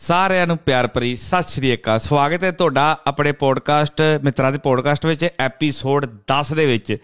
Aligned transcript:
ਸਾਰਿਆਂ 0.00 0.46
ਨੂੰ 0.46 0.56
ਪਿਆਰ 0.56 0.86
ਭਰੀ 0.86 1.16
ਸਤਿ 1.16 1.42
ਸ਼੍ਰੀ 1.48 1.74
ਅਕਾਲ। 1.74 1.98
ਸਵਾਗਤ 1.98 2.44
ਹੈ 2.44 2.50
ਤੁਹਾਡਾ 2.50 3.00
ਆਪਣੇ 3.06 3.32
ਪੋਡਕਾਸਟ 3.32 4.02
ਮਿੱਤਰਾਂ 4.24 4.52
ਦੇ 4.52 4.58
ਪੋਡਕਾਸਟ 4.58 5.06
ਵਿੱਚ 5.06 5.26
ਐਪੀਸੋਡ 5.38 6.06
10 6.26 6.52
ਦੇ 6.52 6.66
ਵਿੱਚ। 6.66 6.96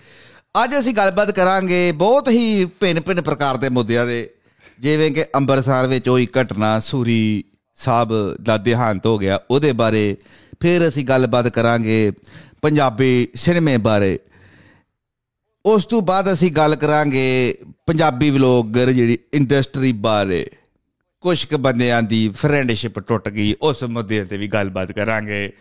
ਅੱਜ 0.65 0.79
ਅਸੀਂ 0.81 0.95
ਗੱਲਬਾਤ 0.95 1.31
ਕਰਾਂਗੇ 1.31 1.93
ਬਹੁਤ 1.93 2.29
ਹੀ 2.29 2.65
ਭਿੰਨ 2.65 3.01
ਭਿੰਨ 3.01 3.21
ਪ੍ਰਕਾਰ 3.21 3.57
ਦੇ 3.57 3.69
ਮੁੱਦਿਆਂ 3.69 4.07
ਦੇ। 4.07 4.31
ਜਿਵੇਂ 4.81 5.11
ਕਿ 5.11 5.25
ਅੰਮ੍ਰਿਤਸਰ 5.35 5.87
ਵਿੱਚ 5.87 6.09
ਹੋਈ 6.09 6.29
ਘਟਨਾ, 6.41 6.79
ਸੂਰੀ 6.81 7.45
ਸਾਹਿਬ 7.75 8.37
ਦਾ 8.43 8.57
ਦੇਹਾਂਤ 8.57 9.07
ਹੋ 9.07 9.19
ਗਿਆ, 9.19 9.41
ਉਹਦੇ 9.51 9.73
ਬਾਰੇ 9.73 10.17
ਫਿਰ 10.61 10.89
ਅਸੀਂ 10.89 11.05
ਗੱਲਬਾਤ 11.05 11.49
ਕਰਾਂਗੇ 11.49 12.13
ਪੰਜਾਬੀ 12.63 13.29
ਸਿਨੇਮੇ 13.35 13.77
ਬਾਰੇ। 13.77 14.19
ਉਸ 15.67 15.85
ਤੋਂ 15.85 16.03
ਬਾਅਦ 16.03 16.33
ਅਸੀਂ 16.33 16.53
ਗੱਲ 16.53 16.77
ਕਰਾਂਗੇ 16.77 17.59
ਪੰਜਾਬੀ 17.87 18.31
ਵਲੌਗਰ 18.31 18.93
ਜਿਹੜੀ 18.93 19.19
ਇੰਡਸਟਰੀ 19.35 19.93
ਬਾਰੇ। 19.93 20.47
ਕੁਝ 21.21 21.45
ਕੁ 21.45 21.59
ਬੰਦਿਆਂ 21.59 22.03
ਦੀ 22.03 22.29
ਫਰੈਂਡਸ਼ਿਪ 22.29 23.01
ਟੁੱਟ 23.01 23.29
ਗਈ 23.29 23.55
ਉਸ 23.63 23.85
ਮੁੱਦੇ 23.85 24.25
ਤੇ 24.25 24.37
ਵੀ 24.37 24.49
ਗੱਲਬਾਤ 24.49 24.93
ਕਰਾਂਗੇ। 24.93 25.53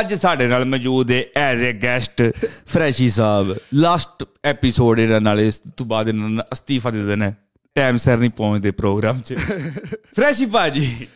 ਅੱਜ 0.00 0.14
ਸਾਡੇ 0.14 0.46
ਨਾਲ 0.46 0.64
ਮੌਜੂਦ 0.64 1.10
ਹੈ 1.10 1.22
as 1.36 1.64
a 1.64 1.82
guest 1.82 2.22
ਫਰੈਸ਼ੀ 2.66 3.10
Sahib. 3.10 3.56
Last 3.74 4.24
episode 4.44 4.98
ਇਹਨਾਂ 4.98 5.20
ਨਾਲ 5.20 5.40
ਇਸ 5.40 5.60
ਤੋਂ 5.76 5.86
ਬਾਅਦ 5.86 6.08
ਇਹਨਾਂ 6.08 6.28
ਨੇ 6.28 6.42
ਅਸਤੀਫਾ 6.52 6.90
ਦੇ 6.90 7.02
ਦੇਣਾ 7.02 7.32
ਟਾਈਮ 7.74 7.96
ਸਿਰ 7.96 8.18
ਨਹੀਂ 8.18 8.30
ਪਹੁੰਚਦੇ 8.30 8.70
ਪ੍ਰੋਗਰਾਮ 8.70 9.20
'ਚ। 9.20 9.34
ਫਰੈਸ਼ੀ 10.16 10.46
ਭਾਜੀ। 10.46 11.06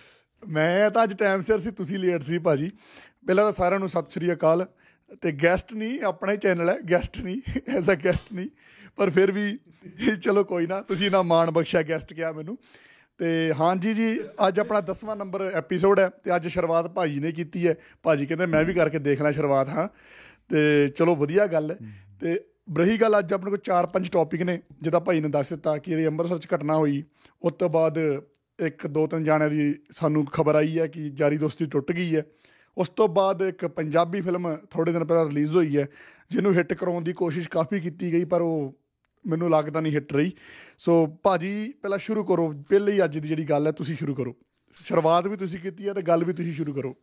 ਮੈਂ 0.49 0.91
ਤਾਂ 0.91 1.05
ਅੱਜ 1.05 1.15
ਟਾਈਮ 1.15 1.43
ਸਿਰ 1.43 1.59
ਸੀ 1.59 1.71
ਤੁਸੀਂ 1.71 1.99
ਲੇਟ 1.99 2.23
ਸੀ 2.23 2.39
ਭਾਜੀ। 2.39 2.71
ਪਹਿਲਾਂ 3.27 3.45
ਤਾਂ 3.45 3.53
ਸਾਰਿਆਂ 3.53 3.81
ਨੂੰ 3.81 3.89
ਸਤਿ 3.89 4.11
ਸ਼੍ਰੀ 4.11 4.33
ਅਕਾਲ। 4.33 4.67
ਤੇ 5.23 5.33
ਗੈਸਟ 5.33 5.73
ਨਹੀਂ 5.73 6.01
ਆਪਣਾ 6.03 6.33
ਹੀ 6.33 6.37
ਚੈਨਲ 6.37 6.69
ਹੈ 6.69 6.77
ਗੈਸਟ 6.91 7.19
ਨਹੀਂ 7.19 7.41
ਐਜ਼ 7.77 7.91
ਅ 7.91 7.95
ਗੈਸਟ 8.05 8.33
ਨਹੀਂ। 8.33 8.49
ਪਰ 8.97 9.11
ਫਿਰ 9.11 9.33
ਵੀ 9.33 9.59
ਚਲੋ 10.23 10.45
ਕੋਈ 10.45 10.67
ਨਾ 10.67 10.81
ਤੁਸੀਂ 10.81 11.11
ਨਾ 11.11 11.23
ਮਾਣ 11.23 11.51
ਬਖਸ਼ਿਆ 11.51 11.83
ਗੈਸਟ 11.83 12.15
ਕਿਹਾ 12.15 12.33
ਮੈਨੂੰ। 12.33 12.59
ਤੇ 13.19 13.53
ਹਾਂਜੀ 13.61 13.95
ਜੀ 13.95 14.21
ਅੱਜ 14.49 14.61
ਆਪਣਾ 14.61 14.81
10ਵਾਂ 14.81 15.17
ਨੰਬਰ 15.17 15.51
ਐਪੀਸੋਡ 15.55 16.01
ਹੈ 16.01 16.09
ਤੇ 16.09 16.37
ਅੱਜ 16.37 16.49
ਸ਼ੁਰੂਆਤ 16.49 16.89
ਭਾਜੀ 16.89 17.21
ਨੇ 17.21 17.33
ਕੀਤੀ 17.33 17.69
ਹੈ। 17.69 17.75
ਭਾਜੀ 18.03 18.27
ਕਹਿੰਦੇ 18.27 18.47
ਮੈਂ 18.47 18.65
ਵੀ 18.65 18.75
ਕਰਕੇ 18.75 18.99
ਦੇਖ 18.99 19.23
ਲਾਂ 19.23 19.33
ਸ਼ੁਰੂਆਤ, 19.33 19.69
ਹਾਂ। 19.69 19.89
ਤੇ 20.49 20.89
ਚਲੋ 20.89 21.17
ਵਧੀਆ 21.17 21.47
ਗੱਲ 21.47 21.71
ਹੈ। 21.71 21.77
ਤੇ 22.21 22.41
ਰਹੀ 22.79 22.97
ਗੱਲ 22.97 23.19
ਅੱਜ 23.19 23.33
ਆਪਣੇ 23.33 23.51
ਕੋਲ 23.51 23.59
4-5 23.59 24.11
ਟੌਪਿਕ 24.13 24.43
ਨੇ 24.43 24.61
ਜਿਹਦਾ 24.83 25.01
ਭਾਈ 25.01 25.21
ਨੇ 25.21 25.29
ਦੱਸ 25.29 25.49
ਦਿੱਤਾ 25.49 25.79
ਕਿ 25.79 25.91
ਜਿਹੜੀ 25.91 26.07
ਅੰਮ੍ਰਿਤਸਰ 26.07 26.39
'ਚ 26.39 26.47
ਘਟਨਾ 26.55 26.77
ਹੋਈ, 26.77 27.05
ਉਸ 27.43 27.53
ਤੋਂ 27.53 27.69
ਬਾਅਦ 27.69 28.23
ਇੱਕ 28.61 28.87
ਦੋ 28.87 29.07
ਤਿੰਨ 29.07 29.25
ਜਾਣਿਆਂ 29.25 29.51
ਦੀ 29.51 29.75
ਸਾਨੂੰ 29.91 30.27
ਖਬਰ 30.27 30.55
ਆਈ 30.55 30.79
ਹੈ 30.79 30.87
ਕਿ 30.87 31.11
ਜਾਰੀ 31.11 31.37
ਦੋਸਤੀ 31.37 31.67
ਟੁੱਟ 31.67 31.93
ਗਈ 31.93 32.17
ਹੈ। 32.17 32.23
ਉਸ 32.79 32.89
ਤੋਂ 32.89 33.09
ਬਾਅਦ 33.09 33.43
ਇੱਕ 33.43 33.67
ਪੰਜਾਬੀ 33.67 34.21
ਫਿਲਮ 34.21 34.57
ਥੋੜੇ 34.71 34.93
ਦਿਨ 34.93 35.05
ਪਹਿਲਾਂ 35.05 35.25
ਰਿਲੀਜ਼ 35.25 35.57
ਹੋਈ 35.57 35.79
ਹੈ, 35.79 35.87
ਜਿਹਨੂੰ 36.31 36.55
ਹਿੱਟ 36.55 36.73
ਕਰਾਉਣ 36.73 37.05
ਦੀ 37.05 37.13
ਕੋਸ਼ਿਸ਼ 37.13 37.49
ਕਾਫੀ 37.49 37.81
ਕੀਤੀ 37.81 38.13
ਗਈ, 38.13 38.25
ਪਰ 38.25 38.41
ਉਹ 38.41 38.75
ਮੈਨੂੰ 39.27 39.51
ਲੱਗਦਾ 39.51 39.81
ਨਹੀਂ 39.81 39.93
ਹਿੱਟ 39.93 40.13
ਰਹੀ। 40.13 40.33
ਸੋ 40.79 41.07
ਭਾਜੀ 41.23 41.73
ਪਹਿਲਾਂ 41.83 41.99
ਸ਼ੁਰੂ 41.99 42.25
ਕਰੋ। 42.25 42.53
ਪਹਿਲੇ 42.69 42.93
ਹੀ 42.93 43.05
ਅੱਜ 43.05 43.19
ਦੀ 43.19 43.29
ਜਿਹੜੀ 43.29 43.45
ਗੱਲ 43.45 43.67
ਹੈ 43.67 43.73
ਤੁਸੀਂ 43.73 43.97
ਸ਼ੁਰੂ 43.97 44.15
ਕਰੋ। 44.15 44.37
ਸ਼ੁਰੂਆਤ 44.85 45.27
ਵੀ 45.27 45.37
ਤੁਸੀਂ 45.37 45.59
ਕੀਤੀ 45.59 45.89
ਹੈ 45.89 45.93
ਤੇ 45.93 46.03
ਗੱਲ 46.03 46.25
ਵੀ 46.25 46.33
ਤੁਸੀਂ 46.33 46.53
ਸ਼ੁਰੂ 46.53 46.73
ਕਰੋ। 46.73 46.97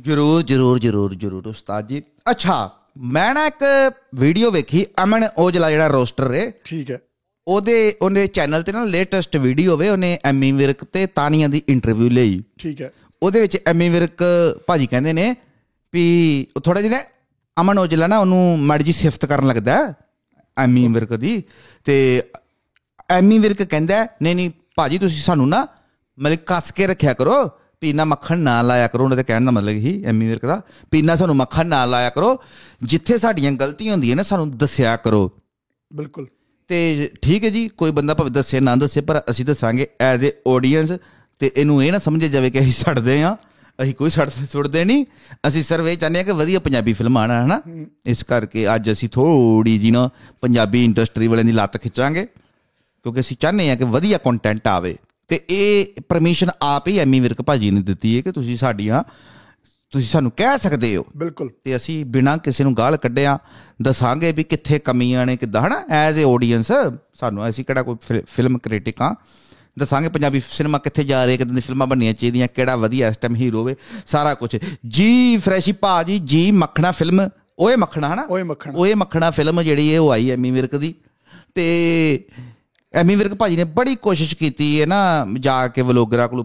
ਜਰੂਰ 0.00 0.42
ਜਰੂਰ 0.42 0.78
ਜਰੂਰ 0.78 1.14
ਜਰੂਰ 1.14 1.46
ਉਸਤਾਦ 1.46 1.86
ਜੀ। 1.86 2.02
ਅੱਛਾ 2.30 2.70
ਮੈਂ 2.96 3.34
ਨਾ 3.34 3.46
ਇੱਕ 3.46 3.64
ਵੀਡੀਓ 4.14 4.50
ਵੇਖੀ 4.50 4.86
ਅਮਨ 5.02 5.28
ਔਜਲਾ 5.38 5.70
ਜਿਹੜਾ 5.70 5.86
ਰੋਸਟਰ 5.86 6.34
ਹੈ 6.34 6.50
ਠੀਕ 6.64 6.90
ਹੈ। 6.90 6.98
ਉਹਦੇ 7.48 7.94
ਉਹਨੇ 8.02 8.26
ਚੈਨਲ 8.26 8.62
ਤੇ 8.62 8.72
ਨਾ 8.72 8.84
ਲੇਟੈਸਟ 8.84 9.36
ਵੀਡੀਓ 9.36 9.72
ਹੋਵੇ 9.72 9.88
ਉਹਨੇ 9.88 10.18
ਐਮੀ 10.24 10.52
ਵਿਰਕ 10.52 10.84
ਤੇ 10.84 11.06
ਤਾਨੀਆ 11.06 11.48
ਦੀ 11.48 11.62
ਇੰਟਰਵਿਊ 11.68 12.08
ਲਈ। 12.10 12.42
ਠੀਕ 12.58 12.82
ਹੈ। 12.82 12.92
ਉਹਦੇ 13.22 13.40
ਵਿੱਚ 13.40 13.58
ਐਮੀ 13.66 13.88
ਵਿਰਕ 13.88 14.22
ਭਾਜੀ 14.66 14.86
ਕਹਿੰਦੇ 14.86 15.12
ਨੇ 15.12 15.34
ਵੀ 15.92 16.46
ਥੋੜਾ 16.64 16.82
ਜਿਹਾ 16.82 17.00
ਅਮਨ 17.60 17.78
ਔਜਲਾ 17.78 18.06
ਨਾ 18.06 18.18
ਉਹਨੂੰ 18.18 18.58
ਮਾੜੀ 18.58 18.84
ਜੀ 18.84 18.92
ਸਿਫਤ 18.92 19.26
ਕਰਨ 19.26 19.46
ਲੱਗਦਾ। 19.46 19.76
ਹੈ, 19.76 19.92
ਐਮੀ 20.58 20.88
ਵਿਰਕ 20.88 21.14
ਦੀ 21.14 21.42
ਤੇ 21.84 22.22
ਐਮੀ 23.10 23.38
ਵਿਰਕ 23.38 23.62
ਕਹਿੰਦਾ 23.62 24.06
ਨਹੀਂ 24.22 24.36
ਨਹੀਂ 24.36 24.50
ਭਾਜੀ 24.76 24.98
ਤੁਸੀਂ 24.98 25.22
ਸਾਨੂੰ 25.22 25.48
ਨਾ 25.48 25.66
ਮਤਲਬ 26.18 26.36
ਕੱਸ 26.36 26.72
ਕੇ 26.72 26.86
ਰੱਖਿਆ 26.86 27.12
ਕਰੋ 27.12 27.50
ਪੀਨਾ 27.80 28.04
ਮੱਖਣ 28.04 28.38
ਨਾ 28.38 28.62
ਲਾਇਆ 28.62 28.88
ਕਰੋ। 28.88 29.04
ਉਹਨਾਂ 29.04 29.16
ਦੇ 29.16 29.24
ਕਹਿਣ 29.24 29.44
ਦਾ 29.44 29.50
ਮਤਲਬ 29.50 29.68
ਹੀ 29.68 30.04
ਐਮੀ 30.04 30.26
ਵਿਰਕ 30.26 30.46
ਦਾ 30.46 30.62
ਪੀਨਾ 30.90 31.16
ਸਾਨੂੰ 31.16 31.36
ਮੱਖਣ 31.36 31.66
ਨਾ 31.66 31.84
ਲਾਇਆ 31.84 32.10
ਕਰੋ 32.10 32.42
ਜਿੱਥੇ 32.82 33.18
ਸਾਡੀਆਂ 33.18 33.52
ਗਲਤੀਆਂ 33.52 33.92
ਹੁੰਦੀਆਂ 33.92 34.16
ਨੇ 34.16 34.22
ਸਾਨੂੰ 34.22 34.50
ਦੱਸਿਆ 34.50 34.96
ਕਰੋ। 34.96 35.30
ਬਿਲਕੁਲ। 35.92 36.26
ਤੇ 36.68 37.10
ਠੀਕ 37.22 37.44
ਹੈ 37.44 37.50
ਜੀ 37.50 37.68
ਕੋਈ 37.68 37.90
ਬੰਦਾ 37.90 38.14
ਭਾਵੇਂ 38.14 38.32
ਦੱਸੇ 38.32 38.60
ਨਾ 38.60 38.76
ਦੱਸੇ 38.76 39.00
ਪਰ 39.00 39.22
ਅਸੀਂ 39.30 39.44
ਦੱਸਾਂਗੇ 39.44 39.88
ਐਜ਼ 40.00 40.26
ਅ 40.26 40.28
ਆਡੀਅנס 40.48 40.98
ਤੇ 41.38 41.50
ਇਹਨੂੰ 41.56 41.84
ਇਹ 41.84 41.92
ਨਾ 41.92 41.98
ਸਮਝੇ 41.98 42.28
ਜਾਵੇ 42.28 42.50
ਕਿ 42.50 42.60
ਅਸੀਂ 42.60 42.72
ਸੜਦੇ 42.72 43.22
ਆ 43.22 43.36
ਅਸੀਂ 43.82 43.94
ਕੋਈ 43.94 44.10
ਸੜ 44.10 44.30
ਸੁੜਦੇ 44.52 44.84
ਨਹੀਂ। 44.84 45.04
ਅਸੀਂ 45.48 45.62
ਸਿਰਫ 45.62 45.86
ਇਹ 45.86 45.96
ਚਾਹੁੰਦੇ 45.96 46.20
ਆ 46.20 46.22
ਕਿ 46.22 46.32
ਵਧੀਆ 46.32 46.58
ਪੰਜਾਬੀ 46.58 46.92
ਫਿਲਮਾਂ 46.92 47.22
ਆਣ 47.22 47.46
ਹਨਾ? 47.46 47.62
ਇਸ 48.06 48.22
ਕਰਕੇ 48.22 48.74
ਅੱਜ 48.74 48.92
ਅਸੀਂ 48.92 49.08
ਥੋੜੀ 49.08 49.78
ਜੀ 49.78 49.90
ਨਾ 49.90 50.10
ਪੰਜਾਬੀ 50.40 50.84
ਇੰਡਸਟਰੀ 50.84 51.26
ਵਾਲਿਆਂ 51.26 51.44
ਦੀ 51.44 51.52
ਲੱਤ 51.52 51.76
ਖਿੱਚਾਂਗੇ। 51.76 52.26
ਕਿਉਂਕਿ 53.02 53.20
ਅਸੀਂ 53.20 53.36
ਚਾਹੁੰਦੇ 53.40 53.70
ਆ 53.70 53.76
ਕਿ 53.76 53.84
ਵਧੀਆ 53.84 54.18
ਕੰਟੈਂਟ 54.18 54.68
ਆਵੇ। 54.68 54.96
ਤੇ 55.28 55.40
ਇਹ 55.50 55.86
ਪਰਮਿਸ਼ਨ 56.08 56.50
ਆਪ 56.62 56.88
ਹੀ 56.88 56.98
ਐਮੀ 56.98 57.20
ਵਿਰਕ 57.20 57.42
ਭਾਜੀ 57.42 57.70
ਨੇ 57.70 57.80
ਦਿੱਤੀ 57.80 58.16
ਹੈ 58.16 58.22
ਕਿ 58.22 58.32
ਤੁਸੀਂ 58.32 58.56
ਸਾਡੀਆਂ 58.56 59.02
ਤੁਸੀਂ 59.90 60.08
ਸਾਨੂੰ 60.08 60.32
ਕਹਿ 60.36 60.58
ਸਕਦੇ 60.58 60.96
ਹੋ। 60.96 61.06
ਬਿਲਕੁਲ। 61.16 61.50
ਤੇ 61.64 61.76
ਅਸੀਂ 61.76 62.04
ਬਿਨਾਂ 62.04 62.38
ਕਿਸੇ 62.38 62.64
ਨੂੰ 62.64 62.76
ਗਾਲ 62.76 62.96
ਕੱਢਿਆ 62.96 63.38
ਦੱਸਾਂਗੇ 63.82 64.32
ਵੀ 64.32 64.44
ਕਿੱਥੇ 64.44 64.78
ਕਮੀਆਂ 64.78 65.26
ਨੇ 65.26 65.36
ਕਿੱਦਾਂ 65.36 65.62
ਹਨਾ? 65.62 65.82
ਐਜ਼ 65.90 66.18
ਅ 66.18 66.26
ਆਡੀਅנס 66.26 66.98
ਸਾਨੂੰ 67.14 67.48
ਅਸੀਂ 67.48 67.64
ਕਿਹੜਾ 67.64 67.82
ਕੋਈ 67.82 67.96
ਫਿਲਮ 68.36 68.58
ਕ੍ਰਿਟਿਕ 68.58 69.02
ਆ 69.02 69.14
ਦੱਸਾਂਗੇ 69.78 70.08
ਪੰਜਾਬੀ 70.08 70.40
ਸਿਨੇਮਾ 70.40 70.78
ਕਿੱਥੇ 70.78 71.04
ਜਾ 71.04 71.26
ਰਿਹਾ 71.26 71.36
ਕਿਦਾਂ 71.36 71.54
ਦੀ 71.54 71.60
ਫਿਲਮਾਂ 71.60 71.86
ਬਣਨੀਆਂ 71.86 72.12
ਚਾਹੀਦੀਆਂ 72.12 72.48
ਕਿਹੜਾ 72.54 72.76
ਵਧੀਆ 72.76 73.08
ਇਸ 73.08 73.16
ਟਾਈਮ 73.16 73.36
ਹੀਰੋ 73.36 73.58
ਹੋਵੇ 73.58 73.76
ਸਾਰਾ 74.06 74.34
ਕੁਝ 74.34 74.56
ਜੀ 74.88 75.36
ਫਰੈਸ਼ੀ 75.36 75.72
ਭਾਜੀ 75.72 76.18
ਜੀ 76.18 76.50
ਮੱਖਣਾ 76.50 76.90
ਫਿਲਮ 76.90 77.28
ਓਏ 77.58 77.76
ਮੱਖਣਾ 77.76 78.14
ਹਨਾ? 78.14 78.26
ਓਏ 78.30 78.42
ਮੱਖਣਾ। 78.42 78.72
ਓਏ 78.76 78.94
ਮੱਖਣਾ 78.94 79.30
ਫਿਲਮ 79.30 79.62
ਜਿਹੜੀ 79.62 79.92
ਇਹ 79.92 79.98
ਉਹ 79.98 80.12
ਆਈ 80.12 80.30
ਐਮੀ 80.30 80.50
ਵਿਰਕ 80.50 80.76
ਦੀ। 80.76 80.94
ਤੇ 81.54 82.24
ਐਮੀ 82.94 83.16
ਵਿਰਕ 83.16 83.34
ਭਾਜੀ 83.34 83.56
ਨੇ 83.56 83.64
ਬੜੀ 83.64 83.96
ਕੋਸ਼ਿਸ਼ 83.96 84.36
ਕੀਤੀ 84.36 84.80
ਹੈ 84.80 84.86
ਨਾ 84.86 85.26
ਜਾ 85.40 85.68
ਕੇ 85.68 85.82
ਵਲੋਗਰਾਂ 85.82 86.28
ਕੋਲ 86.28 86.44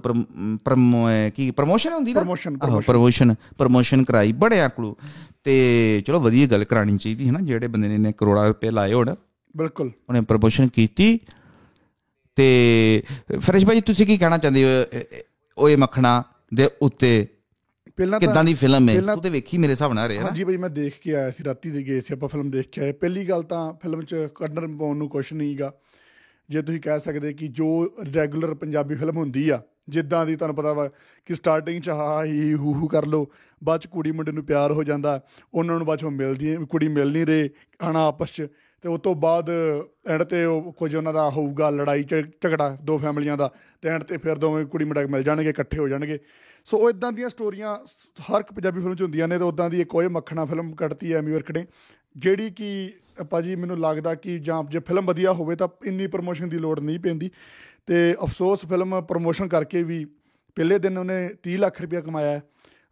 ਪ੍ਰਮੋ 0.66 1.08
ਕੀ 1.36 1.52
ਪ੍ਰਮੋਸ਼ਨ 1.52 1.94
ਹੁੰਦੀ 1.94 2.14
ਨਾ? 2.14 2.22
Promotion, 2.22 2.84
ਪ੍ਰਮੋਸ਼ਨ 2.88 3.36
ਪ੍ਰਮੋਸ਼ਨ 3.58 4.04
ਕਰਾਈ 4.04 4.32
ਬੜਿਆਂ 4.32 4.70
ਕੋਲ। 4.70 4.96
ਤੇ 5.44 6.04
ਚਲੋ 6.08 6.20
ਵਧੀਆ 6.20 6.48
ਗੱਲ 6.48 6.64
ਕਰਾਣੀ 6.64 6.98
ਚਾਹੀਦੀ 6.98 7.28
ਹੈ 7.28 7.32
ਨਾ 7.32 7.40
ਜਿਹੜੇ 7.40 7.68
ਬੰਦੇ 7.68 7.88
ਨੇ 7.88 8.14
ਕਰੋੜਾਂ 8.18 8.48
ਰੁਪਏ 8.48 8.72
ਲਾਏ 8.72 8.94
ਹੋਣ। 8.94 9.16
ਬਿਲਕੁਲ। 9.58 9.92
ਉਹਨੇ 10.10 10.22
ਪ੍ਰਮੋਸ਼ਨ 10.22 10.68
ਕੀਤੀ। 10.68 11.20
ਤੇ 12.40 13.02
ਫਰੇਸ਼ 13.40 13.66
ਭਾਜੀ 13.66 13.82
ਤੁਸੀਂ 13.82 14.06
ਕੀ 14.08 14.18
ਕਹਿਣਾ 14.18 14.38
ਚਾਹੁੰਦੇ 14.38 14.64
ਹੋ? 14.64 15.02
ਓਏ 15.58 15.76
ਮੱਖਣਾ 15.76 16.24
ਦੇ 16.54 16.70
ਉੱਤੇ 16.82 17.28
ਪਹਿਲਾਂ 17.98 18.20
ਕਿੱਦਾਂ 18.20 18.44
ਦੀ 18.44 18.54
ਫਿਲਮ 18.54 18.90
ਹੈ? 18.90 18.94
ਪਹਿਲਾਂ- 18.96 19.18
ਤੂੰ 19.18 19.32
ਵੇਖੀ 19.32 19.58
ਮੇਰੇ 19.58 19.72
ਹਿਸਾਬ 19.74 19.94
ਨਾਲ 19.94 20.08
ਰਿਹਾ 20.08 20.24
ਹਾਂਜੀ 20.24 20.44
ਬਈ 20.44 20.58
ਮੈਂ 20.58 20.70
ਦੇਖ 20.70 21.00
ਕੇ 21.02 21.16
ਆਇਆ 21.16 21.32
ਸੀ 21.32 21.44
ਰਾਤੀ 21.44 21.72
ਦੇ 21.72 21.84
ਗਏ 21.84 22.02
ਸੀ 22.02 22.14
ਆਪਾਂ 22.14 22.30
ਫਿਲਮ 22.30 22.52
ਦੇਖ 22.52 22.70
ਕੇ 22.70 22.82
ਆਏ। 22.82 22.92
ਪਹਿਲੀ 22.92 23.26
ਗੱਲ 23.30 23.44
ਤਾਂ 23.44 23.74
ਫਿਲਮ 23.74 24.04
'ਚ 24.04 24.16
ਕੱਢਣ 24.36 24.78
ਪਾਉਣ 24.78 24.98
ਨੂੰ 24.98 25.10
ਕੁਝ 25.10 25.26
ਨਹੀਂਗਾ 25.34 25.72
ਜੇ 26.50 26.62
ਤੁਸੀਂ 26.62 26.82
ਕਹਿ 26.82 27.00
ਸਕਦੇ 27.00 27.34
ਕਿ 27.34 27.48
ਜੋ 27.48 27.68
ਰੈਗੂਲਰ 28.16 28.54
ਪੰਜਾਬੀ 28.54 28.96
ਫਿਲਮ 28.96 29.18
ਹੁੰਦੀ 29.18 29.50
ਆ 29.50 29.62
ਜਿੱਦਾਂ 29.90 30.26
ਦੀ 30.26 30.36
ਤੁਹਾਨੂੰ 30.36 30.56
ਪਤਾ 30.56 30.74
ਵਾ 30.74 30.88
ਕਿ 31.26 31.36
ਸਟਾਰਟਿੰਗ 31.36 31.82
'ਚ 31.82 31.90
ਹਾ 31.90 32.24
ਹੀ 32.26 32.54
ਹੂ 32.54 32.74
ਹੂ 32.74 32.88
ਕਰ 32.88 33.06
ਲੋ 33.06 33.32
ਬਾਅਦ 33.64 33.82
'ਚ 33.82 33.88
ਕੁੜੀ 33.88 34.12
ਮੁੰਡੇ 34.12 34.32
ਨੂੰ 34.32 34.44
ਪਿਆਰ 34.46 34.72
ਹੋ 34.72 34.84
ਜਾਂਦਾ 34.84 35.20
ਉਹਨਾਂ 35.54 35.78
ਨੂੰ 35.78 35.88
ਬਾਅਦ 35.88 36.00
'ਚੋਂ 36.00 36.12
ਮਿਲਦੀ 36.12 36.56
ਕੁੜੀ 36.70 36.88
ਮਿਲ 36.88 37.12
ਨਹੀਂ 37.12 37.26
ਰਹੇ 37.26 37.50
ਆਣਾ 37.82 38.08
ਆਪਸ 38.08 38.34
'ਚ। 38.34 38.48
ਤੇ 38.82 38.90
ਉਸ 38.90 39.02
ਤੋਂ 39.02 39.16
ਬਾਅਦ 39.16 39.50
ਐਂਡ 40.08 40.24
ਤੇ 40.24 40.46
ਉਹ 40.46 40.74
ਕੁਝ 40.74 40.96
ਉਹਨਾਂ 40.96 41.14
ਦਾ 41.14 41.30
ਹੋਊਗਾ 41.30 41.70
ਲੜਾਈ 41.70 42.04
ਝ- 42.04 42.32
ਝਗੜਾ 42.42 42.78
ਦੋ 42.82 42.98
ਫੈਮਲੀਆਂ 42.98 43.38
ਦਾ 43.38 43.52
ਤੇ 43.82 43.90
ਐਂਡ 43.90 44.04
ਤੇ 44.04 44.18
ਫਿਰ 44.18 44.36
ਦੋਵੇਂ 44.36 44.66
ਕੁੜੀ 44.66 44.86
ਮੁੰਡਾ 44.86 45.02
ਮਿਲ 45.02 45.24
ਜਾਣਗੇ 45.24 45.50
ਇਕੱਠੇ 45.50 45.78
ਹੋ 45.78 45.88
ਜਾਣਗੇ। 45.88 46.20
ਸੋ 46.66 46.78
ਉਹ 46.78 46.90
ਇਦਾਂ 46.90 47.12
ਦੀਆਂ 47.12 47.30
ਸਟੋਰੀਆਂ 47.30 47.78
ਸ- 47.86 48.22
ਹਰ 48.22 48.40
ਇੱਕ 48.40 48.54
ਪੰਜਾਬੀ 48.54 48.82
ਫਿਲਮ 48.82 48.96
'ਚ 48.96 49.02
ਹੁੰਦੀਆਂ 49.02 49.28
ਨੇ 49.28 49.38
ਤੇ 49.38 49.44
ਉਦਾਂ 49.44 49.70
ਦੀ 49.70 49.82
ਇੱਕ 49.82 49.96
ਓਏ 49.96 50.08
ਮੱਖਣਾ 50.08 50.46
ਫਿਲਮ 50.46 50.76
ਕੱਢਤੀ 50.76 51.14
ਐ 51.14 51.18
ਐਮੀ 51.18 51.32
ਵਿਰਕ 51.32 51.52
ਨੇ 51.52 51.66
ਜਿਹੜੀ 52.18 52.50
ਕਿ 52.50 52.94
ਭਾਜੀ 53.30 53.56
ਮੈਨੂੰ 53.56 53.80
ਲੱਗਦਾ 53.80 54.16
ਕਿ 54.16 54.40
ਜਾਂ 54.40 54.64
ਜੇ 54.64 54.80
ਫਿਲਮ 54.80 55.06
ਵਧੀਆ 55.06 55.34
ਹੋਵੇ 55.34 55.56
ਤਾਂ 55.56 55.68
ਇੰਨੀ 55.86 56.08
ਪ੍ਰੋਮੋਸ਼ਨ 56.08 56.50
ਦੀ 56.50 56.58
ਲੋੜ 56.58 56.80
ਨਹੀਂ 56.80 57.00
ਪੈਂਦੀ। 57.00 57.32
ਤੇ 57.88 58.16
ਅਫਸੋਸ 58.24 58.66
ਫਿਲਮ 58.66 59.02
ਪ੍ਰੋਮੋਸ਼ਨ 59.02 59.48
ਕਰਕੇ 59.48 59.84
ਵੀ 59.84 60.06
ਪਹਿਲੇ 60.56 60.80
ਦਿਨ 60.80 60.98
ਉਹਨੇ 60.98 61.30
30 61.44 61.58
ਲੱਖ 61.58 61.82
ਰੁਪਇਆ 61.82 62.02
ਕਮਾਇਆ 62.02 62.32
ਹੈ, 62.32 62.44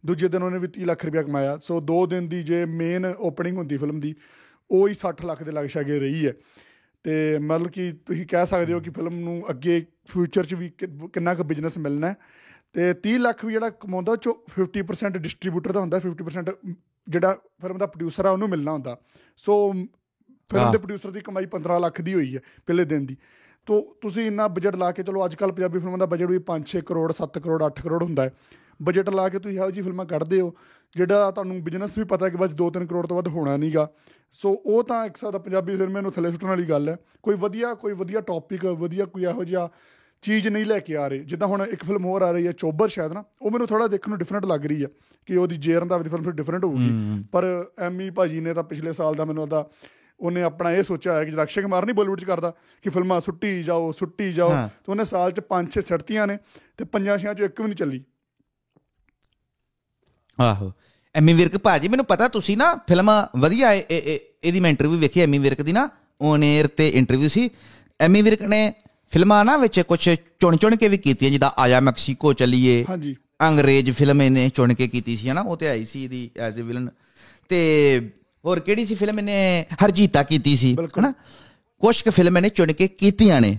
ਦੂਜੇ 0.06 0.28
ਦਿਨ 0.28 0.42
ਉਹਨੇ 0.42 0.58
ਵੀ 0.58 0.68
30 0.68 0.84
ਲੱਖ 0.84 1.06
ਰੁਪਇਆ 1.06 1.22
ਕਮਾਇਆ। 1.22 1.58
ਸੋ 1.58 1.80
ਦੋ 1.80 2.06
ਦਿਨ 2.06 2.28
ਦੀ 2.28 2.42
ਜੇ 2.42 2.64
ਮੇਨ 2.66 3.14
ਓਪਨਿੰਗ 3.18 3.58
ਹੁੰਦੀ 3.58 3.76
ਫਿਲਮ 3.76 4.00
ਦੀ 4.00 4.14
ਉਹ 4.70 4.88
ਹੀ 4.88 4.94
60 4.94 5.26
ਲੱਖ 5.26 5.42
ਦੇ 5.42 5.52
ਲਗ 5.52 5.66
ਛਾਗੇ 5.66 5.98
ਰਹੀ 5.98 6.26
ਹੈ। 6.26 6.32
ਤੇ 7.04 7.38
ਮਤਲਬ 7.38 7.68
ਕਿ 7.68 7.92
ਤੁਸੀਂ 8.06 8.26
ਕਹਿ 8.26 8.46
ਸਕਦੇ 8.46 8.72
ਹੋ 8.72 8.80
ਕਿ 8.80 8.90
ਫਿਲਮ 8.90 9.18
ਨੂੰ 9.20 9.50
ਅੱਗੇ 9.50 9.86
ਫਿਊਚਰ 10.08 10.44
'ਚ 10.44 10.54
ਵੀ 10.54 10.68
ਕਿੰਨਾ 10.78 11.34
ਕੁ 11.34 11.44
ਬਿਜ਼ਨਸ 11.44 11.78
ਮਿਲਣਾ 11.78 12.14
ਤੇ 12.72 12.94
30 13.06 13.18
ਲੱਖ 13.18 13.44
ਵੀ 13.44 13.52
ਜਿਹੜਾ 13.52 13.70
ਕਮਾਉਂਦਾ 13.70 14.12
ਉਹ 14.12 14.16
'ਚੋਂ 14.16 14.34
50% 14.56 15.18
ਡਿਸਟ੍ਰੀਬਿਊਟਰ 15.18 15.72
ਦਾ 15.72 15.80
ਹੁੰਦਾ 15.80 16.00
50% 16.00 16.74
ਜਿਹੜਾ 17.08 17.34
ਫਿਲਮ 17.60 17.78
ਦਾ 17.78 17.86
ਪ੍ਰੋਡਿਊਸਰ 17.86 18.26
ਆ 18.26 18.30
ਉਹਨੂੰ 18.30 18.48
ਮਿਲਣਾ 18.48 18.72
ਹੁੰਦਾ। 18.72 18.96
ਸੋ 19.36 19.72
ਫਿਲਮ 20.50 20.70
ਦੇ 20.70 20.78
ਪ੍ਰੋਡਿਊਸਰ 20.78 21.10
ਦੀ 21.10 21.20
ਕਮਾਈ 21.20 21.46
15 21.46 21.78
ਲੱਖ 21.80 22.00
ਦੀ 22.00 22.14
ਹੋਈ 22.14 22.36
ਹੈ 22.36 22.40
ਪਹਿਲੇ 22.66 22.84
ਦਿਨ 22.84 23.06
ਦੀ। 23.06 23.16
ਤੋ 23.66 23.80
ਤੁਸੀਂ 24.00 24.26
ਇੰਨਾ 24.26 24.48
ਬਜਟ 24.48 24.76
ਲਾ 24.76 24.90
ਕੇ 24.92 25.02
ਚਲੋ 25.02 25.24
ਅੱਜ 25.24 25.34
ਕੱਲ 25.34 25.52
ਪੰਜਾਬੀ 25.52 25.78
ਫਿਲਮਾਂ 25.78 25.98
ਦਾ 25.98 26.06
ਬਜਟ 26.06 26.30
ਵੀ 26.30 26.38
5-6 26.46 26.82
ਕਰੋੜ 26.86 27.12
7 27.12 27.38
ਕਰੋੜ 27.38 27.62
8 27.62 27.82
ਕਰੋੜ 27.82 28.02
ਹੁੰਦਾ 28.02 28.24
ਹੈ। 28.24 28.32
ਬਜਟ 28.82 29.10
ਲਾ 29.10 29.28
ਕੇ 29.28 29.38
ਤੁਸੀਂ 29.38 29.56
ਇਹੋ 29.56 29.70
ਜਿਹੀ 29.70 29.84
ਫਿਲਮਾਂ 29.84 30.06
ਕੱਢਦੇ 30.06 30.40
ਹੋ 30.40 30.54
ਜਿਹੜਾ 30.96 31.30
ਤੁਹਾਨੂੰ 31.30 31.62
ਬਿਜ਼ਨਸ 31.64 31.98
ਵੀ 31.98 32.04
ਪਤਾ 32.04 32.28
ਕਿ 32.28 32.36
ਬਸ 32.36 32.52
2-3 32.52 32.86
ਕਰੋੜ 32.86 33.06
ਤੋਂ 33.06 33.16
ਵੱਧ 33.16 33.28
ਹੋਣਾ 33.28 33.56
ਨਹੀਂਗਾ 33.56 33.90
ਸੋ 34.32 34.62
ਉਹ 34.66 34.84
ਤਾਂ 34.84 35.06
ਇੱਕ 35.06 35.16
ਸਾਦਾ 35.16 35.38
ਪੰਜਾਬੀ 35.38 35.76
ਸਿਨੇਮੇ 35.76 36.00
ਨੂੰ 36.00 36.12
ਥੱਲੇ 36.12 36.30
ਸੁੱਟਣ 36.30 36.46
ਵਾਲੀ 36.46 36.64
ਗੱਲ 36.64 36.88
ਹੈ। 36.88 36.96
ਕੋਈ 37.22 37.36
ਵਧੀਆ 37.36 37.74
ਕੋਈ 37.74 37.92
ਵਧੀਆ 37.92 38.20
ਟੌਪਿਕ 38.20 38.64
ਵਧੀਆ 38.64 39.04
ਕੋਈ 39.04 39.24
ਇਹੋ 39.24 39.44
ਜਿਹਾ 39.44 39.68
ਚੀਜ਼ 40.22 40.48
ਨਹੀਂ 40.48 40.66
ਲੈ 40.66 40.78
ਕੇ 40.78 40.96
ਆ 40.96 41.08
ਰਹੇ। 41.08 41.18
ਜਿੱਦਾਂ 41.18 41.48
ਹੁਣ 41.48 41.66
ਇੱਕ 41.72 41.84
ਫਿਲਮ 41.84 42.04
ਹੋਰ 42.04 42.22
ਆ 42.22 42.30
ਰਹੀ 42.30 42.46
ਹੈ 42.46 42.52
ਚੋਬਰ 42.52 42.88
ਸ਼ਾਇਦ 42.88 43.12
ਨਾ 43.12 43.24
ਉਹ 43.42 43.50
ਮੈਨੂੰ 43.50 43.66
ਥੋੜਾ 43.66 43.86
ਦੇਖਣ 43.86 44.10
ਨੂੰ 44.10 44.18
ਡਿਫਰੈਂਟ 44.18 44.46
ਲੱਗ 44.46 44.66
ਰਹੀ 44.66 44.82
ਹੈ 44.84 44.88
ਕਿ 45.26 45.36
ਉਹਦੀ 45.36 45.56
ਜੇਰਨ 45.56 45.88
ਦਾ 45.88 45.98
ਦੀ 45.98 46.08
ਫਿਲਮ 46.08 46.30
ਡਿਫਰੈਂਟ 46.30 46.64
ਹੋਊਗੀ। 46.64 46.90
ਪਰ 47.32 47.64
ਐਮੀ 47.78 48.10
ਭਾਜੀ 48.10 48.40
ਨੇ 48.40 48.54
ਤਾਂ 48.54 48.64
ਪਿਛਲੇ 48.64 48.92
ਸਾਲ 48.92 49.14
ਦਾ 49.14 49.24
ਮੈਨੂੰ 49.24 49.42
ਉਹਦਾ 49.42 49.68
ਉਹਨੇ 50.20 50.42
ਆਪਣਾ 50.42 50.72
ਇਹ 50.72 50.82
ਸੋਚਿਆ 50.82 51.12
ਹੋਇਆ 51.12 51.24
ਕਿ 51.24 51.30
ਜਦ 51.30 51.42
ਅਕਸ਼ੇ 51.42 51.62
ਕੁਮਾਰ 51.62 51.84
ਨਹੀਂ 51.84 51.94
ਬਾਲੀਵੁੱਡ 51.94 52.20
'ਚ 52.20 52.24
ਕਰਦਾ 52.24 52.52
ਕਿ 52.82 52.90
ਫਿਲਮਾਂ 52.90 53.20
ਸੁੱਟੀ 53.20 53.62
ਜਾਓ 53.62 53.92
ਸੁੱਟੀ 53.92 54.32
ਜਾਓ। 54.32 54.50
ਹਾਂ। 54.50 54.68
ਤੇ 54.68 54.92
ਉਹਨੇ 54.92 55.04
ਸਾਲ 55.04 55.30
'ਚ 55.30 55.40
ਪੰਜ 55.40 55.72
ਛੇ 55.72 55.80
ਸੜਤੀਆਂ 55.80 56.26
ਨੇ 56.26 56.38
ਤੇ 56.76 56.84
ਪੰਜਾਂ 56.84 57.18
ਛਿਆਂ 57.18 57.34
'ਚੋਂ 57.34 57.46
ਇੱਕ 57.46 57.60
ਵੀ 57.60 57.66
ਨਹੀਂ 57.66 57.76
ਚੱਲੀ। 57.76 58.04
ਆਹੋ। 60.40 60.72
ਐਮੀ 61.14 61.32
ਵਿਰਕ 61.32 61.58
ਭਾਜੀ 61.58 61.88
ਮੈਨੂੰ 61.88 62.04
ਪਤਾ 62.04 62.28
ਤੁਸੀਂ 62.28 62.56
ਨਾ 62.56 62.74
ਫਿਲਮਾਂ 62.74 63.26
ਵਧੀਆ 63.38 63.72
ਇਹ- 63.72 63.84
ਇਹ- 63.90 64.02
ਇਹ- 64.02 64.20
ਇਹਦੀ 64.44 64.60
ਮੈਂ 64.60 64.70
ਇੰਟਰਵਿਊ 64.70 64.98
ਵੇਖੀ 64.98 65.20
ਐਮੀ 65.20 65.38
ਵਿਰਕ 65.38 65.62
ਦੀ 65.62 65.72
ਨਾ 65.72 65.88
ਔਨ 66.22 66.42
에ਅਰ 66.42 66.66
ਤੇ 66.66 66.88
ਇੰਟਰਵਿਊ 66.88 67.28
ਸੀ। 67.28 67.50
ਐਮੀ 68.00 68.22
ਵਿਰਕ 68.22 68.42
ਨੇ 68.42 68.72
ਫਿਲਮਾਂ 69.10 69.44
ਨਾ 69.44 69.56
ਵਿੱਚ 69.56 69.80
ਕੁਝ 69.80 70.10
ਚੁਣ 70.40 70.56
ਚੁਣ 70.56 70.76
ਕੇ 70.76 70.88
ਵੀ 70.88 70.96
ਕੀਤੀਆਂ 70.98 71.30
ਜਿੱਦਾਂ 71.30 71.50
ਆਇਆ 71.58 71.80
ਮੈਕਸੀਕੋ 71.80 72.32
ਚੱਲੀਏ 72.32 72.84
ਹਾਂਜੀ। 72.88 73.16
ਅੰਗਰੇਜ਼ 73.42 73.90
ਫਿਲਮ 73.90 74.22
ਇਹਨੇ 74.22 74.48
ਚੁਣ 74.48 74.74
ਕੇ 74.74 74.88
ਕੀਤੀ 74.88 75.16
ਸੀ 75.16 75.28
ਹਨਾ 75.30 75.40
ਉਹ 75.40 75.56
ਤੇ 75.56 75.68
ਆਈ 75.68 75.84
ਸੀ 75.84 76.04
ਇਹਦੀ 76.04 76.30
ਐਜ਼ 76.36 76.60
ਅ 76.60 76.62
ਵਿਲਨ 76.62 76.88
ਤੇ 77.48 77.58
ਹੋਰ 78.44 78.60
ਕਿਹੜੀ 78.60 78.86
ਸੀ 78.86 78.94
ਫਿਲਮ 78.94 79.18
ਇਹਨੇ 79.18 79.64
ਹਰਜੀਤਾ 79.84 80.22
ਕੀਤੀ 80.22 80.56
ਸੀ। 80.56 80.76
ਹਨਾ? 80.98 81.12
ਕੁਝ 81.80 82.02
ਕੁ 82.02 82.10
ਫਿਲਮ 82.10 82.36
ਇਹਨੇ 82.36 82.48
ਚੁਣ 82.48 82.72
ਕੇ 82.72 82.88
ਕੀਤੀਆਂ 82.88 83.40
ਨੇ। 83.40 83.58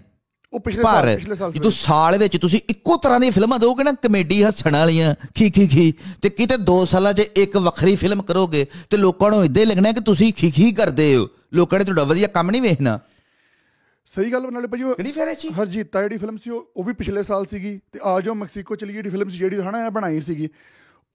ਉਹ 0.54 0.60
ਪਿਛਲੇ 0.60 0.84
ਸਾਲ 0.84 1.16
ਪਿਛਲੇ 1.16 1.36
ਸਾਲ 1.36 1.52
ਜਦੋਂ 1.52 1.72
ਸਾਲ 1.72 2.18
ਵਿੱਚ 2.18 2.38
ਤੁਸੀਂ 2.38 2.60
ਇੱਕੋ 2.70 2.98
ਤਰ੍ਹਾਂ 2.98 3.20
ਦੀਆਂ 3.20 3.32
ਫਿਲਮਾਂ 3.32 3.60
ਦੋਗੇ 3.60 3.84
ਨਾ 3.84 3.92
ਕਮੇਡੀ 3.92 4.44
ਹੱਸਣ 4.44 4.76
ਵਾਲੀਆਂ 4.76 5.16
ਖੀ 5.36 5.50
ਖੀ 5.50 5.68
ਖੀ 5.68 5.94
ਤੇ 6.22 6.30
ਕਿਤੇ 6.30 6.56
2 6.72 6.78
ਸਾਲਾਂ 6.86 7.14
'ਚ 7.14 7.20
ਇੱਕ 7.20 7.58
ਵੱਖਰੀ 7.58 7.96
ਫਿਲਮ 7.96 8.22
ਕਰੋਗੇ 8.22 8.66
ਤੇ 8.90 8.98
ਲੋਕਾਂ 8.98 9.30
ਨੂੰ 9.32 9.46
ਇਦਾਂ 9.46 9.62
ਹੀ 9.62 9.66
ਲੱਗਣਾ 9.66 9.92
ਕਿ 9.92 10.02
ਤੁਸੀਂ 10.02 10.34
ਖੀ 10.34 10.52
ਖੀ 10.52 10.72
ਕਰਦੇ 10.72 11.16
ਹੋ। 11.16 11.28
ਲੋਕਾਂ 11.54 11.80
ਨੇ 11.80 11.86
ਤੁਹਾਡਾ 11.86 12.04
ਵਧੀਆ 12.04 12.28
ਕੰਮ 12.28 12.52
ਨਹੀਂ 12.52 12.62
ਵੇਖਣਾ। 12.62 13.00
ਸਹੀ 14.06 14.32
ਗੱਲ 14.34 14.52
ਨਾਲੇ 14.52 14.68
ਭਾਜੀ 14.68 14.84
ਉਹ 14.84 14.96
ਕਿਹੜੀ 14.96 15.12
ਫੇਰੇ 15.12 15.36
ਚ 15.36 15.48
ਹਰਜੀਤਾ 15.60 16.02
ਜਿਹੜੀ 16.02 16.18
ਫਿਲਮ 16.18 16.38
ਸੀ 16.38 16.50
ਉਹ 16.50 16.84
ਵੀ 16.84 16.94
ਪਿਛਲੇ 16.94 17.24
ਸਾਲ 17.24 17.46
ਸੀਗੀ 17.46 17.80
ਤੇ 17.92 18.00
ਆ 18.04 18.20
ਜਾਓ 18.22 18.34
ਮੈਕਸੀਕੋ 18.34 18.76
ਚਲੀ 18.76 18.94
ਜਿਹੜੀ 18.94 19.10
ਫਿਲਮ 19.10 19.30
ਸੀ 19.30 19.38
ਜਿਹੜੀ 19.38 19.62
ਹਨਾ 19.62 19.86
ਇਹ 19.86 19.92
ਬਣਾਈ 19.92 20.22
ਸੀਗੀ। 20.22 20.50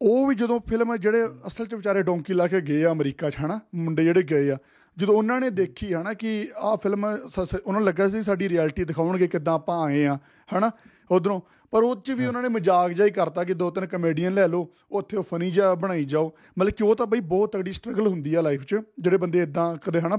ਉਹ 0.02 0.26
ਵੀ 0.26 0.34
ਜਦੋਂ 0.34 0.60
ਫਿਲਮ 0.68 0.96
ਜਿਹੜੇ 0.96 1.26
ਅਸਲ 1.46 1.66
'ਚ 1.66 1.74
ਵਿਚਾਰੇ 1.74 2.02
ਡੋਂਕੀ 2.02 2.32
ਲਾ 2.32 2.46
ਕੇ 2.46 2.60
ਗਏ 2.60 2.84
ਆ 2.84 2.92
ਅਮਰੀਕਾ 2.92 3.30
'ਚ 3.30 3.36
ਹਨਾ 3.36 3.60
ਮੁੰਡੇ 3.74 4.04
ਜਿਹੜੇ 4.04 4.22
ਗਏ 4.22 4.50
ਆ 4.50 4.56
ਜਦੋਂ 4.96 5.14
ਉਹਨਾਂ 5.14 5.40
ਨੇ 5.40 5.50
ਦੇਖੀ 5.50 5.94
ਹਨਾ 5.94 6.14
ਕਿ 6.14 6.48
ਆਹ 6.56 6.76
ਫਿਲਮ 6.76 7.04
ਉਹਨਾਂ 7.04 7.72
ਨੂੰ 7.72 7.84
ਲੱਗਾ 7.84 8.08
ਸੀ 8.08 8.22
ਸਾਡੀ 8.22 8.48
ਰਿਐਲਿਟੀ 8.48 8.84
ਦਿਖਾਉਣਗੇ 8.84 9.26
ਕਿੱਦਾਂ 9.26 9.54
ਆਪਾਂ 9.54 9.82
ਆਏ 9.84 10.04
ਆ 10.06 10.18
ਹਨਾ 10.58 10.70
ਉਧਰੋਂ। 11.10 11.40
ਪਰ 11.70 11.82
ਉਹ 11.82 11.94
'ਚ 11.96 12.10
ਵੀ 12.10 12.26
ਉਹਨਾਂ 12.26 12.42
ਨੇ 12.42 12.48
ਮਜ਼ਾਕ 12.48 12.92
ਜਿਹਾ 12.92 13.06
ਹੀ 13.06 13.12
ਕਰਤਾ 13.12 13.44
ਕਿ 13.44 13.54
ਦੋ 13.54 13.70
ਤਿੰਨ 13.70 13.86
ਕਮੇਡੀਅਨ 13.86 14.34
ਲੈ 14.34 14.46
ਲਓ 14.48 14.68
ਉੱਥੇ 14.90 15.16
ਉਹ 15.16 15.22
ਫਨੀ 15.22 15.50
ਜਿਹਾ 15.50 15.74
ਬਣਾਈ 15.74 16.04
ਜਾਓ। 16.04 16.32
ਮਤਲਬ 16.58 16.72
ਕਿ 16.72 16.84
ਉਹ 16.84 16.94
ਤਾਂ 16.96 17.06
ਬਈ 17.06 17.20
ਬਹੁਤ 17.20 17.52
ਤਗੜੀ 17.52 17.72
ਸਟਰਗਲ 17.72 18.06
ਹੁੰਦੀ 18.06 18.34
ਆ 18.34 18.42
ਲਾਈਫ 18.42 18.64
'ਚ 18.64 18.80
ਜਿਹੜੇ 19.00 19.16
ਬੰਦੇ 19.16 19.42
ਇਦਾਂ 19.42 19.76
ਕਦੇ 19.76 20.00
ਹਨਾ 20.00 20.18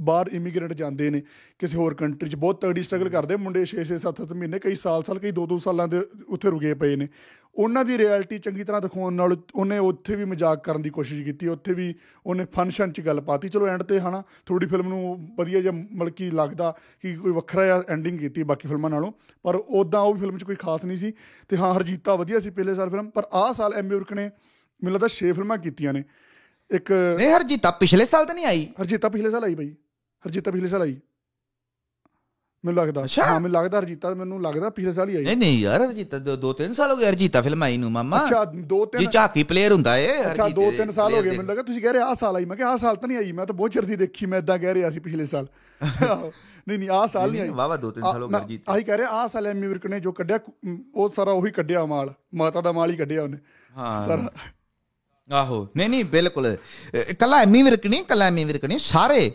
ਬਾਹਰ 0.00 0.30
ਇਮੀਗ੍ਰੈਂਟ 0.32 0.72
ਜਾਂਦੇ 0.72 1.10
ਨੇ 1.10 1.22
ਕਿਸੇ 1.58 1.76
ਹੋਰ 1.78 1.94
ਕੰਟਰੀ 1.94 2.30
'ਚ 2.30 2.36
ਬਹੁਤ 2.36 2.60
ਤਗੜੀ 2.60 2.82
ਸਟਰਗਲ 2.82 3.08
ਕਰਦੇ। 3.08 3.36
ਮੁੰਡੇ 3.36 3.64
6 3.66 3.84
6 3.84 4.00
7 4.06 4.22
7 4.22 4.38
ਮਹੀਨੇ 4.38 4.58
ਕਈ 4.58 4.74
ਸਾਲ 4.74 5.02
ਸਾਲ 5.02 5.18
ਕਈ 5.18 5.32
2 5.32 5.46
2 5.52 5.58
ਸਾਲਾਂ 5.64 5.88
ਦੇ 5.88 6.02
ਉੱਥੇ 6.28 6.50
ਰੁਕੇ 6.50 6.74
ਪਏ 6.74 6.96
ਨੇ। 6.96 7.08
ਉਹਨਾਂ 7.58 7.84
ਦੀ 7.84 7.98
ਰਿਐਲਿਟੀ 7.98 8.38
ਚੰਗੀ 8.38 8.64
ਤਰ੍ਹਾਂ 8.64 8.80
ਦਿਖਾਉਣ 8.80 9.12
ਨਾਲ 9.12 9.36
ਉਹਨੇ 9.54 9.78
ਉੱਥੇ 9.78 10.16
ਵੀ 10.16 10.24
ਮਜ਼ਾਕ 10.24 10.64
ਕਰਨ 10.64 10.82
ਦੀ 10.82 10.90
ਕੋਸ਼ਿਸ਼ 10.90 11.24
ਕੀਤੀ 11.24 11.46
ਉੱਥੇ 11.46 11.74
ਵੀ 11.74 11.94
ਉਹਨੇ 12.26 12.44
ਫੰਕਸ਼ਨ 12.44 12.92
'ਚ 12.92 13.00
ਗੱਲ 13.00 13.20
ਪਾਤੀ। 13.20 13.48
ਚਲੋ 13.48 13.66
ਐਂਡ 13.66 13.82
ਤੇ 13.82 14.00
ਹਨਾ 14.00 14.22
ਥੋੜੀ 14.46 14.66
ਫਿਲਮ 14.66 14.88
ਨੂੰ 14.88 15.28
ਵਧੀਆ 15.38 15.60
ਜਿਹਾ 15.60 15.72
ਮਤਲਬ 15.72 16.12
ਕਿ 16.12 16.30
ਲੱਗਦਾ 16.30 16.74
ਕਿ 17.00 17.16
ਕੋਈ 17.16 17.32
ਵੱਖਰਾ 17.32 17.64
ਜਿਹਾ 17.64 17.82
ਐਂਡਿੰਗ 17.88 18.18
ਕੀਤੀ 18.18 18.42
ਬਾਕੀ 18.42 18.68
ਫਿਲਮਾਂ 18.68 18.90
ਨਾਲੋਂ 18.90 19.12
ਪਰ 19.42 19.54
ਉਦਾਂ 19.54 20.00
ਉਹ 20.00 20.14
ਵੀ 20.14 20.20
ਫਿਲਮ 20.20 20.38
'ਚ 20.38 20.44
ਕੋਈ 20.44 20.56
ਖਾਸ 20.56 20.84
ਨਹੀਂ 20.84 20.98
ਸੀ 20.98 21.12
ਤੇ 21.48 21.56
ਹਾਂ 21.56 21.74
ਹਰਜੀਤਾ 21.74 22.14
ਵਧੀਆ 22.14 22.40
ਸੀ 22.40 22.50
ਪਹਿਲੇ 22.50 22.74
ਸਾਲ 22.74 22.90
ਫਿਲਮ 22.90 23.10
ਪਰ 23.10 23.22
ਆਹ 23.32 23.52
ਸਾਲ 23.52 23.74
ਐਮੀ 23.74 23.90
ਵਿਰਕ 23.90 24.12
ਨੇ 24.12 24.30
ਮੈਨੂੰ 24.84 24.92
ਲੱਗਦਾ 24.92 25.08
6 25.12 25.32
ਫਿਲਮਾਂ 25.32 25.58
ਕੀਤੀਆਂ 25.58 25.92
ਨੇ। 25.92 26.04
ਇੱਕ 26.70 26.92
ਨਹੀਂ 26.92 27.28
ਹਰਜੀਤਾ 27.28 27.70
ਪਿਛਲੇ 27.70 28.06
ਸਾਲ 28.06 28.26
ਤਾਂ 28.26 28.34
ਨਹੀਂ 28.34 28.46
ਆਈ। 28.46 28.66
ਹਰਜੀਤਾ 28.80 29.08
ਪਿਛਲੇ 29.08 29.30
ਸਾਲ 29.30 29.44
ਆਈ 29.44 29.54
ਬਾਈ। 29.54 29.70
ਹਰਜੀਤਾ 30.26 30.50
ਪਿਛਲੇ 30.50 30.68
ਸਾਲ 30.68 30.82
ਆਈ। 30.82 30.96
ਮੈਨੂੰ 32.64 32.74
ਲੱਗਦਾ। 32.74 33.04
ਹਾਂ 33.18 33.38
ਮੈਨੂੰ 33.40 33.50
ਲੱਗਦਾ 33.50 33.78
ਹਰਜੀਤਾ 33.78 34.12
ਮੈਨੂੰ 34.14 34.40
ਲੱਗਦਾ 34.42 34.70
ਪਿਛਲੇ 34.70 34.92
ਸਾਲ 34.92 35.08
ਹੀ 35.08 35.16
ਆਈ। 35.16 35.24
ਨਹੀਂ 35.24 35.36
ਨਹੀਂ 35.36 35.58
ਯਾਰ 35.58 35.82
ਹਰਜੀਤਾ 35.82 36.18
ਦੋ 36.18 36.52
ਤਿੰਨ 36.52 36.72
ਸਾਲ 36.74 36.90
ਹੋ 36.90 36.96
ਗਏ 36.96 37.06
ਹਰਜੀਤਾ 37.06 37.42
ਫਿਲਮ 37.42 37.62
ਆਈ 37.62 37.76
ਨੂੰ 37.76 37.90
ਮਾਮਾ। 37.92 38.24
ਅੱਛਾ 38.24 38.44
ਦੋ 38.44 38.84
ਜੀ 38.84 38.98
ਤਿੰਨ 38.98 39.10
ਝਾਕੀ 39.10 39.42
ਪਲੇਅਰ 39.42 39.72
ਹੁੰਦਾ 39.72 39.96
ਏ 39.96 40.08
ਅੱਛਾ 40.30 40.48
ਦੋ 40.48 40.70
ਤਿੰਨ 40.70 40.90
ਸਾਲ 40.92 41.14
ਹੋ 41.14 41.22
ਗਏ। 41.22 41.30
ਮੈਨੂੰ 41.30 41.46
ਲੱਗਾ 41.46 41.62
ਤੁਸੀਂ 41.62 41.82
ਕਹਿ 41.82 41.92
ਰਹੇ 41.92 42.00
ਆਹ 42.00 42.14
ਸਾਲ 42.14 42.36
ਆਈ। 42.36 42.44
ਮੈਂ 42.44 42.56
ਕਿਹਾ 42.56 42.68
ਆਹ 42.68 42.78
ਸਾਲ 42.78 42.96
ਤਾਂ 42.96 43.08
ਨਹੀਂ 43.08 43.18
ਆਈ। 43.18 43.32
ਮੈਂ 43.32 43.46
ਤਾਂ 43.46 43.54
ਬਹੁਤ 43.54 43.70
ਚਿਰ 43.70 43.84
ਦੀ 43.84 43.96
ਦੇਖੀ 43.96 44.26
ਮੈਂ 44.26 44.38
ਇਦਾਂ 44.38 44.58
ਕਹਿ 44.58 44.74
ਰਿਹਾ 44.74 44.90
ਸੀ 44.90 45.00
ਪਿਛਲੇ 45.00 45.26
ਸਾਲ। 45.26 45.46
ਨਹੀਂ 46.68 46.78
ਨਹੀਂ 46.78 46.88
ਆਹ 46.90 47.06
ਸਾਲ 47.06 47.30
ਨਹੀਂ 47.32 47.40
ਆਈ। 47.40 47.48
ਵਾਵਾ 47.48 47.76
ਦੋ 47.76 47.90
ਤਿੰਨ 47.90 48.04
ਸਾਲ 48.04 48.22
ਹੋ 48.22 48.28
ਗਏ 48.28 48.36
ਹਰਜੀਤ 48.38 48.68
ਆਹੀ 48.68 48.82
ਕਹਿ 48.84 48.98
ਰਿਹਾ 48.98 49.08
ਆਹ 49.10 49.28
ਸਾਲ 49.28 49.46
ਐਮੀ 49.46 49.66
ਵਿਰਕ 49.66 49.86
ਨੇ 49.86 50.00
ਜੋ 50.00 50.12
ਕੱਢਿਆ 50.12 50.38
ਉਹ 50.94 51.08
ਸਾਰਾ 51.16 51.32
ਉਹੀ 51.32 51.50
ਕੱਢਿਆ 51.50 51.84
ਮਾਲ। 51.86 52.12
ਮਾਤਾ 52.34 52.60
ਦਾ 52.60 52.72
ਮਾਲ 52.72 52.90
ਹੀ 52.90 52.96
ਕੱਢਿਆ 52.96 53.22
ਉਹਨੇ। 53.22 53.38
ਹਾਂ। 53.72 54.06
ਸਾਰਾ। 54.06 54.28
ਆਹੋ। 55.30 55.66
ਨਹੀਂ 55.76 55.88
ਨਹੀਂ 55.88 56.04
ਬਿਲਕੁਲ। 56.04 56.56
ਕੱਲਾ 57.20 57.40
ਐਮੀ 57.42 57.62
ਵਿਰਕ 57.62 57.86
ਨਹੀਂ 57.86 58.04
ਕੱਲਾ 58.04 58.26
ਐਮੀ 58.26 58.44
ਵਿਰਕ 58.44 58.64
ਨਹੀਂ 58.64 58.78
ਸਾਰੇ 58.78 59.30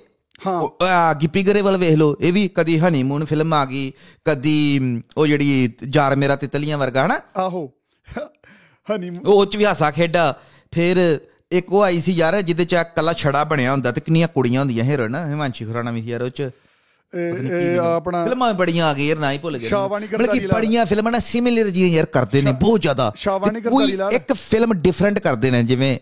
ਹਾਂ। 0.47 1.15
ਗਿੱਪੀ 1.15 1.43
ਗਰੇਵਾਲ 1.43 1.77
ਵੇਖ 1.77 1.95
ਲਓ 1.95 2.15
ਇਹ 2.21 2.33
ਵੀ 2.33 2.47
ਕਦੀ 2.47 2.79
ਹਨੀਮੂਨ 2.79 3.25
ਫਿਲਮ 3.25 3.53
ਆ 3.53 3.65
ਗਈ 3.65 3.91
ਕਦੀ 4.25 4.57
ਉਹ 5.17 5.27
ਜਿਹੜੀ 5.27 5.73
ਯਾਰ 5.95 6.15
ਮੇਰਾ 6.15 6.35
ਤਿਤਲੀਆਂ 6.35 6.77
ਵਰਗਾ 6.77 7.05
ਹਨਾ? 7.05 7.19
ਆਹੋ। 7.37 7.71
ਹਨੀ 8.87 9.19
ਉਹ 9.25 9.45
ਚ 9.45 9.55
ਵੀ 9.55 9.65
ਹਾਸਾ 9.65 9.91
ਖੇਡਾ। 9.91 10.39
ਫਿਰ 10.71 11.19
ਇੱਕ 11.51 11.73
ਉਹ 11.73 11.83
ਆਈ 11.83 12.01
ਸੀ 12.01 12.11
ਯਾਰ 12.11 12.41
ਜਿਹਦੇ 12.41 12.65
ਚ 12.65 12.75
ਕੱਲਾ 12.75 13.13
ਛੜਾ 13.13 13.43
ਬਣਿਆ 13.43 13.71
ਹੁੰਦਾ 13.71 13.91
ਤੇ 13.91 14.01
ਕਿੰਨੀਆਂ 14.01 14.27
ਕੁੜੀਆਂ 14.27 14.61
ਹੁੰਦੀਆਂ 14.61 14.85
ਹੀਰੋਇਨ 14.85 15.15
ਹਿਮਾਂਸ਼ੀ 15.15 15.65
ਖੁਰਾਨਾ 15.65 15.91
ਵੀ 15.91 15.99
ਯਾਰ 15.99 16.21
ਉਹ 16.21 16.29
ਚ। 16.29 16.49
ਇਹ 17.13 17.79
ਆਪਣਾ 17.79 18.23
ਫਿਲਮਾਂ 18.25 18.53
ਬੜੀਆਂ 18.53 18.87
ਆ 18.87 18.93
ਗਈਆਂ 18.93 19.07
ਯਾਰ 19.07 19.17
ਨਾ 19.17 19.31
ਹੀ 19.31 19.37
ਭੁੱਲ 19.37 19.57
ਗਏ। 19.57 19.67
ਸ਼ਾਹਵਾਨੀ 19.67 20.05
ਮਤਲਬ 20.05 20.19
ਕਿ 20.19 20.27
ਗਰਦਾਰੀ 20.27 20.47
ਲਾਲ। 20.47 20.61
ਬੜੀਆਂ 20.61 20.85
ਫਿਲਮਾਂ 20.85 21.11
ਨਾ 21.11 21.19
ਸਿਮਿਲਰ 21.19 21.69
ਜੀਆਂ 21.69 21.89
ਯਾਰ 21.89 22.05
ਕਰਦੇ 22.05 22.41
ਨੇ 22.41 22.51
ਬਹੁਤ 22.51 22.81
ਜ਼ਿਆਦਾ। 22.81 23.13
ਕੋਈ 23.27 23.61
ਗਰਦਾਰੀ 23.61 23.91
ਲਾਲ। 23.91 24.13
ਇੱਕ 24.13 24.33
ਫਿਲਮ 24.33 24.73
ਡਿਫਰੈਂਟ 24.73 25.19
ਕਰਦੇ 25.19 25.51
ਨੇ 25.51 25.63
ਜਿਵੇਂ 25.63 25.97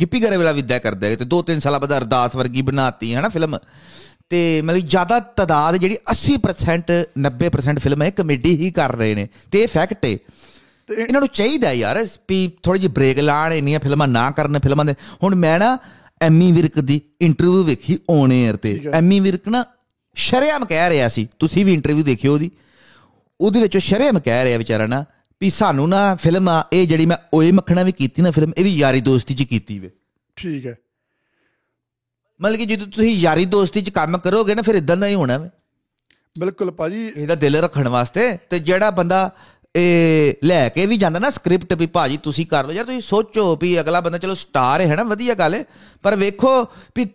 ਗਿੱਪੀ 0.00 0.20
ਗਰੇਵਾਲਾ 0.20 0.52
ਵਿਦਿਆ 0.52 0.78
ਕਰਦਾ 0.78 1.06
ਹੈ 1.06 1.16
ਤੇ 1.16 1.24
ਦੋ 1.24 1.42
ਤਿੰਨ 1.42 1.60
ਸਾਲਾਂ 1.60 1.80
ਬਾਅਦ 1.80 1.96
ਅਰਦਾਸ 1.98 2.36
ਵਰਗੀ 2.36 2.62
ਬਣਾਤੀ 2.62 3.14
ਹੈ 3.14 3.20
ਨਾ 3.20 3.28
ਫਿਲਮ। 3.28 3.56
ਤੇ 4.30 4.62
ਮਤਲਬ 4.62 4.86
ਜ਼ਿਆਦਾ 4.86 5.18
ਤਦਾਦ 5.36 5.76
ਜਿਹੜੀ 5.76 5.96
80% 6.10 6.92
90% 7.18 7.78
ਫਿਲਮ 7.78 8.02
ਹੈ 8.02 8.10
ਕਮੇਡੀ 8.10 8.56
ਹੀ 8.56 8.70
ਕਰ 8.70 8.96
ਰਹੇ 8.96 9.14
ਨੇ। 9.14 9.28
ਤੇ 9.52 9.60
ਇਹ 9.60 9.68
ਫੈਕਟ 9.68 10.04
ਹੈ 10.04 10.10
ਇਹਨਾਂ 10.90 11.20
ਨੂੰ 11.20 11.28
ਚਾਹੀਦਾ 11.28 11.72
ਯਾਰ 11.72 12.06
ਵੀ 12.28 12.50
ਥੋੜੀ 12.62 12.78
ਜਿਹੀ 12.78 12.92
ਬ੍ਰੇਕ 12.92 13.18
ਲਾਣ 13.18 13.52
ਇੰਨੀਆਂ 13.52 13.80
ਫਿਲਮਾਂ 13.80 14.08
ਨਾ 14.08 14.30
ਕਰਨ 14.30 14.58
ਫਿਲਮਾਂ 14.58 14.84
ਦੇ। 14.84 14.94
ਹੁਣ 15.22 15.34
ਮੈਂ 15.34 15.58
ਨਾ 15.58 15.78
ਐਮੀ 16.22 16.52
ਵਿਰਕ 16.52 16.78
ਦੀ 16.80 17.00
ਇੰਟਰਵਿਊ 17.20 17.64
ਵੇਖੀ 17.64 17.98
ਔਨ 18.10 18.32
에ਅਰ 18.32 18.56
ਤੇ। 18.56 18.80
ਐਮੀ 18.92 19.20
ਵਿਰਕ 19.20 19.48
ਨਾ 19.48 19.64
ਸ਼ਰੇਆਮ 20.16 20.64
ਕਹਿ 20.64 20.90
ਰਿਹਾ 20.90 21.08
ਸੀ 21.08 21.28
ਤੁਸੀਂ 21.38 21.64
ਵੀ 21.64 21.74
ਇੰਟਰਵਿਊ 21.74 22.04
ਦੇਖਿਓ 22.04 22.32
ਉਹਦੀ। 22.32 22.50
ਉਹਦੇ 23.40 23.60
ਵਿੱਚ 23.60 23.76
ਉਹ 23.76 23.80
ਸ਼ਰੇਆਮ 23.80 24.18
ਕਹਿ 24.20 24.44
ਰਿਹਾ 24.44 24.58
ਵਿਚਾਰਾ 24.58 24.86
ਨਾ 24.86 25.04
ਵੀ 25.40 25.50
ਸਾਨੂੰ 25.50 25.88
ਨਾ 25.88 26.14
ਫਿਲਮ 26.14 26.48
ਇਹ 26.72 26.88
ਜਿਹੜੀ 26.88 27.06
ਮੈਂ 27.06 27.16
ਓਏ 27.34 27.52
ਮੱਖਣਾ 27.52 27.82
ਵੀ 27.82 27.92
ਕੀਤੀ 27.92 28.22
ਨਾ 28.22 28.30
ਫਿਲਮ 28.30 28.52
ਇਹ 28.58 28.64
ਵੀ 28.64 28.76
ਯਾਰੀ 28.76 29.00
ਦੋਸਤੀ 29.00 29.34
'ਚ 29.34 29.42
ਕੀਤੀ 29.42 29.78
ਵੇ। 29.78 29.90
ਠੀਕ 30.36 30.66
ਹੈ। 30.66 30.76
ਮਤਲਬ 32.40 32.56
ਕਿ 32.56 32.66
ਜਦੋਂ 32.66 32.86
ਤੁਸੀਂ 32.86 33.14
ਯਾਰੀ 33.14 33.44
ਦੋਸਤੀ 33.44 33.82
'ਚ 33.82 33.90
ਕੰਮ 33.90 34.18
ਕਰੋਗੇ 34.18 34.54
ਨਾ 34.54 34.62
ਫਿਰ 34.62 34.74
ਇਦਾਂ 34.74 34.96
ਦਾ 34.96 35.06
ਹੀ 35.06 35.14
ਹੋਣਾ 35.14 35.38
ਵੇ। 35.38 35.50
ਬਿਲਕੁਲ 36.38 36.70
ਭਾਜੀ। 36.70 37.12
ਇਹਦਾ 37.16 37.34
ਦਿਲ 37.34 37.56
ਰੱਖਣ 37.56 37.88
ਵਾਸਤੇ 37.88 38.38
ਤੇ 38.50 38.58
ਜਿਹੜਾ 38.58 38.90
ਬੰਦਾ 38.90 39.30
ਇਹ 39.76 40.34
ਲੈ 40.44 40.68
ਕੇ 40.68 40.86
ਵੀ 40.86 40.96
ਜਾਂਦਾ 40.96 41.18
ਨਾ 41.18 41.30
ਸਕ੍ਰਿਪਟ 41.30 41.72
ਵੀ 41.72 41.86
ਭਾਜੀ 41.86 42.16
ਤੁਸੀਂ 42.16 42.46
ਕਰ 42.46 42.66
ਲਓ 42.66 42.72
ਯਾਰ 42.72 42.84
ਤੁਸੀਂ 42.84 43.00
ਸੋਚੋ 43.00 43.56
ਵੀ 43.56 43.80
ਅਗਲਾ 43.80 44.00
ਬੰਦਾ 44.00 44.18
ਚਲੋ 44.18 44.34
ਸਟਾਰ 44.34 44.80
ਹੈ 44.80 44.96
ਨਾ 44.96 45.02
ਵਧੀਆ 45.02 45.34
ਗੱਲ 45.34 45.54
ਹੈ। 45.54 45.64
ਪਰ 46.02 46.16
ਵੇਖੋ 46.16 46.64
ਵੀ 46.96 47.06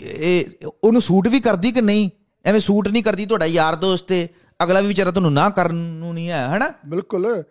ਇਹ 0.00 0.44
ਉਹਨੂੰ 0.84 1.02
ਸੂਟ 1.02 1.28
ਵੀ 1.28 1.40
ਕਰਦੀ 1.40 1.72
ਕਿ 1.72 1.80
ਨਹੀਂ? 1.80 2.10
ਐਵੇਂ 2.44 2.60
ਸੂਟ 2.60 2.88
ਨਹੀਂ 2.88 3.02
ਕਰਦੀ 3.02 3.26
ਤੁਹਾਡਾ 3.26 3.46
ਯਾਰ 3.46 3.76
ਦੋਸਤ 3.76 4.06
ਤੇ। 4.08 4.28
ਅਗਲਾ 4.62 4.80
ਵੀ 4.80 4.88
ਵਿਚਾਰਾ 4.88 5.10
ਤੁਹਾਨੂੰ 5.10 5.32
ਨਾ 5.32 5.50
ਕਰਨ 5.50 5.74
ਨੂੰ 5.74 6.14
ਨਹੀਂ 6.14 6.30
ਹੈ 6.30 6.56
ਹਨਾ? 6.56 6.72
ਬਿਲਕੁਲ। 6.86 7.44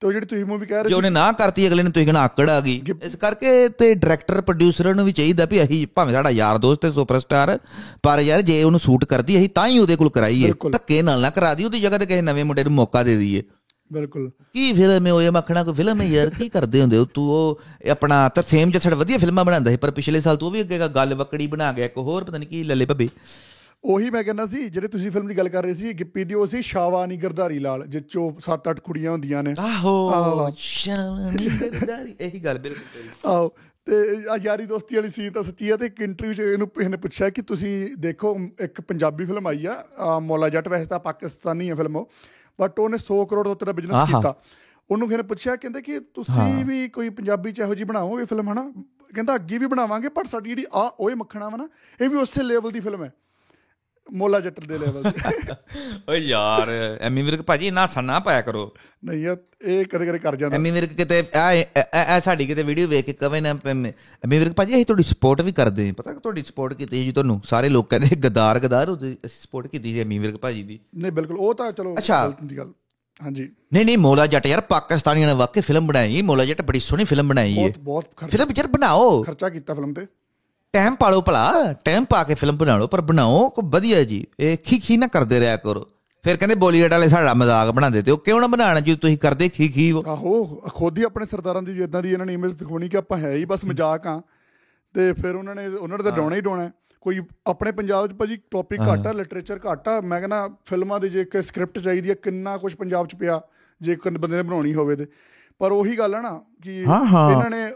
ਤੇ 0.00 0.12
ਜਿਹੜੀ 0.12 0.26
ਤੁਸੀਂ 0.26 0.44
ਮੂਵੀ 0.44 0.66
ਕਹਿ 0.66 0.82
ਰਹੇ 0.82 0.88
ਜੇ 0.88 0.94
ਉਹਨੇ 0.94 1.10
ਨਾ 1.10 1.32
ਕਰਤੀ 1.32 1.68
ਅਗਲੇ 1.68 1.82
ਨੇ 1.82 1.90
ਤੁਸੀਂ 1.90 2.06
ਕਹਿਣਾ 2.06 2.20
ਆਕੜ 2.20 2.50
ਆ 2.50 2.60
ਗਈ। 2.60 2.82
ਇਸ 3.02 3.14
ਕਰਕੇ 3.16 3.68
ਤੇ 3.68 3.94
ਡਾਇਰੈਕਟਰ 3.94 4.40
ਪ੍ਰੋਡਿਊਸਰ 4.40 4.94
ਨੂੰ 4.94 5.04
ਵੀ 5.04 5.12
ਚਾਹੀਦਾ 5.12 5.44
ਵੀ 5.44 5.62
ਅਸੀਂ 5.62 5.86
ਭਾਵੇਂ 5.94 6.14
ਸਾਡਾ 6.14 6.30
ਯਾਰ 6.30 6.58
ਦੋਸਤ 6.58 6.84
ਹੈ 6.84 6.90
ਸੁਪਰਸਟਾਰ 6.90 7.58
ਪਰ 8.02 8.18
ਯਾਰ 8.18 8.42
ਜੇ 8.42 8.62
ਉਹਨੂੰ 8.62 8.80
ਸੂਟ 8.80 9.04
ਕਰਦੀ 9.04 9.38
ਅਸੀਂ 9.38 9.48
ਤਾਂ 9.48 9.68
ਹੀ 9.68 9.78
ਉਹਦੇ 9.78 9.96
ਕੋਲ 9.96 10.10
ਕਰਾਈਏ। 10.10 10.52
ਧੱਕੇ 10.72 11.02
ਨਾਲ 11.02 11.20
ਨਾ 11.20 11.30
ਕਰਾ 11.30 11.54
ਦੀ 11.54 11.64
ਉਹਦੀ 11.64 11.80
ਜਗ੍ਹਾ 11.80 11.98
ਤੇ 11.98 12.06
ਕਿਸੇ 12.06 12.22
ਨਵੇਂ 12.22 12.44
ਮੁੰਡੇ 12.44 12.64
ਨੂੰ 12.64 12.72
ਮੌਕਾ 12.72 13.02
ਦੇ 13.02 13.16
ਦਈਏ। 13.16 13.42
ਬਿਲਕੁਲ। 13.92 14.30
ਕੀ 14.52 14.72
ਫਿਲਮ 14.72 15.06
ਹੈ 15.06 15.12
ਉਹ 15.12 15.22
ਇਹ 15.22 15.30
ਮੱਖਣਾ 15.30 15.64
ਕੋਈ 15.64 15.74
ਫਿਲਮ 15.74 16.00
ਹੈ 16.00 16.06
ਯਾਰ 16.06 16.30
ਕੀ 16.30 16.48
ਕਰਦੇ 16.48 16.80
ਹੁੰਦੇ 16.80 16.96
ਹੋ 16.96 17.04
ਤੂੰ? 17.04 17.24
ਉਹ 17.24 17.60
ਆਪਣਾ 17.90 18.28
ਤਰਸੇਮ 18.28 18.70
ਜੱਸੜ 18.70 18.94
ਵਧੀਆ 18.94 19.18
ਫਿਲਮਾਂ 19.18 19.44
ਬਣਾਉਂਦਾ 19.44 19.70
ਸੀ 19.70 19.76
ਪਰ 19.76 19.90
ਪਿਛਲੇ 19.90 20.20
ਸਾਲ 20.20 20.36
ਤੂੰ 20.36 20.48
ਉਹ 20.48 20.52
ਵੀ 20.52 20.60
ਅੱਗੇ 20.60 20.78
ਗੱਲ 20.78 21.14
ਵਕੜੀ 21.14 21.46
ਬਣਾ 21.46 21.72
ਗਿਆ 21.72 21.84
ਇੱਕ 21.84 21.98
ਹੋਰ 21.98 22.24
ਪਤਾ 22.24 22.38
ਨਹੀਂ 22.38 22.48
ਕੀ 22.48 22.62
ਲੱਲੇ 22.64 22.84
ਭੱਬੇ 22.84 23.08
ਉਹੀ 23.84 24.10
ਮੈਂ 24.10 24.22
ਕਹਿੰਦਾ 24.24 24.46
ਸੀ 24.46 24.68
ਜਿਹੜੇ 24.70 24.88
ਤੁਸੀਂ 24.88 25.10
ਫਿਲਮ 25.10 25.26
ਦੀ 25.26 25.36
ਗੱਲ 25.38 25.48
ਕਰ 25.48 25.62
ਰਹੇ 25.62 25.74
ਸੀ 25.74 25.92
ਗਿੱਪੀ 25.92 26.24
ਦੀ 26.24 26.34
ਉਹ 26.34 26.46
ਸੀ 26.46 26.62
ਸ਼ਾਵਾਨੀ 26.62 27.16
ਗਰਦਾਰੀ 27.16 27.58
ਲਾਲ 27.58 27.86
ਜਿਹ 27.86 28.00
ਚੋਂ 28.00 28.32
7-8 28.40 28.80
ਕੁੜੀਆਂ 28.84 29.10
ਹੁੰਦੀਆਂ 29.10 29.42
ਨੇ। 29.42 29.54
ਆਹੋ 29.60 30.50
ਸ਼ਾਨੀ 30.56 31.48
ਗਰਦਾਰੀ 31.60 32.14
ਇਹੀ 32.20 32.44
ਗੱਲ 32.44 32.58
ਬਿਲਕੁਲ 32.58 32.84
ਤੇਰੀ। 32.94 33.08
ਆਹੋ 33.26 33.48
ਤੇ 33.86 33.94
ਆ 34.30 34.36
ਯਾਰੀ 34.42 34.66
ਦੋਸਤੀ 34.66 34.96
ਵਾਲੀ 34.96 35.10
ਸੀਨ 35.10 35.32
ਤਾਂ 35.32 35.42
ਸੱਚੀ 35.42 35.70
ਆ 35.70 35.76
ਤੇ 35.76 35.86
ਇੱਕ 35.86 36.00
ਇੰਟਰਵਿਊ 36.00 36.32
'ਚ 36.32 36.40
ਇਹਨੂੰ 36.40 36.68
ਕਿਸੇ 36.68 36.88
ਨੇ 36.88 36.96
ਪੁੱਛਿਆ 36.96 37.28
ਕਿ 37.30 37.42
ਤੁਸੀਂ 37.42 37.96
ਦੇਖੋ 37.96 38.36
ਇੱਕ 38.60 38.80
ਪੰਜਾਬੀ 38.80 39.24
ਫਿਲਮ 39.24 39.46
ਆਈ 39.46 39.66
ਆ 39.66 39.84
ਆ, 39.98 40.18
ਮੌਲਾ 40.18 40.48
ਜੱਟ 40.48 40.68
ਵੈਸੇ 40.68 40.86
ਤਾਂ 40.86 40.98
ਪਾਕਿਸਤਾਨੀ 41.00 41.70
ਹੈ 41.70 41.74
ਫਿਲਮ 41.74 41.96
ਉਹ 41.96 42.10
ਬਟ 42.58 42.78
ਉਹਨੇ 42.80 42.98
100 42.98 43.24
ਕਰੋੜ 43.26 43.46
ਦਾ 43.48 43.54
ਦਾ 43.64 43.72
ਬਿਜ਼ਨਸ। 43.72 44.08
ਕੀਤਾ। 44.10 44.34
ਉਹਨੂੰ 44.90 45.08
ਕਿਸੇ 45.08 45.16
ਨੇ 45.16 45.22
ਪੁੱਛਿਆ 45.22 45.56
ਕਹਿੰਦੇ 45.56 45.82
ਕਿ 45.82 46.00
ਤੁਸੀਂ 46.00 46.64
ਵੀ 46.64 46.88
ਕੋਈ 46.88 47.08
ਪੰਜਾਬੀ 47.10 47.52
ਚ 47.52 47.60
ਇਹੋ 47.60 47.74
ਜੀ 47.74 47.84
ਬਣਾਓਗੇ 47.84 48.24
ਫਿਲਮ 48.24 48.48
ਹਨਾ? 48.52 48.62
ਕਹਿੰਦਾ 49.14 49.34
ਅੱਗੇ 49.34 49.58
ਵੀ 49.58 49.66
ਬਣਾਵਾਂਗੇ 49.66 50.08
ਪਰ 50.08 50.26
ਸਾਡੀ 50.26 50.48
ਜਿਹੜੀ 50.48 50.64
ਆ 50.74 50.90
ਓਏ 51.00 51.14
ਮੱਖਣਾ 51.14 51.48
ਵਾ 51.48 51.56
ਨਾ 51.56 51.68
ਇਹ 52.00 52.08
ਵੀ 52.08 52.16
ਉਸੇ 52.16 52.42
ਲੈਵਲ 52.42 52.70
ਦੀ 52.70 52.80
ਫਿਲਮ 52.80 53.04
ਹੈ। 53.04 53.12
ਮੌਲਾ 54.12 54.40
ਜੱਟ 54.40 54.60
ਦੇ 54.60 54.78
ਲੈਵਲ 54.78 55.02
ਦੀ 55.02 55.10
ਓਏ 56.08 56.18
ਯਾਰ 56.18 56.70
ਐਮੀ 57.00 57.22
ਵਿਰਕ 57.22 57.42
ਭਾਜੀ 57.42 57.66
ਇੰਨਾ 57.66 57.84
ਹੱਸਣਾ 57.84 58.18
ਪਾਇਆ 58.18 58.40
ਕਰੋ। 58.40 58.74
ਨਹੀਂ 59.04 59.26
ਇਹ 59.26 59.84
ਕਦੇ 59.84 60.06
ਕਦੇ 60.06 60.18
ਕਰ 60.18 60.36
ਜਾਂਦਾ। 60.36 60.56
ਐਮੀ 60.56 60.70
ਵਿਰਕ 60.70 60.92
ਕਿਤੇ 60.92 61.22
ਆ 61.94 62.20
ਸਾਡੀ 62.20 62.46
ਕਿਤੇ 62.46 62.62
ਵੀਡੀਓ 62.62 62.88
ਵੇਖ 62.88 63.06
ਕੇ 63.06 63.12
ਕਵੇ 63.12 63.40
ਨਾ 63.40 63.54
ਐਮੀ 63.68 64.38
ਵਿਰਕ 64.38 64.52
ਭਾਜੀ 64.52 64.74
ਅਸੀਂ 64.74 64.86
ਤੁਹਾਡੀ 64.86 65.02
ਸਪੋਰਟ 65.02 65.40
ਵੀ 65.40 65.52
ਕਰਦੇ 65.52 65.86
ਹਾਂ। 65.86 65.94
ਪਤਾ 65.94 66.12
ਕਿ 66.12 66.20
ਤੁਹਾਡੀ 66.20 66.42
ਸਪੋਰਟ 66.42 66.74
ਕੀਤੀ 66.74 67.04
ਜੀ 67.04 67.12
ਤੁਹਾਨੂੰ? 67.12 67.40
ਸਾਰੇ 67.44 67.68
ਲੋਕ 67.68 67.90
ਕਹਿੰਦੇ 67.90 68.16
ਗਦਾਰ 68.16 68.58
ਗਦਾਰ 68.60 68.88
ਉਹ 68.88 68.96
ਅਸੀਂ 68.96 69.14
ਸਪੋਰਟ 69.42 69.66
ਕੀਤੀ 69.66 69.92
ਸੀ 69.92 70.00
ਐਮੀ 70.00 70.18
ਵਿਰਕ 70.18 70.36
ਭਾਜੀ 70.36 70.62
ਦੀ। 70.62 70.78
ਨਹੀਂ 70.96 71.12
ਬਿਲਕੁਲ 71.12 71.36
ਉਹ 71.36 71.54
ਤਾਂ 71.54 71.72
ਚਲੋ। 71.72 71.94
ਗਲਤ 72.08 72.42
ਦੀ 72.44 72.58
ਗੱਲ। 72.58 72.72
ਹਾਂਜੀ। 73.22 73.48
ਨਹੀਂ 73.72 73.84
ਨਹੀਂ 73.84 73.98
ਮੋਲਾ 73.98 74.26
ਜੱਟ 74.26 74.46
ਯਾਰ 74.46 74.60
ਪਾਕਿਸਤਾਨੀਆਂ 74.60 75.28
ਨੇ 75.28 75.34
ਵਾਕਈ 75.34 75.60
ਫਿਲਮ 75.60 75.86
ਬਣਾਈ। 75.86 76.22
ਮੋਲਾ 76.22 76.44
ਜੱਟ 76.44 76.62
ਬੜੀ 76.62 76.80
ਸੋਹਣੀ 76.80 77.04
ਫਿਲਮ 77.04 77.28
ਬਣਾਈ 77.28 77.58
ਹੈ। 77.58 77.68
ਬਹੁਤ 77.68 77.78
ਬਹੁਤ 77.78 78.30
ਫਿਲਮ 78.30 78.48
ਯਾਰ 78.58 78.66
ਬਣਾਓ। 78.66 79.22
ਖਰਚਾ 79.22 79.48
ਕੀਤਾ 79.48 79.74
ਫਿਲਮ 79.74 79.94
ਤੇ। 79.94 80.06
ਟਾਈਮ 80.74 80.94
ਪਾਲੋ 80.94 81.20
ਭਲਾ 81.22 81.72
ਟਾਈਮ 81.84 82.04
ਪਾ 82.04 82.24
ਕੇ 82.24 82.34
ਫਿਲਮ 82.34 82.56
ਬਣਾ 82.56 82.76
ਲਓ 82.76 82.86
ਪਰ 82.86 83.00
ਬਣਾਓ 83.00 83.48
ਕੋ 83.48 83.62
ਵਧੀਆ 83.62 84.04
ਜੀ। 84.04 84.26
ਇਹ 84.40 84.56
ਖੀ 84.64 84.78
ਖੀ 84.78 84.96
ਨਾ 84.96 85.06
ਕਰਦੇ 85.06 85.40
ਰਿਹਾ 85.40 85.56
ਕਰੋ। 85.56 85.88
ਫਿਰ 86.22 86.36
ਕਹਿੰਦੇ 86.36 86.54
ਬਾਲੀਵੁੱਡ 86.54 86.92
ਵਾਲੇ 86.92 87.08
ਸਾਡਾ 87.08 87.34
ਮਜ਼ਾਕ 87.34 87.70
ਬਣਾਉਂਦੇ 87.70 88.02
ਤੇ 88.02 88.10
ਉਹ 88.10 88.18
ਕਿਉਂ 88.18 88.40
ਨਾ 88.40 88.46
ਬਣਾਉਣਾ 88.46 88.80
ਜੇ 88.80 88.94
ਤੁਸੀਂ 88.96 89.18
ਕਰਦੇ 89.18 89.48
ਖੀ 89.48 89.68
ਖੀ 89.68 89.92
ਹੋ 89.92 90.02
ਆਹੋ 90.08 90.44
ਖੁਦ 90.74 90.98
ਹੀ 90.98 91.02
ਆਪਣੇ 91.02 91.26
ਸਰਦਾਰਾਂ 91.26 91.62
ਦੀ 91.62 91.82
ਇਦਾਂ 91.82 92.02
ਦੀ 92.02 92.12
ਇਹਨਾਂ 92.12 92.26
ਨੇ 92.26 92.34
ਇਮੇਜ 92.34 92.52
ਦਿਖਾਉਣੀ 92.52 92.88
ਕਿ 92.88 92.96
ਆਪਾਂ 92.96 93.18
ਹੈ 93.18 93.34
ਹੀ 93.34 93.44
ਬਸ 93.44 93.64
ਮਜ਼ਾਕ 93.64 94.06
ਆ। 94.06 94.22
ਤੇ 94.94 95.12
ਫਿਰ 95.12 95.34
ਉਹਨਾਂ 95.34 95.54
ਨੇ 95.54 95.66
ਉਹਨਾਂ 95.66 95.98
ਤਾਂ 95.98 96.12
ਡਾਉਣਾ 96.12 96.36
ਹੀ 96.36 96.40
ਡਾਉਣਾ। 96.40 96.62
ਹੈ। 96.62 96.70
ਕੋਈ 97.00 97.20
ਆਪਣੇ 97.46 97.72
ਪੰਜਾਬ 97.72 98.06
'ਚ 98.06 98.12
ਭਾਜੀ 98.12 98.38
ਟੌਪਿਕ 98.50 98.80
ਘੱਟ 98.80 99.06
ਲਿਟਰੇਚਰ 99.06 99.60
ਘੱਟ 99.72 99.88
ਮੈਂ 100.04 100.20
ਕਹਿੰਦਾ 100.20 100.48
ਫਿਲਮਾਂ 100.64 101.00
ਦੀ 101.00 101.08
ਜੇ 101.08 101.20
ਇੱਕ 101.20 101.40
ਸਕ੍ਰਿਪਟ 101.40 101.78
ਚਾਹੀਦੀ 101.78 102.10
ਆ 102.10 102.14
ਕਿੰਨਾ 102.14 102.56
ਕੁਝ 102.56 102.74
ਪੰਜਾਬ 102.74 103.06
'ਚ 103.06 103.14
ਪਿਆ 103.14 103.40
ਜੇ 103.82 103.92
ਇੱਕ 103.92 104.08
ਬੰਦੇ 104.08 104.36
ਨੇ 104.36 104.42
ਬਣਾਉਣੀ 104.42 104.74
ਹੋਵੇ 104.74 104.96
ਤੇ। 104.96 105.06
ਪਰ 105.58 105.72
ਉਹੀ 105.72 105.98
ਗੱਲ 105.98 106.14
ਹੈ 106.14 106.20
ਨਾ 106.20 106.44
ਕਿ। 106.62 106.80
ਇਹਨਾਂ 106.80 107.50
ਨੇ 107.50 107.72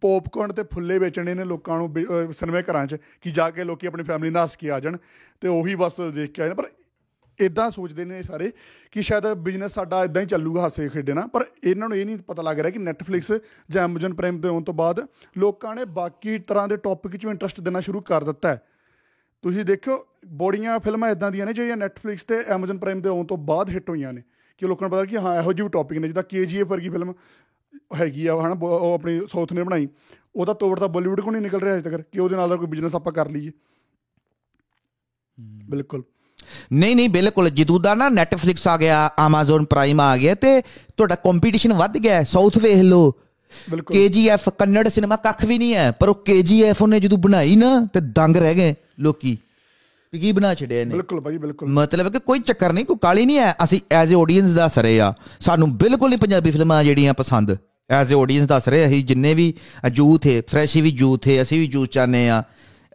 ਪੌਪਕਾਰਨ 0.00 0.52
ਤੇ 0.52 0.62
ਫੁੱਲੇ 0.62 0.98
ਵੇਚਣੇ 0.98 1.34
ਨੇ 1.34 1.44
ਲੋਕਾਂ 1.44 1.78
ਨੂੰ 1.78 1.94
ਸਿਨੇਮੇ 2.32 2.62
ਘਰਾਂ 2.62 2.86
'ਚ 2.86 2.96
ਕਿ 3.20 3.30
ਜਾ 3.30 3.50
ਕੇ 3.50 3.64
ਲੋਕੀ 3.64 3.86
ਆਪਣੀ 3.86 4.02
ਫੈਮਿਲੀ 4.02 4.30
ਨਾਲ 4.30 4.42
ਹੱਸ 4.42 4.56
ਕੇ 4.56 4.70
ਆ 4.70 4.80
ਜਾਣ 4.80 4.96
ਤੇ 5.40 5.48
ਉਹੀ 5.48 5.74
ਬਸ 5.74 5.92
ਦੇਖ 6.14 6.32
ਕੇ 6.32 6.42
ਆਏ 6.42 6.54
ਪਰ 6.54 6.64
ਇਦਾਂ 7.40 7.70
ਸੋਚਦੇ 7.70 8.04
ਨੇ 8.04 8.22
ਸਾਰੇ 8.22 8.52
ਕਿ 8.92 9.02
ਸ਼ਾਇਦ 9.02 9.32
ਬਿਜ਼ਨਸ 9.32 9.74
ਸਾਡਾ 9.74 10.04
ਇਦਾਂ 10.04 10.22
ਹੀ 10.22 10.26
ਚੱਲੂਗਾ 10.26 10.60
ਹਾਸੇ 10.60 10.88
ਖੇਡੇ 10.88 11.12
ਨਾਲ। 11.12 11.28
ਪਰ 11.28 11.44
ਇਹਨਾਂ 11.64 11.88
ਨੂੰ 11.88 11.98
ਇਹ 11.98 12.06
ਨਹੀਂ 12.06 12.16
ਪਤਾ 12.16 12.42
ਲੱਗ 12.42 12.60
ਰਿਹਾ 12.60 12.70
ਕਿ 12.70 12.78
Netflix 12.78 13.40
ਜਾਂ 13.70 13.88
Amazon 13.88 14.10
Prime 14.10 14.40
ਦੇ 14.40 14.48
ਆਉਣ 14.48 14.62
ਤੋਂ 14.62 14.74
ਬਾਅਦ 14.74 15.06
ਲੋਕਾਂ 15.38 15.74
ਨੇ 15.74 15.84
ਬਾਕੀ 15.84 16.38
ਤਰ੍ਹਾਂ 16.38 16.68
ਦੇ 16.68 16.76
ਟੌਪਿਕ 16.76 17.16
'ਚ 17.16 17.26
ਵੀ 17.26 17.30
ਇੰਟਰਸਟ 17.30 17.60
ਦੇਣਾ 17.60 17.80
ਸ਼ੁਰੂ 17.80 18.00
ਕਰ 18.00 18.24
ਦਿੱਤਾ 18.24 18.48
ਹੈ। 18.48 18.62
ਤੁਸੀਂ 19.42 19.64
ਦੇਖੋ 19.64 20.06
ਬੜੀਆਂ 20.26 20.78
ਫਿਲਮਾਂ 20.78 21.10
ਇਦਾਂ 21.10 21.30
ਦੀਆਂ 21.30 21.46
ਨੇ 21.46 21.52
ਜਿਹੜੀਆਂ 21.52 21.76
Netflix 21.76 22.18
ਤੇ 22.28 22.38
Amazon 22.38 22.76
Prime 22.76 23.00
ਦੇ 23.00 23.08
ਆਉਣ 23.08 23.26
ਤੋਂ 23.26 23.36
ਬਾਅਦ 23.36 23.70
ਹਿੱਟ 23.70 23.90
ਹੋਈਆਂ 23.90 24.12
ਨੇ। 24.12 24.22
ਕਿ 24.60 24.66
ਲੋਕਾਂ 24.66 24.88
ਨੂੰ 24.88 24.98
ਪਤਾ 24.98 25.04
ਕਿ 25.04 25.16
ਹਾਂ 25.16 25.42
ਇਹੋ 25.42 25.52
ਜਿਹੇ 25.52 25.68
ਟੌਪਿਕ 25.68 25.98
ਨੇ 25.98 26.08
ਜਿੱਦਾਂ 26.08 26.22
KGF 26.22 26.66
ਵਰਗੀ 26.66 26.88
ਫਿਲਮ 26.88 27.12
ਹੈਗੀ 28.00 28.26
ਆ 28.26 28.40
ਹਨਾ 28.40 28.66
ਉਹ 28.66 28.94
ਆਪਣੀ 28.94 29.20
ਸਾਊਥ 29.20 29.52
ਨੇ 29.52 29.62
ਬਣਾਈ। 29.62 29.88
ਉਹਦਾ 30.36 30.52
ਤੋੜ 30.52 30.80
ਤਾਂ 30.80 30.88
ਬਾਲੀਵੁੱਡ 30.88 31.20
ਕੋਲ 31.20 31.32
ਨਹੀਂ 31.32 31.42
ਨਿਕਲ 31.42 31.60
ਰਿਹਾ 31.60 31.74
ਅਜੇ 31.74 31.90
ਤੱਕ 31.90 32.02
ਕਿ 32.12 32.20
ਉਹਦੇ 32.20 32.36
ਨਾਲ 32.36 32.48
ਦਾ 32.48 32.56
ਕੋਈ 32.56 32.66
ਬਿਜ਼ਨਸ 32.66 32.94
ਆਪਾਂ 32.94 33.12
ਕਰ 33.12 33.30
ਲਈਏ। 33.30 33.50
ਬਿਲਕੁਲ। 35.40 36.02
ਨਹੀਂ 36.72 36.96
ਨਹੀਂ 36.96 37.08
ਬਿਲਕੁਲ। 37.08 37.50
ਜਦੋਂ 37.50 37.80
ਦਾ 37.80 37.94
ਨਾ 37.94 38.06
Netflix 38.08 38.56
ਆ 38.68 38.76
ਗਿਆ 38.76 39.10
Amazon 39.28 39.62
Prime 39.62 40.00
ਆ 40.00 40.16
ਗਿਆ 40.16 40.34
ਤੇ 40.34 40.60
ਤੁਹਾਡਾ 40.96 41.14
ਕੰਪੀਟੀਸ਼ਨ 41.14 41.72
ਵੱਧ 41.72 41.98
ਗਿਆ 41.98 42.24
ਸਾਊਥ 42.24 42.58
ਵੇਖ 42.58 42.76
ਲਓ। 42.76 43.14
ਬਿਲਕੁਲ। 43.70 43.96
KGF 43.96 44.50
ਕੰਨੜ 44.58 44.88
ਸਿਨੇਮਾ 44.88 45.16
ਕੱਖ 45.16 45.44
ਵੀ 45.44 45.58
ਨਹੀਂ 45.58 45.74
ਹੈ 45.74 45.90
ਪਰ 45.90 46.08
ਉਹ 46.08 46.14
KGF 46.14 46.74
ਉਹਨੇ 46.82 47.00
ਜਦੋਂ 47.00 47.18
ਬਣਾਈ 47.18 47.56
ਨਾ 47.56 47.84
ਤੇ 47.84 48.00
ਦੰਗ 48.00 48.36
ਰਹਿ 48.36 48.54
ਗਏ 48.54 48.74
ਲੋਕੀ। 49.00 49.38
ਵੀ 50.12 50.18
ਕੀ 50.20 50.30
ਬਣਾ 50.32 50.54
ਛੜਿਆ 50.54 50.80
ਇਹਨੇ? 50.80 50.92
ਬਿਲਕੁਲ 50.92 51.20
ਭਾਈ 51.20 51.36
ਬਿਲਕੁਲ। 51.38 51.68
ਮਤਲਬ 51.68 52.12
ਕਿ 52.12 52.18
ਕੋਈ 52.18 52.38
ਚੱਕਰ 52.38 52.72
ਨਹੀਂ 52.72 52.84
ਕੋਈ 52.84 52.96
ਕਾਲੀ 53.02 53.26
ਨਹੀਂ 53.26 53.38
ਹੈ। 53.38 53.54
ਅਸੀਂ 53.64 53.80
ਐਜ਼ 53.90 54.14
ਅ 54.14 54.16
ਆਡੀਅנס 54.16 54.54
ਦਾ 54.54 54.66
ਸਰੇ 54.68 54.98
ਆ। 55.00 55.12
ਸਾਨੂੰ 55.40 55.72
ਬਿਲਕੁਲ 55.78 56.08
ਨਹੀਂ 56.10 56.18
ਪੰਜਾਬੀ 56.18 56.50
ਫਿਲਮਾਂ 56.50 56.82
ਜਿਹੜੀਆਂ 56.84 57.14
ਪਸੰਦ। 57.14 57.56
ਐਜ਼ 57.90 58.12
ਅ 58.12 58.16
ਆਡੀਅנס 58.16 58.46
ਦੱਸ 58.46 58.68
ਰਹੇ 58.68 58.86
ਅਸੀਂ 58.86 59.04
ਜਿੰਨੇ 59.04 59.34
ਵੀ 59.34 59.52
ਯੂਥ 59.94 60.26
ਹੈ 60.26 60.40
ਫਰੈਸ਼ 60.48 60.76
ਵੀ 60.76 60.90
ਯੂਥ 60.98 61.28
ਹੈ 61.28 61.40
ਅਸੀਂ 61.42 61.58
ਵੀ 61.60 61.68
ਯੂਥ 61.72 61.88
ਚਾਹਨੇ 61.88 62.28
ਆ। 62.30 62.42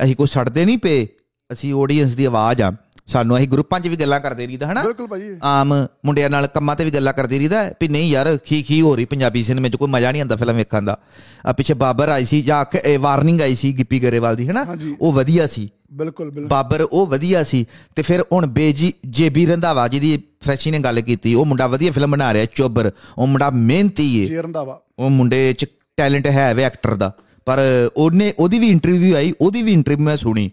ਅਸੀਂ 0.03 0.15
ਕੋਈ 0.15 0.27
ਛੱਡਦੇ 0.27 0.65
ਨਹੀਂ 0.65 0.77
ਪਏ 0.77 1.07
ਅਸੀਂ 1.49 1.73
ਆਡੀਅנס 1.73 2.15
ਦੀ 2.15 2.25
ਆਵਾਜ਼ 2.25 2.61
ਆ। 2.61 2.71
ਸਾਨੂੰ 3.07 3.37
ਅਸੀਂ 3.37 3.47
ਗਰੁੱਪਾਂ 3.47 3.79
'ਚ 3.79 3.87
ਵੀ 3.87 3.95
ਗੱਲਾਂ 3.95 4.19
ਕਰਦੇ 4.19 4.45
ਰਹੀਦਾ 4.47 4.67
ਹਨਾ? 4.67 4.83
ਬਿਲਕੁਲ 4.83 5.07
ਭਾਜੀ। 5.07 5.29
ਆਮ 5.43 5.73
ਮੁੰਡਿਆਂ 6.05 6.29
ਨਾਲ 6.29 6.47
ਕੰਮਾਂ 6.47 6.75
ਤੇ 6.75 6.85
ਵੀ 6.85 6.91
ਗੱਲਾਂ 6.91 7.13
ਕਰਦੇ 7.13 7.37
ਰਹੀਦਾ 7.37 7.63
ਵੀ 7.81 7.87
ਨਹੀਂ 7.87 8.09
ਯਾਰ 8.11 8.37
ਕੀ 8.45 8.61
ਕੀ 8.63 8.81
ਹੋ 8.81 8.95
ਰਹੀ 8.95 9.05
ਪੰਜਾਬੀ 9.05 9.43
ਸਿਨੇਮੇ 9.43 9.69
'ਚ? 9.69 9.75
ਕੋਈ 9.75 9.87
ਮਜ਼ਾ 9.87 10.11
ਨਹੀਂ 10.11 10.21
ਆਉਂਦਾ 10.21 10.35
ਫਿਲਮ 10.35 10.55
ਵੇਖਣ 10.55 10.81
ਦਾ। 10.81 10.97
ਆ 11.45 11.53
ਪਿੱਛੇ 11.53 11.73
ਬਾਬਰ 11.73 12.09
ਆਈ 12.09 12.25
ਸੀ 12.25 12.41
ਜਾਂ 12.41 12.63
ਵਾਰਨਿੰਗ 12.99 13.41
ਆਈ 13.41 13.55
ਸੀ 13.55 13.71
ਗਿੱਪੀ 13.77 13.99
ਗਰੇਵਾਲ 13.99 14.35
ਦੀ 14.35 14.47
ਹਨਾ? 14.49 14.65
ਉਹ 15.01 15.13
ਵਧੀਆ 15.13 15.47
ਸੀ। 15.47 15.69
ਬਿਲਕੁਲ 15.95 16.29
ਬਿਲਕੁਲ। 16.29 16.47
ਬਾਬਰ 16.47 16.81
ਉਹ 16.81 17.07
ਵਧੀਆ 17.07 17.43
ਸੀ 17.43 17.65
ਤੇ 17.95 18.01
ਫਿਰ 18.01 18.23
ਹੁਣ 18.31 18.47
ਬੇਜੀ 18.47 18.93
ਜੇਬੀ 19.05 19.45
ਰੰਧਾਵਾ 19.45 19.87
ਜਿਹਦੀ 19.87 20.17
ਫਰੈਸ਼ੀ 20.17 20.71
ਨੇ 20.71 20.79
ਗੱਲ 20.79 21.01
ਕੀਤੀ 21.01 21.33
ਉਹ 21.33 21.45
ਮੁੰਡਾ 21.45 21.67
ਵਧੀਆ 21.67 21.91
ਫਿਲਮ 21.91 22.11
ਬਣਾ 22.11 22.33
ਰਿਹਾ 22.33 22.45
ਚੋਬਰ। 22.55 22.91
ਉਹ 23.17 23.27
ਮੁੰਡਾ 23.27 23.49
ਮਿਹਨਤੀ 23.49 24.23
ਏ। 24.23 24.25
ਜੀ 24.25 24.35
ਰੰਧਾਵਾ। 24.35 24.81
ਉਹ 24.99 25.09
ਮੁੰਡੇ 25.09 25.53
'ਚ 25.53 25.65
ਟੈਲੈਂਟ 25.97 26.27
ਹੈ 26.27 26.53
ਵੇ 26.53 26.63
ਐਕਟਰ 26.63 26.95
ਦਾ। 26.95 27.11
ਪਰ 27.45 27.59
ਉਹਨੇ 27.97 28.33
ਉਹਦੀ 28.39 28.59
ਵੀ 28.59 28.67
ਇੰਟਰਵਿਊ 28.67 29.15
ਆਈ 29.15 29.33
ਉਹਦੀ 29.41 29.61
ਵੀ 29.61 29.73
ਇੰਟਰਵਿਊ 29.73 30.05
ਮੈਂ 30.05 30.17
ਸੁਣੀ। 30.17 30.51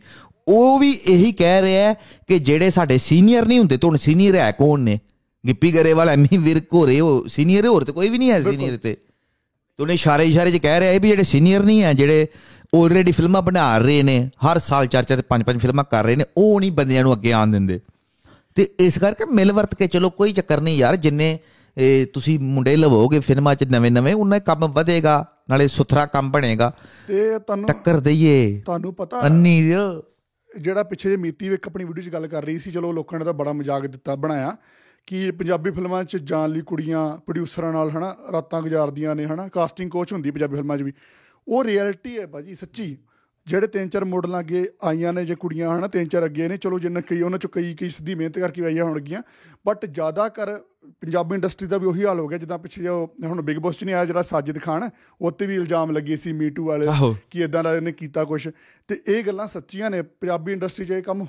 ਉਹ 0.48 0.78
ਵੀ 0.78 0.90
ਇਹੀ 1.06 1.32
ਕਹਿ 1.32 1.62
ਰਿਹਾ 1.62 1.88
ਹੈ 1.88 1.94
ਕਿ 2.28 2.38
ਜਿਹੜੇ 2.38 2.70
ਸਾਡੇ 2.70 2.98
ਸੀਨੀਅਰ 2.98 3.46
ਨਹੀਂ 3.46 3.58
ਹੁੰਦੇ 3.58 3.76
ਤੁਹਾਨੂੰ 3.76 3.98
ਸੀਨੀਅਰ 3.98 4.34
ਹੈ 4.34 4.50
ਕੌਣ 4.50 4.80
ਨੇ? 4.80 4.98
ਗਿੱਪੀ 5.46 5.74
ਗਰੇਵਾਲ 5.74 6.08
ਐਮੀ 6.08 6.36
ਵਿਰਕ 6.36 6.74
ਹੋ 6.74 6.86
ਰਹੇ 6.86 7.00
ਉਹ 7.00 7.28
ਸੀਨੀਅਰ 7.28 7.66
ਹੋਰ 7.66 7.84
ਤੇ 7.84 7.92
ਕੋਈ 7.92 8.08
ਵੀ 8.08 8.18
ਨਹੀਂ 8.18 8.30
ਹੈ 8.30 8.42
ਸੀਨੀਅਰ 8.42 8.76
ਤੇ। 8.76 8.96
ਤੇ 9.76 9.82
ਉਹਨੇ 9.82 9.94
ਇਸ਼ਾਰੇ 9.94 10.24
ਇਸ਼ਾਰੇ 10.24 10.50
'ਚ 10.50 10.56
ਕਹਿ 10.56 10.80
ਰਿਹਾ 10.80 10.92
ਹੈ 10.92 11.00
ਵੀ 11.00 11.08
ਜਿਹੜੇ 11.08 11.22
ਸੀਨੀਅਰ 11.22 11.62
ਨਹੀਂ 11.62 11.82
ਹੈ 11.82 11.92
ਜਿਹੜੇ 11.92 12.26
ਆਲਰੇਡੀ 12.74 13.12
ਫਿਲਮਾਂ 13.12 13.40
ਬਣਾ 13.42 13.78
ਰਹੇ 13.78 14.02
ਨੇ 14.02 14.18
ਹਰ 14.44 14.58
ਸਾਲ 14.58 14.86
ਚਾਰ 14.86 15.02
ਚਾਰ 15.04 15.22
ਪੰਜ 15.22 15.42
ਪੰਜ 15.42 15.60
ਫਿਲਮਾਂ 15.60 15.84
ਕਰ 15.90 16.04
ਰਹੇ 16.04 16.16
ਨੇ 16.16 16.24
ਉਹ 16.36 16.60
ਨਹੀਂ 16.60 16.72
ਬੰਦਿਆਂ 16.72 17.02
ਨੂੰ 17.02 17.12
ਅੱਗੇ 17.12 17.32
ਆਉਣ 17.32 17.50
ਦਿੰਦੇ। 17.52 17.80
ਤੇ 18.54 18.68
ਇਸ 18.80 18.98
ਕਰਕੇ 18.98 19.24
ਮਿਲ 19.24 19.52
ਵਰਤ 19.52 19.74
ਕੇ 19.74 19.86
ਚਲੋ 19.86 20.10
ਕੋਈ 20.10 20.32
ਚੱਕਰ 20.32 20.60
ਨਹੀਂ 20.60 20.78
ਯਾਰ 20.78 20.96
ਜਿੰਨੇ 20.96 21.38
ਤੁਸੀਂ 22.14 22.38
ਮੁੰਡੇ 22.40 22.76
ਲਵੋਗੇ 22.76 23.20
ਫਿਲਮਾਂ 23.20 23.54
'ਚ 23.54 23.64
ਨਵੇਂ 23.64 23.90
ਨਵੇਂ 23.90 24.14
ਉਹਨਾਂ 24.14 24.40
ਕੰਮ 24.40 24.66
ਵਧੇਗਾ 24.72 25.24
ਨਾਲੇ 25.50 25.68
ਸੁਥਰਾ 25.68 26.06
ਕੰਮ 26.06 26.30
ਬਣੇਗਾ। 26.30 26.72
ਤੇ 27.08 27.38
ਤੁਹਾਨੂੰ 27.38 27.68
ਟੱਕਰ 27.68 28.00
ਦਈਏ। 28.00 28.60
ਤੁਹਾਨੂੰ 28.66 28.94
ਪਤਾ 28.94 29.20
ਅੰਨੀ 29.26 29.60
ਜਿਹੜਾ 30.60 30.82
ਪਿੱਛੇ 30.82 31.10
ਜੇ 31.10 31.16
ਮੀਤੀ 31.16 31.48
ਵੀ 31.48 31.54
ਇੱਕ 31.54 31.66
ਆਪਣੀ 31.68 31.84
ਵੀਡੀਓ 31.84 32.04
'ਚ 32.04 32.12
ਗੱਲ 32.12 32.26
ਕਰ 32.26 32.44
ਰਹੀ 32.44 32.58
ਸੀ 32.58 32.70
ਚਲੋ 32.70 32.92
ਲੋਕਾਂ 32.92 33.18
ਨੇ 33.18 33.24
ਤਾਂ 33.24 33.32
ਬੜਾ 33.32 33.52
ਮਜ਼ਾਕ 33.52 33.86
ਦਿੱਤਾ 33.86 34.14
ਬਣਾਇਆ 34.14 34.56
ਕਿ 35.06 35.30
ਪੰਜਾਬੀ 35.30 35.70
ਫਿਲਮਾਂ 35.70 36.02
'ਚ 36.04 36.16
ਜਾਣ 36.16 36.50
ਲਈ 36.50 36.60
ਕੁੜੀਆਂ 36.60 37.08
ਪ੍ਰੋਡਿਊਸਰਾਂ 37.16 37.72
ਨਾਲ 37.72 37.90
ਹਨਾ 37.90 38.14
ਰਾਤਾਂ 38.32 38.60
ਗੁਜ਼ਾਰਦੀਆਂ 38.62 39.14
ਨੇ 39.14 39.26
ਹਨਾ 39.26 39.48
ਕਾਸਟਿੰਗ 39.48 39.90
ਕੋਚ 39.90 40.12
ਹੁੰਦੀ 40.12 40.30
ਪੰਜਾਬੀ 40.30 40.56
ਫਿਲਮਾਂ 40.56 40.76
'ਚ 40.78 40.82
ਵੀ। 40.82 40.92
ਉਹ 41.48 41.64
ਰਿਐਲਿਟੀ 41.64 42.18
ਹੈ 42.18 42.26
ਭਾਜੀ, 42.26 42.54
ਸੱਚੀ। 42.54 42.96
ਜਿਹੜੇ 43.46 43.66
ਤਿੰਨ 43.66 43.88
ਚਾਰ 43.88 44.04
ਮਾਡਲਾਂ 44.04 44.40
ਅੱਗੇ 44.40 44.68
ਆਈਆਂ 44.82 45.12
ਨੇ, 45.12 45.24
ਜੇ 45.24 45.34
ਕੁੜੀਆਂ 45.34 45.78
ਹਨਾ, 45.78 45.88
ਤਿੰਨ 45.88 46.08
ਚਾਰ 46.08 46.24
ਅੱਗੇ 46.24 46.48
ਨੇ, 46.48 46.56
ਚਲੋ 46.56 46.78
ਜਿੰਨਾ 46.78 47.00
ਕਈ 47.00 47.22
ਉਹਨਾਂ 47.22 47.38
'ਚੋਂ 47.38 47.50
ਕਈ 47.50 47.74
ਕਈ 47.74 47.88
ਸਿੱਧੀ 47.88 48.14
ਮਿਹਨਤ 48.14 48.38
ਕਰਕੇ 48.38 48.64
ਆਈਆਂ 48.64 48.84
ਹੋਣਗੀਆਂ। 48.84 49.22
ਬਟ 49.66 49.86
ਜ਼ਿਆਦਾ 49.86 50.28
ਕਰ 50.28 50.60
ਪੰਜਾਬੀ 51.02 51.34
ਇੰਡਸਟਰੀ 51.34 51.68
ਦਾ 51.68 51.78
ਵੀ 51.78 51.86
ਉਹੀ 51.86 52.04
ਹਾਲ 52.04 52.18
ਹੋ 52.20 52.26
ਗਿਆ 52.28 52.38
ਜਿੱਦਾਂ 52.38 52.58
ਪਿੱਛੇ 52.58 52.82
ਜੋ 52.82 53.10
ਹੁਣ 53.24 53.42
ਬਿਗ 53.42 53.56
ਬੋਸ 53.56 53.78
'ਚ 53.78 53.84
ਨਹੀਂ 53.84 53.94
ਆਇਆ 53.94 54.04
ਜਿਹੜਾ 54.04 54.22
ਸਾਜਿਦ 54.22 54.60
ਖਾਨ 54.62 54.90
ਉੱਤੇ 55.20 55.46
ਵੀ 55.46 55.54
ਇਲਜ਼ਾਮ 55.54 55.90
ਲੱਗੇ 55.90 56.16
ਸੀ 56.16 56.32
ਮੀਟੂ 56.32 56.66
ਵਾਲੇ। 56.66 56.86
ਕਿ 57.30 57.42
ਇਦਾਂ 57.42 57.64
ਦਾ 57.64 57.76
ਇਹਨੇ 57.76 57.92
ਕੀਤਾ 57.92 58.24
ਕੁਝ 58.24 58.48
ਤੇ 58.88 59.00
ਇਹ 59.08 59.24
ਗੱਲਾਂ 59.24 59.46
ਸੱਚੀਆਂ 59.46 59.90
ਨੇ 59.90 60.02
ਪੰਜਾਬੀ 60.02 60.52
ਇੰਡਸਟਰੀ 60.52 60.84
'ਚ 60.84 60.90
ਇਹ 60.90 61.02
ਕੰਮ 61.02 61.26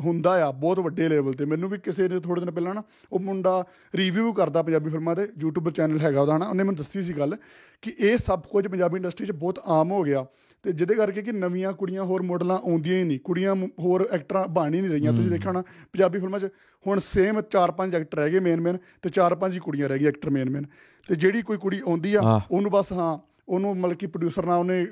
ਹੁੰਦਾ 0.00 0.46
ਆ 0.46 0.50
ਬਹੁਤ 0.50 0.80
ਵੱਡੇ 0.80 1.08
ਲੈਵਲ 1.08 1.32
ਤੇ। 1.32 1.44
ਮੈਨੂੰ 1.44 1.70
ਵੀ 1.70 1.78
ਕਿਸੇ 1.78 2.08
ਨੇ 2.08 2.20
ਥੋੜੇ 2.20 2.40
ਦਿਨ 2.40 2.50
ਪਹਿਲਾਂ 2.50 2.74
ਨਾ 2.74 2.82
ਉਹ 3.12 3.20
ਮੁੰਡਾ 3.20 3.64
ਰਿਵਿਊ 3.94 4.32
ਕਰਦਾ 4.32 4.62
ਪੰਜਾਬੀ 4.62 4.90
ਫਿਲਮਾਂ 4.90 5.16
ਤੇ 5.16 5.22
YouTube 5.44 5.70
ਚੈਨਲ 5.70 6.00
ਹੈਗਾ 6.00 6.20
ਉਹਦਾ 6.20 6.36
ਹਨਾ 6.36 6.48
ਉਹਨੇ 6.48 6.62
ਮੈਨੂੰ 6.62 6.74
ਦੱਸੀ 6.74 7.02
ਸੀ 7.02 7.12
ਗੱਲ 7.12 7.36
ਕਿ 7.82 7.94
ਇਹ 7.98 8.18
ਸਭ 8.18 8.40
ਕੁਝ 8.40 8.66
ਪੰਜਾਬੀ 8.68 8.96
ਇੰਡਸਟਰੀ 8.96 9.26
'ਚ 9.26 9.32
ਬਹੁਤ 9.32 9.60
ਆਮ 9.66 9.90
ਹੋ 9.90 10.02
ਗਿਆ। 10.02 10.26
ਤੇ 10.64 10.72
ਜਿਹਦੇ 10.72 10.94
ਕਰਕੇ 10.94 11.22
ਕਿ 11.22 11.32
ਨਵੀਆਂ 11.32 11.72
ਕੁੜੀਆਂ 11.72 12.02
ਹੋਰ 12.04 12.22
ਮਾਡਲਾਂ 12.22 12.58
ਆਉਂਦੀਆਂ 12.58 12.98
ਹੀ 12.98 13.04
ਨਹੀਂ। 13.04 13.18
ਕੁੜੀਆਂ 13.20 13.54
ਹੋਰ 13.78 14.06
ਐਕਟਰਾਂ 14.12 14.46
ਬਣ 14.48 14.74
ਹੀ 14.74 14.80
ਨਹੀਂ 14.80 14.90
ਰਹੀਆਂ। 14.90 15.12
ਤੁਸੀਂ 15.12 15.30
ਦੇਖਿਆ 15.30 15.48
ਹੋਣਾ 15.48 15.62
ਪੰਜਾਬੀ 15.92 16.18
ਫਿਲਮਾਂ 16.18 16.40
'ਚ 16.40 16.48
ਹੁਣ 16.86 16.98
ਸੇਮ 16.98 17.40
4-5 17.50 17.94
ਐਕਟਰ 17.94 18.18
ਰਹਿ 18.18 18.30
ਗਏ 18.30 18.40
ਮੇਨ 18.40 18.60
ਮੇਨ 18.60 18.78
ਤੇ 19.02 19.10
4-5 19.10 19.52
ਹੀ 19.52 19.58
ਕੁੜੀਆਂ 19.58 19.88
ਰਹਿ 19.88 19.98
ਗਈਆਂ 19.98 20.08
ਐਕਟਰ 20.08 20.30
ਮੇਨ 20.30 20.50
ਮੇਨ 20.50 20.66
ਤੇ 21.08 21.14
ਜਿਹੜੀ 21.14 21.42
ਕੋਈ 21.42 21.56
ਕੁੜੀ 21.56 21.80
ਆਉਂਦੀ 21.86 22.14
ਆ। 22.14 22.20
ਉਹਨੂੰ 22.50 22.70
ਬਸ 22.70 22.92
ਹਾਂ 22.92 23.18
ਉਹਨੂੰ 23.48 23.76
ਮਤਲਬ 23.76 23.96
ਕਿ 23.96 24.06
ਪ੍ਰੋਡਿਊਸਰ 24.06 24.46
ਨਾਲ 24.46 24.58
ਉਹਨੇ 24.58 24.84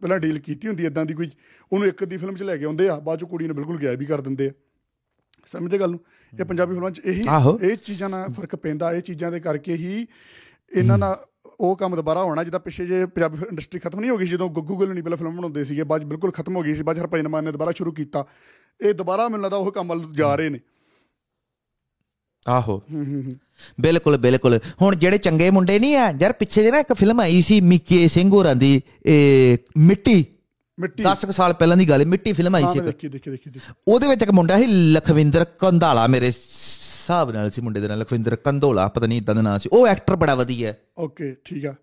ਪਹਿਲਾਂ 0.00 0.18
ਡੀਲ 0.18 0.38
ਕੀਤੀ 0.38 0.68
ਹੁੰਦੀ 0.68 0.84
ਇਦਾਂ 0.86 1.04
ਦੀ 1.06 1.14
ਕੋਈ 1.14 1.30
ਉਹਨੂੰ 1.72 1.88
ਇੱਕ 1.88 2.04
ਦੀ 2.04 2.16
ਫਿਲਮ 2.16 2.34
'ਚ 2.34 2.42
ਲੈ 2.42 2.56
ਕੇ 2.56 2.64
ਆਉਂਦੇ 2.64 2.88
ਆ 2.88 2.98
ਬਾਅਦ 3.00 3.18
'ਚ 3.18 3.24
ਕੁੜੀ 3.24 3.46
ਨੂੰ 3.46 3.56
ਬਿਲਕੁਲ 3.56 3.82
ਗਾਇਬ 3.84 3.98
ਵੀ 3.98 4.06
ਕਰ 4.06 4.20
ਦਿੰਦੇ 4.20 4.48
ਆ। 4.48 4.52
ਸਮਝਦੇ 5.46 5.78
ਗੱਲ 5.78 5.90
ਨੂੰ? 5.90 6.00
ਇਹ 6.32 6.44
ਪੰਜਾਬੀ 6.44 6.72
ਫਿਲਮਾਂ 6.74 6.90
'ਚ 6.90 7.00
ਇਹੀ। 7.04 7.22
ਇਹ 7.62 7.76
ਚੀਜ਼ਾਂ 7.76 8.08
ਨਾਲ 8.08 8.32
ਫ਼ਰਕ 8.32 8.56
ਪੈਂਦਾ 8.56 8.92
ਇਹ 8.92 9.02
ਚੀਜ਼ਾਂ 9.02 9.30
ਦੇ 9.32 9.40
ਕਰਕੇ 9.40 9.74
ਹੀ 9.76 10.06
ਇਹਨਾਂ 10.72 10.98
ਨਾਲ 10.98 11.24
ਉਹ 11.60 11.76
ਕੰਮ 11.76 11.96
ਦੁਬਾਰਾ 11.96 12.22
ਹੋਣਾ 12.22 12.44
ਜਿੱਦਾਂ 12.44 12.60
ਪਿੱਛੇ 12.60 12.86
ਜੇ 12.86 13.06
ਪੰਜਾਬੀ 13.06 13.38
ਇੰਡਸਟਰੀ 13.48 13.80
ਖਤਮ 13.80 14.00
ਨਹੀਂ 14.00 14.10
ਹੋ 14.10 14.16
ਗਈ 14.16 14.26
ਜਦੋਂ 14.26 14.50
ਗੁੱਗੂ 14.50 14.76
ਗਿੱਲ 14.76 14.92
ਨਹੀਂ 14.92 15.02
ਪਹਿਲਾਂ 15.02 15.18
ਫਿਲਮ 15.18 15.36
ਬਣਾਉਂਦੇ 15.36 15.64
ਸੀਗੇ 15.64 15.82
ਬਾਅਦ 15.82 16.04
ਬਿਲਕੁਲ 16.04 16.30
ਖਤਮ 16.30 16.56
ਹੋ 16.56 16.62
ਗਈ 16.62 16.74
ਸੀ 16.74 16.82
ਬਾਅਦ 16.82 16.96
'ਚ 16.96 17.00
ਹਰਭਜਨ 17.00 17.28
ਮਾਨ 17.28 17.44
ਨੇ 17.44 17.52
ਦੁਬਾਰਾ 17.52 17.72
ਸ਼ੁਰੂ 17.72 17.92
ਕੀਤਾ। 17.92 18.26
ਇਹ 18.80 18.94
ਦੁਬਾਰਾ 18.94 19.28
ਮੈਨੂੰ 19.28 19.44
ਲੱਗਦਾ 19.44 19.56
ਉਹ 19.56 19.72
ਕੰਮ 19.72 19.88
ਵੱਲ 19.88 20.02
ਜਾ 20.12 20.34
ਰਹੇ 20.34 20.48
ਨੇ। 20.48 20.60
ਆਹੋ। 22.48 22.82
ਬਿਲਕੁਲ 23.80 24.16
ਬਿਲਕੁਲ। 24.16 24.60
ਹੁਣ 24.82 24.96
ਜਿਹੜੇ 24.96 25.18
ਚੰਗੇ 25.18 25.50
ਮੁੰਡੇ 25.50 25.78
ਨਹੀਂ 25.78 25.96
ਆ 25.96 26.14
ਯਾਰ 26.20 26.32
ਪਿੱਛੇ 26.32 26.62
ਜੇ 26.62 26.70
ਨਾ 26.70 26.78
ਇੱਕ 26.78 26.92
ਫਿਲਮ 26.92 27.20
ਆਈ 27.20 27.42
ਸੀ 27.42 27.60
ਮਿੱਕੇ 27.60 28.08
ਸਿੰਘ 28.08 28.30
ਹੋਰਾਂ 28.30 28.56
ਦੀ 28.56 28.82
ਇਹ 29.06 29.58
ਮਿੱਟੀ। 29.76 30.26
ਮਿੱਟੀ। 30.80 31.04
10 31.04 31.26
ਕੁ 31.26 31.32
ਸਾਲ 31.32 31.52
ਪਹਿਲਾਂ 31.52 31.76
ਦੀ 31.76 31.88
ਗੱਲ 31.88 32.00
ਹੈ 32.00 32.06
ਮਿੱਟੀ 32.06 32.32
ਫਿਲਮ 32.32 32.54
ਆਈ 32.54 32.62
ਸੀ 32.62 32.78
ਇੱਕ। 32.78 32.86
ਦੇਖੀ 32.86 33.08
ਦੇਖੀ 33.08 33.30
ਦੇਖੀ। 33.30 33.60
ਉਹਦੇ 33.88 34.08
ਵਿੱਚ 34.08 34.22
ਇੱਕ 34.22 34.30
ਮੁੰਡਾ 34.30 34.58
ਸੀ 34.58 34.66
ਲਖਵਿੰਦਰ 34.66 35.44
ਕੰਧਾਲਾ 35.44 36.06
ਮੇਰੇ 36.06 36.32
ਹਿਸਾਬ 37.08 37.30
ਨਾਲ 37.32 37.50
ਸੀ 37.50 37.60
ਮੁੰਡੇ 37.60 37.80
ਦਾ 37.80 37.88
ਨਾਮ 37.88 38.00
ਲਖਵਿੰਦਰ 38.00 38.36
ਕੰਧੋਲਾ 38.36 38.88
ਪਤਾ 38.88 39.06
ਨਹੀਂ 39.06 39.18
ਇਦਾਂ 39.18 39.34
ਦਾ 39.34 39.42
ਨਾਮ 39.42 39.58
ਸੀ। 39.58 39.68
ਉਹ 39.72 39.86
ਐਕਟਰ 39.86 40.16
ਬੜਾ 40.16 40.34
ਵਧੀਆ 40.34 40.74
ਓਕੇ 40.98 41.36
ਠੀਕ 41.44 41.66
ਆ। 41.66 41.74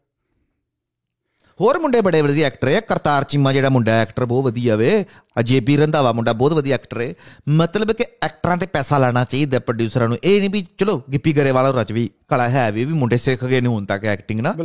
ਹੋਰ 1.62 1.80
ਮੁੰਡੇ 1.80 2.02
ਬੜੇ 2.02 2.22
ਵਧੀਆ 2.22 2.48
ਐਕਟਰ 2.48 2.68
ਹੈ। 2.68 2.80
ਕਰਤਾਰ 2.80 3.24
ਚੀਮਾ 3.24 3.54
ਜਿਹੜਾ 3.54 3.70
ਮੁੰਡਾ 3.70 3.92
ਐਕਟਰ 3.92 4.26
ਬਹੁਤ 4.26 4.44
ਵਧੀਆ 4.44 4.76
ਵੇ। 4.76 5.06
ਅਜੇਬੀ 5.40 5.78
ਰੰਧਾਵਾ 5.78 6.12
ਮੁੰਡਾ 6.12 6.34
ਬਹੁਤ 6.34 6.54
ਵਧੀਆ 6.54 6.76
ਐਕਟਰ 6.76 7.02
ਹੈ। 7.02 7.14
ਮਤਲਬ 7.50 7.92
ਕਿ 7.92 8.06
ਐਕਟਰਾਂ 8.24 8.58
ਤੇ 8.58 8.66
ਪੈਸਾ 8.66 8.98
ਲਾਣਾ 8.98 9.24
ਚਾਹੀਦਾ 9.24 9.60
ਪ੍ਰੋਡਿਊਸਰਾਂ 9.60 10.08
ਨੂੰ। 10.08 10.18
ਇਹ 10.24 10.40
ਨਹੀਂ 10.40 10.50
ਵੀ 10.50 10.66
ਚਲੋ 10.78 11.02
ਗਿੱਪੀ 11.12 11.34
ਗਰੇਵਾਲ 11.34 11.74
ਰਚ 11.74 11.92
ਵੀ 11.92 12.10
ਕਲਾ 12.28 12.50
ਹੈ 12.50 12.72
ਵੀ 12.72 12.86
ਵੀ 12.86 12.94
ਮੁੰਡੇ 12.94 13.18
ਸਿੱਖ 13.18 13.46
ਗਏ 13.46 13.62
ਨੇ 13.62 13.68
ਹੁਣ 13.68 13.86
ਤੱਕ 13.86 14.06
ਐਕਟਿੰਗ 14.06 14.42
ਨਾ। 14.42 14.56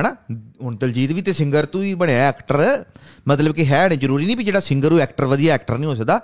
ਹਨਾ? 0.00 0.16
ਹੁਣ 0.62 0.76
ਦਲਜੀਤ 0.76 1.12
ਵੀ 1.12 1.22
ਤੇ 1.22 1.32
ਸਿੰਗਰ 1.32 1.66
ਤੂੰ 1.66 1.82
ਹੀ 1.82 1.94
ਬਣਿਆ 1.94 2.28
ਐਕਟਰ 2.28 2.84
ਮਤਲਬ 3.28 3.54
ਕਿ 3.54 3.66
ਹੈ 3.66 3.88
ਨਹੀਂ 3.88 3.98
ਜ਼ਰੂਰੀ 3.98 4.26
ਨਹੀਂ 4.26 4.36
ਵੀ 4.36 4.44
ਜਿਹੜਾ 4.44 4.60
ਸਿੰਗਰ 4.60 4.92
ਉਹ 4.92 5.00
ਐਕਟਰ 5.00 5.24
ਵਧੀਆ 5.24 5.54
ਐਕਟਰ 5.54 5.78
ਨਹੀਂ 5.78 5.90
ਹੋ 5.90 5.94
ਸਕਦਾ। 5.94 6.20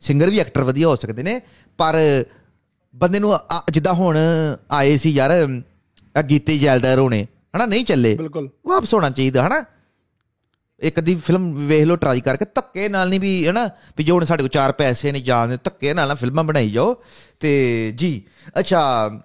ਸਿੰਗਰ 0.00 0.30
ਵੀ 0.30 0.38
ਐਕਟਰ 0.38 0.62
ਵਧੀਆ 0.62 0.88
ਹੋ 0.88 0.96
ਸਕਦੇ 0.96 1.22
ਨੇ। 1.22 1.40
ਪਰ 1.78 1.94
ਬੰਦੇ 2.96 3.18
ਨੂੰ 3.18 3.38
ਜਿੱਦਾਂ 3.70 3.94
ਹੁਣ 3.94 4.18
ਆਏ 4.70 4.96
ਸੀ 4.96 5.10
ਯਾਰ 5.10 5.48
ਆ 6.18 6.22
ਗੀਤੇ 6.22 6.58
ਜੈਲਦਾਰ 6.58 6.98
ਹੋਣੇ 6.98 7.26
ਹਨਾ 7.56 7.66
ਨਹੀਂ 7.66 7.84
ਚੱਲੇ। 7.84 8.14
ਬਿਲਕੁਲ। 8.14 8.48
ਵਾਪਸ 8.66 8.94
ਹੋਣਾ 8.94 9.10
ਚਾਹੀਦਾ 9.10 9.46
ਹਨਾ? 9.46 9.64
ਇੱਕ 10.82 11.00
ਦੀ 11.00 11.14
ਫਿਲਮ 11.14 11.66
ਵੇਖ 11.68 11.84
ਲਓ 11.84 11.96
ਟਰਾਈ 11.96 12.20
ਕਰਕੇ 12.20 12.44
ਧੱਕੇ 12.44 12.88
ਨਾਲ 12.88 13.08
ਨਹੀਂ 13.08 13.20
ਵੀ 13.20 13.48
ਹਨਾ 13.48 13.70
ਵੀ 13.98 14.04
ਜੋ 14.04 14.14
ਹੁਣ 14.14 14.24
ਸਾਡੇ 14.24 14.42
ਕੋਲ 14.42 14.48
ਚਾਰ 14.48 14.72
ਪੈਸੇ 14.72 15.12
ਨਹੀਂ 15.12 15.24
ਜਾਣਦੇ 15.24 15.58
ਧੱਕੇ 15.64 15.94
ਨਾਲ 15.94 16.08
ਨਾ 16.08 16.14
ਫਿਲਮਾਂ 16.14 16.44
ਬਣਾਈ 16.44 16.70
ਜਾਓ। 16.70 17.02
ਤੇ 17.40 17.92
ਜੀ 17.96 18.22
ਅੱਛਾ 18.58 18.80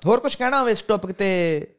ਹੋਰ 0.06 0.20
ਕੁਝ 0.20 0.36
ਕਹਿਣਾ 0.36 0.60
ਹੋਵੇ 0.62 0.72
ਇਸ 0.72 0.82
ਟੌਪਿਕ 0.82 1.12
ਤੇ 1.12 1.28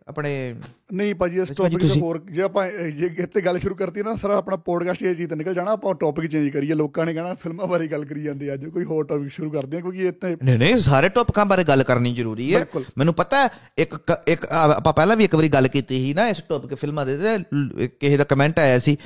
ਆਪਣੇ? 0.08 0.54
ਨਹੀਂ 0.94 1.14
ਭਾਜੀ 1.14 1.40
ਇਸ 1.40 1.49
ਟੌਪਿਕ 1.56 1.78
ਤੇ 1.78 2.00
ਹੋਰ 2.00 2.23
ਜੇ 2.30 2.42
ਆਪਾਂ 2.42 2.66
ਜੇ 2.90 3.06
ਇੱਥੇ 3.18 3.40
ਗੱਲ 3.40 3.58
ਸ਼ੁਰੂ 3.58 3.75
ਕਰਤੀ 3.75 4.02
ਨਾ 4.02 4.14
ਸਰ 4.16 4.30
ਆਪਣਾ 4.30 4.56
ਪੋਡਕਾਸਟ 4.56 5.02
ਇਹ 5.02 5.14
ਚੀਜ਼ 5.14 5.30
ਤੇ 5.30 5.37
ਨਿਕਲ 5.37 5.54
ਜਾਣਾ 5.54 5.70
ਆਪਾਂ 5.70 5.94
ਟੌਪਿਕ 5.94 6.26
ਚੇਂਜ 6.26 6.49
ਕਰੀਏ 6.49 6.75
ਲੋਕਾਂ 6.75 7.06
ਨੇ 7.06 7.14
ਕਹਿਣਾ 7.14 7.35
ਫਿਲਮਾਂ 7.35 7.66
ਬਾਰੇ 7.66 7.87
ਗੱਲ 7.87 8.04
ਕਰੀ 8.04 8.23
ਜਾਂਦੇ 8.23 8.54
ਅੱਜ 8.54 8.64
ਕੋਈ 8.66 8.85
ਹੋਰ 8.85 9.04
ਟੌਪਿਕ 9.04 9.30
ਸ਼ੁਰੂ 9.30 9.50
ਕਰਦੇ 9.50 9.76
ਆ 9.76 9.80
ਕਿਉਂਕਿ 9.80 10.06
ਇੱਥੇ 10.06 10.37
ਨਹੀਂ 10.44 10.58
ਨਹੀਂ 10.58 10.76
ਸਾਰੇ 10.76 11.08
ਟੌਪਿਕਾਂ 11.08 11.47
ਬਾਰੇ 11.47 11.64
ਗੱਲ 11.64 11.82
ਕਰਨੀ 11.82 12.14
ਜ਼ਰੂਰੀ 12.14 12.54
ਹੈ। 12.54 12.66
ਮੈਨੂੰ 12.99 13.14
ਪਤਾ 13.14 13.49
ਇੱਕ 13.78 13.94
ਇੱਕ 14.28 14.47
ਆਪਾਂ 14.47 14.92
ਪਹਿਲਾਂ 14.92 15.16
ਵੀ 15.16 15.25
ਇੱਕ 15.25 15.35
ਵਾਰੀ 15.35 15.49
ਗੱਲ 15.49 15.68
ਕੀਤੀ 15.68 16.04
ਸੀ 16.04 16.14
ਨਾ 16.14 16.28
ਇਸ 16.28 16.42
ਟੌਪਿਕ 16.49 16.75
ਫਿਲਮਾਂ 16.75 17.06
ਦੇ 17.06 17.16
ਤੇ 17.16 17.88
ਕਿਸੇ 17.88 18.16
ਦਾ 18.16 18.25
ਕਮੈਂਟ 18.25 18.58
ਆਇਆ 18.58 18.78
ਸੀ 18.78 18.97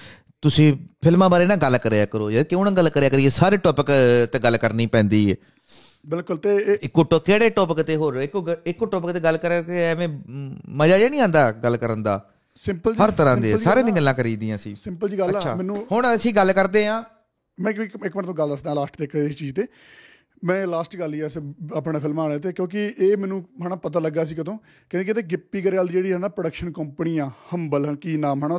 ਤੁਸੀਂ 0.43 0.73
ਫਿਲਮਾਂ 1.03 1.29
ਬਾਰੇ 1.31 1.47
ਨਾ 1.47 1.57
ਗੱਲ 1.57 1.79
ਕਰਿਆ 1.79 2.07
ਕਰੋ 2.07 2.31
ਯਾਰ 2.31 2.45
ਕਿਉਂ 2.45 2.65
ਨਾ 2.65 2.71
ਗੱਲ 2.71 2.89
ਕਰਿਆ 2.91 3.09
ਕਰੀਏ? 3.09 3.29
ਸਾਰੇ 3.31 3.57
ਟੌਪਿਕ 3.57 3.87
ਤੇ 4.33 4.39
ਗੱਲ 4.39 4.57
ਕਰਨੀ 4.57 4.87
ਪੈਂਦੀ 4.87 5.31
ਹੈ 5.31 5.37
ਬਿਲਕੁਲ 6.07 6.37
ਤੇ 6.37 6.57
ਇੱਕੋ 6.83 7.03
ਟੋ 7.05 7.19
ਕਿਹੜੇ 7.21 7.49
ਟੌਪਿਕ 7.51 7.83
ਤੇ 7.87 7.97
ਹੋਰ? 7.97 8.17
ਇੱਕੋ 8.17 8.45
ਇੱਕੋ 8.67 8.87
ਟੌਪਿਕ 8.87 9.13
ਤੇ 9.13 9.21
ਗੱਲ 9.21 9.37
ਕਰਕੇ 9.39 9.83
ਐਵੇਂ 9.85 10.09
ਮਜ਼ਾ 10.09 10.99
ਜਿਹਾ 10.99 11.09
ਨਹੀਂ 11.09 11.21
ਆਂਦਾ 11.21 11.51
ਗੱਲ 11.53 11.77
ਕਰਨ 11.77 12.03
ਦਾ? 12.03 12.21
ਸਿੰਪਲ 12.61 12.95
ਹਰ 12.95 13.11
ਤਰ੍ਹਾਂ 13.11 13.37
ਦੇ 13.37 13.57
ਸਾਰੇ 13.59 13.83
ਦੀਆਂ 13.83 13.97
ਗੱਲਾਂ 13.97 14.15
ਕਰੀਦੀਆਂ 14.15 14.57
ਸੀ। 14.59 14.75
ਸਿੰਪਲ 14.75 15.09
ਜੀ 15.09 15.19
ਗੱਲ 15.19 15.37
ਆ 15.37 15.55
ਮੈਨੂੰ 15.55 15.87
ਹੁਣ 15.93 16.15
ਅਸੀਂ 16.15 16.35
ਗੱਲ 16.35 16.53
ਕਰਦੇ 16.53 16.87
ਹਾਂ 16.87 17.03
ਮੈਂ 17.59 17.73
ਇੱਕ 17.73 17.81
ਇੱਕ 17.81 17.97
ਮਿੰਟ 18.17 18.27
ਤੋਂ 18.27 18.35
ਗੱਲ 18.35 18.49
ਦੱਸਦਾ 18.49 18.75
ਲਾਸਟ 18.75 18.97
ਤੇ 19.03 19.25
ਇਸ 19.27 19.37
ਚੀਜ਼ 19.37 19.55
ਤੇ। 19.57 19.67
ਮੈਂ 20.45 20.67
ਲਾਸਟ 20.67 20.97
ਗੱਲ 20.97 21.15
ਹੀ 21.15 21.21
ਐ 21.21 21.27
ਆਪਣਾ 21.77 21.99
ਫਿਲਮਾਂ 21.99 22.25
ਵਾਲੇ 22.25 22.39
ਤੇ 22.39 22.53
ਕਿਉਂਕਿ 22.53 22.87
ਇਹ 22.99 23.17
ਮੈਨੂੰ 23.17 23.43
ਹਨਾ 23.67 23.75
ਪਤਾ 23.77 24.01
ਲੱਗਾ 24.01 24.25
ਸੀ 24.25 24.35
ਕਦੋਂ। 24.35 24.57
ਕਹਿੰਦੇ 24.91 25.05
ਕਿ 25.05 25.15
ਤੇ 25.15 25.23
ਗਿੱਪੀ 25.23 25.61
ਗਰੇਵਾਲ 25.61 25.87
ਦੀ 25.87 25.93
ਜਿਹੜੀ 25.93 26.13
ਹੈ 26.13 26.19
ਨਾ 26.19 26.29
ਪ੍ਰੋਡਕਸ਼ਨ 26.29 26.73
ਕੰਪਨੀ 26.73 27.19
ਆ 27.19 27.31
ਹੰਬਲ 27.55 27.95
ਕੀ 27.97 28.17
ਨਾਮ 28.17 28.45
ਹਨਾ 28.45 28.59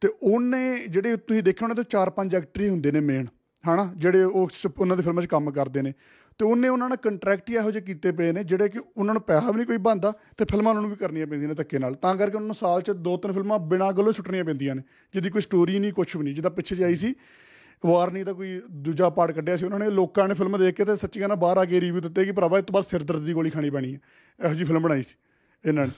ਤੇ 0.00 0.08
ਉਹਨੇ 0.22 0.84
ਜਿਹੜੇ 0.88 1.16
ਤੁਸੀਂ 1.16 1.42
ਦੇਖਿਆ 1.42 1.64
ਹੋਣਾ, 1.64 1.74
ਤੇ 1.74 1.82
ਚਾਰ 1.82 2.10
ਪੰਜ 2.10 2.34
ਐਕਟਰ 2.34 2.60
ਹੀ 2.60 2.68
ਹੁੰਦੇ 2.68 2.92
ਨੇ 2.92 3.00
ਮੇਨ 3.00 3.26
ਹਨਾ? 3.68 3.92
ਜਿਹੜੇ 3.96 4.22
ਉਹ 4.22 4.48
ਸ- 4.52 4.66
ਉਹਨਾਂ 4.78 4.96
ਦੀ 4.96 5.02
ਫਿਲਮਾਂ 5.02 5.22
'ਚ 5.22 5.26
ਕੰਮ 5.26 5.50
ਕਰਦੇ 5.50 5.82
ਨੇ। 5.82 5.92
ਤੇ 6.38 6.44
ਉਹਨੇ 6.44 6.68
ਉਹਨਾਂ 6.68 6.88
ਨਾਲ 6.88 6.96
ਕੰਟਰੈਕਟ 6.96 7.50
ਹੀ 7.50 7.54
ਇਹੋ 7.54 7.70
ਜਿਹੇ 7.70 7.84
ਕੀਤੇ 7.84 8.12
ਪਏ 8.12 8.32
ਨੇ, 8.32 8.44
ਜਿਹੜੇ 8.44 8.68
ਕਿ 8.68 8.80
ਉਹਨਾਂ 8.96 9.14
ਨੂੰ 9.14 9.22
ਪੈਸਾ 9.22 9.50
ਵੀ 9.50 9.56
ਨਹੀਂ 9.56 9.66
ਕੋਈ 9.66 9.76
ਬੰਦਾ 9.76 10.12
ਤੇ 10.36 10.44
ਫਿਲਮਾਂ 10.44 10.70
ਉਹਨਾਂ 10.70 10.82
ਨੂੰ 10.82 10.90
ਵੀ 10.90 10.96
ਕਰਨੀਆਂ 10.96 11.26
ਪੈਂਦੀਆਂ 11.26 11.48
ਨੇ 11.48 11.54
ਧੱਕੇ 11.54 11.78
ਨਾਲ। 11.78 11.94
ਤਾਂ 11.94 12.16
ਕਰਕੇ 12.16 12.36
ਉਹਨਾਂ 12.36 12.46
ਨੂੰ 12.46 12.54
ਸਾਲ 12.54 12.82
'ਚ 12.82 12.90
ਦੋ 12.90 13.16
ਤਿੰਨ 13.16 13.34
ਫਿਲਮਾਂ 13.34 13.58
ਬਿਨਾਂ 13.58 13.92
ਗੱਲੋਂ 13.92 14.12
ਛੁੱਟਣੀਆਂ 14.12 14.44
ਪੈਂਦੀਆਂ 14.44 14.74
ਨੇ, 14.74 14.82
ਜਿਹਦੀ 15.12 15.30
ਕੋਈ 15.30 15.42
ਸਟੋਰੀ 15.42 15.78
ਨਹੀਂ 15.78 15.92
ਕੁਝ 15.92 16.16
ਵੀ 16.16 16.24
ਨਹੀਂ। 16.24 16.34
ਜਿੱਦਾਂ 16.34 16.50
ਪਿੱਛੇ 16.50 16.76
ਜਿਹੀ 16.76 16.86
ਆਈ 16.86 16.94
ਸੀ 16.94 17.14
ਵਾਰਨੀ 17.86 18.24
ਦਾ 18.24 18.32
ਕੋਈ 18.32 18.62
ਦੂਜਾ 18.70 19.10
ਪਾਰਟ 19.10 19.32
ਕੱਢਿਆ 19.32 19.56
ਸੀ 19.56 19.64
ਉਹਨਾਂ 19.64 19.78
ਨੇ। 19.78 19.90
ਲੋਕਾਂ 19.90 20.28
ਨੇ 20.28 20.34
ਫਿਲਮ 20.34 20.58
ਦੇਖ 20.58 20.74
ਕੇ 20.74 20.84
ਤੇ 20.84 20.96
ਸੱਚੀਆਂ 20.96 21.28
ਨਾਲ 21.28 21.36
ਬਾਹਰ 21.36 21.58
ਆ 21.58 21.64
ਕੇ 21.64 21.80
ਰਿਵਿਊ 21.80 22.00
ਦਿੱਤੇ 22.00 22.24
ਕਿ 22.24 22.32
ਭਰਾਵਾ 22.32 22.58
ਇਸ 22.58 22.64
ਤੋਂ 22.64 22.72
ਬਾਅਦ 22.72 22.84
ਸਿਰ 22.84 23.02
ਦਰਦ 23.02 23.20
ਦੀ 23.20 23.32
ਗੋਲੀ 23.32 23.50
ਖਾਣੀ 23.50 23.70
ਪੈਣੀ 23.70 23.94
ਹੈ। 23.94 24.00
ਇਹੋ 24.44 24.54
ਜਿਹੀ 24.54 24.64
ਫਿਲਮ 24.64 24.82
ਬਣਾਈ 24.82 25.02
ਸੀ 25.02 25.14
ਇਹਨਾਂ 25.68 25.86
ਨੇ, 25.86 25.92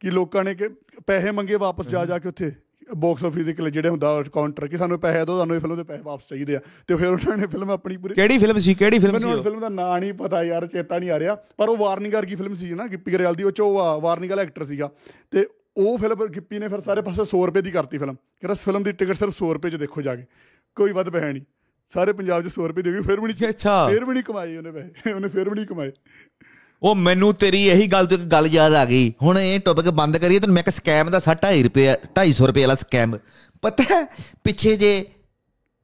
ਕਿ 0.00 0.10
ਲੋਕਾਂ 0.10 0.44
ਨੇ 0.44 0.54
ਕਿ 0.54 0.68
ਪੈਸੇ 1.06 1.30
ਮੰਗੇ 1.30 1.54
ਵਾਪਸ 1.54 1.88
ਜਾ 1.88 2.04
ਜਾ 2.04 2.18
ਕੇ 2.18 2.28
ਉੱਥੇ। 2.28 2.52
ਬਾਕਸ 2.96 3.24
ਆਫਿਸ 3.24 3.46
ਦੇ 3.46 3.52
ਕੋਲ 3.52 3.70
ਜਿਹੜੇ 3.70 3.88
ਹੁੰਦਾ 3.88 4.24
ਕਾਊਂਟਰ 4.32 4.68
ਕਿ 4.68 4.76
ਸਾਨੂੰ 4.76 5.00
ਪੈਸੇ 5.00 5.24
ਦਿਓ 5.24 5.38
ਸਾਨੂੰ 5.38 5.56
ਇਹ 5.56 5.60
ਫਿਲਮ 5.60 5.76
ਦੇ 5.76 5.82
ਪੈਸੇ 5.82 6.02
ਵਾਪਸ 6.02 6.28
ਚਾਹੀਦੇ 6.28 6.56
ਆ। 6.56 6.60
ਤੇ 6.86 6.94
ਫਿਰ 6.94 7.06
ਉਹਨਾਂ 7.06 7.36
ਨੇ 7.36 7.46
ਫਿਲਮ 7.46 7.70
ਆਪਣੀ 7.70 7.96
ਪੂਰੀ 7.96 8.14
ਕਿਹੜੀ 8.14 8.38
ਫਿਲਮ 8.38 8.58
ਸੀ? 8.58 8.74
ਕਿਹੜੀ 8.74 8.98
ਫਿਲਮ 8.98 9.18
ਸੀ 9.18 9.24
ਮੈਨੂੰ? 9.24 9.42
ਫਿਲਮ 9.42 9.60
ਦਾ 9.60 9.68
ਨਾਂ 9.68 10.00
ਨਹੀਂ 10.00 10.12
ਪਤਾ 10.12 10.44
ਯਾਰ 10.44 10.66
ਚੇਤਾ 10.66 10.98
ਨਹੀਂ 10.98 11.10
ਆ 11.10 11.18
ਰਿਹਾ। 11.18 11.34
ਪਰ 11.34 11.68
ਉਹ 11.68 11.76
ਵਾਰਨਿੰਗ 11.76 12.14
ਵਰਗੀ 12.14 12.34
ਫਿਲਮ 12.34 12.54
ਸੀ 12.54 12.74
ਨਾ 12.74 12.86
ਗਿੱਪੀ 12.86 13.12
ਗਰੇਵਾਲ 13.12 13.34
ਦੀ 13.34 13.42
ਉਹ 13.42 13.50
ਚ 13.50 13.60
ਉਹ 13.60 13.78
ਆ, 13.78 13.98
ਵਾਰਨਿੰਗ 13.98 14.30
ਵਾਲਾ 14.30 14.42
ਐਕਟਰ 14.42 14.64
ਸੀਗਾ। 14.64 14.90
ਤੇ 15.30 15.46
ਉਹ 15.76 15.98
ਫਿਲਮ 15.98 16.26
ਗਿੱਪੀ 16.26 16.58
ਨੇ 16.58 16.68
ਫਿਰ 16.68 16.80
ਸਾਰੇ 16.80 17.02
ਪਾਸੇ 17.02 17.24
100 17.24 17.46
ਰੁਪਏ 17.46 17.62
ਦੀ 17.62 17.70
ਕਰਤੀ 17.70 17.98
ਫਿਲਮ 17.98 18.14
ਕਹਿੰਦਾ 18.14 18.52
ਇਸ 18.52 18.58
ਫਿਲਮ 18.58 18.82
ਦੀ 18.82 18.92
ਟਿਕਟ 18.92 19.14
ਸਿਰਫ 19.14 19.34
100 19.34 19.52
ਰੁਪਏ 19.54 19.70
ਚ 19.70 19.76
ਦੇਖੋ 19.76 20.02
ਜਾ 20.02 20.16
ਕੇ। 20.16 20.24
ਕੋਈ 20.74 20.92
ਵੱਧ 20.92 21.10
ਪੈਸਾ 21.10 21.32
ਨਹੀਂ। 21.32 21.42
ਸਾਰੇ 21.88 22.12
ਪੰਜਾਬ 22.12 22.42
'ਚ 22.42 22.46
100 22.46 22.68
ਰੁਪਏ 22.68 22.82
ਦੇ 22.82 22.92
ਗਏ 22.92 23.00
ਫਿਰ 23.00 23.20
ਵੀ 23.20 23.26
ਨਹੀਂ 23.26 23.48
ਅੱਛਾ। 23.48 23.88
ਫਿਰ 23.88 24.04
ਵੀ 24.04 24.12
ਨਹੀਂ 24.12 24.24
ਕਮਾਏ 24.24 24.56
ਉਹਨੇ 24.56 24.70
ਪੈਸੇ। 24.70 25.12
ਉਹਨੇ 25.12 25.28
ਫਿਰ 25.28 25.50
ਵੀ 25.50 25.54
ਨਹੀਂ 25.54 25.66
ਕਮਾਏ। 25.66 25.92
ਉਹ 26.82 26.94
ਮੈਨੂੰ 26.94 27.32
ਤੇਰੀ 27.34 27.62
ਇਹੀ 27.66 27.86
ਗੱਲ 27.86 28.06
ਤੋਂ 28.06 28.18
ਇੱਕ 28.18 28.26
ਗੱਲ 28.26 28.46
ਯਾਦ 28.46 28.74
ਆ 28.74 28.84
ਗਈ। 28.84 29.12
ਹੁਣ 29.22 29.38
ਇਹ 29.38 29.58
ਟੌਪਿਕ 29.60 29.88
ਬੰਦ 29.90 30.16
ਕਰੀਏ 30.18 30.38
ਤੈਨੂੰ 30.38 30.54
ਮੈਂ 30.54 30.62
ਇੱਕ 30.62 30.70
ਸਕੈਮ 30.70 31.10
ਦਾ 31.10 31.20
2.5 31.20 31.62
ਰੁਪਏ 31.64 31.86
250 32.18 32.46
ਰੁਪਏ 32.46 32.62
ਵਾਲਾ 32.62 32.74
ਸਕੈਮ 32.74 33.16
ਪਤਾ 33.62 33.84
ਹੈ 33.84 34.02
ਪਿੱਛੇ 34.44 34.76
ਜੇ 34.76 34.90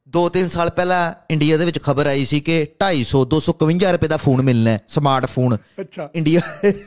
2-3 0.08 0.48
ਸਾਲ 0.48 0.70
ਪਹਿਲਾਂ 0.70 1.00
ਇੰਡੀਆ 1.30 1.56
ਦੇ 1.56 1.64
ਵਿੱਚ 1.64 1.78
ਖਬਰ 1.82 2.06
ਆਈ 2.06 2.24
ਸੀ 2.24 2.40
ਕਿ 2.40 2.56
250 2.82 3.22
251 3.32 3.92
ਰੁਪਏ 3.92 4.08
ਦਾ 4.08 4.16
ਫੋਨ 4.16 4.42
ਮਿਲਣਾ 4.42 4.70
ਹੈ 4.70 4.80
ਸਮਾਰਟਫੋਨ 4.88 5.56
ਅੱਛਾ 5.80 6.08
ਇੰਡੀਆ 6.14 6.40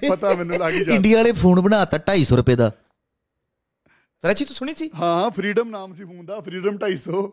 ਪਤਾ 0.09 0.33
ਮੈਨੂੰ 0.33 0.59
ਲੱਗ 0.59 0.73
ਗਿਆ। 0.73 0.95
ਇੰਡੀਆ 0.95 1.17
ਵਾਲੇ 1.17 1.31
ਫੋਨ 1.41 1.61
ਬਣਾਤਾ 1.61 1.99
250 2.09 2.37
ਰੁਪਏ 2.37 2.55
ਦਾ। 2.55 2.69
ਕਰਾਚੀ 4.23 4.45
ਤੂੰ 4.45 4.55
ਸੁਣੀ 4.55 4.73
ਸੀ? 4.75 4.89
ਹਾਂ 4.95 5.29
ਫਰੀडम 5.31 5.69
ਨਾਮ 5.69 5.93
ਸੀ 5.93 6.03
ਫੋਨ 6.03 6.25
ਦਾ 6.25 6.39
ਫਰੀडम 6.39 6.79
250 6.85 7.25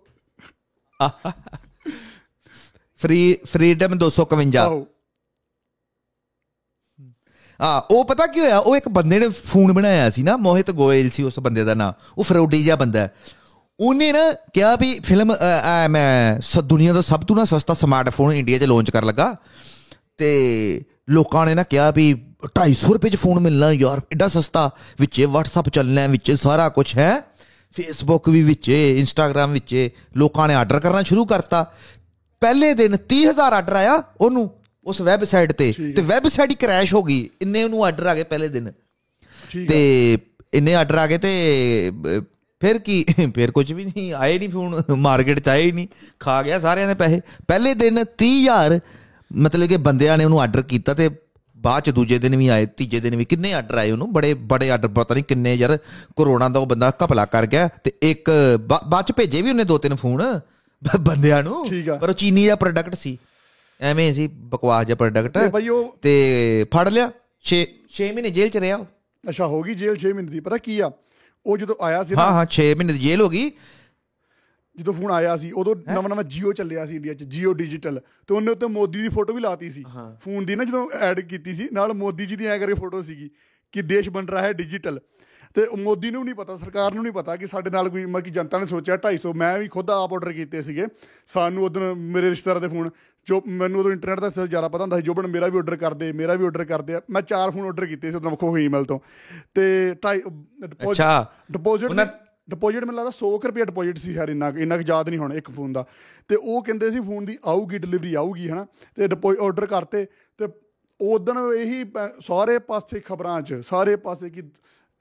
ਫਰੀ 3.00 3.22
ਫਰੀडम 3.52 3.96
251 4.02 4.66
ਆ 7.60 7.88
ਉਹ 7.90 8.04
ਪਤਾ 8.04 8.26
ਕੀ 8.26 8.40
ਹੋਇਆ? 8.40 8.58
ਉਹ 8.58 8.76
ਇੱਕ 8.76 8.88
ਬੰਦੇ 8.88 9.18
ਨੇ 9.18 9.28
ਫੋਨ 9.28 9.72
ਬਣਾਇਆ 9.72 10.10
ਸੀ 10.10 10.22
ਨਾ 10.22 10.36
ਮੋਹਿਤ 10.36 10.70
ਗੋਇਲ 10.70 11.10
ਸੀ 11.10 11.22
ਉਸ 11.22 11.38
ਬੰਦੇ 11.40 11.64
ਦਾ 11.64 11.74
ਨਾਮ 11.74 11.92
ਉਹ 12.18 12.24
ਫਰੋਡੀ 12.24 12.64
ਜਿਹਾ 12.64 12.76
ਬੰਦਾ 12.76 13.00
ਹੈ। 13.00 13.14
ਉਹਨੇ 13.80 14.12
ਨਾ 14.12 14.32
ਕਿਹਾ 14.32 14.76
ਵੀ 14.76 15.00
ਫਿਲਮ 15.00 15.34
ਅ, 15.34 15.36
ਅ, 15.36 15.88
ਮੈਂ 15.88 16.40
ਸ 16.40 16.58
ਦੁਨੀਆ 16.58 16.92
ਦਾ 16.92 17.00
ਸਭ 17.00 17.20
ਤੋਂ 17.20 17.36
ਨਾ 17.36 17.44
ਸਸਤਾ 17.44 17.74
ਸਮਾਰਟਫੋਨ 17.74 18.32
ਇੰਡੀਆ 18.32 18.58
'ਚ 18.58 18.62
ਲਾਂਚ 18.62 18.90
ਕਰਨ 18.90 19.06
ਲੱਗਾ। 19.06 19.36
ਤੇ 20.16 20.82
ਲੋਕਾਂ 21.10 21.46
ਨੇ 21.46 21.54
ਨਾ 21.54 21.62
ਕਿਹਾ 21.62 21.90
ਵੀ 21.90 22.14
250 22.44 22.92
ਰੁਪਏ 22.92 23.10
'ਚ 23.10 23.16
ਫੋਨ 23.16 23.40
ਮਿਲਣਾ 23.40 23.72
ਯਾਰ 23.72 23.98
ਐਡਾ 23.98 24.28
ਸਸਤਾ। 24.28 24.70
ਵਿੱਚੇ 25.00 25.26
WhatsApp 25.26 25.70
ਚੱਲਣਾ 25.72 26.06
ਵਿੱਚੇ 26.06 26.36
ਸਾਰਾ 26.36 26.68
ਕੁਝ 26.68 26.96
ਹੈ। 26.96 27.20
ਫੇਸਬੁੱਕ 27.76 28.28
ਵੀ 28.28 28.42
ਵਿੱਚੇ 28.42 28.98
ਇੰਸਟਾਗ੍ਰam 28.98 29.48
ਵਿੱਚੇ। 29.48 29.90
ਲੋਕਾਂ 30.16 30.48
ਨੇ 30.48 30.54
ਆਰਡਰ 30.54 30.80
ਕਰਨਾ 30.80 31.02
ਸ਼ੁਰੂ 31.02 31.26
ਕਰਤਾ। 31.26 31.72
ਪਹਿਲੇ 32.40 32.74
ਦਿਨ 32.74 32.96
30000 32.96 33.52
ਆਰਡਰ 33.52 33.72
ਆਇਆ 33.72 34.02
ਉਹਨੂੰ। 34.20 34.50
ਉਸ 34.86 35.00
ਵੈਬਸਾਈਟ 35.00 35.52
ਤੇ 35.52 35.72
ਤੇ 35.96 36.02
ਵੈਬਸਾਈਟ 36.02 36.50
ਹੀ 36.50 36.54
ਕ੍ਰੈਸ਼ 36.54 36.94
ਹੋ 36.94 37.02
ਗਈ। 37.02 37.28
ਇੰਨੇ 37.42 37.64
ਉਹਨੂੰ 37.64 37.84
ਆਰਡਰ 37.84 38.06
ਆ 38.06 38.14
ਗਏ 38.14 38.22
ਪਹਿਲੇ 38.22 38.48
ਦਿਨ। 38.48 38.72
ਤੇ 39.68 40.18
ਇੰਨੇ 40.54 40.74
ਆਰਡਰ 40.74 40.94
ਆ 40.94 41.06
ਗਏ 41.06 41.18
ਤੇ 41.18 41.92
ਫਿਰ 42.60 42.78
ਕੀ? 42.78 43.04
ਫਿਰ 43.34 43.50
ਕੁਝ 43.50 43.72
ਵੀ 43.72 43.84
ਨਹੀਂ 43.84 44.12
ਆਏ 44.12 44.38
ਨਹੀਂ 44.38 44.48
ਫੋਨ 44.48 44.82
ਮਾਰਕੀਟ 44.96 45.38
ਚ 45.40 45.48
ਆਏ 45.48 45.72
ਨਹੀਂ 45.72 45.88
ਖਾ 46.20 46.42
ਗਿਆ 46.42 46.58
ਸਾਰਿਆਂ 46.58 46.88
ਦੇ 46.88 46.94
ਪੈਸੇ। 46.94 47.20
ਪਹਿਲੇ 47.48 47.74
ਦਿਨ 47.74 48.04
30000 48.18 48.80
ਮਤਲਬ 49.32 49.68
ਕਿ 49.68 49.76
ਬੰਦਿਆਂ 49.76 50.18
ਨੇ 50.18 50.24
ਉਹਨੂੰ 50.24 50.40
ਆਰਡਰ 50.40 50.62
ਕੀਤਾ 50.62 50.94
ਤੇ 50.94 51.10
ਬਾਅਦ 51.56 51.82
ਚ 51.82 51.90
ਦੂਜੇ 51.90 52.18
ਦਿਨ 52.18 52.36
ਵੀ 52.36 52.48
ਆਏ 52.48 52.66
ਤੀਜੇ 52.66 53.00
ਦਿਨ 53.00 53.16
ਵੀ 53.16 53.24
ਕਿੰਨੇ 53.24 53.52
ਆਰਡਰ 53.52 53.74
ਆਏ 53.74 53.90
ਉਹਨੂੰ 53.90 54.12
ਬੜੇ 54.12 54.34
ਬੜੇ 54.34 54.70
ਆਰਡਰ 54.70 54.88
ਪਤਾ 54.88 55.14
ਨਹੀਂ 55.14 55.24
ਕਿੰਨੇ 55.24 55.54
ਯਾਰ 55.54 55.76
ਕਰੋਨਾ 56.16 56.48
ਦਾ 56.48 56.60
ਉਹ 56.60 56.66
ਬੰਦਾ 56.66 56.92
ਘਪਲਾ 57.04 57.24
ਕਰ 57.24 57.46
ਗਿਆ 57.46 57.68
ਤੇ 57.84 57.92
ਇੱਕ 58.02 58.30
ਬਾਅਦ 58.88 59.04
ਚ 59.04 59.12
ਭੇਜੇ 59.12 59.42
ਵੀ 59.42 59.50
ਉਹਨੇ 59.50 59.64
ਦੋ 59.64 59.78
ਤਿੰਨ 59.78 59.94
ਫੋਨ 59.94 60.40
ਬੰਦਿਆਂ 61.00 61.42
ਨੂੰ। 61.42 61.66
ਪਰ 62.00 62.08
ਉਹ 62.08 62.14
ਚੀਨੀ 62.14 62.46
ਦਾ 62.46 62.56
ਪ੍ਰੋਡਕਟ 62.56 62.94
ਸੀ। 62.94 63.18
ਐਵੇਂ 63.80 64.12
ਸੀ 64.12 64.26
ਬਕਵਾਸ 64.50 64.86
ਜਿਹਾ 64.86 64.96
ਪ੍ਰੋਡਕਟ 64.96 65.38
ਤੇ 66.02 66.14
ਫੜ 66.74 66.88
ਲਿਆ 66.88 67.10
6 67.44 67.60
6 67.92 68.10
ਮਹੀਨੇ 68.14 68.30
ਜੇਲ੍ਹ 68.30 68.50
ਚ 68.50 68.56
ਰਿਹਾ 68.56 68.76
ਉਹ। 68.76 68.84
ਅੱਛਾ 69.24 69.46
ਹੋ 69.46 69.62
ਗਈ 69.62 69.74
ਜੇਲ੍ਹ 69.74 69.98
6 70.02 70.12
ਮਹੀਨੇ 70.14 70.32
ਦੀ 70.32 70.40
ਪਤਾ 70.40 70.58
ਕੀ 70.58 70.78
ਆ? 70.80 70.90
ਉਹ 71.46 71.58
ਜਦੋਂ 71.58 71.76
ਆਇਆ 71.80 72.02
ਸੀ 72.04 72.14
ਹਾਂ 72.14 72.30
ਹਾਂ 72.32 72.44
6 72.54 72.66
ਮਹੀਨੇ 72.74 72.92
ਦੀ 72.92 72.98
ਜੇਲ੍ਹ 72.98 73.24
ਹੋ 73.24 73.28
ਗਈ। 73.28 73.50
ਜਦੋਂ 74.76 74.92
ਫੋਨ 74.94 75.10
ਆਇਆ 75.10 75.36
ਸੀ 75.36 75.50
ਉਦੋਂ 75.52 75.74
ਨਵਾਂ 75.88 76.10
ਨਵਾਂ 76.10 76.22
ਜੀਓ 76.24 76.52
ਚੱਲਿਆ 76.52 76.84
ਸੀ 76.86 76.94
ਇੰਡੀਆ 76.96 77.14
'ਚ 77.14 77.24
ਜੀਓ 77.24 77.52
ਡਿਜੀਟਲ 77.54 78.00
ਤੇ 78.28 78.34
ਉਹਨੇ 78.34 78.50
ਉੱਤੇ 78.50 78.66
ਮੋਦੀ 78.66 79.02
ਦੀ 79.02 79.08
ਫੋਟੋ 79.08 79.32
ਵੀ 79.32 79.40
ਲਾਤੀ 79.40 79.70
ਸੀ। 79.70 79.84
ਫੋਨ 80.20 80.46
ਦੀ 80.46 80.54
ਨਾ 80.56 80.64
ਜਦੋਂ 80.64 80.90
ਐਡ 81.00 81.20
ਕੀਤੀ 81.20 81.54
ਸੀ 81.54 81.68
ਨਾਲ 81.72 81.92
ਮੋਦੀ 81.94 82.26
ਜੀ 82.26 82.36
ਦੀ 82.36 82.46
ਐ 82.46 82.58
ਕਰਕੇ 82.58 82.74
ਫੋਟੋ 82.74 83.02
ਸੀਗੀ 83.02 83.30
ਕਿ 83.74 83.82
ਦੇਸ਼ 83.82 84.08
ਬਣ 84.10 84.26
ਰਿਹਾ 84.26 84.42
ਹੈ 84.42 84.52
ਡਿਜੀਟਲ 84.52 84.98
ਤੇ 85.54 85.66
ਮੋਦੀ 85.78 86.10
ਨੂੰ 86.10 86.24
ਨਹੀਂ 86.24 86.34
ਪਤਾ 86.34 86.56
ਸਰਕਾਰ 86.56 86.94
ਨੂੰ 86.94 87.02
ਨਹੀਂ 87.02 87.12
ਪਤਾ 87.12 87.36
ਕਿ 87.36 87.46
ਸਾਡੇ 87.46 87.70
ਨਾਲ 87.70 87.88
ਕੋਈ 87.88 88.04
ਮਤਲਬ 88.04 88.24
ਕਿ 88.24 88.30
ਜਨਤਾ 88.30 88.58
ਨੇ 88.58 88.66
ਸੋਚਿਆ 88.66 88.96
250 88.96 89.32
ਮੈਂ 89.36 89.58
ਵੀ 89.58 89.68
ਖੁਦ 89.68 89.90
ਆਪ 89.90 90.12
ਆਰਡਰ 90.12 90.32
ਕੀਤੇ 90.32 90.62
ਸੀਗੇ। 90.62 90.86
ਸਾਨੂੰ 91.26 91.64
ਉਦੋਂ 91.64 91.94
ਮੇਰੇ 91.96 92.30
ਰਿਸ਼ਤੇਦਾਰਾਂ 92.30 92.60
ਦੇ 92.60 92.68
ਫੋਨ 92.68 92.90
ਜੋ 93.26 93.42
ਮੈਨੂੰ 93.46 93.80
ਉਦੋਂ 93.80 93.92
ਇੰਟਰਨੈਟ 93.92 94.20
ਦਾ 94.20 94.46
ਜ਼ਿਆਦਾ 94.46 94.68
ਪਤਾ 94.68 94.82
ਹੁੰਦਾ 94.82 94.96
ਸੀ 94.96 95.02
ਜੋਬਨ 95.02 95.26
ਮੇਰਾ 95.26 95.46
ਵੀ 95.46 95.56
ਆਰਡਰ 95.56 95.76
ਕਰਦੇ 95.76 96.12
ਮੇਰਾ 96.12 96.34
ਵੀ 96.34 96.44
ਆਰਡਰ 96.44 96.64
ਕਰਦੇ 96.64 96.98
ਮੈਂ 97.10 97.22
ਚਾਰ 97.22 97.50
ਫੋਨ 97.50 97.64
ਆਰਡਰ 97.64 97.86
ਕੀਤੇ 97.86 98.10
ਸੀ 98.10 98.16
ਉਦੋਂ 98.16 98.30
ਵੱਖੋ 98.30 98.58
ਈਮੇਲ 98.58 98.84
ਤੋਂ। 98.84 98.98
ਤੇ 99.54 99.94
ਅੱਛਾ। 100.90 101.32
ਡਿਪੋਜ਼ਿਟ 101.52 101.92
ਡਿਪੋਜ਼ਿਟ 102.50 102.84
ਮੈਨੂੰ 102.84 102.96
ਲੱਗਦਾ 102.96 103.10
100 103.10 103.38
ਕੁ 103.38 103.48
ਰੁਪਏ 103.48 103.64
ਡਿਪੋਜ਼ਿਟ 103.64 103.98
ਸੀ 103.98 104.12
ਯਾਰ 104.12 104.28
ਇੰਨਾ 104.28 104.52
ਇੰਨਾ 104.58 104.76
ਕੁ 104.76 104.82
ਯਾਦ 104.86 105.08
ਨਹੀਂ 105.08 105.18
ਹੁਣ 105.18 105.32
ਇੱਕ 105.32 105.50
ਫੋਨ 105.50 105.72
ਦਾ। 105.72 105.84
ਤੇ 106.28 106.36
ਉਹ 106.36 106.62
ਕਹਿੰਦੇ 106.64 106.90
ਸੀ 106.90 107.00
ਫੋਨ 107.00 107.24
ਦੀ 107.24 107.38
ਆਊਗੀ 107.44 107.78
ਡਿਲੀਵਰੀ 107.78 108.14
ਆਊਗੀ 108.14 108.48
ਹਨਾ। 108.50 108.66
ਤੇ 108.96 109.08
ਆਰਡਰ 109.42 109.66
ਕਰਤੇ। 109.66 110.06
ਤੇ 110.38 110.48
ਉਦੋਂ 111.00 111.52
ਇਹੀ 111.52 111.84
ਸਾਰੇ 112.20 112.58
ਪਾਸੇ 112.58 113.00
ਖਬਰਾਂ 113.00 113.40
'ਚ 113.42 113.54
ਸਾਰੇ 113.54 113.96
ਪਾਸੇ 113.96 114.30
ਕਿ 114.30 114.42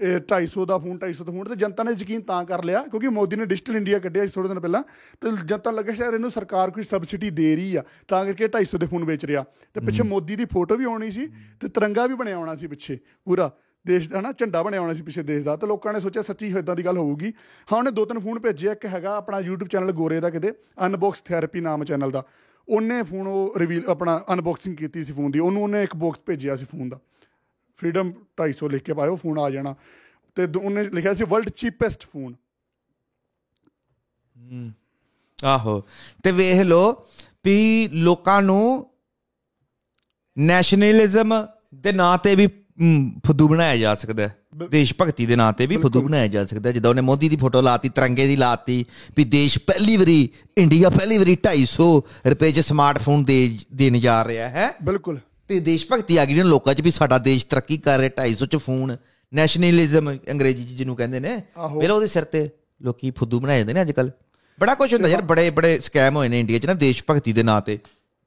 250 0.07 0.65
ਦਾ 0.65 0.77
ਫੋਨ 0.77 0.97
250 0.97 1.23
ਦਾ 1.23 1.31
ਫੋਨ 1.31 1.49
ਤੇ 1.49 1.55
ਜਨਤਾ 1.55 1.83
ਨੇ 1.83 1.91
ਯਕੀਨ 1.91 2.21
ਤਾਂ 2.21 2.43
ਕਰ 2.45 2.63
ਲਿਆ 2.63 2.81
ਕਿਉਂਕਿ 2.81 3.07
ਮੋਦੀ 3.07 3.35
ਨੇ 3.35 3.45
ਡਿਜੀਟਲ 3.45 3.75
ਇੰਡੀਆ 3.75 3.99
ਕੱਢਿਆ 3.99 4.25
ਸੀ 4.25 4.31
ਥੋੜੇ 4.35 4.47
ਦਿਨ 4.47 4.59
ਪਹਿਲਾਂ 4.59 4.83
ਤੇ 5.21 5.31
ਜਨਤਾ 5.45 5.71
ਨੂੰ 5.71 5.79
ਲੱਗਿਆ 5.79 5.95
ਸ਼ਾਇਦ 5.95 6.13
ਇਹਨੂੰ 6.13 6.31
ਸਰਕਾਰ 6.31 6.71
ਕੋਈ 6.71 6.83
ਸਬਸਿਡੀ 6.83 7.29
ਦੇ 7.29 7.55
ਰਹੀ 7.55 7.75
ਆ 7.75 7.83
ਤਾਂ 8.07 8.25
ਕਰਕੇ 8.25 8.47
250 8.47 8.79
ਦੇ 8.79 8.87
ਫੋਨ 8.87 9.03
ਵੇਚ 9.03 9.25
ਰਿਹਾ। 9.25 9.43
ਤੇ 9.73 9.81
ਪਿੱਛੇ 9.81 10.03
ਮੋਦੀ 10.03 10.35
ਦੀ 10.35 10.45
ਫੋਟੋ 10.45 10.75
ਵੀ 10.75 10.85
ਆਉਣੀ 10.85 11.11
ਸੀ 11.11 11.27
ਤੇ 11.59 11.67
ਤਿਰੰਗਾ 11.67 12.07
ਵੀ 12.07 12.13
ਬਣਿਆ 12.13 12.35
ਆਉਣਾ 12.35 12.55
ਸੀ 12.55 12.67
ਪਿੱਛੇ 12.67 12.97
ਪੂਰਾ 13.25 13.51
ਦੇਸ਼ 13.87 14.09
ਦਾ 14.09 14.21
ਨਾ 14.21 14.31
ਝੰਡਾ 14.31 14.63
ਬਣਿਆ 14.63 14.81
ਹੋਣਾ 14.81 14.93
ਸੀ 14.93 15.01
ਪਿੱਛੇ 15.01 15.23
ਦੇਸ਼ 15.23 15.45
ਦਾ 15.45 15.55
ਤੇ 15.55 15.67
ਲੋਕਾਂ 15.67 15.93
ਨੇ 15.93 15.99
ਸੋਚਿਆ 15.99 16.21
ਸੱਚੀ 16.21 16.47
ਇਦਾਂ 16.47 16.75
ਦੀ 16.75 16.85
ਗੱਲ 16.85 16.97
ਹੋਊਗੀ। 16.97 17.33
ਹਾਂ 17.71 17.77
ਉਹਨੇ 17.77 17.91
ਦੋ 17.91 18.05
ਤਿੰਨ 18.05 18.19
ਫੋਨ 18.19 18.39
ਭੇਜੇ 18.39 18.67
ਇੱਕ 18.67 18.85
ਹੈਗਾ 18.85 19.15
ਆਪਣਾ 19.15 19.37
YouTube 19.39 19.67
ਚੈਨਲ 19.67 19.91
ਗੋਰੇ 19.91 20.19
ਦਾ 20.19 20.29
ਕਿਤੇ 20.29 20.51
ਅਨਬਾਕਸ 20.85 21.21
ਥੈਰੇਪੀ 21.21 21.61
ਨਾਮ 21.61 21.83
ਚੈਨਲ 21.83 22.11
ਦਾ। 22.11 22.23
ਉਹਨੇ 22.69 23.03
ਫੋਨ 23.03 23.27
ਉਹ 23.27 23.53
ਰਿਵੀਲ 23.57 23.83
ਆਪਣਾ 23.87 24.23
ਅਨਬਾਕਸਿੰਗ 24.33 24.75
ਕੀਤੀ 24.75 25.03
ਸੀ 25.03 25.13
ਫੋਨ 25.13 25.31
ਦੀ 25.31 25.39
ਉਹਨੂੰ 25.39 25.63
ਉਹਨੇ 25.63 25.83
ਇੱਕ 25.83 25.95
ਬਾਕਸ 25.95 26.19
ਭੇਜਿਆ 26.25 26.55
ਸੀ 26.55 26.65
ਫੋਨ 26.65 26.89
ਦਾ। 26.89 26.99
ਫਰੀडम 27.75 28.11
250 28.37 28.69
ਲਿਖ 28.69 28.83
ਕੇ 28.83 28.93
ਪਾਇਓ 28.93 29.15
ਫੋਨ 29.15 29.39
ਆ 29.39 29.49
ਜਾਣਾ। 29.49 29.75
ਤੇ 30.35 30.59
ਉਹਨੇ 30.59 30.83
ਲਿਖਿਆ 30.83 31.13
ਸੀ 31.13 31.23
ਵਰਲਡ 31.23 31.49
ਚੀਪੈਸਟ 31.49 32.05
ਫੋਨ 32.05 32.35
ਆਹੋ। 35.45 35.83
ਤੇ 36.23 36.31
ਵੇਖ 36.31 36.61
ਲੋ 36.61 37.05
ਵੀ 37.45 37.89
ਲੋਕਾਂ 37.93 38.41
ਨੂੰ 38.41 38.89
ਨੈਸ਼ਨਲਿਜ਼ਮ 40.37 41.47
ਦੇ 41.75 41.91
ਨਾਂ 41.91 42.17
ਤੇ 42.17 42.35
ਵੀ 42.35 42.47
ਫੁੱਦੂ 43.25 43.47
ਬਣਾਇਆ 43.47 43.77
ਜਾ 43.77 43.93
ਸਕਦਾ 43.93 44.27
ਹੈ। 44.27 44.37
ਦੇਸ਼ 44.69 44.93
ਭਗਤੀ 45.01 45.25
ਦੇ 45.25 45.35
ਨਾਂ 45.35 45.53
ਤੇ 45.53 45.65
ਵੀ 45.65 45.77
ਫੁੱਦੂ 45.77 46.01
ਬਣਾਇਆ 46.01 46.27
ਜਾ 46.27 46.45
ਸਕਦਾ। 46.45 46.71
ਜਿੱਦਾਂ 46.71 46.89
ਉਹਨੇ 46.89 47.01
ਮੋਦੀ 47.01 47.29
ਦੀ 47.29 47.35
ਫੋਟੋ 47.35 47.61
ਲਾਤੀ 47.61 47.89
ਤਿਰੰਗੇ 47.89 48.27
ਦੀ 48.27 48.35
ਲਾਤੀ 48.35 48.85
ਵੀ 49.17 49.23
ਦੇਸ਼ 49.23 49.59
ਪਹਿਲੀ 49.59 49.97
ਵਾਰੀ 49.97 50.29
ਇੰਡੀਆ 50.57 50.89
ਪਹਿਲੀ 50.89 51.17
ਵਾਰੀ 51.17 51.35
250 51.35 52.01
ਰੁਪਏ 52.29 52.51
'ਚ 52.51 52.59
ਸਮਾਰਟਫੋਨ 52.59 53.23
ਦੇ 53.23 53.59
ਦੇਣ 53.73 53.99
ਜਾ 53.99 54.25
ਰਿਹਾ 54.25 54.49
ਹੈ। 54.49 54.73
ਬਿਲਕੁਲ। 54.83 55.19
ਤੇ 55.53 55.59
ਦੇਸ਼ 55.59 55.87
ਭਗਤੀ 55.91 56.17
ਆ 56.17 56.25
ਗਈ 56.25 56.33
ਨੇ 56.33 56.43
ਲੋਕਾਂ 56.43 56.73
'ਚ 56.73 56.81
ਵੀ 56.81 56.91
ਸਾਡਾ 56.91 57.17
ਦੇਸ਼ 57.17 57.45
ਤਰੱਕੀ 57.45 57.77
ਕਰ 57.77 57.99
ਰਿਹਾ 57.99 58.25
250 58.25 58.45
'ਚ 58.45 58.55
ਫੋਨ 58.55 58.97
ਨੈਸ਼ਨਲਿਜ਼ਮ 59.33 60.11
ਅੰਗਰੇਜ਼ੀ 60.31 60.63
'ਚ 60.63 60.67
ਜਿਹਨੂੰ 60.67 60.95
ਕਹਿੰਦੇ 60.95 61.19
ਨੇ। 61.19 61.41
ਪਹਿਲਾਂ 61.57 61.95
ਉਹਦੇ 61.95 62.07
ਸਿਰ 62.07 62.23
ਤੇ 62.23 62.49
ਲੋਕੀ 62.81 63.11
ਫੁੱਦੂ 63.11 63.39
ਬਣਾਏ 63.39 63.57
ਜਾਂਦੇ 63.57 63.73
ਨੇ 63.73 63.81
ਅੱਜ 63.81 63.91
ਕੱਲ 63.91 64.11
ਬੜਾ 64.59 64.75
ਕੁਝ 64.75 64.93
ਹੁੰਦਾ 64.93 65.09
ਯਾਰ 65.09 65.21
ਬੜੇ 65.21 65.49
ਬੜੇ 65.49 65.79
ਸਕੈਮ 65.79 66.15
ਹੋਏ 66.15 66.29
ਨੇ 66.29 66.39
ਇੰਡੀਆ 66.39 66.59
'ਚ 66.59 66.65
ਨਾ 66.65 66.73
ਦੇਸ਼ 66.73 67.03
ਭਗਤੀ 67.09 67.33
ਦੇ 67.33 67.43
ਨਾਂ 67.43 67.61
ਤੇ। 67.61 67.77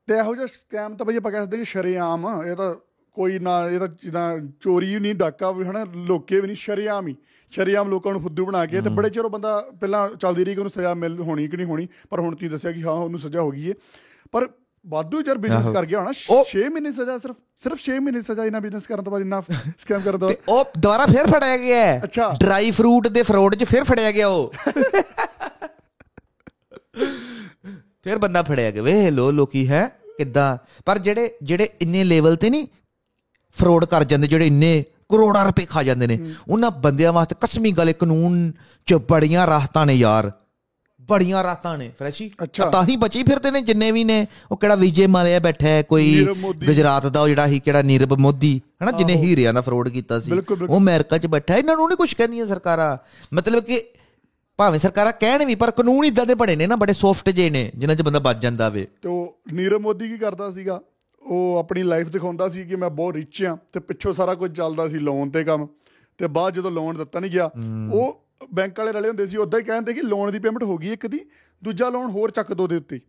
ਤੇ 0.09 0.15
ਇਹੋ 0.15 0.35
ਜਿਹਾ 0.35 0.47
ਸਕੈਮ 0.47 0.97
ਤਾਂ 0.97 1.07
ਬਈ 1.07 1.17
ਆਪਾਂ 1.17 1.33
ਕਹਿ 1.33 1.41
ਸਕਦੇ 1.41 1.57
ਕਿ 1.57 1.65
ਸ਼ਰੇਆਮ 1.65 2.27
ਇਹ 2.47 2.57
ਤਾਂ 2.57 2.75
ਕੋਈ 3.17 3.39
ਨਾ 3.39 3.69
ਇਹ 3.71 3.79
ਤਾਂ 3.79 3.89
ਜਿੱਦਾਂ 3.89 4.39
ਚੋਰੀ 4.61 4.99
ਨਹੀਂ 4.99 5.15
ਡਾਕਾ 5.15 5.51
ਵੀ 5.53 5.65
ਹਨਾ 5.65 5.85
ਲੋਕੇ 5.97 6.41
ਵੀ 6.41 6.47
ਨਹੀਂ 6.47 6.57
ਸ਼ਰੇਆਮ 6.57 7.07
ਹੀ। 7.09 7.15
ਸ਼ਰੇਆਮ 7.53 7.89
ਲੋਕਾਂ 7.89 8.13
ਨੂੰ 8.13 8.21
ਫੁੱਦੂ 8.23 8.47
ਬਣਾ 8.47 8.65
ਕੇ 8.67 8.81
ਤੇ 8.81 8.91
ਬੜੇ 8.91 9.11
ਚਿਰ 9.11 9.29
ਬੰਦਾ 9.29 9.61
ਪਹਿਲਾਂ 9.81 10.09
ਚੱਲਦੀ 10.11 10.45
ਰਹੀ 10.45 10.55
ਕਿ 10.55 10.61
ਉਹਨੂੰ 10.61 10.71
ਸਜ਼ਾ 10.71 10.95
ਮਿਲ 10.95 11.21
ਹੋਣੀ 11.21 11.49
ਕਿ 11.49 11.57
ਨਹੀਂ 11.57 11.67
ਹੋਣੀ 11.67 11.89
ਪਰ 12.11 12.21
ਹੁਣ 12.21 12.35
ਤੁਸੀਂ 12.35 12.51
ਦੱਸਿਆ 12.51 12.73
ਕਿ 12.73 12.83
ਹਾਂ 12.83 12.93
ਉਹਨੂੰ 12.93 13.21
ਸਜ਼ਾ 13.21 13.41
ਹੋ 13.41 13.51
ਗਈ 13.51 13.69
ਹੈ 13.71 13.75
ਪਰ 14.33 14.49
ਵਾਧੂ 14.89 15.23
ਚਿਰ 15.23 15.39
ਬਿਜ਼ਨਸ 15.39 15.69
ਕਰ 15.75 15.85
ਗਿਆ 15.87 15.99
ਹੋਣਾ। 15.99 16.13
ਉਹ- 16.31 16.45
6 16.51 16.69
ਮਹੀਨੇ 16.71 16.93
ਸਜ਼ਾ 16.93 17.19
ਸਿਰਫ 17.19 17.37
ਸਿਰਫ 17.57 17.81
6 17.81 17.99
ਮਹੀਨੇ 18.01 18.23
ਸਜ਼ਾ 18.23 18.45
ਇਹਨਾਂ 18.45 18.61
ਬਿਜ਼ਨਸ 18.61 18.87
ਕਰਨ 18.87 19.05
ਤੋਂ 19.05 19.13
ਬਾਅਦ 19.13 19.23
ਇੰਨਾ 19.23 19.41
ਸਕੈਮ 19.79 20.01
ਕਰਨ 20.01 20.19
ਤੋਂ 20.19 20.29
ਤੇ 20.31 20.37
ਉਹ 20.49 20.65
ਦੁਬਾਰਾ 20.81 21.07
ਫੇਰ 21.07 21.27
ਫੜਿਆ 21.27 21.57
ਗਿਆ 21.57 21.87
ਹੈ। 21.87 22.01
ਅੱਛਾ। 22.05 22.37
ਡਰਾਈ 22.41 22.71
ਫਰੂਟ 22.71 23.09
ਦੇ 23.09 23.23
ਫਰੋਡ 23.23 23.55
'ਚ 23.55 23.65
ਫੇਰ 23.65 23.85
ਫੜਿਆ 23.85 24.11
ਗਿਆ 24.13 24.29
ਉਹ। 24.29 24.53
ਫੇਰ 28.05 28.19
ਬੰਦਾ 28.19 28.43
ਫੜਿਆ 28.43 28.71
ਗਿਆ। 28.71 28.83
ਵੇ 28.83 29.11
ਲੋ 29.11 29.31
ਲੋਕੀ 29.31 29.69
ਹੈ 29.69 29.89
ਕਿੱਦਾਂ? 30.19 30.57
ਪਰ 30.85 30.99
ਜਿਹੜੇ 30.99 31.31
ਜਿਹੜੇ 31.43 31.69
ਇੰਨੇ 31.81 32.05
ਲੈਵਲ 32.05 32.37
ਤੇ 32.37 32.51
ਨਹੀਂ 32.51 32.67
ਫਰੋਡ 33.57 33.85
ਕਰ 33.85 34.05
ਜਾਂਦੇ 34.05 34.27
ਜਿਹੜੇ 34.27 34.47
ਇੰਨੇ 34.47 34.85
ਕਰੋੜਾਂ 35.09 35.45
ਰੁਪਏ 35.45 35.65
ਖਾ 35.65 35.83
ਜਾਂਦੇ 35.83 36.07
ਨੇ 36.07 36.19
ਉਹਨਾਂ 36.49 36.71
ਬੰਦਿਆਂ 36.71 37.13
ਵਾਸਤੇ 37.13 37.37
ਕਸਮੀ 37.41 37.73
ਗੱਲ 37.73 37.93
ਕਾਨੂੰਨ 37.93 38.53
'ਚ 38.87 38.95
ਬੜੀਆਂ 38.95 39.47
ਰਾਹਤਾਂ 39.47 39.87
ਨੇ 39.87 39.95
ਯਾਰ। 39.95 40.33
ਬੜੀਆਂ 41.09 41.43
ਰਾਹਤਾਂ 41.43 41.77
ਨੇ 41.79 41.91
ਫਰੈਸ਼ੀ। 41.99 42.31
ਤਾਂ 42.73 42.83
ਹੀ 42.85 42.97
ਬਚੀ 42.97 43.23
ਫਿਰਦੇ 43.23 43.51
ਨੇ 43.51 43.61
ਜਿੰਨੇ 43.63 43.91
ਵੀ 43.93 44.05
ਨੇ 44.05 44.27
ਉਹ 44.51 44.57
ਕਿਹੜਾ 44.57 44.75
ਵਿਜੇ 44.75 45.07
ਮਾਲਿਆ 45.07 45.39
ਬੈਠਾ 45.39 45.67
ਹੈ 45.67 45.83
ਕੋਈ। 45.83 46.27
ਗੁਜਰਾਤ 46.67 47.07
ਦਾ 47.07 47.21
ਉਹ 47.21 47.29
ਜਿਹੜਾ 47.29 47.47
ਹੀ 47.47 47.61
ਕਿਹੜਾ 47.61 47.83
ਨੀਰਵ 47.83 48.17
ਮੋਦੀ 48.17 48.61
ਹਨਾ 48.83 48.91
ਜਿਹਨੇ 48.91 49.15
ਹੀਰਿਆਂ 49.15 49.55
ਦਾ 49.55 49.61
ਫਰੋਡ 49.61 49.89
ਕੀਤਾ 49.89 50.21
ਸੀ। 50.21 50.33
ਉਹ 50.33 50.77
ਅਮਰੀਕਾ 50.79 51.19
'ਚ 51.19 51.27
ਬੈਠਾ 51.27 51.57
ਇਹਨਾਂ 51.57 51.77
ਨੂੰ 51.77 51.89
ਨਹੀਂ 51.89 51.97
ਕੁਝ 51.97 52.13
ਕਹਿੰਦੀਆਂ 52.15 52.47
ਸਰਕਾਰਾਂ। 52.47 52.97
ਮਤਲਬ 53.35 53.65
ਕਿ 53.65 53.83
ਭਾਵੇਂ 54.59 54.79
ਸਰਕਾਰਾਂ 54.79 55.13
ਕਹਿਣ 55.13 55.45
ਵੀ 55.45 55.55
ਪਰ 55.55 55.71
ਕਾਨੂੰਨ 55.71 56.05
ਇਦਾਂ 56.05 56.27
ਦੇ 56.27 56.35
ਬਣੇ 56.35 56.57
ਨੇ 56.57 56.67
ਨਾ 56.67 56.77
ਬੜੇ 56.77 56.93
ਸੌਫਟ 56.93 57.31
ਜੇ 57.31 57.49
ਨੇ 57.51 57.71
ਜਿਨ੍ਹਾਂ 57.77 57.97
'ਚ 57.97 58.03
ਬੰਦਾ 58.03 58.19
ਬਚ 58.19 58.37
ਜਾਂਦਾ 58.37 58.69
ਵੇ। 58.69 58.87
ਤੇ 59.03 59.09
ਉਹ 59.09 59.39
ਨੀਰਵ 59.53 59.81
ਮੋਦੀ 59.81 60.09
ਕੀ 60.09 60.19
ਕਰਦਾ 60.19 60.51
ਸੀਗਾ? 60.51 60.81
ਉਹ 61.23 61.57
ਆਪਣੀ 61.59 61.83
ਲਾਈਫ 61.83 62.09
ਦਿਖਾਉਂਦਾ 62.09 62.49
ਸੀ 62.49 62.65
ਕਿ 62.65 62.77
ਮੈਂ 62.77 62.91
ਬਹੁਤ 62.91 63.15
ਰਿਚ 63.15 63.43
ਆ 63.45 63.57
ਤੇ 63.73 63.81
ਪਿੱਛੋਂ 63.81 64.13
ਸਾਰਾ 64.13 64.35
ਕੁਝ 64.35 64.57
ਚੱਲਦਾ 64.57 64.89
ਸੀ 64.89 64.99
ਲੋਨ 64.99 65.31
ਤੇ 65.31 65.45
ਕੰਮ। 65.45 65.67
ਤੇ 66.19 66.27
ਬਾਅਦ 66.27 66.55
ਜਦੋਂ 66.55 66.71
ਲੋਨ 66.71 66.97
ਦਿੱਤਾ 66.97 67.21
ਨਹੀਂ 67.21 67.31
ਗਿਆ 67.31 67.51
ਉਹ 67.93 68.26
ਬੈਂਕ 68.55 68.79
ਵਾਲੇ 68.79 68.93
ਰਲੇ 68.93 69.09
ਹੁੰਦੇ 69.09 69.27
ਸੀ 69.27 69.37
ਉਦਾਂ 69.37 69.61
ਹੀ 69.61 69.65
ਕਹਿੰਦੇ 69.65 69.93
ਕਿ 69.93 70.03
ਲੋਨ 70.03 70.33
ਦੀ 70.33 70.39
ਪੇਮੈਂਟ 70.39 70.63
ਹੋ 70.63 70.79
ਗਈ 70.79 70.93
ਇੱਕ 70.93 71.07
ਦੀ 71.07 71.21
ਦੂਜਾ 71.65 71.89
ਲੋਨ 71.89 72.11
ਹੋਰ 72.11 72.31
ਚੱਕ 72.31 72.55
ਦੋ 72.55 72.67
ਦੇ 72.67 72.77
ਉੱਤੇ। 72.77 73.01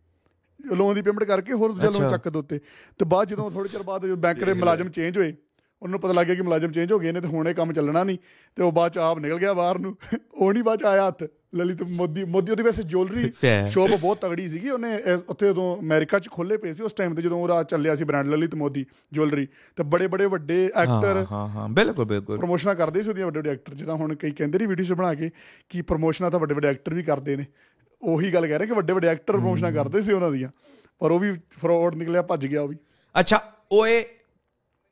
ਲੋਨ 0.76 0.96
ਦੀ 0.96 1.02
ਪੇਮੈਂਟ 1.02 1.24
ਕਰਕੇ 1.24 1.54
ਹੋਰ 1.54 1.72
ਦੂਜਾ 1.72 1.90
ਲੋਨ 1.90 2.10
ਚੱਕ 2.10 2.30
ਦੋ 2.30 2.40
ਉੱਤੇ। 2.40 2.60
ਤੇ 3.00 3.06
ਬਾਅਦ 3.06 3.28
ਜਦੋਂ 3.28 3.52
ਥੋੜੇ 3.52 3.70
ਚਿਰ 3.70 3.84
ਬਾਅਦ 3.84 4.06
ਬੈਂਕ 4.06 4.44
ਦੇ 4.44 4.54
ਮੁਲਾਜ਼ਮ 4.54 4.90
ਚੇਂਜ 4.90 5.18
ਹੋਏ 5.18 5.36
ਉਹਨੂੰ 5.82 6.00
ਪਤਾ 6.00 6.14
ਲੱਗ 6.14 6.26
ਗਿਆ 6.26 6.36
ਕਿ 6.36 6.42
ਮੁਲਾਜ਼ਮ 6.42 6.72
ਚੇਂਜ 6.72 6.92
ਹੋ 6.92 7.00
ਗਏ 7.00 7.12
ਨੇ 7.12 7.22
ਤੇ 7.22 7.28
ਹੁਣ 7.28 7.48
ਇਹ 7.48 7.56
ਕੰਮ 7.56 7.74
ਚੱਲਣਾ 7.74 8.04
ਨਹੀਂ 8.04 8.18
ਤੇ 8.56 8.64
ਉਹ 8.64 8.72
ਬਾਅਦ 8.72 8.92
ਚ 8.92 8.98
ਆਪ 8.98 9.20
ਨਿਕਲ 9.20 9.40
ਗਿਆ 9.40 9.54
ਬਾਹਰ 9.54 9.80
ਨੂੰ। 9.80 9.98
ਉਹ 10.34 10.54
ਨਹੀਂ 10.54 10.64
ਬਾਅਦ 10.64 10.80
ਚ 10.80 10.84
ਆਇਆ 10.84 11.08
ਹੱਥ। 11.08 11.24
ਲਲਿਤ 11.56 11.84
ਮੋਦੀ 11.84 12.24
ਮੋਦੀ 12.24 12.52
ਉਹਦੀ 12.52 12.64
ਵੈਸੇ 12.64 12.84
ਜੁਐਲਰੀ 12.84 13.32
ਸ਼ੋਪ 13.72 13.90
ਬਹੁਤ 14.02 14.22
ਤਗੜੀ 14.22 14.48
ਸੀਗੀ। 14.48 14.70
ਉਹਨੇ 14.70 14.98
ਉੱਥੇ 15.30 15.50
ਉਦੋਂ 15.50 15.78
ਅਮਰੀਕਾ 15.82 16.20
'ਚ 16.20 16.30
ਖੋਲੇ 16.30 16.58
ਪਏ 16.58 16.74
ਸੀ। 16.74 16.84
ਉਸ 16.84 16.94
ਟਾਈਮ 16.94 17.16
ਤੇ 17.16 17.22
ਜਦੋਂ 17.22 17.42
ਉਹਦਾ 17.42 17.64
ਚੱਲਿਆ 17.64 17.96
ਸੀ 17.96 18.04
ਬ੍ਰਾਂਡ 18.04 18.28
ਲਲਿਤ 18.28 18.56
ਮੋਦੀ 18.56 18.86
ਜੁਐਲਰੀ 19.14 19.48
ਤੇ 19.76 19.84
ਬੜੇ 19.84 20.08
ਬੜੇ 20.08 20.26
ਵੱਡੇ 20.26 20.66
ਐਕਟਰ 20.76 21.26
ਹਾਂ 21.32 21.48
ਹਾਂ 21.48 21.70
ਬਿਲਕੁਲ 21.70 22.06
ਬਿਲਕੁਲ। 22.06 22.38
ਪ੍ਰੋਮੋਸ਼ਨਾਂ 22.38 22.76
ਕਰਦੇ 22.76 23.02
ਸੀ 23.02 23.10
ਉਹਦੀਆਂ 23.10 23.26
ਵੱਡੇ 23.26 23.40
ਵੱਡੇ 23.40 23.50
ਐਕਟਰ 23.50 23.74
ਜਿੱਦਾਂ 23.74 23.96
ਹੁਣ 23.96 24.16
ਕਈ 24.16 24.32
ਕਹਿੰਦੇ 24.32 24.60
ਨੇ 24.60 24.66
ਵੀਡੀਓਜ਼ 24.66 24.94
ਬਣਾ 24.94 25.14
ਕੇ 25.14 25.30
ਕਿ 25.70 25.82
ਪ੍ਰੋਮੋਸ਼ਨਾਂ 25.82 26.32
ਤਾਂ 26.32 26.40
ਵੱਡੇ 26.40 26.54
ਵੱਡੇ 26.54 26.68
ਐਕਟਰ 26.68 26.94
ਵੀ 26.94 27.04
ਕਰਦੇ 27.04 27.36
ਨੇ। 27.36 27.46
ਉਹੀ 28.02 28.34
ਗੱਲ 28.34 28.48
ਕਹਿ 28.48 28.58
ਰਹੇ 28.58 28.68
ਕਿ 28.68 28.74
ਵੱਡੇ 28.74 28.94
ਵੱਡੇ 28.94 29.08
ਐਕਟਰ 29.08 29.34
ਪ੍ਰੋਮੋਸ਼ਨਾਂ 29.34 29.72
ਕਰਦੇ 29.72 30.02
ਸੀ 30.02 30.12
ਉਹਨਾਂ 30.12 30.32
ਦੀਆਂ। 30.32 30.50
ਪਰ 31.00 31.12
ਉਹ 31.12 31.20
ਵੀ 31.20 31.34
ਫਰਾਡ 31.34 31.96
ਨਿਕਲਿਆ 31.96 32.22
ਭੱਜ 32.22 32.48
ਗਿਆ 32.48 32.62
ਉਹ 32.62 32.68
ਵੀ। 32.68 32.78
ਅੱਛਾ 33.20 33.42
ਓਏ 33.72 34.06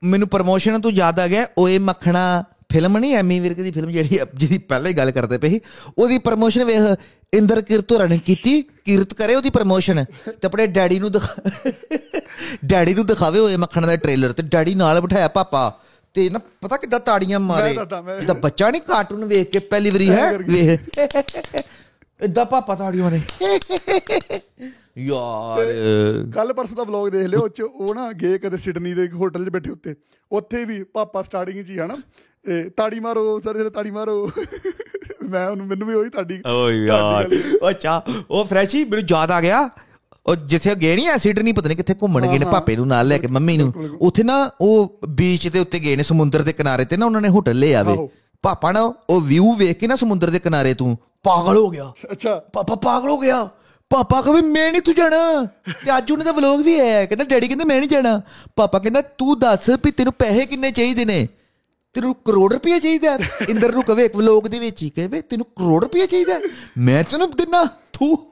ਮੈਨੂੰ 0.05 0.27
ਪ੍ਰਮੋਸ਼ਨ 0.27 0.81
ਤੋਂ 0.81 0.91
ਯਾਦ 0.91 1.19
ਆ 1.19 1.27
ਗਿਆ 1.27 1.47
ਓਏ 1.57 1.77
ਮੱਖਣਾ 1.77 2.43
ਫਿਲਮ 2.71 2.97
ਨਹੀਂ 2.97 3.15
ਐਮੀ 3.15 3.39
ਵਿਰਕ 3.39 3.57
ਦੀ 3.57 3.71
ਫਿਲਮ 3.71 3.91
ਜਿਹੜੀ 3.91 4.19
ਜਿਹਦੀ 4.35 4.57
ਪਹਿਲਾਂ 4.57 4.91
ਹੀ 4.91 4.97
ਗੱਲ 4.97 5.11
ਕਰਦੇ 5.11 5.37
ਪਏ 5.37 5.49
ਸੀ 5.49 5.59
ਉਹਦੀ 5.97 6.17
ਪ੍ਰਮੋਸ਼ਨ 6.17 6.63
ਵੇਖ 6.63 6.79
ਇੰਦਰ 7.33 7.61
ਕਿਰਤ 7.61 7.91
ਹੋਰਾਂ 7.91 8.07
ਨੇ 8.07 8.17
ਕੀਤੀ 8.17 8.61
ਕਿਰਤ 8.61 9.13
ਕਰੇ 9.13 9.35
ਉਹਦੀ 9.35 9.49
ਪ੍ਰਮੋਸ਼ਨ 9.49 10.03
ਤੇ 10.25 10.45
ਆਪਣੇ 10.45 10.67
ਡੈਡੀ 10.67 10.99
ਨੂੰ 10.99 11.11
ਦਿਖਾ 11.11 11.61
ਡੈਡੀ 12.65 12.93
ਨੂੰ 12.93 13.05
ਦਿਖਾਵੇ 13.05 13.39
ਓਏ 13.39 13.55
ਮੱਖਣ 13.55 13.87
ਦਾ 13.87 13.95
ਟ੍ਰੇਲਰ 13.95 14.33
ਤੇ 14.33 14.43
ਡੈਡੀ 14.43 14.75
ਨਾਲ 14.75 15.01
ਬਿਠਾਇਆ 15.01 15.27
ਪਾਪਾ 15.27 15.79
ਤੇ 16.13 16.29
ਨਾ 16.29 16.39
ਪਤਾ 16.61 16.77
ਕਿੱਦਾਂ 16.77 16.99
ਤਾੜੀਆਂ 16.99 17.39
ਮਾਰੇ 17.39 17.73
ਜਿੱਦਾਂ 18.19 18.35
ਬੱਚਾ 18.35 18.69
ਨਹੀਂ 18.69 18.81
ਕਾਰਟੂਨ 18.81 19.25
ਵੇਖ 19.25 19.49
ਕੇ 19.49 19.59
ਪਹਿਲੀ 19.59 19.89
ਵਾਰੀ 19.91 20.09
ਹੈ 20.09 20.37
ਵੇਖ। 20.37 20.79
ਇਦਾਂ 22.21 22.45
ਪਾਪਾ 22.45 22.75
ਤਾੜੀਆਂ 22.75 23.03
ਮਾਰੇ 23.03 23.19
ਯਾਰ। 24.97 25.65
ਕੱਲ 26.35 26.53
ਪਰਸੋਂ 26.53 26.77
ਦਾ 26.77 26.83
ਵਲੌਗ 26.83 27.09
ਦੇਖ 27.09 27.27
ਲਿਓ 27.27 27.39
ਉਹ 27.39 27.49
'ਚ 27.49 27.61
ਉਹ 27.61 27.95
ਨਾ 27.95 28.11
ਗਏ 28.11 28.37
ਕਦੇ 28.37 28.57
ਸਿਡਨੀ 28.57 28.93
ਦੇ 28.93 29.07
ਹੋਟਲ 29.13 29.45
'ਚ 29.45 29.49
ਬੈਠੇ 29.49 29.71
ਉੱਤੇ। 29.71 29.95
ਉੱਥੇ 30.31 30.65
ਵੀ 30.65 30.83
ਪਾਪਾ 30.83 31.21
ਸਟਾਰਟਿੰਗ 31.21 31.65
'ਚ 31.65 31.69
ਹੀ 31.69 31.79
ਹਨਾ। 31.79 31.97
ਇਹ 32.45 32.69
ਤਾੜੀ 32.77 32.99
ਮਾਰੋ 32.99 33.39
ਸਰ 33.39 33.57
ਸਰ 33.57 33.69
ਤਾੜੀ 33.69 33.91
ਮਾਰੋ। 33.91 34.31
ਮੈਂ 35.29 35.47
ਉਹਨੂੰ 35.49 35.67
ਮੈਨੂੰ 35.67 35.87
ਵੀ 35.87 35.93
ਉਹੀ 35.93 36.09
ਤਾੜੀ 36.09 36.41
ਓ 36.47 36.69
ਯਾਰ। 36.69 37.29
ਅੱਛਾ 37.69 38.01
ਉਹ 38.31 38.45
ਫਰੈਸ਼ੀ 38.45 38.83
ਮੈਨੂੰ 38.85 39.05
ਯਾਦ 39.11 39.31
ਆ 39.31 39.41
ਗਿਆ। 39.41 39.69
ਉਹ 40.25 40.35
ਜਿੱਥੇ 40.35 40.75
ਗਏ 40.75 40.95
ਨਹੀਂ 40.95 41.07
ਐਸਿਡ 41.07 41.39
ਨਹੀਂ 41.39 41.53
ਪਤਾ 41.53 41.67
ਨਹੀਂ 41.67 41.77
ਕਿੱਥੇ 41.77 41.93
ਘੁੰਮਣ 42.01 42.27
ਗਏ 42.27 42.37
ਨੇ 42.39 42.45
ਪਾਪੇ 42.45 42.75
ਨੂੰ 42.75 42.87
ਨਾਲ 42.87 43.07
ਲੈ 43.07 43.17
ਕੇ 43.17 43.27
ਮੰਮੀ 43.27 43.57
ਨੂੰ। 43.57 43.73
ਉੱਥੇ 44.01 44.23
ਨਾ 44.23 44.51
ਉਹ 44.61 44.99
ਬੀਚ 45.09 45.47
ਦੇ 45.47 45.59
ਉੱਤੇ 45.59 45.79
ਗਏ 45.79 45.95
ਨੇ 45.95 46.03
ਸਮੁੰਦਰ 46.03 46.41
ਦੇ 46.41 46.53
ਕਿਨਾਰੇ 46.53 46.85
ਤੇ 46.85 46.97
ਨਾ 46.97 47.05
ਉਹਨਾਂ 47.05 47.21
ਨੇ 47.21 47.29
ਹੋਟਲ 47.29 47.59
ਲਿਆ 47.59 47.83
ਵੇ। 47.83 47.97
ਪਾਪਾ 48.45 48.71
ਨਾ 48.71 48.93
ਉਹ 49.09 49.21
ਵਿਊ 49.21 49.53
ਵੇਖ 49.53 49.77
ਕੇ 49.77 49.87
ਨਾ 49.87 49.95
ਸਮੁੰਦਰ 49.95 50.29
ਦੇ 50.29 50.39
ਕਿਨਾਰੇ 50.39 50.73
ਤੂੰ 50.73 50.97
ਪਾਗਲ 51.23 51.57
ਹੋ 51.57 51.69
ਗਿਆ। 51.69 51.93
ਅੱਛਾ। 52.11 52.35
ਪਾਪਾ 52.53 52.75
ਪਾਗਲ 52.75 53.09
ਹੋ 53.09 53.17
ਗਿਆ। 53.17 53.49
ਪਾਪਾ 53.89 54.21
ਕਹੇ 54.21 54.41
ਮੈਂ 54.41 54.71
ਨਹੀਂ 54.71 54.81
ਤੂੰ 54.81 54.95
ਜਾਣਾ। 54.95 55.47
ਤੇ 55.85 55.97
ਅੱਜ 55.97 56.11
ਉਹਨੇ 56.11 56.23
ਦਾ 56.23 56.31
ਵਲੌਗ 56.31 56.61
ਵੀ 56.61 56.79
ਆਇਆ 56.79 57.05
ਕਹਿੰਦਾ 57.05 57.23
ਡੈਡੀ 57.23 57.47
ਕਹਿੰਦਾ 57.47 57.65
ਮੈਂ 57.65 57.79
ਨਹੀਂ 57.79 57.89
ਜਾਣਾ। 57.89 58.21
ਪਾਪਾ 58.55 58.79
ਕਹਿੰਦਾ 58.79 59.01
ਤੂੰ 59.01 59.39
ਦੱਸ 59.39 59.69
ਵੀ 59.69 59.91
ਤੈਨੂੰ 59.91 60.13
ਪੈਸੇ 60.13 60.45
ਕਿੰਨੇ 60.45 60.71
ਚਾਹੀਦੇ 60.71 61.05
ਨੇ? 61.05 61.27
ਤੈਨੂੰ 61.93 62.15
ਕਰੋੜ 62.15 62.53
ਰੁਪਏ 62.53 62.79
ਚਾਹੀਦਾ? 62.79 63.19
ਇੰਦਰ 63.49 63.73
ਨੂੰ 63.73 63.83
ਕਵੇ 63.83 64.05
ਇੱਕ 64.05 64.15
ਵਲੌਗ 64.15 64.43
ਦੇ 64.43 64.59
ਵਿੱਚ 64.59 64.83
ਹੀ 64.83 64.89
ਕਹੇ 64.89 65.07
ਤੈਨੂੰ 65.07 65.45
ਕਰੋੜ 65.45 65.83
ਰੁਪਏ 65.83 66.07
ਚਾਹੀਦਾ? 66.07 66.39
ਮੈਂ 66.77 67.03
ਤੈਨੂੰ 67.03 67.31
ਦਿਨਾ 67.31 67.63
ਤੂੰ 67.93 68.31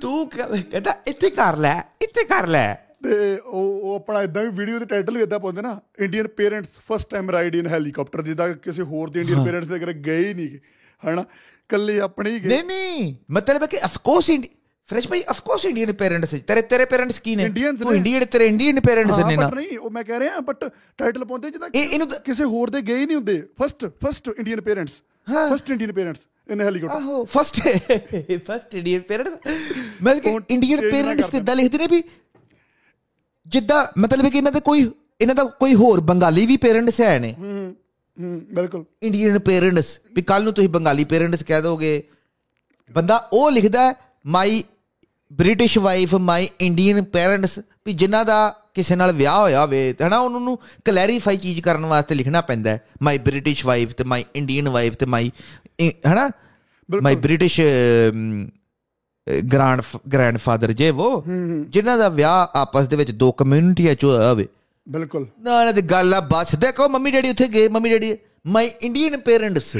ਤੂੰ 0.00 0.28
ਕਹੇ- 0.28 0.62
ਕਹਿੰਦਾ 0.70 0.94
ਇੱਥੇ 1.06 1.30
ਕਰ 1.30 1.56
ਲੈ 1.56 1.80
ਇੱਥੇ 2.02 2.24
ਕਰ 2.24 2.46
ਲੈ। 2.46 2.74
ਤੇ 3.04 3.36
ਉਹ 3.38 3.80
ਉਹ 3.82 3.94
ਆਪਣਾ 3.94 4.22
ਇਦਾਂ 4.22 4.42
ਵੀ 4.44 4.48
ਵੀਡੀਓ 4.50 4.78
ਦੇ 4.78 4.84
ਟਾਈਟਲ 4.84 5.16
ਵੀ 5.16 5.22
ਇਦਾਂ 5.22 5.38
ਪਾਉਂਦੇ 5.40 5.62
ਨਾ 5.62 5.80
Indian 6.00 6.26
parents 6.28 6.68
first 6.90 7.10
time 7.10 7.30
ride 7.30 7.54
in 7.54 7.66
helicopter 7.66 8.22
ਜਿੱਦਾਂ 8.22 8.48
ਕਿਸੇ 8.54 8.82
ਹੋਰ 8.82 9.10
ਦੇ 9.10 9.20
ਇੰਡੀਅਨ 9.20 9.44
ਪੇਰੈਂਟਸ 9.44 9.68
ਦੇ 9.68 9.78
ਘਰੇ 9.78 9.92
ਗਏ 9.94 10.24
ਹੀ 10.28 10.34
ਨਹੀਂ 10.34 10.58
ਹਨਾ? 11.02 11.24
ਕੱਲੇ 11.70 12.00
ਆਪਣੇ 12.00 12.30
ਹੀ 12.30 12.40
ਗਏ। 12.40 12.48
ਨਹੀਂ 12.48 12.64
ਨਹੀਂ 12.64 13.14
ਮਤਲਬ 13.30 13.62
ਹੈ 13.62 13.66
ਕਿ 13.66 13.78
ਆਫ 13.82 13.98
ਕੋਰਸ 13.98 14.30
ਫਰੈਸ਼ 14.88 15.08
ਭਾਈ 15.08 15.22
ਆਫ 15.28 15.40
ਕੋਰਸ 15.40 15.64
ਇੰਡੀਅਨ 15.64 15.92
ਪੇਰੈਂਟਸ 15.92 16.30
ਤੇਰੇ 16.46 16.62
ਤੇਰੇ 16.62 16.84
ਪੇਰੈਂਟਸ 16.84 17.18
ਕੀ 17.18 17.36
ਨੇ? 17.36 17.42
ਨੇ। 17.42 17.46
ਇੰਡੀਅਨ 17.92 18.24
ਤੇਰੇ 18.24 18.46
ਇੰਡੀਅਨ 18.46 18.80
ਪੇਰੈਂਟਸ 18.80 19.18
ਨੇ 19.18 19.36
ਨਾ। 19.36 19.48
ਨਹੀਂ 19.54 19.78
ਉਹ 19.78 19.90
ਮੈਂ 19.90 20.02
ਕਹਿ 20.04 20.18
ਰਿਹਾ 20.20 20.40
ਬਟ 20.40 20.64
ਟਾਈਟਲ 20.98 21.24
ਪਾਉਂਦੇ 21.24 21.50
ਜਿੱਦਾਂ 21.50 21.68
ਇਹ- 21.74 21.90
ਇਹਨੂੰ 21.92 22.06
ਤਾਂ- 22.08 22.20
ਕਿਸੇ 22.20 22.44
ਹੋਰ 22.44 22.70
ਦੇ 22.70 22.80
ਗਏ 22.82 22.96
ਹੀ 22.96 23.06
ਨਹੀਂ 23.06 23.16
ਹੁੰਦੇ। 23.16 23.42
ਫਸਟ 23.62 23.84
ਫਸਟ 24.04 24.28
ਇੰਡੀਅਨ 24.38 24.60
ਪੇਰੈਂਟਸ 24.60 25.02
ਹਾਂ। 25.26 25.48
First 25.54 25.70
Indian 25.70 25.92
parents 25.92 26.26
in 26.48 26.60
helicopter 26.60 26.94
ਆਹੋ 26.96 27.24
ਫਸਟ 27.24 27.60
ਫਸਟ 28.46 28.74
ਇੰਡੀਅਨ 28.74 29.00
ਪੇਰੈਂਟਸ 29.00 29.56
ਮੈਂ 30.02 30.14
ਕਿ 30.16 30.30
ਇੰਡੀਅਨ 30.50 30.80
ਪੇਰੈਂਟਸ 30.90 31.22
ਕਰਦੇ। 31.22 31.38
ਇਦਾਂ 31.38 31.56
ਲਿਖਦੇ 31.56 31.78
ਨੇ 31.78 31.86
ਵੀ 31.90 32.02
ਜਿੱਦਾਂ 33.52 33.84
ਮਤਲਬ 33.98 34.28
ਕਿ 34.28 34.38
ਇਹਨਾਂ 34.38 34.52
ਦੇ 34.52 34.60
ਕੋਈ 34.60 34.90
ਇਹਨਾਂ 35.20 35.34
ਦਾ 35.34 35.44
ਕੋਈ 35.60 35.74
ਹੋਰ 35.74 36.00
ਬੰਗਾਲੀ 36.00 36.46
ਵੀ 36.46 36.56
ਪੇਰੈਂਟਸ 36.56 37.00
ਹੈ 37.00 37.18
ਨੇ। 37.18 37.34
ਹੂੰ 37.38 37.74
ਹੂੰ 38.16 38.40
ਬਿਲਕੁਲ। 38.50 38.84
ਇੰਡੀਅਨ 39.02 39.38
ਪੇਰੈਂਟਸ 39.38 39.98
ਵੀ 40.14 40.22
ਕੱਲ 40.22 40.44
ਨੂੰ 40.44 40.52
ਤੁਸੀਂ 40.52 40.68
ਬੰਗਾਲੀ 40.68 41.04
ਪੇਰੈਂਟਸ 41.04 41.42
ਕਹਿ 41.42 41.62
ਦੋਗੇ। 41.62 42.02
ਬੰਦਾ 42.90 43.16
ਉਹ 43.32 43.50
ਲਿਖਦਾ 43.50 43.94
my 44.26 44.62
British 45.32 45.78
wife 45.78 46.14
my 46.14 46.48
Indian 46.60 47.02
parents 47.02 47.58
ਵੀ 47.86 47.92
ਜਿਨ੍ਹਾਂ 47.92 48.24
ਦਾ 48.24 48.40
ਕਿਸੇ 48.74 48.96
ਨਾਲ 48.96 49.12
ਵਿਆਹ 49.12 49.38
ਹੋਇਆ 49.38 49.60
ਹੋਵੇ 49.60 49.92
ਤੇ 49.92 50.04
ਹਨਾ 50.04 50.18
ਉਹਨਾਂ 50.18 50.40
ਨੂੰ 50.40 50.58
ਕਲੈਰੀਫਾਈ 50.84 51.36
ਚੀਜ਼ 51.36 51.60
ਕਰਨ 51.60 51.86
ਵਾਸਤੇ 51.86 52.14
ਲਿਖਣਾ 52.14 52.40
ਪੈਂਦਾ 52.40 52.70
ਹੈ। 52.70 52.80
ਮਾਈ 53.02 53.18
ਬ੍ਰਿਟਿਸ਼ 53.18 53.64
ਵਾਈਫ 53.66 53.92
ਤੇ 53.92 54.04
ਮਾਈ 54.04 54.24
ਇੰਡੀਅਨ 54.36 54.68
ਵਾਈਫ 54.68 54.94
ਤੇ 54.94 55.06
ਮਾਈ 55.06 55.30
ਹਨਾ? 56.12 56.30
ਮਾਈ 56.88 57.16
ਬ੍ਰਿਟਿਸ਼ 57.16 57.60
ਗ੍ਰੈਂਡ 59.52 59.82
ਗ੍ਰੈਂਡਫਾਦਰ 60.12 60.72
ਜੇ 60.72 60.90
ਉਹ 60.90 61.24
ਜਿਨ੍ਹਾਂ 61.68 61.98
ਦਾ 61.98 62.08
ਵਿਆਹ 62.08 62.58
ਆਪਸ 62.58 62.88
ਦੇ 62.88 62.96
ਵਿੱਚ 62.96 63.10
ਦੋ 63.10 63.32
ਕਮਿਊਨਿਟੀਆਂ 63.32 63.94
ਚ 63.94 64.04
ਹੋਇਆ 64.04 64.30
ਹੋਵੇ। 64.30 64.48
ਬਿਲਕੁਲ। 64.88 65.26
ਨਾ 65.40 65.60
ਇਹਨਾਂ 65.60 65.72
ਦੀ 65.72 65.82
ਗੱਲ 65.82 66.14
ਆ 66.14 66.20
ਬਸ 66.20 66.54
ਦੇਖੋ 66.54 66.88
ਮੰਮੀ 66.88 67.10
ਡੈਡੀ 67.10 67.30
ਉੱਥੇ 67.30 67.48
ਗਏ 67.48 67.68
mummy 67.68 67.90
daddy 67.90 68.18
my 68.46 68.70
Indian 68.82 69.16
parents 69.16 69.76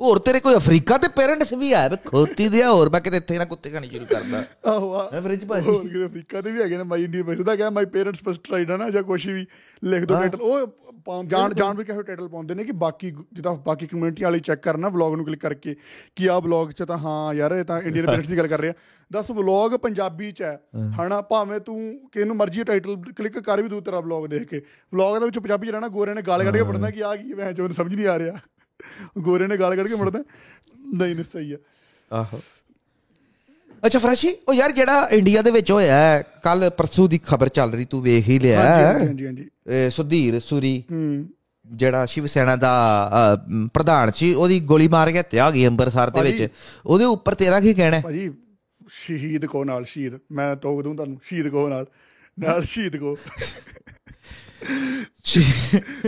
ਹੋਰ 0.00 0.18
ਤੇਰੇ 0.18 0.40
ਕੋਈ 0.40 0.54
ਅਫਰੀਕਾ 0.56 0.96
ਤੇ 0.98 1.08
ਪੇਰੈਂਟਸ 1.08 1.52
ਵੀ 1.52 1.72
ਆ? 1.72 1.86
ਵੇ 1.88 1.96
ਖੋਤੀ 2.06 2.48
ਦੇ 2.48 2.64
ਹੋਰ 2.64 2.88
ਮੈਂ 2.90 3.00
ਕਿਤੇ 3.00 3.16
ਇੱਥੇ 3.16 3.36
ਨਾ 3.38 3.44
ਕੁੱਤੇ 3.44 3.70
ਖਾਣੀ 3.70 3.88
ਸ਼ੁਰੂ 3.90 4.06
ਕਰਦਾ। 4.06 4.42
ਆਹੋ 4.70 4.92
ਆ 4.94 5.08
ਐਵਰੇਜ 5.16 5.44
ਭਾਜੀ। 5.44 5.68
ਹੋਰ 5.68 5.82
ਕਿਤੇ 5.82 6.04
ਅਫਰੀਕਾ 6.06 6.40
ਦੇ 6.40 6.50
ਵੀ 6.52 6.60
ਹੈਗੇ 6.62 6.76
ਨੇ 6.76 6.82
ਮਾਈ 6.82 7.04
ਇੰਡੀਆ 7.04 7.22
ਵਿੱਚ। 7.24 7.40
ਦਾ 7.42 7.54
ਕਿਹਾ 7.56 7.70
ਮਾਈ 7.70 7.84
ਪੇਰੈਂਟਸ 7.94 8.22
ਫਸਟ 8.28 8.50
ਰਾਈਡ 8.52 8.70
ਨਾ 8.72 8.88
ਜਾਂ 8.90 9.02
ਕੁਛ 9.02 9.26
ਵੀ 9.26 9.46
ਲਿਖ 9.82 10.04
ਦੋ 10.04 10.14
ਟਾਈਟਲ 10.14 10.40
ਉਹ 10.40 11.24
ਜਾਣ 11.24 11.54
ਜਾਣ 11.54 11.76
ਵੀ 11.76 11.84
ਕਿਹੋ 11.84 12.02
ਟਾਈਟਲ 12.02 12.28
ਪਾਉਂਦੇ 12.28 12.54
ਨੇ 12.54 12.64
ਕਿ 12.64 12.72
ਬਾਕੀ 12.82 13.10
ਜਿੱਦਾਂ 13.10 13.52
ਬਾਕੀ 13.66 13.86
ਕਮਿਊਨਿਟੀ 13.86 14.24
ਵਾਲੇ 14.24 14.38
ਚੈੱਕ 14.38 14.62
ਕਰਨਾ 14.62 14.88
ਵਲੌਗ 14.88 15.14
ਨੂੰ 15.16 15.24
ਕਲਿੱਕ 15.26 15.40
ਕਰਕੇ 15.42 15.74
ਕਿ 16.16 16.28
ਆਹ 16.30 16.40
ਵਲੌਗ 16.40 16.70
'ਚ 16.70 16.82
ਤਾਂ 16.82 16.96
ਹਾਂ 16.98 17.34
ਯਾਰ 17.34 17.52
ਇਹ 17.52 17.64
ਤਾਂ 17.64 17.80
ਇੰਡੀਅਨ 17.80 18.06
ਪੇਰੈਂਟਸ 18.06 18.28
ਦੀ 18.28 18.36
ਗੱਲ 18.38 18.48
ਕਰ 18.48 18.60
ਰਿਹਾ 18.60 18.74
ਦੱਸ 19.10 19.30
ਵਲੌਗ 19.30 19.74
ਪੰਜਾਬੀ 19.82 20.30
'ਚ 20.32 20.42
ਹੈ। 20.42 20.58
ਹਨਾ 21.00 21.20
ਭਾਵੇਂ 21.22 21.60
ਤੂੰ 21.60 21.78
ਕਿਹਨੂੰ 22.12 22.36
ਮਰਜ਼ੀ 22.36 22.64
ਟਾਈਟਲ 22.64 22.96
ਕਲਿੱਕ 23.16 23.38
ਕਰ 23.38 23.62
ਵੀ 23.62 23.68
ਦੂ 23.68 23.80
ਤੇਰਾ 23.80 24.00
ਵਲੌਗ 24.00 24.26
ਦੇਖ 24.26 24.48
ਕੇ। 24.48 24.60
ਵਲੌਗ 24.92 25.18
ਦੇ 25.18 25.24
ਵਿੱਚ 25.24 25.38
ਪੰਜਾਬੀ 25.38 25.66
'ਚ 25.66 25.70
ਰਹਿਣਾ 25.70 25.88
ਗੋਰੇ 25.88 26.14
ਨੇ 26.14 26.22
ਗਾਲ 26.22 26.44
ਕੱਢ 26.44 26.56
ਕੇ 26.56 26.62
ਪੜਨਾ 26.62 26.90
ਕਿ 26.90 27.04
ਆ 27.04 27.14
ਕੀ 27.16 27.34
ਮੈਂ 27.34 27.52
ਜੋ 27.52 27.68
ਸਮਝ 27.70 27.94
ਨਹੀਂ 27.94 28.06
ਆ 28.06 28.18
ਰਿਹਾ। 28.18 28.38
ਗੋਰੇ 29.20 29.46
ਨੇ 29.46 29.56
ਗਾਲ 29.56 29.76
ਕੱਢ 29.76 29.88
ਕੇ 29.88 29.94
ਪੜਦਾ 29.94 30.22
ਨਹੀਂ 30.94 31.14
ਨਹੀਂ 31.14 31.24
ਸਹੀ 31.24 31.52
ਹੈ 31.52 31.58
ਆਹੋ। 32.10 32.40
ਅੱਛਾ 33.82 33.98
ਫਰੈਸ਼ੀ 33.98 34.34
ਉਹ 34.48 34.54
ਯਾਰ 34.54 34.72
ਜਿਹੜਾ 34.72 35.06
ਇੰਡੀਆ 35.12 35.42
ਦੇ 35.42 35.50
ਵਿੱਚ 35.50 35.70
ਹੋਇਆ 35.70 36.22
ਕੱਲ 36.42 36.68
ਪਰਸੂ 36.70 37.06
ਦੀ 37.08 37.18
ਖਬਰ 37.26 37.48
ਚੱਲ 37.48 37.72
ਰਹੀ 37.72 37.84
ਤੂੰ 37.84 38.02
ਵੇਖ 38.02 38.28
ਹੀ 38.28 38.38
ਲਿਆ 38.38 38.62
ਹਾਂਜੀ 38.62 39.06
ਹਾਂਜੀ 39.06 39.26
ਹਾਂਜੀ 39.26 39.48
ਇਹ 39.68 39.90
ਸੁਧੀਰ 39.90 40.38
ਸੂਰੀ 40.40 40.82
ਹੂੰ। 40.92 41.26
ਜਿਹੜਾ 41.66 42.04
ਸ਼ਿਵ 42.06 42.26
ਸੈਨਾ 42.26 42.54
ਦਾ 42.56 42.72
ਪ੍ਰਧਾਨ 43.74 44.10
ਸੀ 44.16 44.32
ਉਹਦੀ 44.34 44.58
ਗੋਲੀ 44.60 44.88
ਮਾਰ 44.88 45.10
ਕੇ 45.12 45.18
ਹੱਤਿਆ 45.18 45.46
ਹੋ 45.46 45.52
ਗਈ 45.52 45.66
ਅੰਮ੍ਰਿਤਸਰ 45.66 46.10
ਦੇ 46.10 46.22
ਵਿੱਚ। 46.22 46.52
ਉਹਦੇ 46.86 47.04
ਉੱਪਰ 47.04 47.34
ਤੇਰਾ 47.34 47.60
ਕੀ 47.60 47.74
ਕਹਿਣਾ 47.74 47.96
ਹੈ? 47.96 48.02
ਭਾਜੀ 48.02 48.30
ਸ਼ਹੀਦ 48.90 49.46
ਕੋ 49.46 49.64
ਨਾਲ 49.64 49.84
ਸ਼ਹੀਦ। 49.84 50.18
ਮੈਂ 50.32 50.54
ਟੋਕ 50.56 50.82
ਦੂੰ 50.82 50.94
ਤੁਹਾਨੂੰ 50.96 51.18
ਸ਼ਹੀਦ 51.24 51.48
ਕੋ 51.48 51.68
ਨਾਲ 51.68 51.86
ਨਾਲ 52.38 52.64
ਸ਼ਹੀਦ 52.64 52.96
ਕੋ। 52.96 53.16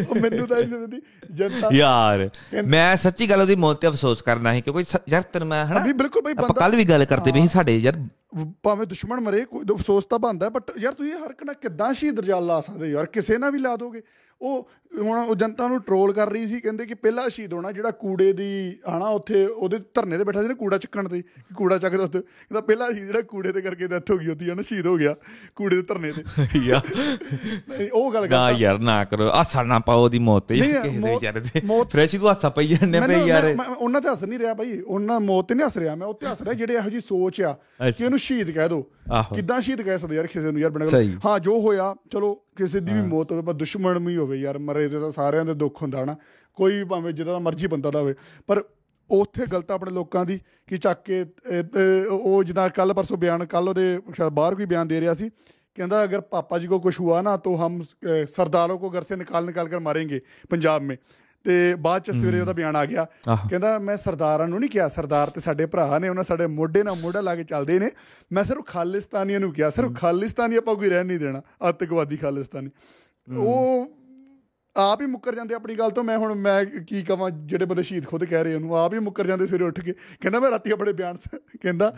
ਉਹ 0.09 0.15
ਮੈਨੂੰ 0.15 0.47
ਤਾਂ 0.47 0.59
ਇਹ 0.59 0.67
ਸਮਝਦੀ। 0.67 1.01
ਜਨਤਾ 1.35 1.69
ਯਾਰ 1.73 2.29
ਮੈਂ 2.67 2.97
ਸੱਚੀ 2.97 3.31
ਗੱਲ 3.31 3.41
ਉਹਦੀ 3.41 3.55
ਮੌਤ 3.57 3.81
ਤੇ 3.81 3.89
ਅਫਸੋਸ 3.89 4.23
ਕਰਨਾ 4.23 4.55
ਸੀ 4.55 4.61
ਕਿਉਂਕਿ 4.61 4.85
ਯਾਰ 5.09 5.23
ਤੈਨੂੰ 5.23 5.49
ਮੈਂ 5.49 5.65
ਹਨਾ 5.67 5.83
ਅਭੀ 5.83 5.93
ਬਿਲਕੁਲ 5.93 6.23
ਭਾਈ 6.23 6.33
ਆਪਾਂ 6.33 6.49
ਬੰਦਾ 6.49 6.61
ਕੱਲ 6.61 6.77
ਵੀ 6.77 6.85
ਗੱਲ 6.85 7.05
ਕਰਦੇ 7.05 7.33
ਵੀ 7.33 7.49
ਸਾਡੇ 7.49 7.77
ਯਾਰ। 7.79 8.01
ਭਾਵੇਂ 8.63 8.87
ਦੁਸ਼ਮਣ 8.87 9.21
ਮਰੇ 9.21 9.45
ਕੋਈ 9.45 9.65
ਅਫਸੋਸ 9.75 10.05
ਤਾਂ 10.05 10.19
ਬੰਦਾ 10.19 10.49
ਬਟ 10.49 10.71
ਯਾਰ 10.79 10.95
ਤੁਸੀਂ 10.95 11.13
ਹਰ 11.13 11.33
ਕਣਾ 11.33 11.53
ਕਿੱਦਾਂ 11.53 11.93
ਸ਼ਹੀਦ 11.95 12.21
ਰਜਾਲ 12.21 12.47
ਲਾ 12.47 12.61
ਸਕਦੇ 12.61 12.91
ਯਾਰ 12.91 13.07
ਕਿਸੇ 13.07 13.39
ਨਾਲ 13.39 13.51
ਵੀ 13.51 13.59
ਲਾ 13.59 13.77
ਦੋਗੇ। 13.77 14.03
ਉਹ 14.41 14.69
ਹੁਣ 14.97 15.19
ਉਹ 15.19 15.35
ਜਨਤਾ 15.35 15.67
ਨੂੰ 15.69 15.81
ਟਰੋਲ 15.81 16.13
ਕਰ 16.13 16.31
ਰਹੀ 16.31 16.47
ਸੀ 16.47 16.61
ਕਹਿੰਦੇ 16.61 16.87
ਕਿ 16.87 16.95
ਪਹਿਲਾ 16.95 17.29
ਸ਼ਹੀਦ 17.29 17.53
ਹੋਣਾ 17.53 17.73
ਜਿਹੜਾ 17.73 17.91
ਕੂੜੇ 17.91 18.33
ਦੀ 18.33 18.49
ਹਨਾ 18.89 19.09
ਉੱਥੇ 19.09 19.45
ਉਹਦੇ 19.47 19.79
ਧਰਨੇ 19.95 20.19
ਤੇ 20.19 20.25
ਬੈਠਾ 20.25 20.43
ਸੀ 20.43 20.49
ਨਾ 20.49 20.55
ਕੂੜਾ 20.55 20.79
ਚੱਕਣ 20.79 21.09
ਤੇ 21.09 21.21
ਕਿ 21.23 21.55
ਕੂੜਾ 21.55 21.79
ਚੱਕਦਾ 21.79 22.05
ਉੱਥੇ। 22.05 22.21
ਕਹਿੰਦਾ 22.21 22.61
ਪਹਿਲਾ 22.61 22.91
ਸ਼ਹੀਦ 22.93 23.07
ਜਿਹੜਾ 23.07 23.23
ਕੂੜੇ 23.23 23.53
ਤੇ 23.53 23.61
ਕਰਕੇ 23.61 23.87
ਡੈਥ 23.89 24.11
ਹੋ 24.11 24.17
ਗਈ 24.19 24.29
ਉਹਦੀ 24.29 24.51
ਹਨਾ 24.51 24.63
ਸ਼ਹੀਦ 24.63 24.87
ਹੋ 24.87 24.97
ਗਿਆ 24.97 25.15
ਕੂੜੇ 25.57 25.77
ਦੇ 25.77 25.83
ਧਰਨੇ 25.83 26.13
ਤੇ। 26.13 26.23
ਨਹੀਂ, 26.39 27.89
ਉਹ 27.93 28.13
ਗੱਲ 28.13 28.21
ਨਾ 28.21 28.27
ਕਰਦਾ 28.27 28.51
ਯਾਰ 28.59 28.79
ਨਾ 28.79 29.05
ਕਰੋ 29.05 29.31
ਆਸਾ 29.31 29.63
ਨਾ 29.63 29.79
ਪਾਓ 29.79 30.05
ਉਹਦੀ 30.05 30.19
ਮੌਤ 30.19 30.49
ਤੇ। 30.49 30.57
ਕਿਸੇ 30.57 30.81
ਦੇ 30.81 31.15
ਵਿਚਾਰੇ 31.15 31.41
ਤੇ। 31.41 31.63
ਫਰੈਸ਼ 31.91 32.17
ਤੂੰ 32.17 32.29
ਹਾਸਾ 32.29 32.49
ਪਈ 32.49 32.67
ਜਾਂਦੇ 32.69 33.01
ਪਈ 33.01 33.27
ਯਾਰ। 33.27 33.55
ਉਹਨਾਂ 33.79 34.01
ਤੇ 34.01 34.09
ਹੱਸ 34.09 34.25
ਨਹੀਂ 34.25 34.39
ਰਿਹਾ 34.39 34.55
ਭਾਈ। 34.55 34.81
ਉਹਨਾਂ 34.81 35.21
ਮੌਤ 35.21 35.49
ਤੇ 35.49 35.55
ਨਹੀਂ 35.55 35.67
ਹੱਸ 35.67 35.77
ਰਿਹਾ 35.77 35.95
ਮੈਂ 35.95 36.07
ਉੱਤੇ 36.07 36.27
ਹੱਸ 36.27 36.43
ਰਿਹਾ 36.43 36.55
ਜਿਹੜੇ 36.55 36.75
ਇਹੋ 36.75 36.91
ਜੀ 36.91 37.01
ਸੋਚ 37.01 37.41
ਆ 37.41 37.53
ਕਿ 37.83 38.05
ਇਹਨੂੰ 38.05 38.19
ਸ਼ਹੀਦ 38.19 38.51
ਕਹਿ 38.51 38.69
ਦੋ। 38.69 38.83
ਕਿੱਦਾਂ 39.35 39.61
ਸ਼ਹੀਦ 39.61 39.83
ਕਹਿ 39.83 39.99
ਸਕਦੇ 39.99 40.17
ਯਾਰ 40.17 40.27
ਕਿਸੇ 40.27 40.51
ਨੂੰ 40.51 40.61
ਯਾਰ 40.61 40.71
ਬਣਾ। 40.71 40.87
ਹਾਂ 41.27 41.39
ਜੋ 41.39 41.61
ਹੋਇਆ 41.61 41.95
ਚਲੋ 42.13 42.35
ਕਿਸੇ 42.57 42.81
ਦੀ 42.81 42.93
ਵੀ 42.93 43.01
ਮੌਤ 43.01 43.33
ਹੋਵੇ 43.33 43.43
ਪਰ 43.43 43.53
ਦੁਸ਼ਮਣ 43.53 43.99
ਵੀ 43.99 44.17
ਹੋਵੇ 44.17 44.37
ਯਾਰ 44.37 44.59
ਮਰੇ 44.59 44.78
ਰਹੇ 44.79 44.89
ਤੇ 44.89 45.01
ਤਾਂ 45.01 45.11
ਸਾਰਿਆਂ 45.11 45.45
ਦੇ 45.45 45.55
ਦੁੱਖ 45.55 45.83
ਹੁੰਦਾ 45.83 46.05
ਹਨਾ? 46.05 46.17
ਕੋਈ 46.55 46.77
ਵੀ 46.77 46.85
ਭਾਵੇਂ 46.85 47.13
ਜਿਹਦਾ 47.13 47.39
ਮਰਜ਼ੀ 47.39 47.67
ਬੰਦਾ 47.67 47.91
ਦਾ 47.91 48.01
ਹੋਵੇ 48.01 48.15
ਪਰ 48.47 48.65
ਉੱਥੇ 49.11 49.47
ਗਲਤ 49.47 49.71
ਆਪਣੇ 49.71 49.91
ਲੋਕਾਂ 49.91 50.25
ਦੀ 50.25 50.41
ਕਿ 50.67 50.79
ਚੱਕ 50.79 51.03
ਕੇ 51.03 51.27
ਉਹ 52.11 52.45
ਜਿੱਦਾਂ 52.45 52.69
ਕੱਲ 52.69 52.95
ਪਰਸੋਂ 52.95 53.17
ਬਿਆਨ 53.17 53.47
ਕੱਲ 53.47 53.69
ਉਹਦੇ 53.69 54.01
ਸ਼ਾਇਦ 54.17 54.33
ਬਾਹਰ 54.33 54.55
ਕੋਈ 54.55 54.67
ਬਿਆਨ 54.67 54.89
ਦੇ 54.89 55.01
ਰਿਹਾ 55.01 55.15
ਸੀ 55.15 55.31
ਕਹਿੰਦਾ 55.75 56.05
ਅਗਰ 56.05 56.21
ਪਾਪਾ 56.21 56.59
ਜੀ 56.59 56.67
ਕੋ 56.67 56.81
ਕੁਝ 56.81 57.01
ਹੁਆ 57.01 57.23
ਨਾ 57.23 57.37
ਤੋ 57.37 57.57
ਹਮ 57.57 57.83
ਸਰਦਾਰੋਂ 58.37 58.79
ਕੋ 58.79 58.91
ਘਰ 58.91 59.03
ਸੇ 59.03 59.17
ਨਿਕਾਲ 59.17 59.47
ਨਿਕਾਲ 59.47 59.69
ਕਰ 59.69 59.81
ਮਾਰेंगे 59.81 60.21
ਪੰਜਾਬ 60.51 60.83
ਮੇ। 60.83 60.97
ਤੇ 61.45 61.75
ਬਾਅਦ 61.75 62.03
ਚ 62.03 62.11
ਸਵੇਰੇ 62.11 62.41
ਉਹਦਾ 62.41 62.53
ਬਿਆਨ 62.53 62.77
ਆ 62.77 62.85
ਗਿਆ 62.85 63.07
ਕਹਿੰਦਾ 63.37 63.79
ਮੈਂ 63.79 63.97
ਸਰਦਾਰਾਂ 63.97 64.49
ਨੂੰ 64.49 64.61
ਨਹੀਂ 64.61 64.71
ਕਿਹਾ 64.71 64.89
ਸਰਦਾਰ 64.89 65.31
ਤੇ 65.31 65.41
ਸਾਡੇ 65.41 65.67
ਭਰਾ 65.67 65.99
ਨੇ 65.99 66.09
ਉਹਨਾਂ 66.09 66.25
ਸਾਡੇ 66.25 66.47
ਮੋਢੇ 66.47 66.83
ਨਾਲ 66.83 66.95
ਮੋਢਾ 66.95 67.21
ਲਾ 67.21 67.37
ਕੇ 67.37 67.45
ਚੱਲਦੇ 67.45 67.79
ਨੇ। 67.79 67.91
ਮੈਂ 68.33 68.45
ਸਿਰਫ 68.45 68.67
ਖਾਲਿਸਤਾਨੀਆਂ 68.67 69.41
ਨੂੰ 69.41 69.53
ਕਿਹਾ 69.53 69.71
ਸਿਰਫ 69.71 69.97
ਖਾਲਿਸਤਾਨੀ 69.97 70.57
ਆਪਾਂ 70.57 70.75
ਕੋਈ 70.75 70.89
ਰਹਿਣ 70.89 71.07
ਨਹੀਂ 71.07 71.19
ਦੇਣਾ 71.19 71.43
ਅੱਤਕਵਾਦੀ 71.69 72.17
ਖਾਲਿਸਤਾਨੀ। 72.17 72.71
ਉਹ 73.37 73.91
ਆਪ 74.79 75.01
ਹੀ 75.01 75.07
ਮੁੱਕਰ 75.07 75.35
ਜਾਂਦੇ 75.35 75.55
ਆਪਣੀ 75.55 75.75
ਗੱਲ 75.75 75.91
ਤੋਂ। 75.91 76.05
ਮੈਂ 76.05 76.19
ਹੁਣ 76.19 76.35
ਮੈਂ 76.35 76.65
ਕੀ 76.65 77.03
ਕਵਾਂ 77.03 77.31
ਜਿਹੜੇ 77.31 77.65
ਬੰਦੇ 77.65 77.83
ਸ਼ਹੀਦ 77.83 78.07
ਖੁਦ 78.07 78.25
ਕਹਿ 78.25 78.45
ਰਹੇ 78.45 78.55
ਉਹਨੂੰ 78.55 78.77
ਆਪ 78.77 78.95
ਹੀ 78.95 78.99
ਮੁੱਕਰ 78.99 79.27
ਜਾਂਦੇ 79.27 79.47
ਸਵੇਰੇ 79.47 79.65
ਉੱਠ 79.65 79.81
ਕੇ। 79.81 79.93
ਕਹਿੰਦਾ 79.93 80.41
ਮੈਂ 80.41 80.51
ਰਾਤੀ 80.51 80.71
ਆਪਣੇ 80.71 80.93
ਬਿਆਨ 80.93 81.17
ਕਹਿੰਦਾ 81.63 81.95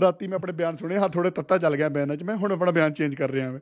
ਰਾਤੀ 0.00 0.26
ਮੈਂ 0.26 0.36
ਆਪਣੇ 0.36 0.52
ਬਿਆਨ 0.52 0.76
ਸੁਣੇ 0.76 0.98
ਹਾਂ 0.98 1.08
ਥੋੜੇ 1.08 1.30
ਤੱਤਾ 1.30 1.58
ਚੱਲ 1.58 1.76
ਗਿਆ 1.76 1.88
ਬਿਆਨਾਂ 1.88 2.16
'ਚ। 2.16 2.22
ਮੈਂ 2.22 2.36
ਹੁਣ 2.36 2.52
ਆਪਣਾ 2.52 2.70
ਬਿਆਨ 2.70 2.92
ਚੇਂਜ 2.92 3.14
ਕਰ 3.14 3.30
ਰਿਹਾ 3.30 3.50
ਮੈਂ। 3.50 3.60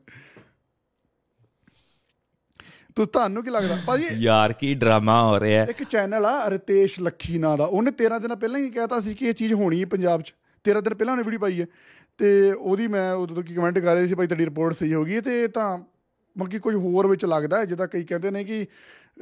ਤੂੰ 2.97 3.07
ਤੁਹਾਨੂੰ 3.07 3.45
ਕੀ 3.45 3.51
ਲੱਗਦਾ? 3.51 3.77
ਭਾਜੀ 3.87 4.05
ਯਾਰ 4.13 4.53
ਕੀ 4.53 4.75
ਡਰਾਮਾ 4.75 5.23
ਹੋ 5.25 5.41
ਰਿਹਾ। 5.41 5.65
ਇੱਕ 5.65 5.83
ਚੈਨਲ 5.83 6.27
ਆ 6.27 6.51
ਰਿਤੇਸ਼ 6.51 7.01
ਲੱਖੀ 7.01 7.39
ਨਾਂ 7.39 7.59
ਦਾ। 7.59 7.65
ਉਹਨੇ 7.65 7.91
13 7.91 8.19
ਦਿਨ 8.19 8.37
ਪਹਿਲਾਂ 8.37 8.61
ਹੀ 8.61 8.71
ਕਹਿਤਾ 8.71 9.01
ਸੀ 9.01 9.15
ਕਿ 9.15 9.27
ਇਹ 9.27 9.35
ਚੀਜ਼ 9.35 9.55
ਹੋਣੀ 9.55 9.81
ਹੈ 9.81 9.87
ਪੰਜਾਬ 9.87 10.23
'ਚ। 10.23 10.35
13 10.65 10.81
ਦਿਨ 10.81 10.95
ਪਹਿਲਾਂ 10.95 11.15
ਉਹਨੇ 11.15 11.23
ਵੀਡੀਓ 11.23 11.39
ਪਾਈ 11.39 11.61
ਹੈ। 11.61 11.67
ਤੇ 12.19 12.53
ਉਹਦੀ 12.53 12.87
ਮੈਂ 12.89 13.13
ਉਦੋਂ 13.13 13.37
ਤੋਂ 13.37 13.45
ਕੀ 13.45 13.55
ਕਮੈਂਟ 13.55 13.79
ਕਰ 13.79 13.95
ਰਹੇ 13.95 14.07
ਸੀ 14.07 14.15
ਭਾਈ 14.15 14.27
ਤੁਹਾਡੀ 14.27 14.45
ਰਿਪੋਰਟ 14.45 14.75
ਸਹੀ 14.75 14.95
ਹੋ 14.95 15.05
ਗਈ 15.05 15.21
ਤੇ 15.21 15.49
ਤਾਂ 15.49 15.79
ਮਤਲਬ 16.39 16.51
ਕਿ 16.51 16.59
ਕੁਝ 16.59 16.75
ਹੋਰ 16.75 17.07
ਵਿੱਚ 17.07 17.25
ਲੱਗਦਾ 17.25 17.65
ਜਿੱਦਾਂ 17.65 17.89
ਕਈ 17.89 18.05
ਕਹਿੰਦੇ 18.05 18.31
ਨੇ 18.31 18.45
ਕਿ 18.45 18.67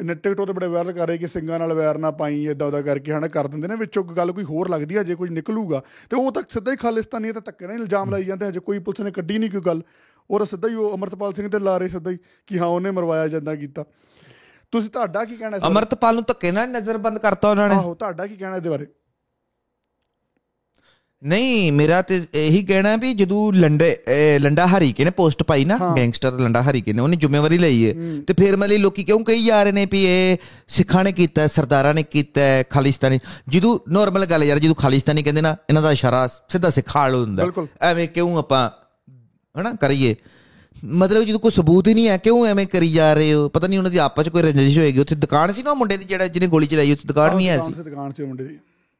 ਟਿਕਟੋਕ 0.08 0.46
ਤੇ 0.46 0.52
ਬੜੇ 0.52 0.66
ਵਾਇਰਲ 0.66 0.92
ਕਰ 0.92 1.06
ਰਹੇ 1.06 1.18
ਕਿ 1.18 1.26
ਸਿੰਘਾਂ 1.26 1.58
ਨਾਲ 1.58 1.72
ਵੈਰ 1.72 1.98
ਨਾ 1.98 2.10
ਪਾਈ 2.10 2.46
ਇਦਾਂ 2.46 2.66
ਉਦਾਂ 2.66 2.82
ਕਰਕੇ 2.82 3.12
ਹਨਾ 3.12 3.28
ਕਰ 3.28 3.46
ਦਿੰਦੇ 3.46 3.68
ਨੇ 3.68 3.76
ਵਿੱਚੋਂ 3.76 4.04
ਗੱਲ 4.04 4.32
ਕੋਈ 4.32 4.44
ਹੋਰ 4.44 4.68
ਲੱਗਦੀ 4.68 4.96
ਹੈ 4.96 5.02
ਜੇ 5.02 5.14
ਕੁਝ 5.14 5.30
ਨਿਕਲੂਗਾ 5.30 5.82
ਤੇ 6.10 6.16
ਉਹ 6.16 6.32
ਤਾਂ 6.32 6.42
ਸਿੱਧਾ 6.48 6.72
ਹੀ 6.72 6.76
ਖਾਲਿਸਤਾਨੀ 6.76 7.32
ਤੇ 7.32 7.40
ਧੱਕੇ 7.40 7.66
ਨਾਲ 7.66 7.76
ਇਲਜ਼ਾਮ 7.76 8.10
ਲਾਈ 8.10 8.24
ਜਾਂਦੇ 8.24 8.48
ਹਜੇ 8.48 8.60
ਕੋਈ 8.60 8.78
ਪੁਲਿਸ 8.78 9.00
ਨੇ 9.00 9.10
ਕੱਢੀ 9.10 9.38
ਨਹੀਂ 9.38 9.50
ਕੋਈ 9.50 9.60
ਗੱਲ 9.60 9.82
ਔਰ 10.30 10.44
ਸਿੱਧਾ 10.44 10.68
ਹੀ 10.68 10.74
ਉਹ 10.74 10.94
ਅਮਰਤਪਾਲ 10.94 11.32
ਸਿੰਘ 11.32 11.48
ਤੇ 11.48 11.58
ਲਾ 11.58 11.78
ਰਹੇ 11.78 11.88
ਸਿੱਧਾ 11.88 12.10
ਹੀ 12.10 12.18
ਕਿ 12.46 12.58
ਹਾਂ 12.58 12.66
ਉਹਨੇ 12.66 12.90
ਮਰਵਾਇਆ 12.90 13.28
ਜਾਂਦਾ 13.28 13.54
ਕੀਤਾ। 13.54 13.84
ਤੁਸੀਂ 14.70 14.90
ਤੁਹਾਡਾ 14.90 15.24
ਕੀ 15.24 15.36
ਕਹਿਣਾ? 15.36 15.58
ਅਮਰਤਪਾਲ 15.66 16.14
ਨੂੰ 16.14 16.24
ਧੱਕੇ 16.28 16.52
ਨਾਲ 16.52 16.68
ਨਜ਼ਰਬੰਦ 16.68 17.18
ਕਰਤਾ 17.18 17.50
ਉਹਨਾਂ 17.50 17.68
ਨੇ। 17.68 17.74
ਆਹੋ 17.74 17.94
ਤੁਹਾਡਾ 17.94 18.26
ਕੀ 18.26 18.36
ਕਹਿਣਾ 18.36 18.56
ਇਹਦੇ 18.56 18.70
ਬਾਰੇ? 18.70 18.86
ਨਹੀਂ 21.24 21.72
ਮੇਰਾ 21.72 22.00
ਤੇ 22.02 22.22
ਇਹੀ 22.34 22.62
ਕਹਿਣਾ 22.64 22.96
ਵੀ 22.96 23.12
ਜਦੋਂ 23.14 23.52
ਲੰਡੇ 23.52 23.96
ਲੰਡਾ 24.38 24.66
ਹਰੀਕੇ 24.66 25.04
ਨੇ 25.04 25.10
ਪੋਸਟ 25.10 25.42
ਪਾਈ 25.42 25.64
ਨਾ। 25.64 25.78
ਗੈਂਗਸਟਰ 25.96 26.32
ਲੰਡਾ 26.32 26.62
ਹਰੀਕੇ 26.62 26.92
ਨੇ 26.92 27.02
ਉਹਨੇ 27.02 27.16
ਜ਼ਿੰਮੇਵਾਰੀ 27.16 27.58
ਲਈ 27.58 27.86
ਹੈ। 27.86 27.94
ਤੇ 28.26 28.34
ਫਿਰ 28.34 28.56
ਮਤਲਬ 28.56 28.76
ਲੋਕੀ 28.76 29.04
ਕਿਉਂ 29.04 29.24
ਕਹੀ 29.24 29.44
ਜਾ 29.44 29.62
ਰਹੇ 29.62 29.72
ਨੇ 29.72 29.86
ਵੀ 29.86 30.04
ਇਹ 30.04 30.36
ਸਿੱਖਾਂ 30.68 31.04
ਨੇ 31.04 31.12
ਕੀਤਾ 31.12 31.46
ਸਰਦਾਰਾਂ 31.46 31.94
ਨੇ 31.94 32.02
ਕੀਤਾ 32.02 32.40
ਖਾਲਿਸਤਾਨੀ? 32.70 33.18
ਜਦੋਂ 33.48 33.78
ਨਾਰਮਲ 33.88 34.26
ਗੱਲ 34.26 34.44
ਯਾਰ 34.44 34.58
ਜਦੋਂ 34.58 34.74
ਖਾਲਿਸਤਾਨੀ 34.74 35.22
ਕਹਿੰਦੇ 35.22 35.40
ਨਾ 35.40 35.56
ਇਹਨਾਂ 35.68 35.82
ਦਾ 35.82 35.92
ਇਸ਼ਾਰਾ 35.92 36.26
ਸਿੱਧਾ 36.26 36.70
ਸਿੱਖਾਂ 36.70 37.02
ਵਾਲ 37.02 37.14
ਹੁੰਦਾ। 37.14 37.44
ਐਵੇਂ 37.82 38.08
ਕਿਉਂ 38.08 38.38
ਆਪਾਂ 38.38 38.70
ਹਨਾ 39.60 39.72
ਕਰੀਏ? 39.72 40.14
ਮਤਲਬ 40.84 41.22
ਜਦੋਂ 41.24 41.40
ਕੋਈ 41.40 41.50
ਸਬੂਤ 41.50 41.88
ਹੀ 41.88 41.94
ਨਹੀਂ 41.94 42.08
ਹੈ 42.08 42.16
ਕਿਉਂ 42.16 42.46
ਐਵੇਂ 42.46 42.66
ਕਰੀ 42.66 42.90
ਜਾ 42.92 43.12
ਰਹੇ 43.14 43.32
ਹੋ? 43.34 43.48
ਪਤਾ 43.48 43.66
ਨਹੀਂ 43.66 43.78
ਉਹਨਾਂ 43.78 43.90
ਦੀ 43.90 43.98
ਆਪਸ 43.98 44.24
ਚ 44.24 44.28
ਕੋਈ 44.28 44.42
ਰੰਜਿਸ਼ 44.42 44.78
ਹੋਏਗੀ। 44.78 44.98
ਉੱਥੇ 44.98 45.14
ਦੁਕਾਨ 45.14 45.52
ਸੀ 45.52 45.62
ਨਾ 45.62 45.74
ਮੁੰਡੇ 45.74 45.96
ਦੀ 45.96 46.04
ਜਿਹੜਾ 46.04 46.28
ਜਿਹਨੇ 46.28 46.46
ਗੋਲੀ 46.46 46.66
ਚਲਾਈ 46.66 46.92
ਉੱਥੇ 46.92 47.08
ਦੁਕਾਨ 47.08 47.36
ਵੀ 47.36 47.48
ਹੈ 47.48 47.58
ਸੀ। 47.58 47.82
ਦੁਕਾਨ 47.82 48.12
ਸੀ 48.12 48.24
ਮੁੰਡੇ 48.24 48.44
ਦੀ। 48.44 48.56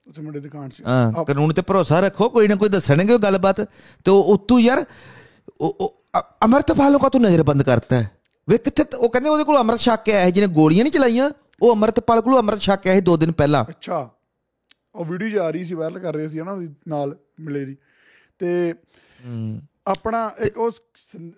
ਉੱਥੇ 0.09 0.23
ਮੁੰਡੇ 0.23 0.41
ਦੀ 0.41 0.43
ਦੁਕਾਨ 0.43 0.69
ਸੀ। 0.71 0.83
ਹਾਂ 0.85 1.25
ਕਾਨੂੰਨ 1.25 1.53
ਤੇ 1.53 1.63
ਭਰੋਸਾ 1.63 2.01
ਰੱਖੋ 2.01 2.29
ਕੋਈ 2.29 2.49
ਨਾ 2.49 2.55
ਕੋਈ 2.57 2.69
ਦੱਸਣਗੇ 2.69 3.13
ਉਹ 3.13 3.19
ਗੱਲਬਾਤ। 3.19 3.61
ਤੇ 3.61 4.11
ਉਹ 4.11 4.33
ਉਤੋਂ 4.35 4.59
ਯਾਰ 4.61 4.85
ਅਮਰਤਪਾਲ 6.45 6.93
ਨੂੰ 6.93 7.01
ਕਾ 7.01 7.09
ਤੂੰ 7.09 7.21
ਨਜ਼ਰਬੰਦ 7.23 7.63
ਕਰਤਾ 7.63 7.97
ਹੈ। 7.97 8.11
ਵੇ 8.49 8.59
ਕਿੱਥੇ 8.59 8.85
ਉਹ 8.97 9.09
ਕਹਿੰਦੇ 9.09 9.31
ਉਹਦੇ 9.31 9.45
ਕੋਲ 9.45 9.59
ਅੰਮ੍ਰਿਤ 9.59 9.81
ਛਕ 9.81 10.03
ਕੇ 10.05 10.13
ਆਇਆ 10.13 10.27
ਸੀ 10.27 10.33
ਜਿਹਨੇ 10.33 10.53
ਗੋਲੀਆਂ 10.55 10.85
ਨਹੀਂ 10.85 10.93
ਚਲਾਈਆਂ 10.93 11.31
ਉਹ 11.63 11.75
ਅਮਰਤਪਾਲ 11.75 12.21
ਕੋਲ 12.21 12.39
ਅੰਮ੍ਰਿਤ 12.39 12.61
ਛਕ 12.61 12.81
ਕੇ 12.83 12.89
ਆਇਆ 12.91 12.99
ਸੀ 12.99 13.05
ਦੋ 13.05 13.17
ਦਿਨ 13.17 13.33
ਪਹਿਲਾਂ। 13.33 13.65
ਅੱਛਾ। 13.69 14.09
ਉਹ 14.95 15.05
ਵੀਡੀਓ 15.05 15.29
ਜਾ 15.29 15.51
ਰਹੀ 15.51 15.65
ਸੀ 15.65 15.75
ਵਾਇਰਲ 15.75 15.99
ਕਰ 15.99 16.15
ਰਹੇ 16.15 16.29
ਸੀ 16.29 16.41
ਹਨਾ 16.41 16.53
ਉਹਦੀ 16.53 16.69
ਨਾਲ 16.89 17.17
ਮਿਲੇ 17.41 17.65
ਦੀ। 17.65 17.77
ਤੇ 18.39 18.75
ਆਪਣਾ 19.89 20.31
ਇੱਕ 20.39 20.59
ਉਹ 20.59 20.71
ਸ- 20.71 20.79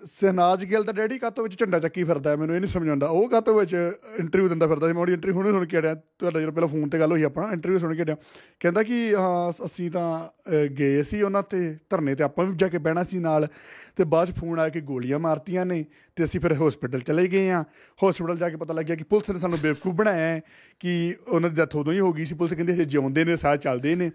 ਸਹਿਨਾਜ 0.04 0.64
ਗਿੱਲ 0.64 0.84
ਦਾ 0.84 0.92
ਡੈਡੀ 0.92 1.18
ਕਾਤੋਂ 1.18 1.44
ਵਿੱਚ 1.44 1.58
ਝੰਡਾ 1.58 1.78
ਚੱਕੀ 1.78 2.04
ਫਿਰਦਾ 2.04 2.30
ਹੈ, 2.30 2.36
ਮੈਨੂੰ 2.36 2.56
ਇਹ 2.56 2.60
ਨਹੀਂ 2.60 2.70
ਸਮਝ 2.70 2.88
ਆਉਂਦਾ। 2.88 3.06
ਉਹ 3.06 3.28
ਕਾਤੋਂ 3.28 3.54
ਵਿੱਚ 3.60 3.74
ਇੰਟਰਵਿਊ 4.18 4.48
ਦਿੰਦਾ 4.48 4.66
ਫਿਰਦਾ 4.66 4.86
ਸੀ 4.88 4.92
ਮੈਂ 4.92 5.00
ਉਹਦੀ 5.00 5.12
ਇੰਟਰਵਿਊ 5.12 5.36
ਹੁਣੇ 5.36 5.50
ਸੁਣ 5.50 5.66
ਕੇ 5.66 5.76
ਆਇਆ 5.76 5.94
ਤੁਹਾਡਾ 5.94 6.40
ਜਦੋਂ 6.40 6.52
ਪਹਿਲਾਂ 6.52 6.68
ਫੋਨ 6.68 6.88
ਤੇ 6.88 6.98
ਗੱਲ 6.98 7.12
ਹੋਈ 7.12 7.22
ਆਪਣਾ 7.22 7.52
ਇੰਟਰਵਿਊ 7.52 7.78
ਸੁਣ 7.78 7.94
ਕੇ 7.94 8.02
ਆਇਆ 8.02 8.16
ਕਹਿੰਦਾ 8.60 8.82
ਕਿ 8.82 9.14
ਹਾਂ 9.14 9.64
ਅਸੀਂ 9.64 9.90
ਤਾਂ 9.90 10.28
ਅ, 10.50 10.66
ਗਏ 10.66 11.02
ਸੀ 11.02 11.22
ਉਹਨਾਂ 11.22 11.42
ਤੇ 11.42 11.76
ਧਰਨੇ 11.90 12.14
ਤੇ 12.14 12.24
ਆਪਾਂ 12.24 12.44
ਵੀ 12.46 12.56
ਜਾ 12.56 12.68
ਕੇ 12.68 12.78
ਬਹਿਣਾ 12.78 13.04
ਸੀ 13.04 13.18
ਨਾਲ। 13.18 13.46
ਤੇ 13.96 14.04
ਬਾਅਦ 14.04 14.30
ਚ 14.30 14.36
ਫੋਨ 14.36 14.58
ਆਇਆ 14.58 14.68
ਕਿ 14.68 14.80
ਗੋਲੀਆਂ 14.80 15.18
ਮਾਰਤੀਆਂ 15.18 15.66
ਨੇ 15.66 15.84
ਤੇ 16.16 16.24
ਅਸੀਂ 16.24 16.40
ਫਿਰ 16.40 16.52
ਹਸਪੀਟਲ 16.52 17.00
ਚਲੇ 17.00 17.26
ਗਏ 17.28 17.50
ਆ 17.50 17.64
ਹਸਪੀਟਲ 18.08 18.36
ਜਾ 18.36 18.48
ਕੇ 18.48 18.56
ਪਤਾ 18.56 18.74
ਲੱਗਿਆ 18.74 18.96
ਕਿ 18.96 19.04
ਪੁਲਿਸ 19.04 19.30
ਨੇ 19.30 19.38
ਸਾਨੂੰ 19.38 19.58
ਬੇਵਕੂਫ 19.58 19.94
ਬਣਾਇਆ 19.94 20.28
ਹੈ 20.28 20.40
ਕਿ 20.80 21.14
ਉਹਨਾਂ 21.28 21.50
ਦੀ 21.50 21.56
ਡੈਥ 21.56 21.76
ਉਦੋਂ 21.76 21.92
ਹੀ 21.92 22.00
ਹੋ 22.00 22.12
ਗਈ 22.12 22.24
ਸੀ। 22.24 22.34
ਪੁਲਿਸ 22.34 22.52
ਕਹਿੰਦੀ 22.54 22.72
ਹਜੇ 22.72 22.84
ਜਿਉਂਦੇ 22.84 23.24
ਨੇ 23.24 23.36
ਸਾਹ 23.36 23.56
ਚੱਲਦੇ 23.56 23.94
ਨੇ। 23.94 24.10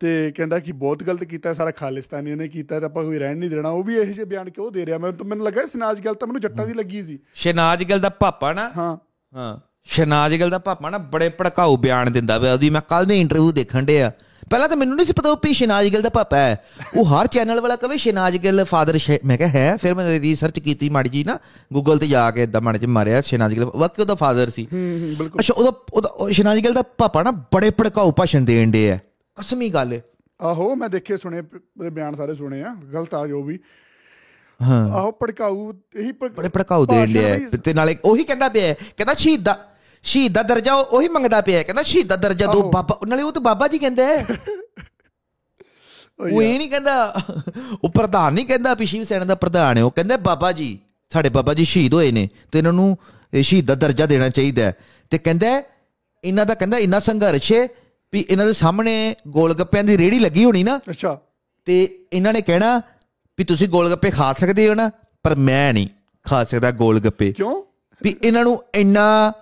ਤੇ 0.00 0.32
ਕਹਿੰਦਾ 0.36 0.58
ਕਿ 0.58 0.72
ਬਹੁਤ 0.72 1.02
ਗਲਤ 1.02 1.24
ਕੀਤਾ 1.24 1.52
ਸਾਰਾ 1.52 1.70
ਖਾਲਿਸਤਾਨੀਆਂ 1.70 2.36
ਨੇ 2.36 2.48
ਕੀਤਾ 2.48 2.80
ਤੇ 2.80 2.86
ਆਪਾਂ 2.86 3.04
ਕੋਈ 3.04 3.18
ਰਹਿਣ 3.18 3.36
ਨਹੀਂ 3.36 3.50
ਦੇਣਾ। 3.50 3.68
ਉਹ 3.68 3.84
ਵੀ 3.84 3.94
ਇਹੋ 3.94 4.04
ਜਿਹੇ 4.04 4.24
ਬਿਆਨ 4.24 4.50
ਕਿਉਂ 4.50 4.72
ਦੇ 4.72 4.86
ਰਿਹਾ? 4.86 4.98
ਮੈਂ 4.98 5.12
ਮੈਨੂੰ 5.24 5.46
ਲੱਗਾ 5.46 5.66
ਸਨਾਜ 5.66 6.04
ਗੱਲ 6.04 6.14
ਤਾਂ 6.14 6.28
ਮੈਨੂੰ 6.28 6.40
ਜੱਟਾਂ 6.40 6.66
ਦੀ 6.66 6.74
ਲੱਗੀ 6.74 7.02
ਸੀ। 7.02 7.18
ਸ਼ਨਾਜ 7.34 7.84
ਗਿੱਲ 7.84 8.00
ਦਾ 8.00 8.08
ਪਾਪਾ 8.08 8.52
ਨਾ? 8.52 8.70
ਹਾਂ। 8.78 8.96
ਹਾਂ। 9.34 9.58
ਸ਼ਨਾਜ 9.84 10.34
ਗਿੱਲ 10.34 10.50
ਦਾ 10.50 10.58
ਪਾਪਾ 10.58 10.90
ਨਾ 10.90 10.98
ਬੜੇ 10.98 11.28
ਭੜਕਾਊ 11.28 11.76
ਬਿਆਨ 11.76 12.12
ਦਿੰਦਾ 12.12 12.38
ਪਿਆ। 12.38 12.52
ਉਹਦੀ 12.52 12.70
ਮੈਂ 12.70 12.80
ਕੱਲ 12.80 13.04
ਦੇ 13.04 13.20
ਇੰਟਰਵਿਊ 13.20 13.52
ਦੇਖਣ 13.52 13.82
ਡਿਆ। 13.82 14.12
ਪਹਿਲਾਂ 14.50 14.68
ਤਾਂ 14.68 14.76
ਮੈਨੂੰ 14.76 14.96
ਨਹੀਂ 14.96 15.06
ਸੀ 15.06 15.12
ਪਤਾ 15.12 15.30
ਉਹ 15.30 15.36
ਵੀ 15.36 15.52
ਸ਼ਨਾਜ 15.52 15.88
ਗਿੱਲ 15.88 16.02
ਦਾ 16.02 16.08
ਪਾਪਾ 16.08 16.36
ਹੈ। 16.36 16.64
ਉਹ 16.96 17.04
ਹਰ 17.04 17.26
ਚੈਨਲ 17.26 17.60
ਵਾਲਾ 17.60 17.76
ਕਵੇ 17.76 17.96
ਸ਼ਨਾਜ 17.96 18.36
ਗਿੱਲ 18.36 18.64
ਫਾਦਰ 18.64 18.98
ਮੈਂ 19.24 19.38
ਕਿਹਾ 19.38 19.48
ਹੈ? 19.48 19.76
ਫਿਰ 19.76 19.94
ਮੈਂ 19.94 20.20
ਰਿਸਰਚ 20.20 20.58
ਕੀਤੀ 20.58 20.88
ਮਾੜੀ 20.88 21.08
ਜੀ 21.08 21.24
ਨਾ 21.24 21.38
ਗੂਗਲ 21.72 21.98
ਤੇ 21.98 22.06
ਜਾ 22.06 22.30
ਕੇ 22.30 22.42
ਇਦਾਂ 22.42 22.60
ਮਾੜੇ 22.60 22.78
ਚ 22.78 22.84
ਮਾਰਿਆ 22.84 23.20
ਸ਼ਨਾਜ 23.20 23.52
ਗਿੱਲ 23.52 23.64
ਵਾਕਈ 23.64 24.02
ਉਹਦਾ 24.02 24.14
ਫਾਦਰ 24.14 24.50
ਸੀ। 24.50 24.68
ਹੂੰ 24.72 24.98
ਹੂੰ 25.00 25.14
ਬਿਲਕੁਲ। 25.18 25.40
ਅੱਛਾ 25.40 25.54
ਉਹਦਾ 25.54 25.72
ਉਹਦਾ 25.94 26.08
ਉਹ 26.08 26.30
ਸ਼ਨਾਜ 26.30 26.58
ਗਿੱਲ 26.58 26.72
ਦਾ 26.72 26.82
ਪਾਪਾ 26.82 27.22
ਨਾ 27.22 27.30
ਬੜੇ 27.30 27.70
ਭੜਕਾਊ 27.70 28.12
ਭਾਸ਼ਣ 28.12 28.40
ਦੇਣ 28.40 28.70
ਡੇ 28.70 28.92
ਆ। 28.92 28.98
ਕਸਮੀ 29.40 29.68
ਗੱਲ 29.70 29.92
ਹੈ 29.92 30.02
ਆਹੋ 30.40 30.74
ਮੈਂ 30.74 30.88
ਦੇਖੇ 30.88 31.16
ਸੁਣੇ 31.16 31.42
ਬਿਆਨ 31.90 32.14
ਸਾਰੇ 32.14 32.34
ਸੁਣੇ 32.34 32.62
ਆ 32.62 32.74
ਗਲਤ 32.94 33.14
ਆ 33.14 33.26
ਜੋ 33.26 33.42
ਵੀ 33.42 33.58
ਹਾਂ 34.60 34.80
ਆਹੋ 34.90 35.10
ਭੜਕਾਊ 35.12 35.72
ਇਹੀ 35.96 36.12
ਬੜੇ 36.12 36.48
ਭੜਕਾਊ 36.48 36.86
ਡਿਆ 36.86 37.04
ਵੀ- 37.04 37.58
ਤੇ 37.60 37.74
ਨਾਲੇ 37.74 37.96
ਉਹੀ 38.04 38.24
ਕਹਿੰਦਾ 38.24 38.48
ਪਿਆ 38.48 38.74
ਕਹਿੰਦਾ 38.74 39.14
ਸ਼ਹੀਦਾਂ 39.14 39.54
ਸ਼ਹੀਦ 40.04 40.32
ਦਾ 40.32 40.42
ਦਰਜਾ 40.42 40.74
ਉਹ- 40.74 41.10
ਮੰਗਦਾ 41.10 41.40
ਪਿਆ। 41.40 41.62
ਕਹਿੰਦਾ 41.62 41.82
ਸ਼ਹੀਦ 41.82 42.06
ਦਾ 42.06 42.16
ਦਰਜਾ 42.16 42.46
ਦੋ। 42.46 42.62
ਬਾਬਾ 42.70 42.98
ਨਾਲੇ 43.06 43.22
ਉਹ 43.22 43.32
ਤਾਂ 43.32 43.40
ਬਾਬਾ 43.42 43.68
ਜੀ 43.68 43.78
ਕਹਿੰਦਾ 43.78 44.04
ਉਹ 46.20 46.42
ਇਹ 46.42 46.58
ਨਹੀਂ 46.58 46.68
ਕਹਿੰਦਾ 46.70 46.94
ਉਹ 47.84 47.90
ਪ੍ਰਧਾਨ 47.90 48.34
ਨਹੀਂ 48.34 48.46
ਕਹਿੰਦਾ 48.46 48.72
ਵੀ 48.74 48.86
ਸ਼ਿਵ 48.86 49.02
ਸੈਨਾ 49.02 49.24
ਦਾ 49.24 49.34
ਪ੍ਰਧਾਨ 49.34 49.76
ਹੈ 49.78 49.82
ਉਹ 49.82 49.90
ਕਹਿੰਦਾ 49.90 50.16
ਬਾਬਾ 50.16 50.52
ਜੀ 50.52 50.78
ਸਾਡੇ 51.12 51.28
ਬਾਬਾ 51.28 51.54
ਜੀ 51.54 51.64
ਸ਼ਹੀਦ 51.64 51.94
ਹੋਏ 51.94 52.10
ਨੇ 52.12 52.28
ਤੇ 52.52 52.58
ਇਹਨਾਂ 52.58 52.72
ਨੂੰ 52.72 52.96
ਸ਼ਹੀਦ 53.42 53.66
ਦਾ 53.66 53.74
ਦਰਜਾ 53.74 54.06
ਦੇਣਾ 54.06 54.28
ਚਾਹੀਦਾ। 54.28 54.72
ਤੇ 55.12 55.18
ਕਹਿੰਦਾ 55.18 55.62
ਇਹਨਾਂ 56.24 56.46
ਦਾ 56.46 56.54
ਕਹਿੰਦਾ 56.54 56.78
ਇੰਨਾ 56.78 57.00
ਸੰਘਰਸ਼ 57.00 57.52
ਹੈ 57.52 57.66
ਵੀ 58.12 58.24
ਇਹਨਾਂ 58.30 58.46
ਦੇ 58.46 58.52
ਸਾਹਮਣੇ 58.52 59.14
ਗੋਲ 59.28 59.54
ਗੱਪਿਆਂ 59.54 59.84
ਦੀ 59.84 59.96
ਰੇੜੀ 59.98 60.18
ਲੱਗੀ 60.18 60.44
ਹੋਣੀ 60.44 60.62
ਨਾ 60.64 60.76
ਅੱਛਾ। 60.90 61.18
ਤੇ 61.66 61.82
ਇਹਨਾਂ 62.12 62.32
ਨੇ 62.32 62.40
ਕਹਿਣਾ 62.42 62.78
ਵੀ 63.38 63.44
ਤੁਸੀਂ 63.44 63.68
ਗੋਲ 63.68 63.90
ਗੱਪੇ 63.90 64.10
ਖਾ 64.10 64.32
ਸਕਦੇ 64.32 64.68
ਹੋ 64.68 64.74
ਨਾ 64.74 64.90
ਪਰ 65.24 65.34
ਮੈਂ 65.34 65.72
ਨਹੀਂ 65.72 65.88
ਖਾ 66.26 66.42
ਸਕਦਾ 66.44 66.70
ਗੋਲ 66.70 67.00
ਗੱਪੇ 67.00 67.32
ਕਿਉਂ? 67.32 67.62
ਵੀ 68.02 68.14
ਇਹਨਾਂ 68.22 68.44
ਨੂੰ 68.44 68.58
ਇੰਨਾ 68.74 69.32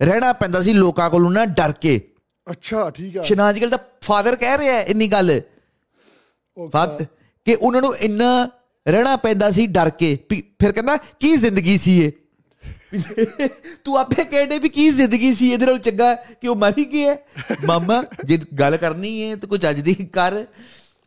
ਰਹਿਣਾ 0.00 0.32
ਪੈਂਦਾ 0.32 0.62
ਸੀ 0.62 0.72
ਲੋਕਾਂ 0.72 1.08
ਕੋਲੋਂ 1.10 1.30
ਨਾ 1.30 1.44
ਡਰ 1.46 1.72
ਕੇ। 1.72 2.00
ਅੱਛਾ 2.50 2.88
ਠੀਕ 2.90 3.16
ਆ। 3.18 3.22
ਸ਼ਨਾਜਗਲ 3.22 3.68
ਦਾ 3.70 3.78
ਫਾਦਰ 4.02 4.36
ਕਹਿ 4.36 4.58
ਰਿਹਾ 4.58 4.74
ਹੈ 4.74 4.82
ਇੰਨੀ 4.84 5.08
ਗੱਲ। 5.08 5.40
ਫਾਦ 6.72 7.02
ਕਿ 7.46 7.54
ਉਹਨਾਂ 7.54 7.80
ਨੂੰ 7.82 7.94
ਇੰਨਾ 7.96 8.48
ਰਹਿਣਾ 8.86 9.16
ਪੈਂਦਾ 9.16 9.50
ਸੀ 9.50 9.66
ਡਰ 9.66 9.90
ਕੇ 9.90 10.16
ਫਿਰ 10.30 10.72
ਕਹਿੰਦਾ 10.72 10.96
ਕੀ 11.20 11.36
ਜ਼ਿੰਦਗੀ 11.36 11.76
ਸੀ 11.78 11.98
ਇਹ? 12.00 12.12
ਤੂੰ 13.84 13.98
ਆਪੇ 13.98 14.24
ਕਹਿੰਦੇ 14.24 14.58
ਵੀ 14.58 14.68
ਕੀ 14.68 14.88
ਜ਼ਿੰਦਗੀ 14.88 15.34
ਸੀ 15.34 15.52
ਇਹਦੇ 15.52 15.66
ਨਾਲ 15.66 15.78
ਚੰਗਾ 15.78 16.14
ਕਿ 16.14 16.48
ਉਹ 16.48 16.56
ਮਰ 16.56 16.72
ਹੀ 16.78 16.84
ਗਿਆ। 16.92 17.16
ਮਾਮਾ 17.66 18.04
ਜੇ 18.24 18.38
ਗੱਲ 18.58 18.76
ਕਰਨੀ 18.76 19.30
ਹੈ 19.30 19.36
ਤਾਂ 19.36 19.48
ਕੁਝ 19.48 19.70
ਅੱਜ 19.70 19.80
ਦੀ 19.80 19.94
ਕਰ। 19.94 20.44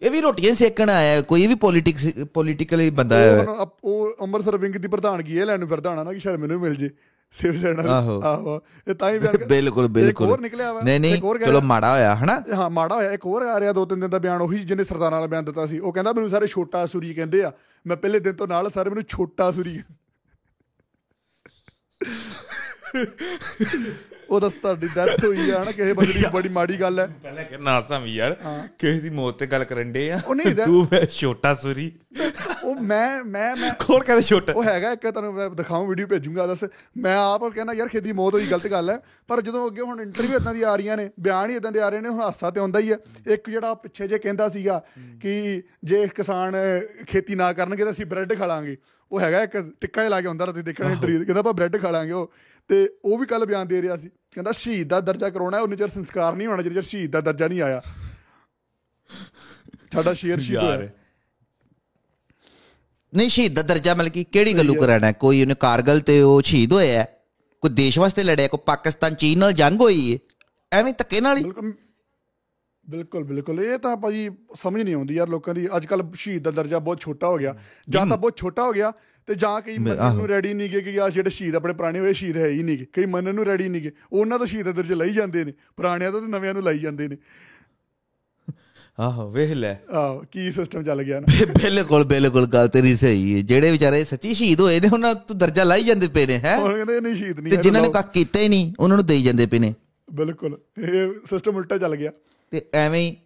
ਇਹ 0.01 0.11
ਵੀ 0.11 0.21
ਰੋਟੀਆਂ 0.21 0.55
ਸੇਕਣ 0.55 0.89
ਆਇਆ 0.89 1.21
ਕੋਈ 1.21 1.47
ਵੀ 1.47 1.55
ਪੋਲਿਟਿਕਸ 1.55 2.07
ਪੋਲਿਟਿਕਲੀ 2.33 2.89
ਬੰਦਾ 2.89 3.17
ਹੈ 3.17 3.45
ਉਹ 3.83 4.15
ਅੰਮ੍ਰਿਤਸਰ 4.21 4.57
ਵਿੰਗ 4.57 4.75
ਦੀ 4.75 4.87
ਪ੍ਰਧਾਨਗੀ 4.87 5.39
ਇਹ 5.39 5.45
ਲੈਣ 5.45 5.59
ਨੂੰ 5.59 5.67
ਫਿਰਦਾ 5.67 5.89
ਹੋਣਾ 5.89 6.03
ਨਾ 6.03 6.13
ਕਿ 6.13 6.19
ਸ਼ਾਇਦ 6.19 6.35
ਮੈਨੂੰ 6.39 6.61
ਮਿਲ 6.61 6.75
ਜੇ 6.75 6.89
ਸਿਵ 7.31 7.51
ਦੀ। 7.51 7.87
ਆਹੋ। 7.89 8.61
ਇਹ 8.87 8.95
ਤਾਂ 8.95 9.11
ਹੀ 9.11 9.19
ਬਿਆਨ 9.19 9.37
ਕਰ- 9.37 9.47
ਬਿਲਕੁਲ 9.47 9.85
ਇੱਕ 9.85 9.93
ਬਿਲਕੁਲ। 9.93 10.27
ਹੋਰ 10.27 10.39
ਨਿਕਲਿਆ 10.39 10.73
ਵਾ। 10.73 10.81
ਨਹੀਂ 10.81 10.99
ਨਹੀਂ 10.99 11.21
ਚਲੋ 11.45 11.61
ਮਾੜਾ 11.61 11.91
ਹੋਇਆ 11.91 12.15
ਹਨਾ? 12.15 12.43
ਹਾਂ 12.53 12.69
ਮਾੜਾ 12.69 12.95
ਹੋਇਆ। 12.95 13.11
ਇੱਕ 13.11 13.25
ਹੋਰ 13.25 13.41
ਆ 13.41 13.59
ਰਿਹਾ 13.59 13.71
ਦੋ 13.71 13.85
ਤਿੰਨ 13.85 13.99
ਦਿਨ 13.99 14.09
ਦਾ 14.09 14.19
ਬਿਆਨ 14.19 14.41
ਉਹੀ 14.41 14.59
ਜਿਹਨੇ 14.59 14.83
ਸਰਦਾਰਾਂ 14.83 15.11
ਵਾਲਾ 15.11 15.27
ਬਿਆਨ 15.27 15.45
ਦਿੱਤਾ 15.45 15.65
ਸੀ। 15.65 15.79
ਉਹ 15.79 15.93
ਕਹਿੰਦਾ 15.93 16.13
ਮੈਨੂੰ 16.13 16.29
ਸਾਰੇ 16.29 16.47
ਛੋਟਾ 16.47 16.85
ਸੂਰੀ 16.85 17.13
ਕਹਿੰਦੇ 17.13 17.43
ਆ। 17.43 17.51
ਮੈਂ 17.87 17.97
ਪਹਿਲੇ 17.97 18.19
ਦਿਨ 18.19 18.33
ਤੋਂ 18.33 18.47
ਨਾਲ 18.47 18.69
ਸਾਰੇ 18.69 18.89
ਮੈਨੂੰ 18.89 19.03
ਛੋਟਾ 19.09 19.51
ਸੂਰੀ 19.51 19.79
ਉਹ 24.29 24.39
ਦੱਸ 24.39 24.53
ਤੁਹਾਡੀ 24.53 24.87
ਡੈਥ 24.95 25.25
ਹੋਈ 25.25 25.49
ਆ 25.51 25.63
ਨਾ 25.63 25.71
ਕਿਸੇ 25.71 25.93
ਬੰਦੇ 25.93 26.13
ਦੀ 26.13 26.23
ਬੜੀ 26.33 26.49
ਮਾੜੀ 26.49 26.79
ਗੱਲ 26.81 26.99
ਹੈ। 26.99 27.05
ਪਹਿਲਾਂ 27.23 27.43
ਕਿ 27.43 27.57
ਨਾ 27.57 27.79
ਸਾਮੀ 27.79 28.13
ਯਾਰ 28.15 28.35
ਕਿਸੇ 28.79 28.99
ਦੀ 28.99 29.09
ਮੌਤ 29.09 29.39
ਤੇ 29.39 29.47
ਗੱਲ 29.47 29.63
ਕਰਨ 29.63 29.91
ਦੇ 29.91 30.11
ਆ। 30.11 30.19
ਤੂੰ 30.65 30.87
ਮੈਂ 30.91 31.05
ਛੋਟਾ 31.05 31.53
ਸੂਰੀ। 31.53 31.91
ਉਹ 32.63 32.75
ਮੈਂ 32.75 33.23
ਮੈਂ 33.23 33.55
ਮੈਂ 33.55 33.71
ਕੋਣ 33.73 34.03
ਕਹਿੰਦਾ 34.03 34.21
ਛੋਟਾ? 34.21 34.53
ਉਹ 34.53 34.63
ਹੈਗਾ 34.63 34.91
ਇੱਕ 34.91 35.07
ਤੁਹਾਨੂੰ 35.07 35.33
ਮੈਂ 35.33 35.49
ਦਿਖਾਉਂ 35.49 35.87
ਵੀਡੀਓ 35.87 36.07
ਭੇਜੂੰਗਾ 36.07 36.47
ਦੱਸ। 36.47 36.63
ਮੈਂ 36.97 37.15
ਆਪ 37.17 37.45
ਕਹਿੰਦਾ 37.45 37.73
ਯਾਰ 37.73 37.87
ਖੇਤੀ 37.87 38.11
ਮੌਤ 38.11 38.33
ਹੋਈ 38.33 38.45
ਗਲਤ 38.45 38.67
ਗੱਲ 38.67 38.89
ਹੈ। 38.89 38.99
ਪਰ 39.27 39.41
ਜਦੋਂ 39.41 39.67
ਅੱਗੇ 39.67 39.81
ਹੁਣ 39.81 40.01
ਇੰਟਰਵਿਊ 40.01 40.37
ਇਦਾਂ 40.37 40.53
ਦੀ 40.53 40.61
ਆ 40.61 40.75
ਰਹੀਆਂ 40.75 40.97
ਨੇ 40.97 41.09
ਬਿਆਨ 41.19 41.49
ਹੀ 41.49 41.55
ਇਦਾਂ 41.55 41.71
ਦੇ 41.71 41.79
ਆ 41.79 41.89
ਰਹੇ 41.89 41.99
ਨੇ 41.99 42.09
ਹੁਣ 42.09 42.21
ਹਾਸਾ 42.21 42.51
ਤੇ 42.51 42.59
ਆਉਂਦਾ 42.59 42.79
ਹੀ 42.79 42.91
ਹੈ। 42.91 42.97
ਇੱਕ 43.27 43.49
ਜਿਹੜਾ 43.49 43.73
ਪਿੱਛੇ 43.73 44.07
ਜੇ 44.07 44.19
ਕਹਿੰਦਾ 44.19 44.49
ਸੀਗਾ 44.49 44.83
ਕਿ 45.21 45.63
ਜੇ 45.83 46.07
ਕਿਸਾਨ 46.15 46.55
ਖੇਤੀ 47.07 47.35
ਨਾ 47.35 47.53
ਕਰਨਗੇ 47.53 47.83
ਤਾਂ 47.83 47.91
ਅਸੀਂ 47.91 48.05
ਬ੍ਰੈਡ 48.05 48.37
ਖਾ 48.39 48.45
ਲਾਂਗੇ 48.45 48.77
ਉਹ 49.11 49.19
ਹੈਗਾ 49.21 49.43
ਇੱਕ 49.43 49.73
ਟਿੱਕਾ 49.81 50.01
ਜਿਹਾ 50.01 50.09
ਲਾ 50.09 50.21
ਕੇ 50.21 50.27
ਹੁੰਦਾ 50.27 50.45
ਤੁਸੀਂ 50.45 50.63
ਦੇਖਣਾ 50.63 50.91
ਇੰਟਰਵਿਊ 50.91 51.25
ਕਹਿੰਦਾ 51.25 51.39
ਆਪਾਂ 51.39 51.53
ਬ੍ਰੈਡ 51.53 51.81
ਖਾ 51.81 51.91
ਲਾਂਗੇ 51.91 52.11
ਉਹ। 52.11 52.33
ਤੇ 52.67 52.89
ਉਹ 53.05 53.17
ਵੀ 53.17 53.25
ਕੱਲ 53.25 53.45
ਬਿਆਨ 53.45 53.67
ਦੇ 53.67 53.81
ਰਿਹਾ 53.81 53.97
ਸੀ। 53.97 54.09
ਕਹਿੰਦਾ 54.09 54.51
ਸ਼ਹੀਦ 54.51 54.87
ਦਾ 54.87 54.99
ਦਰਜਾ 54.99 55.29
ਕਰਾਉਣਾ 55.29 55.57
ਹੈ, 55.57 55.61
ਉਨੀ 55.61 55.75
ਚਿਰ 55.75 55.87
ਸੰਸਕਾਰ 55.87 56.35
ਨਹੀਂ 56.35 56.47
ਹੋਣਾ 56.47 56.63
ਚਿਰ 56.63 56.81
ਸ਼ਹੀਦ 56.81 57.11
ਦਾ 57.11 57.21
ਦਰਜਾ 57.21 57.47
ਨਹੀਂ 57.47 57.61
ਆਇਆ। 57.61 57.81
ਸਾਡਾ 59.93 60.13
ਸ਼ੇਰ 60.13 60.39
ਸ਼ਹੀਦ 60.39 60.63
ਯਾਰ। 60.63 60.77
ਹੋਇਆ 60.77 60.89
ਨਹੀਂ 63.15 63.29
ਸ਼ਹੀਦ 63.29 63.53
ਦਾ 63.53 63.61
ਦਰਜਾ 63.61 63.93
ਮਤਲਬ 63.93 64.11
ਕਿ 64.11 64.23
ਕਿਹੜੀ 64.23 64.53
ਗੱਲੋਂ 64.53 64.75
ਕਰਾਣਾ 64.75 65.07
ਹੈ? 65.07 65.11
ਕੋਈ 65.11 65.41
ਉਹਨੇ 65.41 65.55
ਕਾਰਗਲ 65.55 65.99
ਤੇ 65.99 66.21
ਉਹ 66.21 66.41
ਸ਼ਹੀਦ 66.41 66.73
ਹੋਇਆ 66.73 66.99
ਹੈ? 66.99 67.19
ਕੋਈ 67.61 67.71
ਦੇਸ਼ 67.71 67.99
ਵਾਸਤੇ 67.99 68.23
ਲੜਿਆ 68.23 68.47
ਕੋਈ 68.47 68.59
ਪਾਕਿਸਤਾਨ 68.65 69.15
ਚੀਨ 69.15 69.39
ਨਾਲ 69.39 69.53
ਜੰਗ 69.53 69.81
ਹੋਈ 69.81 70.13
ਹੈ? 70.13 70.17
ਐਵੇਂ 70.73 70.93
ਧੱਕੇ 70.97 71.21
ਨਾਲ 71.21 71.37
ਹੀ? 71.37 71.43
ਬਿਲਕੁਲ 72.89 73.23
ਬਿਲਕੁਲ। 73.23 73.61
ਇਹ 73.61 73.77
ਤਾਂ 73.77 73.95
ਭਾਜੀ 73.97 74.29
ਸਮਝ 74.55 74.81
ਨਹੀਂ 74.81 74.95
ਆਉਂਦੀ 74.95 75.15
ਯਾਰ 75.15 75.27
ਲੋਕਾਂ 75.27 75.53
ਦੀ। 75.53 75.67
ਅੱਜ 75.77 75.85
ਕੱਲ 75.85 76.03
ਸ਼ਹੀਦ 76.15 76.43
ਦਾ 76.43 76.51
ਦਰਜਾ 76.51 76.79
ਬਹੁਤ 76.79 76.99
ਛੋਟਾ 76.99 77.27
ਹੋ 77.27 77.37
ਗਿਆ। 77.37 77.55
ਜਾਂ 77.89 78.05
ਤਾਂ 78.07 78.17
ਬਹੁਤ 78.17 78.37
ਛੋਟਾ 78.37 78.63
ਹੋ 78.63 78.71
ਗਿਆ 78.71 78.91
ਤੇ 79.27 79.35
ਜਾਂ 79.35 79.61
ਕਈ 79.61 79.77
ਮੰਨਣ 79.77 80.15
ਨੂੰ 80.15 80.27
ਰੈਡੀ 80.27 80.53
ਨਹੀਂ 80.53 80.69
ਗਏ 80.69 80.81
ਕਿ 80.81 81.01
ਆ 81.01 81.09
ਜਿਹੜੇ 81.09 81.29
ਸ਼ਹੀਦ 81.29 81.55
ਆਪਣੇ 81.55 81.73
ਪੁਰਾਣੇ 81.73 81.99
ਹੋਏ 81.99 82.13
ਸ਼ਹੀਦ 82.13 82.37
ਹੈ 82.37 82.47
ਹੀ 82.47 82.63
ਨਹੀਂ 82.63 82.85
ਕਈ 82.93 83.05
ਮੰਨਣ 83.05 83.35
ਨੂੰ 83.35 83.45
ਰੈਡੀ 83.45 83.69
ਨਹੀਂ 83.69 83.81
ਗਏ 83.81 83.91
ਉਹਨਾਂ 84.11 84.39
ਤੋਂ 84.39 84.47
ਸ਼ਹੀਦ 84.47 84.65
ਦਾ 84.65 84.71
ਦਰਜਾ 84.71 84.95
ਲਈ 84.95 85.13
ਜਾਂਦੇ 85.13 85.45
ਨੇ। 85.45 85.53
ਪੁਰਾਣਿਆਂ 85.77 86.11
ਤੋਂ 86.11 86.21
ਤੇ 86.21 86.27
ਨਵਿਆਂ 86.27 86.53
ਨੂੰ 86.53 86.63
ਲਈ 86.63 86.79
ਜਾਂਦੇ 86.79 87.07
ਨੇ। 87.07 87.17
ਆਹੋ 88.99 89.29
ਵੇਖ 89.31 89.51
ਲੈ। 89.51 89.73
ਆਹ 89.91 90.25
ਕੀ 90.31 90.51
ਸਿਸਟਮ 90.51 90.83
ਚੱਲ 90.83 91.03
ਗਿਆ 91.03 91.19
ਨਾ। 91.19 91.45
ਬਿਲਕੁਲ 91.63 92.03
ਬਿਲਕੁਲ 92.03 92.45
ਗੱਲ 92.45 92.67
ਤੇਰੀ 92.67 92.95
ਸਹੀ 92.95 93.35
ਹੈ 93.35 93.41
ਜਿਹੜੇ 93.41 93.71
ਵਿਚਾਰੇ 93.71 94.03
ਸੱਚੀ 94.03 94.33
ਸ਼ਹੀਦ 94.33 94.61
ਹੋਏ 94.61 94.79
ਨੇ 94.79 94.89
ਉਹਨਾਂ 94.93 95.13
ਤੋਂ 95.15 95.35
ਦਰਜਾ 95.35 95.63
ਲਾਈ 95.63 95.83
ਜਾਂਦੇ 95.83 96.07
ਪਏ 96.07 96.25
ਨੇ 96.25 96.37
ਹੈ? 96.37 96.57
ਹੁਣ 96.57 96.75
ਕਹਿੰਦੇ 96.75 96.99
ਨਹੀਂ 97.01 97.15
ਸ਼ਹੀਦ 97.15 97.39
ਨਹੀਂ 97.39 97.53
ਤੇ 97.53 97.61
ਜਿਨ੍ਹਾਂ 97.63 97.83
ਨੇ। 97.83 97.89
ਕੱਖ 97.89 98.11
ਕੀਤਾ 98.11 98.39
ਹੀ 98.39 98.49
ਨਹੀਂ 98.49 98.73
ਉਹਨਾਂ 98.79 98.97
ਨੂੰ 98.97 99.05
ਦੇਈ 99.05 99.23
ਜਾਂਦੇ 99.23 99.45
ਪਏ 99.45 99.59
ਨੇ। 99.59 99.73
ਬਿਲਕੁਲ 100.13 100.57
ਇਹ 100.77 101.13
ਸਿਸਟਮ 101.25 101.55
ਉਲਟਾ 101.55 101.77
ਚੱਲ 101.77 101.95
ਗਿਆ। 101.95 102.11
ਤੇ 102.51 102.61
ਐਵੇਂ 102.73 103.01
ਹੀ 103.01 103.17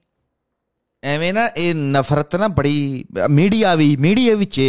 ਐਵੇਂ 1.03 1.33
ਨਾ 1.33 1.47
ਇਹ 1.57 1.75
ਨਫ਼ਰਤ 1.75 2.35
ਨਾ 2.35 2.47
ਬੜੀ 2.47 3.05
ਮੀਡੀਆ 3.29 3.73
ਵੀ 3.75 3.95
ਮੀਡੀਆ 3.95 4.35
ਵਿੱਚ 4.35 4.59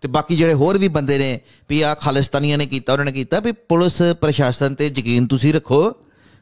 ਤੇ 0.00 0.08
ਬਾਕੀ 0.08 0.36
ਜਿਹੜੇ 0.36 0.54
ਹੋਰ 0.54 0.78
ਵੀ 0.78 0.88
ਬੰਦੇ 0.88 1.18
ਨੇ 1.18 1.40
ਵੀ 1.68 1.80
ਆ 1.82 1.94
ਖਾਲਿਸਤਾਨੀਆਂ 1.94 2.58
ਨੇ 2.58 2.66
ਕੀਤਾ 2.66 2.92
ਉਹਨਾਂ 2.92 3.04
ਨੇ 3.04 3.12
ਕੀਤਾ 3.12 3.40
ਵੀ 3.40 3.52
ਪੁਲਿਸ 3.52 4.02
ਪ੍ਰਸ਼ਾਸਨ 4.20 4.74
ਤੇ 4.74 4.86
ਯਕੀਨ 4.86 5.26
ਤੁਸੀਂ 5.26 5.52
ਰੱਖੋ 5.54 5.82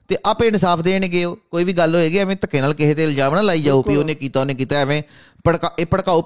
ਤੇ 0.09 0.17
ਆਪੇ 0.27 0.47
ਇਨਸਾਫ 0.47 0.81
ਦੇਣਗੇ 0.81 1.25
ਉਹ। 1.25 1.37
ਕੋਈ 1.51 1.65
ਵੀ 1.65 1.73
ਗੱਲ 1.73 1.95
ਹੋਏਗੀ 1.95 2.19
ਐਵੇਂ 2.19 2.37
ਧੱਕੇ 2.41 2.61
ਨਾਲ 2.61 2.75
ਕਿਸੇ 2.75 2.95
ਤੇ 2.95 3.05
ਇਲਜ਼ਾਮ 3.05 3.35
ਨਾ 3.35 3.41
ਲਾਈ 3.41 3.61
ਜਾਓ 3.63 3.83
ਵੀ 3.89 3.97
ਉਹਨੇ 3.97 4.15
ਕੀਤਾ 4.15 4.41
ਉਹਨੇ 4.41 4.55
ਕੀਤਾ 4.55 4.77
ਐਵੇਂ 4.77 5.03
ਭੜਕਾ 5.47 5.71
ਇਹ 5.79 5.87
ਭੜਕਾਓ 5.87 6.23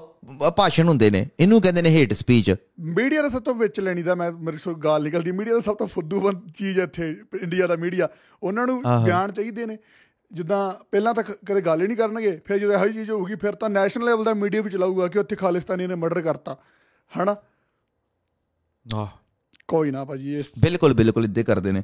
ਭਾਸ਼ਣ 0.57 0.87
ਹੁੰਦੇ 0.87 1.09
ਨੇ। 1.09 1.25
ਇਹਨੂੰ 1.39 1.61
ਕਹਿੰਦੇ 1.61 1.81
ਨੇ 1.81 1.89
ਹੇਟ 1.89 2.13
ਸਪੀਚ 2.13 2.55
ਮੀਡੀਆ 2.79 3.21
ਦਾ 3.21 3.29
ਸਭ 3.29 3.41
ਤੋਂ 3.41 3.55
ਵਿੱਚ 3.55 3.79
ਲੈਣੀ 3.79 4.03
ਦਾ 4.03 4.15
ਮੈਂ 4.15 4.31
ਮੇਰੇ 4.31 4.57
ਕੋਲ 4.63 4.75
ਗੱਲ 4.75 5.03
ਨਿਕਲਦੀ 5.03 5.31
ਮੀਡੀਆ 5.31 5.53
ਦਾ 5.53 5.59
ਸਭ 5.59 5.75
ਤੋਂ 5.75 5.87
ਫੁੱਦੂਬੰਦ 5.87 6.41
ਚੀਜ਼ 6.57 6.79
ਇੱਥੇ 6.79 7.09
ਇੰਡੀਆ 7.41 7.67
ਦਾ 7.67 7.75
ਮੀਡੀਆ। 7.75 8.07
ਉਹਨਾਂ 8.43 8.67
ਨੂੰ 8.67 8.81
ਬਿਆਨ 9.03 9.31
ਚਾਹੀਦੇ 9.31 9.65
ਨੇ। 9.65 9.77
ਜਿੱਦਾਂ 10.31 10.83
ਪਹਿਲਾਂ 10.91 11.13
ਤਾਂ 11.13 11.23
ਕਦੇ 11.23 11.61
ਗੱਲ 11.61 11.81
ਹੀ 11.81 11.87
ਨਹੀਂ 11.87 11.97
ਕਰਨਗੇ 11.97 12.41
ਫਿਰ 12.45 12.57
ਜਦੋਂ 12.57 12.73
ਇਹੋ 12.73 12.83
ਜਿਹੀ 12.83 12.93
ਚੀਜ਼ 12.93 13.11
ਹੋਊਗੀ 13.11 13.35
ਫਿਰ 13.35 13.55
ਤਾਂ 13.55 13.69
ਨੈਸ਼ਨਲ 13.69 14.05
ਲੈਵਲ 14.05 14.23
ਦਾ 14.23 14.33
ਮੀਡੀਆ 14.33 14.61
ਵੀ 14.61 14.69
ਚਲਾਊਗਾ 14.69 15.07
ਕਿ 15.07 15.19
ਉੱਥੇ 15.19 15.35
ਖਾਲਿਸਤਾਨੀ 15.35 15.87
ਨੇ 15.87 15.95
ਮਰਡਰ 15.95 16.21
ਕਰਤਾ। 16.21 16.57
ਹਨਾ? 17.19 17.35
ਆਹ। 18.95 19.07
ਕੋਈ 19.67 19.91
ਨਾ 19.91 20.05
ਭਾਜੀ 20.05 20.37
ਇਸ 20.37 20.45
ਬਿਲਕੁਲ 20.59 20.93
ਬਿਲਕੁਲ 20.93 21.23
ਇੱਦੇ 21.25 21.43
ਕਰਦੇ 21.43 21.71
ਨੇ। 21.71 21.83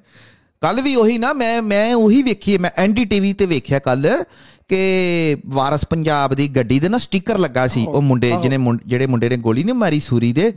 ਕੱਲ 0.62 0.82
ਵੀ 0.82 0.96
ਉਹੀ 0.96 1.18
ਨਾ 1.18 1.34
ਮੈਂ 1.34 1.62
ਮੈਂ 1.62 1.96
ਉਹੀ 1.96 2.22
ਵੇਖੀ 2.22 2.58
ਮੈਂ 2.58 2.72
ਐਨਡੀਟੀਵੀ 2.76 3.34
ਤੇ 3.34 3.46
ਵੇਖਿਆ 3.46 3.80
ਕੱਲ 3.80 4.24
ਕਿ 4.68 5.38
ਵਾਰਸ 5.48 5.86
ਪੰਜਾਬ 5.86 6.36
ਦੀ 6.36 6.48
ਗੱਡੀ 6.48 6.80
ਦੇ 6.80 6.90
ਨਾ 6.90 6.98
ਸਟicker 6.98 7.38
ਲੱਗਾ 7.38 7.68
ਸੀ 7.68 7.86
ਉਹ 7.88 8.02
ਮੁੰਡੇ 8.02 8.32
ਜਿਹਨੇ 8.42 8.80
ਜਿਹੜੇ 8.86 9.06
ਮੁੰਡੇ 9.06 9.30
ਨੇ 9.30 9.38
ਗੋਲੀ 9.38 9.64
ਨਹੀਂ 9.64 9.76
ਮਾਰੀ 9.76 10.00
ਸੂਰੀ 10.00 10.34
ਦੇ 10.34 10.54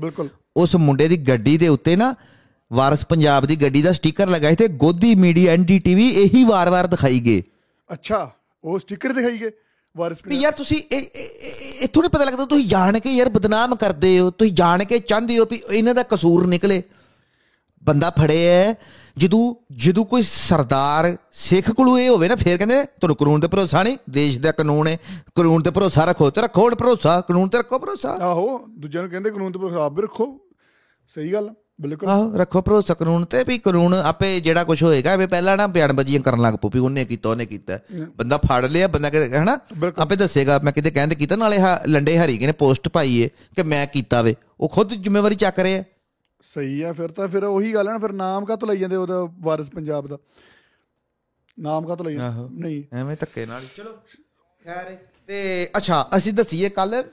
ਉਸ 0.56 0.76
ਮੁੰਡੇ 0.76 1.08
ਦੀ 1.08 1.16
ਗੱਡੀ 1.16 1.58
ਦੇ 1.58 1.68
ਉੱਤੇ 1.68 1.96
ਨਾ 1.96 2.14
ਵਾਰਸ 2.72 3.06
ਪੰਜਾਬ 3.06 3.46
ਦੀ 3.46 3.56
ਗੱਡੀ 3.56 3.82
ਦਾ 3.82 3.90
ਸਟicker 3.90 4.30
ਲੱਗਾ 4.30 4.50
ਸੀ 4.50 4.56
ਤੇ 4.56 4.68
ਗੋਦੀ 4.68 5.14
ਮੀਡੀਆ 5.14 5.52
ਐਨਡੀਟੀਵੀ 5.52 6.08
ਇਹੀ 6.08 6.44
ਵਾਰ-ਵਾਰ 6.44 6.86
ਦਿਖਾਈ 6.86 7.20
ਗਏ। 7.20 7.42
ਅੱਛਾ 7.92 8.30
ਉਹ 8.64 8.78
ਸਟicker 8.78 9.14
ਦਿਖਾਈ 9.14 9.38
ਗਏ 9.38 9.50
ਵਾਰਿਸ 9.96 10.18
ਵੀ 10.26 10.36
ਯਾਰ 10.36 10.52
ਤੁਸੀਂ 10.52 10.82
ਇਹ- 10.92 11.82
ਇੱਥੋਂ 11.84 12.02
ਨਹੀਂ 12.02 12.10
ਪਤਾ 12.10 12.24
ਲੱਗਦਾ 12.24 12.44
ਤੁਸੀਂ 12.44 12.68
ਜਾਣ 12.68 12.98
ਕੇ 12.98 13.10
ਯਾਰ 13.10 13.28
ਬਦਨਾਮ 13.28 13.74
ਕਰਦੇ 13.76 14.18
ਹੋ 14.18 14.30
ਤੁਸੀਂ 14.30 14.52
ਜਾਣ 14.52 14.84
ਕੇ 14.84 14.98
ਚਾਹੁੰਦੇ 14.98 15.38
ਹੋ 15.38 15.44
ਵੀ 15.50 15.62
ਇਹਨਾਂ 15.70 15.94
ਦਾ 15.94 16.02
ਕਸੂਰ 16.02 16.46
ਨਿਕਲੇ। 16.46 16.82
ਬੰਦਾ 17.82 18.10
ਫੜਿਆ 18.10 18.52
ਹੈ, 18.52 18.74
ਜਦੋਂ 19.18 19.54
ਜਦੋਂ 19.72 20.04
ਕੋਈ 20.04 20.22
ਸਰਦਾਰ 20.22 21.16
ਸਿੱਖ 21.32 21.70
ਕੋਲੋਂ 21.70 21.98
ਇਹ 21.98 22.08
ਹੋਵੇ 22.08 22.28
ਨਾ 22.28 22.34
ਫਿਰ 22.34 22.56
ਕਹਿੰਦੇ 22.58 22.84
ਤੁਹਾਨੂੰ 22.84 23.16
ਕਾਨੂੰਨ 23.16 23.40
ਤੇ 23.40 23.48
ਭਰੋਸਾ 23.48 23.82
ਨਹੀਂ 23.82 23.96
ਦੇਸ਼ 24.10 24.38
ਦਾ 24.38 24.52
ਕਾਨੂੰਨ 24.52 24.86
ਹੈ 24.88 24.98
ਕਾਨੂੰਨ 25.36 25.62
ਤੇ 25.62 25.70
ਭਰੋਸਾ 25.70 26.04
ਰੱਖੋ 26.04 26.30
ਤੇ 26.30 26.40
ਰੱਖੋ 26.42 26.62
ਹੁਣ 26.62 26.74
ਭਰੋਸਾ 26.74 27.20
ਕਾਨੂੰਨ 27.20 27.48
ਤੇ 27.48 27.58
ਰੱਖੋ 27.58 27.78
ਭਰੋਸਾ। 27.78 28.10
ਆਹੋ 28.10 28.66
ਦੂਜਿਆਂ 28.68 29.02
ਨੂੰ 29.02 29.10
ਕਹਿੰਦੇ 29.10 29.30
ਕਾਨੂੰਨ 29.30 29.52
ਤੇ 29.52 29.58
ਪ੍ਰਭਾਵ 29.58 29.94
ਵੀ 29.94 30.02
ਰੱਖੋ। 30.02 30.40
ਸਹੀ 31.08 31.32
ਗੱਲ। 31.32 31.54
ਬਿਲਕੁਲ। 31.80 32.08
ਆਹੋ 32.08 32.36
ਰੱਖੋ 32.36 32.62
ਭਰੋਸਾ 32.62 32.94
ਕਾਨੂੰਨ 32.94 33.24
ਤੇ 33.24 33.44
ਵੀ 33.48 33.58
ਕਾਨੂੰਨ 33.58 33.94
ਆਪੇ 33.94 34.40
ਜਿਹੜਾ 34.40 34.64
ਕੁਝ 34.64 34.82
ਹੋਏਗਾ 34.82 35.16
ਵੀ 35.16 35.26
ਪਹਿਲਾਂ 35.26 35.56
ਨਾ 35.56 35.66
ਬਿਆਨਬਾਜ਼ੀਆਂ 35.66 36.20
ਕਰਨ 36.20 36.42
ਲੱਗ 36.42 36.54
ਪਓ 36.54 36.70
ਵੀ 36.74 36.78
ਉਹਨੇ 36.78 37.04
ਕੀਤਾ 37.04 37.28
ਉਹਨੇ 37.28 37.46
ਕੀਤਾ। 37.46 37.78
ਬੰਦਾ 38.16 38.38
ਫੜ 38.38 38.64
ਲਿਆ 38.64 38.88
ਬੰਦਾ 38.88 39.10
ਕਿ- 39.10 39.32
ਹਨਾ। 39.42 39.58
ਆਪੇ 39.98 40.16
ਦੱਸੇਗਾ 40.16 40.60
ਮੈਂ 40.64 40.72
ਕਿਤੇ 40.72 40.90
ਕਹਿੰਦੇ 40.90 41.14
ਕੀਤਾ 41.14 41.36
ਨਾਲੇ 41.36 41.60
ਹਾ 41.60 41.82
ਲੰਡੇ 41.86 42.18
ਹਰੀਕੇ 42.18 42.46
ਨੇ 42.46 42.52
ਪੋਸਟ 42.52 42.88
ਪਾਈ 42.88 43.16
ਏ 43.16 43.28
ਕਿ 43.56 43.62
ਮੈਂ 43.62 43.86
ਕੀਤਾ 43.86 44.22
ਵੇ। 44.22 44.34
ਉਹ 44.60 44.68
ਖੁਦ 44.68 44.94
ਜ਼ਿੰਮੇਵਾਰੀ 44.94 45.34
ਚੱਕ 45.34 45.58
ਰਿਹਾ। 45.58 45.82
ਸਹੀ 46.54 46.82
ਆ 46.82 46.92
ਫਿਰ 46.92 47.08
ਤਾਂ 47.08 47.28
ਫਿਰ 47.28 47.44
ਉਹੀ 47.44 47.74
ਗੱਲ 47.74 47.88
ਹੈ 47.88 47.92
ਨਾ 47.92 47.98
ਫਿਰ 47.98 48.12
ਨਾਮ 48.12 48.44
ਕਾਹਤੋਂ 48.44 48.68
ਲਈ 48.68 48.76
ਜਾਂਦੇ 48.78 48.96
ਉਹਦਾ 48.96 49.28
ਵਾਰਿਸ 49.40 49.70
ਪੰਜਾਬ 49.70 50.06
ਦਾ? 50.06 50.18
ਨਾਮ 51.58 51.86
ਕਾਹਤੋਂ 51.86 52.04
ਲਈ 52.04 52.16
ਆਹੋ। 52.16 52.48
ਨਹੀਂ। 52.52 52.96
ਐਵੇਂ 52.96 53.16
ਧੱਕੇ 53.20 53.46
ਨਾਲ 53.46 53.62
ਚਲੋ 53.76 53.90
ਖੈਰ 54.64 54.96
ਤੇ 55.26 55.68
ਅੱਛਾ 55.76 56.08
ਅਸੀਂ 56.16 56.32
ਦਸੀਏ 56.32 56.68
ਕੱਲ 56.68 57.04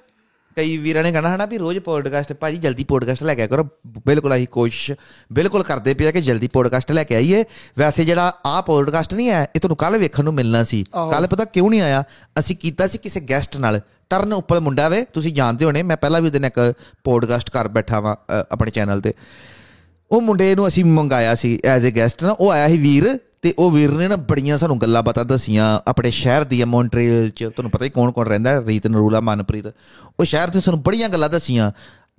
ਕਈ 0.55 0.77
ਵੀਰਾਂ 0.77 1.03
ਨੇ 1.03 1.11
ਕਹਿਣਾ 1.11 1.35
ਹਨਾ 1.35 1.45
ਵੀ 1.45 1.57
ਰੋਜ਼ 1.57 1.79
ਪੋਡਕਾਸਟ 1.79 2.33
ਭਾਜੀ 2.33 2.57
ਜਲਦੀ 2.57 2.83
ਪੋਡਕਾਸਟ 2.83 3.23
ਲੈ 3.23 3.35
ਕੇ 3.35 3.41
ਆਇਆ 3.41 3.47
ਕਰੋ। 3.47 3.63
ਬਿਲਕੁਲ 4.07 4.35
ਅਸੀਂ 4.35 4.47
ਕੋਸ਼ਿਸ਼ 4.47 4.91
ਬਿਲਕੁਲ 5.33 5.63
ਕਰਦੇ 5.63 5.93
ਪਏ 5.93 6.07
ਆ 6.07 6.11
ਕਿ 6.11 6.21
ਜਲਦੀ 6.21 6.47
ਪੋਡਕਾਸਟ 6.47 6.91
ਲੈ 6.91 7.03
ਕੇ 7.03 7.15
ਆਈਏ। 7.15 7.43
ਵੈਸੇ 7.79 8.05
ਜਿਹੜਾ 8.05 8.33
ਆਹ 8.45 8.61
ਪੋਡਕਾਸਟ 8.61 9.13
ਨਹੀਂ 9.13 9.29
ਆਇਆ 9.29 9.47
ਇਹ 9.55 9.59
ਤੁਹਾਨੂੰ 9.59 9.77
ਕੱਲ 9.77 9.97
ਵੇਖਣ 9.97 10.23
ਨੂੰ 10.23 10.33
ਮਿਲਣਾ 10.33 10.63
ਸੀ। 10.63 10.83
ਕੱਲ 11.11 11.27
ਪਤਾ 11.27 11.45
ਕਿਉਂ 11.45 11.69
ਨਹੀਂ 11.69 11.81
ਆਇਆ? 11.81 12.03
ਅਸੀਂ 12.39 12.55
ਕੀਤਾ 12.55 12.87
ਸੀ 12.87 12.97
ਕਿਸੇ 12.97 13.19
ਗੈਸਟ 13.19 13.57
ਨਾਲ। 13.57 13.79
ਤਰਨ 14.09 14.33
ਉੱਪਰ 14.33 14.59
ਮੁੰਡਾ 14.59 14.89
ਵੇ 14.89 15.03
ਤੁਸੀਂ 15.13 15.33
ਜਾਣਦੇ 15.33 15.65
ਹੋਣੇ 15.65 15.83
ਮੈਂ 15.83 15.97
ਪਹਿਲਾਂ 15.97 16.21
ਵੀ 16.21 16.27
ਉਹਦੇ 16.27 16.39
ਨਾਲ 16.39 16.47
ਇੱਕ 16.47 16.73
ਪੋਡਕਾਸਟ 17.03 17.49
ਕਰ 17.49 17.67
ਬੈਠਾ 17.67 17.99
ਵਾਂ 17.99 18.15
ਆਪਣੇ 18.51 18.71
ਚੈਨਲ 18.71 19.01
ਤੇ। 19.01 19.13
ਉਹ 20.11 20.21
ਮੁੰਡੇ 20.21 20.55
ਨੂੰ 20.55 20.67
ਅਸੀਂ 20.67 20.85
ਮੰਗਾਇਆ 20.85 21.35
ਸੀ 21.35 21.59
ਐਜ਼ 21.65 21.87
ਅ 21.87 21.95
ਗੈਸਟ 21.95 22.23
ਨਾ 22.23 22.35
ਉਹ 22.39 22.51
ਆਇਆ 22.51 22.67
ਸੀ 22.67 22.77
ਵੀਰ। 22.77 23.17
ਤੇ 23.43 23.53
ਉਹ 23.59 23.71
ਵੀਰ 23.71 23.91
ਨੇ 23.91 24.07
ਨਾ 24.07 24.15
ਬੜੀਆਂ 24.15 24.57
ਸਾਨੂੰ 24.57 24.77
ਗੱਲਾਂ 24.81 25.01
ਬਾਤਾਂ 25.03 25.25
ਦਸੀਆਂ 25.25 25.79
ਆਪਣੇ 25.87 26.11
ਸ਼ਹਿਰ 26.11 26.43
ਦੀਆਂ 26.43 26.65
ਮੌਂਟਰੀਅਲ 26.67 27.29
ਚ 27.29 27.43
ਤੁਹਾਨੂੰ 27.43 27.71
ਪਤਾ 27.71 27.85
ਹੀ 27.85 27.89
ਕੌਣ 27.89 28.11
ਕੌਣ 28.11 28.27
ਰਹਿੰਦਾ 28.27 28.49
ਹੈ, 28.49 28.61
ਰੀਤ 28.67 28.87
ਨਰੂਲਾ 28.87 29.19
ਮਨਪ੍ਰੀਤ 29.19 29.67
ਉਹ 30.19 30.25
ਸ਼ਹਿਰ 30.25 30.49
ਦੇ 30.49 30.61
ਸਾਨੂੰ 30.61 30.81
ਬੜੀਆਂ 30.83 31.09
ਗੱਲਾਂ 31.09 31.29
ਦਸੀਆਂ 31.29 31.71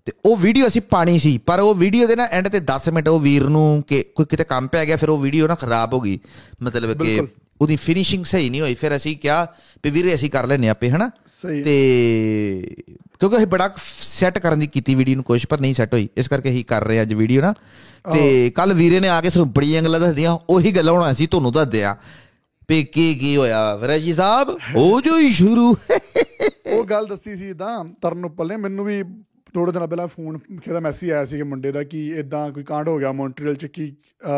ਤੇ 0.07 0.13
ਉਹ 0.25 0.37
ਵੀਡੀਓ 0.37 0.67
ਅਸੀਂ 0.67 0.83
ਪਾਣੀ 0.83 1.19
ਸੀ 1.19 1.37
ਪਰ 1.39 1.61
ਉਹ 1.61 1.75
ਵੀਡੀਓ 1.75 2.07
ਦੇ 2.07 2.17
ਨਾ 2.17 2.25
ਐਂਡ 2.25 2.49
ਤੇ 2.49 2.61
10 2.73 2.91
ਮਿੰਟ 2.93 3.09
ਉਹ 3.09 3.21
ਵੀਰ 3.21 3.43
ਨੂੰ 3.49 3.83
ਕਿ 3.89 4.03
ਕੋਈ 4.15 4.27
ਕਿਤੇ 4.27 4.45
ਕੰਮ 4.45 4.67
ਪੈ 4.69 4.85
ਗਿਆ 4.87 4.97
ਫਿਰ 4.97 5.09
ਉਹ 5.09 5.19
ਵੀਡੀਓ 5.19 5.47
ਨਾ 5.47 5.55
ਖਰਾਬ 5.55 5.93
ਹੋ 5.95 6.01
ਗਈ 6.01 6.19
ਮਤਲਬ 6.63 7.03
ਕਿ। 7.03 7.21
ਉਹਦੀ 7.61 7.77
ਫਿਨਿਸ਼ਿੰਗ 7.77 8.25
ਸਹੀ 8.25 8.51
ਨਹੀਂ 8.51 8.61
ਹੋਈ 8.61 8.75
ਫਿਰ 8.75 8.97
ਅਸੀਂ 8.97 9.17
ਕਿਹਾ 9.17 9.47
ਵੀ 9.85 9.91
ਵੀਰੇ 9.91 10.15
ਅਸੀਂ 10.15 10.31
ਕਰ 10.31 10.47
ਲੈਨੇ 10.47 10.69
ਆਪੇ 10.69 10.91
ਹਨਾ। 10.91 11.11
ਤੇ 11.65 12.75
ਕਿਉਂਕਿ 13.23 13.37
ਅਸੀਂ 13.37 13.47
ਬੜਾ 13.47 13.75
ਸੈੱਟ 14.01 14.39
ਕਰਨ 14.39 14.59
ਦੀ 14.59 14.67
ਕੀਤੀ 14.67 14.95
ਵੀਡੀਓ 14.95 15.15
ਨੂੰ 15.15 15.25
ਕੋਸ਼ਿਸ਼ 15.25 15.47
ਪਰ 15.47 15.61
ਨਹੀਂ 15.61 15.75
ਸੈੱਟ 15.75 15.93
ਹੋਈ। 15.95 16.09
ਇਸ 16.17 16.29
ਕਰਕੇ 16.29 16.51
ਅਸੀਂ 16.51 16.65
ਕਰ 16.65 16.85
ਰਹੇ 16.85 17.03
ਅੱਜ 17.03 17.15
ਵੀਡੀਓ 17.15 17.41
ਨਾ। 17.41 17.53
ਤੇ 18.15 18.51
ਕੱਲ 18.51 18.73
ਵੀਰੇ 18.75 19.01
ਨੇ 19.01 19.09
ਆ 19.09 19.21
ਕੇ 19.21 19.31
ਸਾਨੂੰ 19.31 19.53
ਬੜੀਆਂ 19.53 19.83
ਗੱਲਾਂ 19.83 20.01
ਦੱਸਦੀਆਂ। 20.01 20.39
ਉਹੀ 20.51 20.73
ਗੱਲਾਂ 20.73 20.93
ਹੁਣ 20.93 21.11
ਅਸੀਂ 21.11 21.29
ਤੁਹਾਨੂੰ 21.29 21.53
ਦੱਸਦੇ 21.53 21.85
ਆ 21.85 21.97
ਵੀ 22.71 22.85
ਕੀ 22.85 23.15
ਕੀ 23.15 23.37
ਹੋਇਆ? 23.37 23.77
ਵਰਜੀ 23.77 24.13
ਸਾਹਿਬ 24.13 24.49
ਹੋ 24.77 25.01
ਜੋ 25.01 25.19
ਹੀ 25.19 25.33
ਸ਼ੁਰੂ। 25.33 25.77
ਉਹ 26.67 26.85
ਗੱਲ 26.85 27.07
ਦੱਸੀ 27.07 27.37
ਸੀ 27.37 27.49
ਇਦਾਂ 27.49 27.85
ਤਰਨ 28.03 28.25
ਉੱਪਲ 28.25 28.49
ਨੇ। 28.49 28.57
ਮੈਨੂੰ 28.57 28.85
ਵੀ 28.85 29.03
ਥੋੜੇ 29.55 29.73
ਦਿਨਾਂ 29.73 29.89
ਪਹਿਲਾਂ 29.89 30.07
ਫੋਨ 30.07 30.39
ਕਿਹਦਾ 30.39 30.81
ਮੈਸੇਜ 30.81 31.11
ਆਇਆ 31.11 31.27
ਸੀ 31.27 31.37
ਕਿ 31.37 31.43
ਮੁੰਡੇ 31.43 31.73
ਦਾ 31.73 31.83
ਕਿ 31.85 32.09
ਇਦਾਂ 32.19 32.51
ਕੋਈ 32.51 32.65
ਕਾਂਡ 32.65 32.89
ਹੋ 32.89 32.99
ਗਿਆ 32.99 33.13
ਮੌਂਟਰੀਅਲ 33.13 33.55
ਚ 33.55 33.67
ਕਿ 33.67 33.93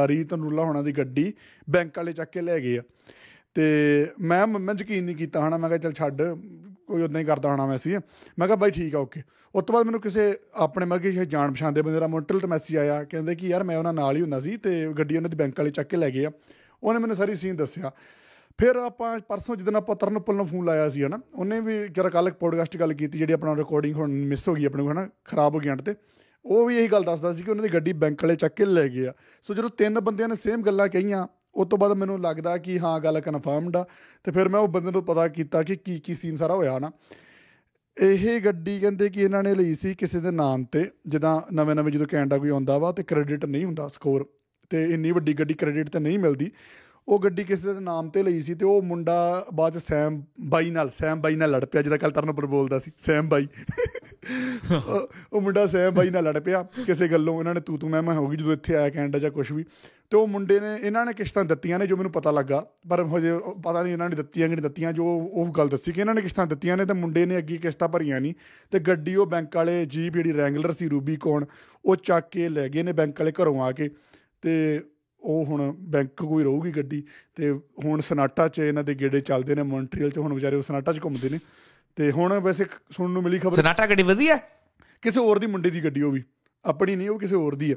ਰੀਤ 0.06 0.34
ਨੂਲਾ 0.34 0.62
ਹੋਣਾ 0.62 0.82
ਦੀ 0.82 0.92
ਗੱਡੀ 0.92 1.32
ਬੈਂਕ 1.70 1.98
ਵਾਲੇ 1.98 2.12
ਚੱਕ 2.12 2.30
ਕੇ 2.30 2.40
ਲੈ 2.40 2.58
ਗਏ 2.58 2.78
ਆ। 2.78 2.82
ਤੇ 3.54 3.64
ਮੈਂ 4.20 4.46
ਮੈਂ 4.46 4.74
ਯਕੀਨ 4.80 5.04
ਨਹੀਂ 5.04 5.16
ਕੀਤਾ 5.16 5.48
ਹਨਾ। 5.48 5.56
ਮੈਂ 5.56 5.68
ਕਿਹਾ 5.68 5.78
ਚੱਲ 5.78 5.92
ਛੱਡ। 5.92 6.22
ਕੋਈ 6.86 7.02
ਉਦਾਂ 7.02 7.20
ਹੀ 7.20 7.26
ਕਰਦਾ 7.26 7.48
ਹੋਣਾ 7.48 7.66
ਮੈਸੇਜ 7.66 7.94
ਮੈਂ 8.38 8.46
ਕਿਹਾ 8.46 8.56
ਬਾਈ 8.56 8.70
ਠੀਕ 8.70 8.94
ਆ 8.94 8.98
ਓਕੇ 8.98 9.22
ਉਸ 9.54 9.64
ਤੋਂ 9.64 9.72
ਬਾਅਦ 9.72 9.86
ਮੈਨੂੰ 9.86 10.00
ਕਿਸੇ 10.00 10.34
ਆਪਣੇ 10.54 10.86
ਮਰਗੇ 10.86 11.10
ਕਿਸੇ 11.10 11.26
ਜਾਣ 11.26 11.52
ਪਛਾਣ 11.52 11.72
ਦੇ 11.72 11.82
ਬੰਦੇ 11.82 12.00
ਦਾ 12.00 12.06
ਮੌਂਟਰੀਅਲ 12.06 12.40
ਤੇ 12.40 12.46
ਮੈਸੇਜ 12.46 12.76
ਆਇਆ, 12.76 13.04
ਕਹਿੰਦੇ 13.04 13.34
ਕਿ 13.34 13.48
ਯਾਰ 13.48 13.62
ਮੈਂ 13.62 13.76
ਉਹਨਾਂ 13.76 13.92
ਨਾਲ 13.92 14.16
ਹੀ 14.16 14.22
ਹੁੰਦਾ 14.22 14.40
ਸੀ 14.40 14.56
ਤੇ 14.56 14.92
ਗੱਡੀ 14.92 15.16
ਉਹਨਾਂ 15.16 15.30
ਦੀ 15.30 15.36
ਬੈਂਕ 15.36 15.58
ਵਾਲੇ 15.58 15.70
ਚੱਕ 15.70 15.88
ਕੇ 15.88 15.96
ਲੈ 15.96 16.10
ਗਏ 16.10 16.24
ਆ। 16.24 16.30
ਉਹਨੇ 16.82 16.98
ਮੈਨੂੰ 16.98 17.16
ਸਾਰੀ 17.16 17.34
ਸੀਨ 17.34 17.56
ਦੱਸਿਆ। 17.56 17.90
ਫਿਰ 18.58 18.76
ਆਪਾਂ 18.76 19.20
ਪਰਸੋਂ 19.20 19.56
ਜਦੋਂ 19.56 19.72
ਆਪਾਂ 19.72 19.96
ਤਰਨ 19.96 20.16
ਉੱਪਲ 20.16 20.34
ਨੂੰ 20.34 20.46
ਫੋਨ 20.46 20.64
ਲਾਇਆ 20.64 20.90
ਸੀ, 20.90 21.04
ਹਨਾ, 21.04 21.20
ਉਹਨੇ 21.34 21.60
ਵੀ 21.60 21.88
ਜਰਾ 21.88 22.08
ਕੱਲ 22.08 22.30
ਪੋਡਕਾਸਟ 22.30 22.76
ਗੱਲ 22.76 22.94
ਕੀਤੀ 22.94 23.18
ਜਿਹੜੀ 23.18 23.32
ਆਪਣਾ 23.32 23.56
ਰਿਕਾਰਡਿੰਗ 23.56 23.94
ਹੁਣ 23.94 24.10
ਮਿਸ 24.10 24.48
ਹੋ 24.48 24.54
ਗਈ 24.54 24.64
ਆਪਣੇ 24.64 24.82
ਕੋਲ, 24.82 24.92
ਹਨਾ, 24.92 25.08
ਖਰਾਬ 25.24 25.54
ਹੋ 25.54 25.58
ਗਈ 25.58 25.70
ਅੰਤ 25.70 25.82
ਤੇ। 25.82 25.94
ਉਹ 26.44 26.66
ਵੀ 26.66 26.78
ਇਹੀ 26.78 26.88
ਗੱਲ 26.88 27.02
ਦੱਸਦਾ 27.02 27.32
ਸੀ 27.32 27.42
ਕਿ 27.42 27.50
ਉਹਨਾਂ 27.50 27.62
ਦੀ 27.62 27.74
ਗੱਡੀ 27.74 27.92
ਬੈਂਕ 27.92 28.24
ਵਾਲੇ 28.24 28.36
ਚੱਕ 28.36 28.54
ਕੇ 28.54 28.64
ਲੈ 28.64 28.88
ਗਏ 28.88 29.06
ਆ। 29.06 29.12
ਸੋ 29.42 29.54
ਜਦੋਂ 29.54 29.70
ਤਿੰਨ 29.70 30.00
ਬੰਦਿਆਂ 30.00 30.28
ਨੇ 30.28 30.36
ਸੇਮ 30.36 30.62
ਗੱਲਾਂ 30.62 30.88
ਕਹੀਆਂ 30.88 31.26
ਉਸ 31.54 31.68
ਤੋਂ 31.68 31.78
ਬਾਅਦ 31.78 31.92
ਮੈਨੂੰ 31.92 32.20
ਲੱਗਦਾ 32.20 32.58
ਕਿ 32.58 32.80
ਹਾਂ, 32.80 33.00
ਗੱਲ 33.00 33.20
ਕਨਫਰਮਡ 33.20 33.76
ਆ। 33.76 33.86
ਤੇ 34.24 34.32
ਫਿਰ 34.32 34.48
ਮੈਂ 34.48 34.60
ਉਹ 34.60 34.68
ਬੰਦੇ 34.68 34.90
ਨੂੰ 34.90 35.04
ਪਤਾ 35.04 35.28
ਕੀਤਾ 35.28 35.62
ਕਿ 35.62 35.76
ਕੀ 35.76 35.98
ਕੀ 35.98 36.14
ਸੀਨ 36.14 36.36
ਸਾਰਾ 36.36 36.54
ਹੋਇਆ 36.54 36.78
ਨਾ। 36.78 36.92
ਇਹ 38.02 38.40
ਗੱਡੀ 38.40 38.80
ਕਹਿੰਦੇ 38.80 39.08
ਕਿ 39.08 39.20
ਇਹਨਾਂ 39.20 39.42
ਨੇ 39.42 39.54
ਲਈ 39.54 39.74
ਸੀ 39.74 39.94
ਕਿਸੇ 39.94 40.20
ਦੇ 40.20 40.30
ਨਾਮ 40.30 40.64
ਤੇ, 40.64 40.90
ਜਿੱਦਾਂ 41.06 41.40
ਨਵੇਂ 41.52 41.74
ਨਵੇਂ 41.74 41.92
ਜਦੋਂ 41.92 42.06
ਕੈਨੇਡਾ 42.06 42.38
ਕੋਈ 42.38 42.48
ਆਉਂਦਾ 42.48 42.78
ਵਾ 42.78 42.92
ਤੇ 42.92 43.02
ਕ੍ਰੈਡਿਟ 43.02 43.44
ਨਹੀਂ 43.44 43.64
ਹੁੰਦਾ 43.64 43.88
ਸਕੋਰ 43.88 44.28
ਤੇ 44.70 44.84
ਇੰਨੀ 44.84 45.12
ਵੱਡੀ 45.12 45.32
ਗੱਡੀ 45.32 45.54
ਕ੍ਰੈਡਿਟ 45.54 45.90
ਤੇ 45.90 45.98
ਨਹੀਂ 45.98 46.18
ਮਿਲਦੀ। 46.18 46.50
ਉਹ 47.08 47.18
ਗੱਡੀ 47.18 47.44
ਕਿਸੇ 47.44 47.72
ਦੇ 47.72 47.80
ਨਾਮ 47.80 48.08
ਤੇ 48.10 48.22
ਲਈ 48.22 48.42
ਸੀ 48.42 48.54
ਤੇ 48.54 48.66
ਉਹ 48.66 48.82
ਮੁੰਡਾ 48.82 49.46
ਬਾਅਦ 49.54 49.78
ਚ 49.78 49.82
ਸੈਮ 49.82 50.22
ਬਾਈ 50.40 50.70
ਨਾਲ, 50.70 50.90
ਸੈਮ 50.90 51.20
ਬਾਈ 51.20 51.36
ਨਾਲ 51.36 51.50
ਲੜ 51.50 51.64
ਪਿਆ 51.64 51.82
ਜਿਹਦਾ 51.82 51.96
ਕੱਲ 51.96 52.10
ਤਰਨਪੁਰ 52.10 52.46
ਬੋਲਦਾ 52.46 52.78
ਸੀ, 52.78 52.90
ਸੈਮ 52.98 53.28
ਬਾਈ। 53.28 53.48
ਉਹ- 54.72 55.08
ਉਹ 55.32 55.40
ਮੁੰਡਾ 55.40 55.66
ਸੈਮ 55.66 55.94
ਬਾਈ 55.94 56.10
ਨਾਲ 56.10 56.24
ਲੜ 56.24 56.38
ਪਿਆ, 56.38 56.62
ਕਿਸੇ 56.86 57.08
ਗੱਲੋਂ 57.08 57.40
ਇਹਨਾਂ 57.40 57.54
ਨੇ 57.54 57.60
ਤੂੰ 57.60 57.78
ਤੂੰ, 57.78 57.90
ਮੈਂ 57.90 58.02
ਮੈਂ 58.02 58.14
ਹੋ 58.14 58.26
ਗਈ 58.26 58.36
ਜਦੋਂ 58.36 58.52
ਇੱਥੇ 58.52 58.74
ਆਇਆ 58.74 58.90
ਕੈਨੇਡਾ 58.90 59.18
ਜਾਂ 59.18 59.30
ਕੁਝ 59.30 59.52
ਵੀ। 59.52 59.64
ਤੇ 60.10 60.16
ਉਹ 60.16 60.28
ਮੁੰਡੇ 60.28 60.60
ਨੇ 60.60 60.76
ਇਹਨਾਂ 60.80 61.06
ਨੇ 61.06 61.12
ਕਿਸ਼ਤਾਂ 61.12 61.44
ਦਿੱਤੀਆਂ 61.44 61.78
ਨੇ 61.78 61.86
ਜੋ 61.86 61.96
ਮੈਨੂੰ 61.96 62.12
ਪਤਾ 62.12 62.30
ਲੱਗਾ 62.30 62.66
ਪਰ 62.88 63.04
ਹਜੇ 63.04 63.32
ਪਤਾ 63.64 63.82
ਨਹੀਂ 63.82 63.92
ਇਹਨਾਂ 63.92 64.10
ਨੇ 64.10 64.16
ਦਿੱਤੀਆਂ 64.16 64.48
ਕਿ 64.48 64.54
ਨਹੀਂ 64.54 64.62
ਦਿੱਤੀਆਂ 64.62 64.92
ਜੋ 64.92 65.04
ਉਹ 65.06 65.46
ਗੱਲ 65.46 65.68
ਦੱਸੀ 65.68 65.92
ਕਿ 65.92 66.00
ਇਹਨਾਂ 66.00 66.14
ਨੇ 66.14 66.22
ਕਿਸ਼ਤਾਂ 66.22 66.46
ਦਿੱਤੀਆਂ 66.46 66.76
ਨੇ 66.76 66.84
ਤੇ 66.84 66.92
ਮੁੰਡੇ 66.92 67.26
ਨੇ 67.26 67.38
ਅੱਗੇ 67.38 67.56
ਕਿਸ਼ਤਾਂ 67.56 67.88
ਭਰੀਆਂ 67.88 68.20
ਨਹੀਂ। 68.20 68.34
ਤੇ 68.70 68.78
ਗੱਡੀ 68.78 69.14
ਉਹ 69.14 69.26
ਬੈਂਕ 69.26 69.56
ਵਾਲੇ 69.56 69.86
ਜੀਪ 69.86 70.12
ਜਿਹੜੀ 70.12 70.34
ਰੈਂਗਲਰ 70.34 70.72
ਸੀ 70.72 70.88
ਰੂਬੀ 70.88 71.16
ਕੋਣ 71.16 71.44
ਉਹ 71.84 71.96
ਚੱਕ 71.96 72.28
ਕੇ 72.30 72.48
ਲੈ 72.48 72.68
ਗਏ 72.68 72.82
ਨੇ 72.82 72.92
ਬੈਂਕ 72.92 73.20
ਵਾਲੇ 73.20 73.32
ਘਰੋਂ 73.42 73.62
ਆ 73.62 73.72
ਕੇ। 73.72 73.90
ਤੇ 74.42 74.84
ਉਹ 75.20 75.44
ਹੁਣ 75.44 75.74
ਬੈਂਕ 75.78 76.22
ਕੋਈ 76.22 76.44
ਰਹੂਗੀ 76.44 76.70
ਗੱਡੀ 76.70 77.04
ਤੇ 77.34 77.50
ਹੁਣ 77.84 78.00
ਸਨਾਟਾ 78.00 78.48
'ਚ 78.48 78.58
ਇਹਨਾਂ 78.58 78.84
ਦੇ 78.84 78.94
ਗੇੜੇ 78.94 79.20
ਚੱਲਦੇ 79.20 79.54
ਨੇ 79.54 79.62
ਮੌਂਟਰੀਅਲ 79.62 80.10
'ਚ 80.10 80.18
ਹੁਣ 80.18 80.34
ਵਿਚਾਰੇ 80.34 80.56
ਉਹ 80.56 80.62
ਸਨਾਟਾ 80.62 80.92
'ਚ 80.92 81.04
ਘੁੰਮਦੇ 81.04 81.28
ਨੇ। 81.28 81.38
ਤੇ 81.96 82.10
ਹੁਣ 82.10 82.40
ਵੈਸੇ 82.40 82.64
ਸੁਣਨ 82.90 83.12
ਨੂੰ 83.12 83.22
ਮਿਲੀ 83.22 83.38
ਖਬਰ 83.38 83.52
ਸਨਾਟਾ 83.52 83.86
ਗੱਡੀ 83.86 84.02
ਵਧੀਆ? 84.02 84.36
ਕਿਸੇ 85.02 85.20
ਹੋਰ 85.20 85.38
ਦੀ 85.38 85.46
ਮੁੰਡੇ 85.46 85.70
ਦੀ 85.70 85.84
ਗੱਡੀ 85.84 86.02
ਉਹ 86.02 86.12
ਵੀ 86.12 86.22
ਆਪਣੀ 86.64 86.96
ਨਹੀਂ 86.96 87.08
ਉਹ 87.08 87.18
ਕਿਸੇ 87.18 87.34
ਹੋਰ 87.34 87.54
ਦੀ 87.54 87.72
ਆ। 87.72 87.76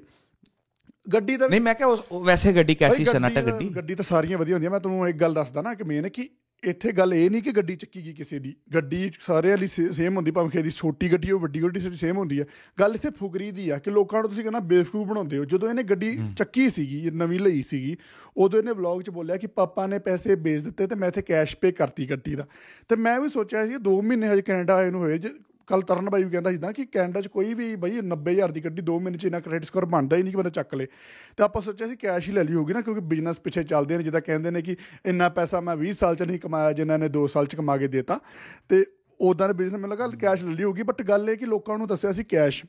ਗੱਡੀ 1.14 1.38
ਦਾ 1.38 1.48
ਨਹੀਂ 1.48 1.62
ਮੈਂ 1.62 1.74
ਕਿਹਾ 1.76 1.88
ਉਸ 1.88 2.04
ਵੈਸੇ 2.24 2.54
ਗੱਡੀ 2.54 2.76
ਕੈਸੀ 2.76 3.06
ਸਨਾਟਾ 3.06 3.42
ਗੱਡੀ 3.42 3.70
ਗੱਡੀ? 3.70 3.96
ਤਾਂ 3.96 4.04
ਸਾਰੀਆਂ 4.04 4.38
ਵਧੀਆ 4.38 4.56
ਹੁੰਦੀਆਂ 4.56 4.72
ਮੈਂ 4.72 4.80
ਤੁਹਾਨੂੰ 4.80 5.08
ਇੱਕ 5.10 5.18
ਗੱਲ 5.18 5.34
ਦੱਸਦਾ 5.34 5.62
ਨਾ 5.62 5.74
ਕਿ 5.74 5.84
ਮੇਨ 5.84 6.10
ਕਿ 6.10 6.30
ਇੱਥੇ 6.64 6.92
ਗੱਲ 6.92 7.14
ਇਹ 7.14 7.30
ਨਹੀਂ 7.32 7.42
ਕਿ 7.44 7.52
ਗੱਡੀ 7.52 7.76
ਚੱਕੀ 7.76 8.04
ਗਈ 8.06 8.14
ਕਿਸੇ 8.14 8.40
ਦੀ। 8.40 8.54
ਗੱਡੀ 8.74 9.12
ਸਾਰਿਆਂ 9.20 9.58
ਲਈ 9.58 9.68
ਸੇਮ 9.68 10.16
ਹੁੰਦੀ 10.16 10.32
ਭਾਵੇਂ 10.32 10.50
ਕਿਸੇ 10.50 10.64
ਦੀ 10.64 10.70
ਛੋਟੀ 10.70 11.12
ਗੱਡੀ 11.12 11.32
ਹੋ 11.32 11.40
ਵੱਡੀ 11.40 11.62
ਗੱਡੀ 11.64 11.96
ਸੇਮ 11.96 12.18
ਹੁੰਦੀ 12.18 12.40
ਹੈ। 12.40 12.46
ਗੱਲ 12.80 12.96
ਇੱਥੇ 12.96 13.10
ਫੁਕਰੀ 13.20 13.52
ਦੀ 13.52 13.70
ਆ 13.70 13.78
ਕਿ 13.78 13.92
ਲੋਕਾਂ 13.92 14.22
ਨੂੰ 14.22 14.30
ਤੁਸੀਂ 14.30 14.44
ਕਹਿੰਦਾ 14.44 14.60
ਬੇਵਕੂਫ 14.60 15.08
ਬਣਾਉਂਦੇ 15.08 15.38
ਹੋ। 15.38 15.46
ਜਦੋਂ 15.46 15.70
ਇਹਨੇ 15.70 15.84
ਗੱਡੀ 15.84 16.20
ਚੱਕੀ 16.38 16.70
ਸੀਗੀ 16.70 17.12
ਨਵੀਂ 17.12 17.40
ਲਈ 17.40 17.62
ਸੀਗੀ 17.62 17.96
ਉਦੋਂ 18.38 18.60
ਇਹਨੇ 18.60 18.72
ਵਲੌਗ 18.72 19.02
'ਚ 19.02 19.10
ਬੋਲਿਆ 19.10 19.38
ਕਿ 19.38 19.48
ਪਾਪਾ 19.48 19.88
ਨੇ 19.88 20.00
ਪੈਸੇ 20.00 20.36
ਵੇਚ 20.36 20.62
ਦਿੱਤੇ 20.62 20.88
ਤੇ 20.88 20.96
ਮੈਂ 20.96 21.08
ਇੱਥੇ 21.08 21.22
ਕੈਸ਼ 21.22 21.56
ਪੇ 21.58 21.72
ਕਰਤੀ 21.72 22.10
ਗੱਡੀ 22.10 22.36
ਦਾ। 22.36 22.48
ਤੇ 22.90 22.96
ਮੈਂ 22.96 23.20
ਵੀ 23.20 23.30
ਸੋਚਿਆ 23.30 23.66
ਸੀ 23.66 23.76
2 23.90 24.02
ਮਹੀਨੇ 24.02 24.28
ਹਜੇ 24.28 24.42
ਕੈਨੇਡਾ 24.42 24.76
ਆਏ 24.76 24.92
ਨੂੰ 24.92 25.02
ਹੋਏ 25.02 25.18
ਕੱਲ 25.68 25.82
ਤਰਨ 25.82 26.10
ਬਾਈ 26.10 26.24
ਵੀ 26.24 26.30
ਕਹਿੰਦਾ 26.30 26.52
ਜਿੱਦਾਂ 26.52 26.72
ਕਿ 26.74 26.86
ਕੈਨੇਡਾ 26.86 27.22
'ਚ 27.22 27.28
ਕੋਈ 27.28 27.54
ਵੀ 27.54 27.76
ਬਈ 27.76 28.00
90000 28.04 28.52
ਦੀ 28.52 28.64
ਗੱਡੀ 28.66 28.82
2 28.82 29.00
ਮਹੀਨੇ 29.00 29.18
'ਚ 29.18 29.26
ਇੰਨਾ 29.26 29.40
ਕ੍ਰੈਡਿਟ 29.40 29.66
ਸਕੋਰ 29.66 29.86
ਬਣਦਾ 29.86 30.18
ਹੀ 30.18 30.24
ਨਹੀਂ 30.24 30.34
ਕਿ 30.34 30.38
ਬੰਦਾ 30.38 30.50
ਚੱਕ 30.50 30.76
ਲੇ। 30.76 30.86
ਤੇ 31.38 31.44
ਆਪਾਂ 31.44 31.62
ਸੋਚਿਆ 31.62 31.88
ਸੀ 31.88 31.96
ਕੈਸ਼ 31.96 32.28
ਹੀ 32.30 32.34
ਲੈ 32.34 32.44
ਲਈ 32.44 32.54
ਹੋਊਗੀ 32.54 32.74
ਨਾ 32.74 32.82
ਕਿਉਂਕਿ 32.82 33.02
ਬਿਜ਼ਨਸ 33.02 33.40
ਪਿੱਛੇ 33.40 33.64
ਚੱਲਦੇ 33.64 33.98
ਨੇ, 33.98 34.04
ਜਿੱਦਾਂ 34.04 34.22
ਕਹਿੰਦੇ 34.22 34.52
ਨੇ 34.52 34.62
ਕਿ 34.62 34.76
ਇੰਨਾ 35.06 35.30
ਪੈਸਾ 35.30 35.62
ਮੈਂ 35.62 35.76
20 35.76 35.94
ਸਾਲ 35.94 36.16
'ਚ 36.16 36.24
ਨਹੀਂ 36.24 36.40
ਕਮਾਇਆ 36.40 36.72
ਜਿੰਨਾ 36.74 36.98
ਨੇ 36.98 37.10
2 37.10 37.28
ਸਾਲ 37.28 37.46
'ਚ 37.46 37.56
ਕਮਾ 37.56 37.78
ਕੇ 37.78 37.88
ਦੇਤਾ। 37.88 38.20
ਤੇ 38.70 38.86
ਉਦਾਂ 39.20 39.48
ਦੇ 39.48 39.54
ਬਿਜ਼ਨਸ 39.54 39.74
ਮੈਨੂੰ 39.74 39.90
ਲੱਗਾ 39.90 40.08
ਕੈਸ਼ 40.22 40.44
ਲੈ 40.46 40.52
ਲਈ 40.52 40.64
ਹੋਊਗੀ 40.64 40.84
ਬਟ 40.84 41.02
ਗੱਲ 41.02 41.30
ਇਹ 41.30 41.38
ਕਿ 41.38 41.46
ਲੋਕਾਂ 41.46 41.78
ਨੂੰ 41.78 41.88
ਦੱਸਿਆ 41.88 42.12
ਸੀ 42.14 42.24
ਕੈਸ਼ 42.24 42.66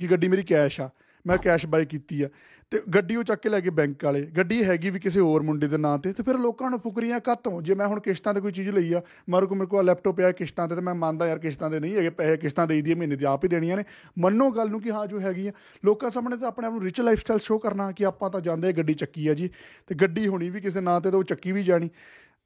ਕਿ 0.00 0.06
ਗੱਡੀ 0.06 0.28
ਮੇਰੀ 0.28 0.42
ਕੈਸ਼ 0.42 0.80
ਆ, 0.80 0.90
ਮੈਂ 1.26 1.38
ਕੈਸ਼ 1.38 1.66
ਬਾਈ 1.66 1.84
ਕੀਤੀ 1.84 2.22
ਆ। 2.22 2.28
ਤੇ 2.72 2.80
ਗੱਡੀ 2.94 3.16
ਉਹ 3.16 3.22
ਚੱਕ 3.22 3.40
ਕੇ 3.42 3.48
ਲੈ 3.48 3.60
ਗਏ 3.60 3.70
ਬੈਂਕ 3.70 4.04
ਵਾਲੇ। 4.04 4.20
ਗੱਡੀ 4.36 4.62
ਹੈਗੀ 4.64 4.90
ਵੀ 4.90 5.00
ਕਿਸੇ 5.00 5.20
ਹੋਰ 5.20 5.42
ਮੁੰਡੇ 5.42 5.68
ਦੇ 5.68 5.78
ਨਾਂ 5.78 5.98
ਤੇ 5.98 6.12
ਤੇ 6.12 6.22
ਫਿਰ 6.22 6.38
ਲੋਕਾਂ 6.38 6.70
ਨੂੰ 6.70 6.78
ਫੁਕਰੀਆਂ 6.80 7.18
ਕਾਤੋਂ 7.20 7.62
ਜੇ 7.62 7.74
ਮੈਂ 7.74 7.86
ਹੁਣ 7.86 8.00
ਕਿਸ਼ਤਾਂ 8.00 8.34
ਤੇ 8.34 8.40
ਕੋਈ 8.40 8.52
ਚੀਜ਼ 8.52 8.68
ਲਈ 8.68 8.92
ਆ, 8.92 9.02
ਮਾਰੂ 9.30 9.46
ਕੋ 9.46 9.54
ਮੇਰੇ 9.54 9.66
ਕੋਲ 9.66 9.84
ਲੈਪਟਾਪ 9.84 10.16
ਪਿਆ 10.16 10.30
ਕਿਸ਼ਤਾਂ 10.32 10.68
ਤੇ 10.68 10.74
ਤੇ 10.74 10.80
ਮੈਂ 10.80 10.94
ਮੰਨਦਾ 10.94 11.26
ਯਾਰ 11.26 11.38
ਕਿਸ਼ਤਾਂ 11.38 11.70
ਦੇ 11.70 11.80
ਨਹੀਂ 11.80 11.96
ਹੈਗੇ, 11.96 12.10
ਪੈਸੇ 12.10 12.36
ਕਿਸ਼ਤਾਂ 12.36 12.66
ਦੇਈ 12.66 12.82
ਦੀ 12.82 12.94
ਮਹੀਨੇ 12.94 13.16
ਦੀ 13.16 13.24
ਆਪ 13.24 13.44
ਹੀ 13.44 13.48
ਦੇਣੀਆਂ 13.48 13.76
ਨੇ। 13.76 13.84
ਮੰਨੋ 14.18 14.50
ਗੱਲ 14.50 14.70
ਨੂੰ 14.70 14.80
ਕਿ 14.80 14.90
ਹਾਂ 14.90 15.06
ਜੋ 15.06 15.20
ਹੈਗੀ 15.20 15.46
ਆ। 15.48 15.52
ਲੋਕਾਂ 15.84 16.10
ਸਾਹਮਣੇ 16.10 16.36
ਤਾਂ 16.36 16.48
ਆਪਣੇ 16.48 16.66
ਆਪ 16.66 16.72
ਨੂੰ 16.72 16.82
ਰਿਚ 16.82 17.00
ਲਾਈਫਸਟਾਈਲ 17.00 17.40
ਸ਼ੋਅ 17.40 17.60
ਕਰਨਾ 17.60 17.92
ਕਿ 17.92 18.06
ਆਪਾਂ 18.06 18.30
ਤਾਂ 18.30 18.40
ਜਾਂਦੇ 18.40 18.72
ਗੱਡੀ 18.72 18.94
ਚੱਕੀ 18.94 19.28
ਆ 19.28 19.34
ਜੀ। 19.34 19.50
ਤੇ 19.86 19.94
ਗੱਡੀ 19.94 20.26
ਹੋਣੀ 20.26 20.50
ਵੀ 20.50 20.60
ਕਿਸੇ 20.60 20.80
ਨਾਂ 20.80 21.00
ਤੇ 21.00 21.10
ਤੇ 21.10 21.16
ਉਹ 21.16 21.22
ਚੱਕੀ 21.22 21.52
ਵੀ 21.52 21.62
ਜਾਣੀ। 21.62 21.90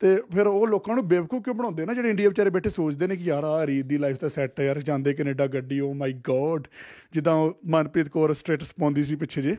ਤੇ 0.00 0.16
ਫਿਰ 0.34 0.46
ਉਹ 0.46 0.66
ਲੋਕਾਂ 0.66 0.94
ਨੂੰ 0.94 1.08
ਬੇਵਕੂਫ 1.08 1.44
ਕਿਉਂ 1.44 1.54
ਬਣਾਉਂਦੇ 1.54 1.86
ਨਾ, 1.86 1.94
ਜਿਹੜੇ 1.94 2.10
ਇੰਡੀਆ 2.10 2.28
ਵਿਚਾਰੇ 2.28 2.50
ਬੈਠੇ 2.50 2.70
ਸੋਚਦੇ 2.70 3.06
ਨੇ 3.06 3.16
ਕਿ 3.16 3.24
ਯਾਰ 3.24 3.44
ਆ 3.44 3.66
ਰੀਤ 3.66 3.86
ਦੀ 3.86 3.98
ਲਾਈਫ 3.98 4.16
ਤਾਂ 4.16 4.28
ਸੈੱਟ 4.28 4.60
ਹੈ 4.60 4.64
ਯਾਰ, 4.64 4.82
ਜਾਂਦੇ 4.82 5.14
ਕੈਨੇਡਾ 5.14 5.46
ਗੱਡੀ 5.46 5.80
ਓ 5.80 5.92
ਮਾਈ 5.92 6.12
ਗੋਡ 6.12 6.66
ਜਿੱਦਾਂ 7.12 7.34
ਉਹ 7.34 7.58
ਮਨਪ੍ਰੀਤ 7.66 8.08
ਕੌਰ 8.08 8.34
ਸਟੇਟਸ 8.34 8.74
ਪਾਉਂਦੀ 8.80 9.04
ਸੀ 9.04 9.16
ਪਿੱਛੇ 9.16 9.42
ਜੇ। 9.42 9.56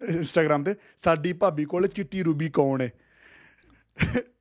ਇੰਸਟਾਗ੍ਰam 0.00 0.64
ਤੇ 0.64 0.74
ਸਾਡੀ 0.96 1.32
ਭਾਬੀ 1.32 1.64
ਕੋਲ 1.64 1.86
ਚਿੱਟੀ 1.86 2.22
ਰੂਬੀ 2.22 2.48
ਕੌਣ 2.48 2.80
ਹੈ 2.80 2.90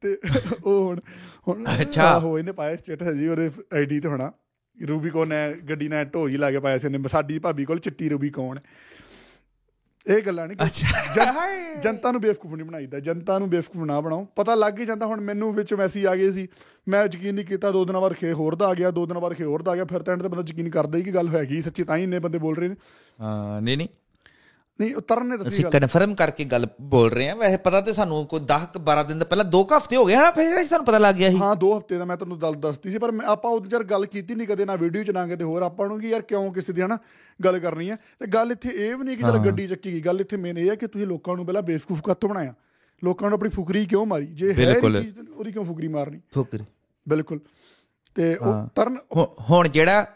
ਤੇ 0.01 0.17
ਉਹ 0.63 0.85
ਹੁਣ 0.85 0.99
ਹੁਣ 1.47 1.65
ਅੱਛਾ। 1.81 2.03
ਆਹੋ 2.03 2.37
ਇਹਨੇ 2.39 2.51
ਪਾਇਆ 2.51 2.75
ਸਟੇਟਸ 2.75 3.13
ਜੀ 3.13 3.27
ਉਹਦੇ 3.27 3.51
ਆਈਡੀ 3.73 3.99
ਤੇ 3.99 4.09
ਹੋਣਾ। 4.09 4.31
ਰੂਬੀ 4.77 5.09
ਕੌਣ 5.09 5.31
ਹੈ 5.31 5.53
ਗੱਡੀ 5.69 5.87
ਨਾਲ 5.87 6.05
ਢੋ 6.05 6.27
ਹੀ 6.27 6.37
ਲਾ 6.37 6.51
ਕੇ 6.51 6.59
ਪਾਇਆ 6.59 6.77
ਸੀ 6.77 6.87
ਇਹਨੇ 6.87 7.07
ਸਾਡੀ 7.07 7.39
ਭਾਬੀ 7.39 7.65
ਕੋਲ 7.65 7.79
ਚਿੱਟੀ 7.79 8.09
ਰੂਬੀ 8.09 8.29
ਕੌਣ 8.29 8.57
ਹੈ 8.57 8.63
ਇਹ 10.05 10.21
ਗੱਲਾਂ 10.21 10.47
ਨਹੀਂ 10.47 10.57
ਜਨ- 11.15 11.81
ਜਨਤਾ 11.83 12.11
ਨੂੰ 12.11 12.21
ਬੇਵਕੂਫ 12.21 12.53
ਨਹੀਂ 12.53 12.65
ਬਣਾਈਦਾ 12.65 12.99
ਜਨਤਾ 12.99 13.39
ਨੂੰ 13.39 13.49
ਬੇਵਕੂਫ 13.49 13.83
ਨਾ 13.85 14.01
ਬਣਾਓ। 14.01 14.25
ਪਤਾ 14.35 14.55
ਲੱਗ 14.55 14.79
ਹੀ 14.79 14.85
ਜਾਂਦਾ 14.85 15.05
ਹੁਣ 15.05 15.21
ਮੈਨੂੰ 15.21 15.53
ਵਿੱਚ 15.53 15.73
ਮੈਸੇਜ 15.73 16.05
ਆ 16.05 16.15
ਗਏ 16.15 16.31
ਸੀ। 16.31 16.47
ਮੈਂ 16.87 17.03
ਯਕੀਨ 17.05 17.35
ਨਹੀਂ 17.35 17.45
ਕੀਤਾ 17.45 17.71
ਦੋ 17.71 17.85
ਦਿਨਾਂ 17.85 18.01
ਬਾਅਦ 18.01 18.13
ਖੇ 18.13 18.33
ਹੋਰ 18.33 18.55
ਦਾ 18.55 18.67
ਆ 18.67 18.73
ਗਿਆ 18.73 18.91
ਦੋ 18.91 19.05
ਦਿਨਾਂ 19.05 19.21
ਬਾਅਦ 19.21 19.33
ਖੇ 19.33 19.43
ਹੋਰ 19.43 19.61
ਦਾ 19.61 19.71
ਆ 19.71 19.75
ਗਿਆ। 19.75 19.85
ਫਿਰ 19.85 20.01
ਤਾਂ 20.01 20.13
ਐਂਡ 20.13 20.21
ਤੇ 20.21 20.27
ਬੰਦਾ 20.27 20.43
ਯਕੀਨ 20.49 20.69
ਕਰਦਾ 20.69 20.97
ਹੀ 20.97 21.03
ਕਿ 21.03 21.11
ਗੱਲ 21.11 21.29
ਹੈਗੀ 21.29 21.61
ਸੱਚੀ 21.61 21.83
ਤਾਂ 21.83 21.97
ਹੀ 21.97 22.03
ਇੰਨੇ 22.03 22.19
ਬੰਦੇ 22.19 22.37
ਬੋਲ 22.39 22.55
ਰਹੇ 22.55 22.67
ਨੇ। 22.67 22.75
ਹਾਂ 23.21 23.61
ਨਹੀਂ 23.61 23.77
ਨਹੀਂ। 23.77 23.87
ਨਹੀਂ 24.81 24.95
ਉਤਰਨ 24.95 25.27
ਨੇ 25.27 25.37
ਦੱਸੀ 25.37 25.49
ਅਸੀਂ 25.49 25.63
ਗੱਲ। 25.63 25.71
ਕਨਫਰਮ 25.71 26.15
ਕਰਕੇ 26.15 26.45
ਗੱਲ 26.45 26.67
ਬੋਲ 26.81 27.11
ਰਹੇ 27.11 27.29
ਹਾਂ। 27.29 27.35
ਵੈਸੇ 27.35 27.57
ਪਤਾ 27.57 27.81
ਤੇ 27.81 27.93
ਸਾਨੂੰ 27.93 28.25
ਕੋਈ 28.25 28.39
10 28.39 28.67
12 28.79 29.03
ਦਿਨ 29.03 29.19
ਦਾ 29.19 29.25
ਪਹਿਲਾਂ 29.25 29.45
2 29.45 29.63
ਹਫ਼ਤੇ 29.77 29.95
ਹੋ 29.95 30.05
ਗਏ 30.05 30.15
ਹਨਾ 30.15 30.31
ਫਿਰ 30.31 30.63
ਸਾਨੂੰ 30.63 30.85
ਪਤਾ 30.85 30.97
ਲੱਗ 30.97 31.15
ਗਿਆ 31.15 31.29
ਸੀ। 31.29 31.37
ਹਾਂ 31.37 31.55
ਦੋ 31.55 31.77
ਹਫ਼ਤੇ 31.77 31.97
ਦਾ 31.97 32.05
ਮੈਂ 32.05 32.17
ਤੁਹਾਨੂੰ 32.17 32.41
ਗੱਲ 32.41 32.53
ਦੱਸਦੀ 32.53 32.91
ਸੀ 32.91 32.97
ਪਰ 32.97 33.11
ਆਪਾਂ 33.25 33.51
ਉਹਦੇ 33.51 33.69
ਚਿਰ 33.69 33.83
ਗੱਲ 33.83 34.05
ਕੀਤੀ 34.05 34.35
ਨਹੀਂ 34.35 34.47
ਕਦੇ 34.47 34.65
ਨਾ 34.65 34.75
ਵੀਡੀਓ 34.75 35.03
ਚ 35.03 35.09
ਨਾ 35.09 35.27
ਕਿਤੇ 35.27 35.43
ਹੋਰ 35.43 35.61
ਆਪਾਂ 35.61 35.87
ਨੂੰ 35.87 35.99
ਕਿ 35.99 36.09
ਯਾਰ 36.09 36.21
ਕਿਉਂ 36.21 36.53
ਕਿਸੇ 36.53 36.73
ਦੀ 36.73 36.81
ਹਨਾ 36.81 36.97
ਗੱਲ 37.45 37.59
ਕਰਨੀ 37.59 37.89
ਹੈ। 37.89 37.95
ਤੇ 37.95 38.27
ਗੱਲ 38.27 38.51
ਇੱਥੇ 38.51 38.69
ਇਹ 38.69 38.95
ਵੀ 38.95 39.03
ਨਹੀਂ 39.03 39.17
ਕਿ 39.17 39.23
ਚਲ 39.23 39.37
ਗੱਡੀ 39.37 39.67
ਚੱਕੀ 39.67 39.93
ਗਈ। 39.93 40.01
ਗੱਲ 40.01 40.21
ਇੱਥੇ 40.21 40.37
ਮੇਨ 40.37 40.57
ਇਹ 40.57 40.69
ਹੈ 40.69 40.75
ਕਿ 40.75 40.87
ਤੁਸੀਂ 40.87 41.07
ਲੋਕਾਂ 41.07 41.35
ਨੂੰ 41.35 41.45
ਪਹਿਲਾਂ 41.45 41.61
ਬੇਵਕੂਫ 41.61 42.01
ਕਾਤੋਂ 42.01 42.29
ਬਣਾਇਆ। 42.29 42.53
ਲੋਕਾਂ 43.03 43.29
ਨੂੰ 43.29 43.37
ਆਪਣੀ 43.37 43.49
ਫੁਕਰੀ 43.49 43.85
ਕਿਉਂ 43.85 44.05
ਮਾਰੀ? 44.05 44.25
ਜੇ 44.25 44.53
ਹੈ 44.53 44.73
ਚੀਜ਼ 44.79 45.29
ਉਹਦੀ 45.29 45.51
ਕਿਉਂ 45.51 45.65
ਫੁਕਰੀ 45.65 45.87
ਮਾਰਨੀ? 45.87 46.19
ਫੁਕਰੀ। 46.33 46.63
ਬਿਲਕੁਲ। 47.09 47.39
ਤੇ 48.15 48.35
ਉਹ। 48.35 48.67
ਤਰਨ 48.75 48.97
ਹੁਣ 49.49 49.67
ਜਿਹੜਾ 49.67 50.07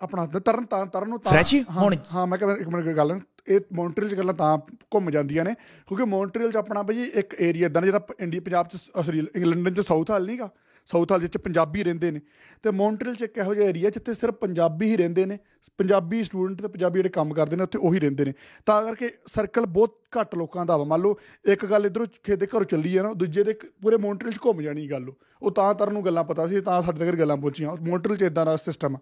ਆਪਣਾ 0.00 0.26
ਤਰਨ 0.26 0.64
ਤਰਨ 0.64 1.08
ਨੂੰ 1.08 1.20
ਤਾਂ 1.20 1.42
ਹੁਣ- 1.70 1.96
ਹਾਂ 2.14 2.26
ਮੈਂ 2.26 2.38
ਕਿਹਾ 2.38 2.52
ਇੱਕ 2.52 2.68
ਮਿੰਟ 2.68 2.88
ਗੱਲ 2.88 3.20
ਇਹ 3.48 3.60
ਮੌਂਟਰੀਅਲ 3.72 4.10
'ਚ 4.10 4.14
ਗੱਲਾਂ 4.14 4.34
ਤਾਂ 4.34 4.58
ਘੁੰਮ 4.94 5.10
ਜਾਂਦੀਆਂ 5.10 5.44
ਨੇ, 5.44 5.54
ਕਿਉਂਕਿ 5.86 6.04
ਮੌਂਟਰੀਅਲ 6.04 6.52
'ਚ 6.52 6.56
ਆਪਣਾ 6.56 6.82
ਬਈ 6.82 7.02
ਇੱਕ 7.02 7.34
ਏਰੀਆ 7.40 7.66
ਇਦਾਂ 7.66 7.82
ਜਿਹੜਾ 7.82 8.06
ਇੰਡੀਆ, 8.20 8.40
ਪੰਜਾਬ 8.40 8.68
'ਚ 8.68 8.76
ਅਸਲੀ 9.00 9.20
ਲੰਡਨ 9.36 9.74
'ਚ 9.74 9.80
ਸਾਊਥ 9.80 10.10
ਹਾਲ 10.10 10.26
ਨਹੀਂਗਾ 10.26 10.50
ਸਾਊਥ 10.86 11.12
ਹਾਲ 11.12 11.20
ਜਿੱਥੇ 11.20 11.38
ਪੰਜਾਬੀ 11.38 11.84
ਰਹਿੰਦੇ 11.84 12.10
ਨੇ, 12.10 12.20
ਤੇ 12.62 12.70
ਮੌਂਟਰੀਅਲ 12.70 13.14
'ਚ 13.14 13.22
ਇੱਕ 13.22 13.38
ਇਹੋ 13.38 13.54
ਜਿਹਾ 13.54 13.68
ਏਰੀਆ 13.68 13.90
ਜਿੱਥੇ 13.90 14.14
ਸਿਰਫ 14.14 14.34
ਪੰਜਾਬੀ 14.34 14.90
ਹੀ 14.90 14.96
ਰਹਿੰਦੇ 14.96 15.26
ਨੇ, 15.26 15.38
ਪੰਜਾਬੀ 15.78 16.24
ਸਟੂਡੈਂਟ 16.24 16.62
ਤੇ 16.62 16.68
ਪੰਜਾਬੀ 16.68 16.98
ਜਿਹੜੇ 16.98 17.08
ਕੰਮ 17.08 17.34
ਕਰਦੇ 17.34 17.56
ਨੇ, 17.56 17.62
ਉੱਥੇ 17.62 17.78
ਉਹੀ 17.78 17.98
ਰਹਿੰਦੇ 18.00 18.24
ਨੇ, 18.24 18.34
ਤਾਂ 18.66 18.82
ਕਰਕੇ 18.82 19.10
ਸਰਕਲ 19.26 19.66
ਬਹੁਤ 19.66 19.98
ਘੱਟ 20.20 20.34
ਲੋਕਾਂ 20.34 20.66
ਦਾ 20.66 20.76
ਵਾ, 20.76 20.84
ਮੰਨ 20.84 21.00
ਲਓ 21.00 21.18
ਇੱਕ 21.44 21.66
ਗੱਲ 21.66 21.86
ਇਧਰੋਂ 21.86 22.06
ਖੇਤ 22.22 22.38
ਦੇ 22.38 22.46
ਘਰੋਂ 22.46 22.64
ਚੱਲੀ 22.64 22.98
ਹੈ 22.98 23.02
ਨਾ 23.02 23.12
ਦੂਜੇ 23.12 23.44
ਦੇ 23.44 23.52
ਕ- 23.52 23.66
ਪੂਰੇ 23.82 23.96
ਮੌਂਟਰੀਅਲ 23.96 24.34
'ਚ 24.34 24.38
ਘੁੰਮ 24.44 24.62
ਜਾਣੀ 24.62 24.90
ਗੱਲ, 24.90 25.08
ਉਹ। 25.08 25.14
ਉਹ 25.42 25.50
ਤਾਂ 25.50 25.74
ਤਰਨ 25.74 25.92
ਨੂੰ 25.92 26.04
ਗੱਲਾਂ 26.04 26.24
ਪਤਾ 26.24 26.46
ਸੀ, 26.46 26.60
ਤਾਂ 26.60 26.82
ਸਾਡੇ 26.82 27.06
ਤੱਕ 27.06 27.18
ਗੱਲਾਂ 27.18 27.36
ਪਹੁੰਚੀਆਂ, 27.36 27.76
ਮੌਂਟਰੀਅਲ 27.76 28.18
'ਚ 28.18 28.22
ਇਦਾਂ 28.22 28.46
ਦਾ 28.46 28.56
ਸਿਸਟਮ 28.56 28.96
ਆ 28.96 28.98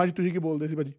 ਹਾਂਜੀ, 0.00 0.12
ਤੁਸੀਂ 0.12 0.32
ਕੀ 0.32 0.38
ਬੋਲਦੇ 0.38 0.68
ਸੀ 0.68 0.76
ਭਾਜੀ 0.76 0.92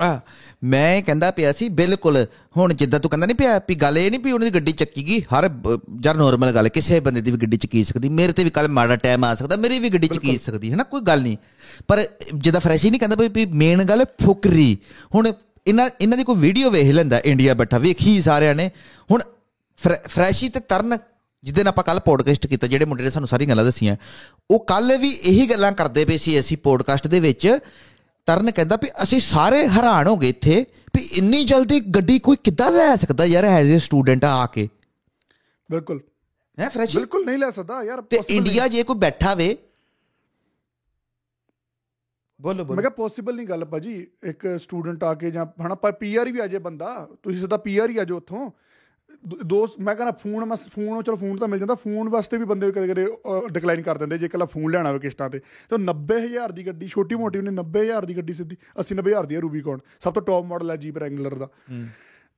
ਆ 0.00 0.18
ਮੈਂ 0.64 1.02
ਕਹਿੰਦਾ 1.02 1.30
ਪਿਆ 1.30 1.52
ਸੀ 1.52 1.68
ਬਿਲਕੁਲ। 1.68 2.16
ਹੁਣ 2.56 2.72
ਜਿੱਦਾਂ 2.74 2.98
ਤੂੰ 3.00 3.10
ਕਹਿੰਦਾ 3.10 3.26
ਨਹੀਂ 3.26 3.36
ਪਿਆ 3.36 3.58
ਵੀ 3.68 3.74
ਗੱਲ 3.74 3.98
ਇਹ 3.98 4.10
ਨਹੀਂ 4.10 4.20
ਵੀ 4.20 4.32
ਉਹਨਾਂ 4.32 4.46
ਦੀ 4.46 4.54
ਗੱਡੀ 4.54 4.72
ਚੱਕੀ 4.72 5.06
ਗਈ 5.06 5.20
ਹਰ 5.32 5.48
ਜਰ 6.00 6.14
ਨਾਰਮਲ 6.14 6.52
ਗੱਲ 6.52 6.64
ਹੈ, 6.64 6.68
ਕਿਸੇ 6.68 7.00
ਬੰਦੇ 7.00 7.20
ਦੀ 7.20 7.30
ਵੀ 7.30 7.36
ਗੱਡੀ 7.36 7.56
ਚੱਕੀ 7.56 7.82
ਸਕਦੀ 7.84 8.08
ਮੇਰੇ 8.08 8.32
ਤੇ 8.32 8.44
ਵੀ 8.44 8.50
ਕੱਲ 8.50 8.68
ਮਾੜਾ 8.68 8.96
ਟਾਈਮ 8.96 9.24
ਆ 9.24 9.34
ਸਕਦਾ 9.34 9.56
ਮੇਰੀ 9.56 9.78
ਵੀ 9.78 9.88
ਗੱਡੀ 9.90 10.08
ਚੱਕੀ 10.08 10.36
ਸਕਦੀ 10.38 10.70
ਹੈ 10.70 10.76
ਨਾ 10.76 10.82
ਕੋਈ 10.84 11.00
ਗੱਲ 11.00 11.22
ਨਹੀਂ 11.22 11.36
ਪਰ 11.88 12.04
ਜਿੱਦਾਂ 12.34 12.60
ਫਰੈਸ਼ੀ 12.60 12.90
ਨਹੀਂ 12.90 13.00
ਕਹਿੰਦਾ 13.00 13.16
ਵੀ- 13.16 13.48
ਮੇਨ 13.54 13.84
ਗੱਲ 13.84 14.00
ਹੈ 14.00 14.04
ਫੁਕਰੀ। 14.24 14.76
ਹੁਣ 15.14 15.32
ਇਹਨਾਂ 15.66 15.88
ਇਹਨਾਂ 16.00 16.18
ਦੀ 16.18 16.24
ਕੋਈ 16.24 16.36
ਵੀਡੀਓ 16.36 16.70
ਵੇਖ 16.70 16.90
ਲੈਂਦਾ 16.92 17.20
ਇੰਡੀਆ 17.24 17.54
ਬੈਠਾ 17.54 17.78
ਵੇਖੀ 17.78 18.20
ਸਾਰਿਆਂ 18.22 18.54
ਨੇ। 18.54 18.70
ਹੁਣ 19.10 19.20
ਫਰੈ- 19.78 20.00
ਫਰੈਸ਼ੀ 20.08 20.48
ਤੇ 20.48 20.60
ਤਰਨ 20.60 20.96
ਜਿੱਦਨ 21.44 21.66
ਆਪਾਂ 21.66 21.84
ਕੱਲ 21.84 22.00
ਪੋਡਕਾਸਟ 22.00 22.46
ਕੀਤਾ 22.46 22.66
ਜਿਹੜੇ 22.66 22.84
ਮੁੰਡੇ 22.84 23.04
ਨੇ 23.04 23.10
ਸਾਨੂੰ 23.10 23.28
ਸਾਰੀਆਂ 23.28 23.48
ਗੱਲਾਂ 23.48 23.64
ਦੱਸੀਆਂ 23.64 23.96
ਉਹ 24.50 24.64
ਕੱਲ 24.64 24.96
ਵੀ 24.96 25.10
ਇਹੀ 25.10 25.46
ਗੱਲਾਂ 25.50 25.72
ਕਰਦੇ 25.72 26.04
ਪਏ 26.04 26.16
ਸੀ 26.16 26.38
ਅਸੀਂ 26.40 26.56
ਪੋਡਕਾਸਟ 26.56 27.06
ਦੇ 27.06 27.20
ਵਿੱਚ 27.20 27.46
ਤਰਨ 28.28 28.50
ਕਹਿੰਦਾ 28.50 28.76
ਵੀ 28.82 28.88
ਅਸੀਂ 29.02 29.20
ਸਾਰੇ 29.20 29.66
ਹੈਰਾਨ 29.68 30.06
ਹੋ 30.06 30.16
ਗਏ 30.16 30.28
ਇੱਥੇ 30.28 30.64
ਵੀ 30.96 31.02
ਇੰਨੀ 31.18 31.44
ਜਲਦੀ 31.44 31.80
ਗੱਡੀ 31.94 32.18
ਕੋਈ 32.18 32.36
ਕਿੱਦਾਂ 32.44 32.70
ਲੈ 32.72 32.94
ਸਕਦਾ 32.96 33.24
ਯਾਰ 33.24 33.44
ਐਜ਼ 33.44 33.72
ਅ 33.76 33.78
ਸਟੂਡੈਂਟ 33.78 34.24
ਆ 34.24 34.46
ਕੇ? 34.46 34.68
ਬਿਲਕੁਲ। 35.70 36.00
ਹੈ 36.58 36.68
ਫਰੈਸ਼? 36.68 36.96
ਬਿਲਕੁਲ 36.96 37.24
ਨਹੀਂ 37.26 37.38
ਲੈ 37.38 37.50
ਸਕਦਾ 37.50 37.82
ਯਾਰ 37.82 38.00
ਤੇ 38.00 38.20
ਇੰਡੀਆ 38.28 38.68
ਜੇ 38.68 38.82
ਕੋਈ 38.82 38.96
ਬੈਠਾ 38.96 39.34
ਵੇ। 39.34 39.56
ਬੋਲੋ 42.40 42.64
ਮੈਂ 42.64 42.76
ਕਿਹਾ 42.76 42.90
ਪੋਸੀਬਲ 42.96 43.34
ਨਹੀਂ 43.36 43.46
ਗੱਲ 43.46 43.64
ਭਾਜੀ 43.64 43.94
ਇੱਕ 44.24 44.46
ਸਟੂਡੈਂਟ 44.62 45.04
ਆ 45.04 45.14
ਕੇ 45.14 45.30
ਜਾਂ 45.30 45.46
ਪਰ 45.76 45.92
ਪੀਆਰ 45.92 46.30
ਵੀ 46.32 46.40
ਆ 46.40 46.46
ਜੇ 46.46 46.58
ਬੰਦਾ 46.58 46.90
ਤੁਸੀਂ 47.22 47.40
ਸਿੱਧਾ 47.40 47.56
ਪੀਆਰ 47.56 47.90
ਹੀ 47.90 47.98
ਆ 47.98 48.04
ਜਾਓ 48.04 48.16
ਉੱਥੋਂ। 48.16 48.50
ਦੋਸਤ 49.46 49.80
ਮੈਂ 49.80 49.94
ਕਹਿੰਦਾ 49.94 50.12
ਫੋਨ 50.12 50.44
ਮੈਂ 50.44 50.56
ਫੋਨ 50.56 51.02
ਚਲੋ 51.02 51.16
ਫੋਨ 51.16 51.38
ਤਾਂ 51.38 51.48
ਮਿਲ 51.48 51.58
ਜਾਂਦਾ 51.58 51.74
ਫੋਨ 51.74 52.08
ਵਾਸਤੇ 52.08 52.36
ਵੀ 52.36 52.44
ਬੰਦੇ 52.44 52.72
ਕਦੇ 52.72 52.88
ਕਦੇ 52.88 53.06
ਡਿਕਲਾਈਨ 53.50 53.82
ਕਰ 53.82 53.98
ਦਿੰਦੇ 53.98 54.18
ਜੇ 54.18 54.26
ਇਕੱਲਾ 54.26 54.44
ਫੋਨ 54.44 54.70
ਲੈਣਾ 54.70 54.88
ਹੋਵੇ 54.88 54.98
ਕਿਸ਼ਤਾਂ 54.98 55.30
ਤੇ। 55.30 55.40
ਤਾਂ 55.68 55.78
90000 55.78 56.52
ਦੀ 56.52 56.66
ਗੱਡੀ 56.66 56.86
ਛੋਟੀ 56.86 57.14
ਮੋਟੀ 57.14 57.38
ਉਹਨੇ 57.38 57.50
90000 57.50 58.06
ਦੀ 58.06 58.16
ਗੱਡੀ 58.16 58.32
ਸਿੱਧੀ 58.32 58.56
80 58.80 58.96
90000 58.96 59.26
ਦੀ 59.26 59.34
ਹੈ 59.34 59.40
ਰੂਬੀਕੌਨ 59.40 59.78
ਸਭ 60.00 60.12
ਤੋਂ 60.12 60.22
ਟੌਪ 60.22 60.44
ਮਾਡਲ 60.44 60.70
ਹੈ 60.70 60.76
ਜੀਪ 60.76 60.98
ਰੈਂਗਲਰ 60.98 61.34
ਦਾ। 61.34 61.48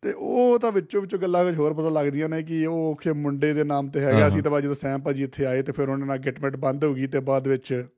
ਤੇ 0.02 0.12
ਉਹ 0.12 0.58
ਤਾਂ 0.58 0.72
ਵਿੱਚੋਂ 0.72 1.00
ਵਿੱਚੋਂ 1.00 1.18
ਗੱਲਾਂ 1.18 1.44
ਵਿੱਚ 1.44 1.56
ਹੋਰ 1.56 1.74
ਪਤਾ 1.74 1.88
ਲੱਗਦੀਆਂ 1.88 2.28
ਨੇ 2.28 2.42
ਕਿ 2.42 2.66
ਉਹ 2.66 2.98
ਕਿ 3.02 3.12
ਮੁੰਡੇ 3.12 3.54
ਦੇ 3.54 3.64
ਨਾਮ 3.64 3.88
ਤੇ 3.88 4.00
ਹੈਗਾ 4.00 4.28
ਸੀ 4.28 4.40
ਤਾਂ 4.40 4.60
ਜਦੋਂ 4.60 4.74
ਸੈਮ 4.74 5.00
ਭਾਜੀ 5.00 5.22
ਇੱਥੇ 5.22 5.46
ਆਏ 5.46 5.62
ਤੇ 5.62 5.72
ਫਿਰ 5.72 5.88
ਉਹਨਾਂ 5.88 6.06
ਨਾਲ 6.06 6.18
ਗਿਟਮਿਟ 6.18 6.56
ਬੰਦ 6.56 6.84
ਹੋ 6.84 6.94
ਗਈ 6.94 7.06
ਤੇ 7.06 7.20
ਬਾਅਦ 7.20 7.48
ਵਿੱਚ 7.48 7.88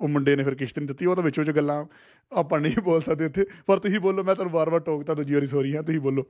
ਉਹ 0.00 0.08
ਮੁੰਡੇ 0.08 0.36
ਨੇ 0.36 0.44
ਫਿਰ 0.44 0.54
ਕਿਸ਼ਤ 0.54 0.78
ਨਹੀਂ 0.78 0.88
ਦਿੱਤੀ 0.88 1.06
ਉਹ 1.06 1.16
ਤਾਂ 1.16 1.24
ਵਿੱਚੋਂ 1.24 1.44
ਵਿੱਚ 1.44 1.56
ਗੱਲਾਂ 1.56 1.84
ਆਪਾਂ 2.32 2.60
ਨਹੀਂ 2.60 2.82
ਬੋਲ 2.82 3.02
ਸਕਦੇ 3.02 3.24
ਇੱਥੇ। 3.24 3.46
ਪਰ 3.66 3.78
ਤੁਸੀਂ 3.78 4.00
ਬੋਲੋ 4.00 4.24
ਮੈਂ 4.24 4.34
ਤੁਹਾਨੂੰ 4.34 4.52
ਵਾਰ-ਵਾਰ 4.52 4.80
ਟੋਕਤਾ 4.80 5.14
ਦੂਜੀ 5.14 5.34
ਵਾਰੀ 5.34 5.46
ਸੌਰੀ 5.46 5.76
ਹਾਂ 5.76 5.82
ਤੁਸੀਂ 5.82 6.00
ਬੋਲੋ। 6.00 6.24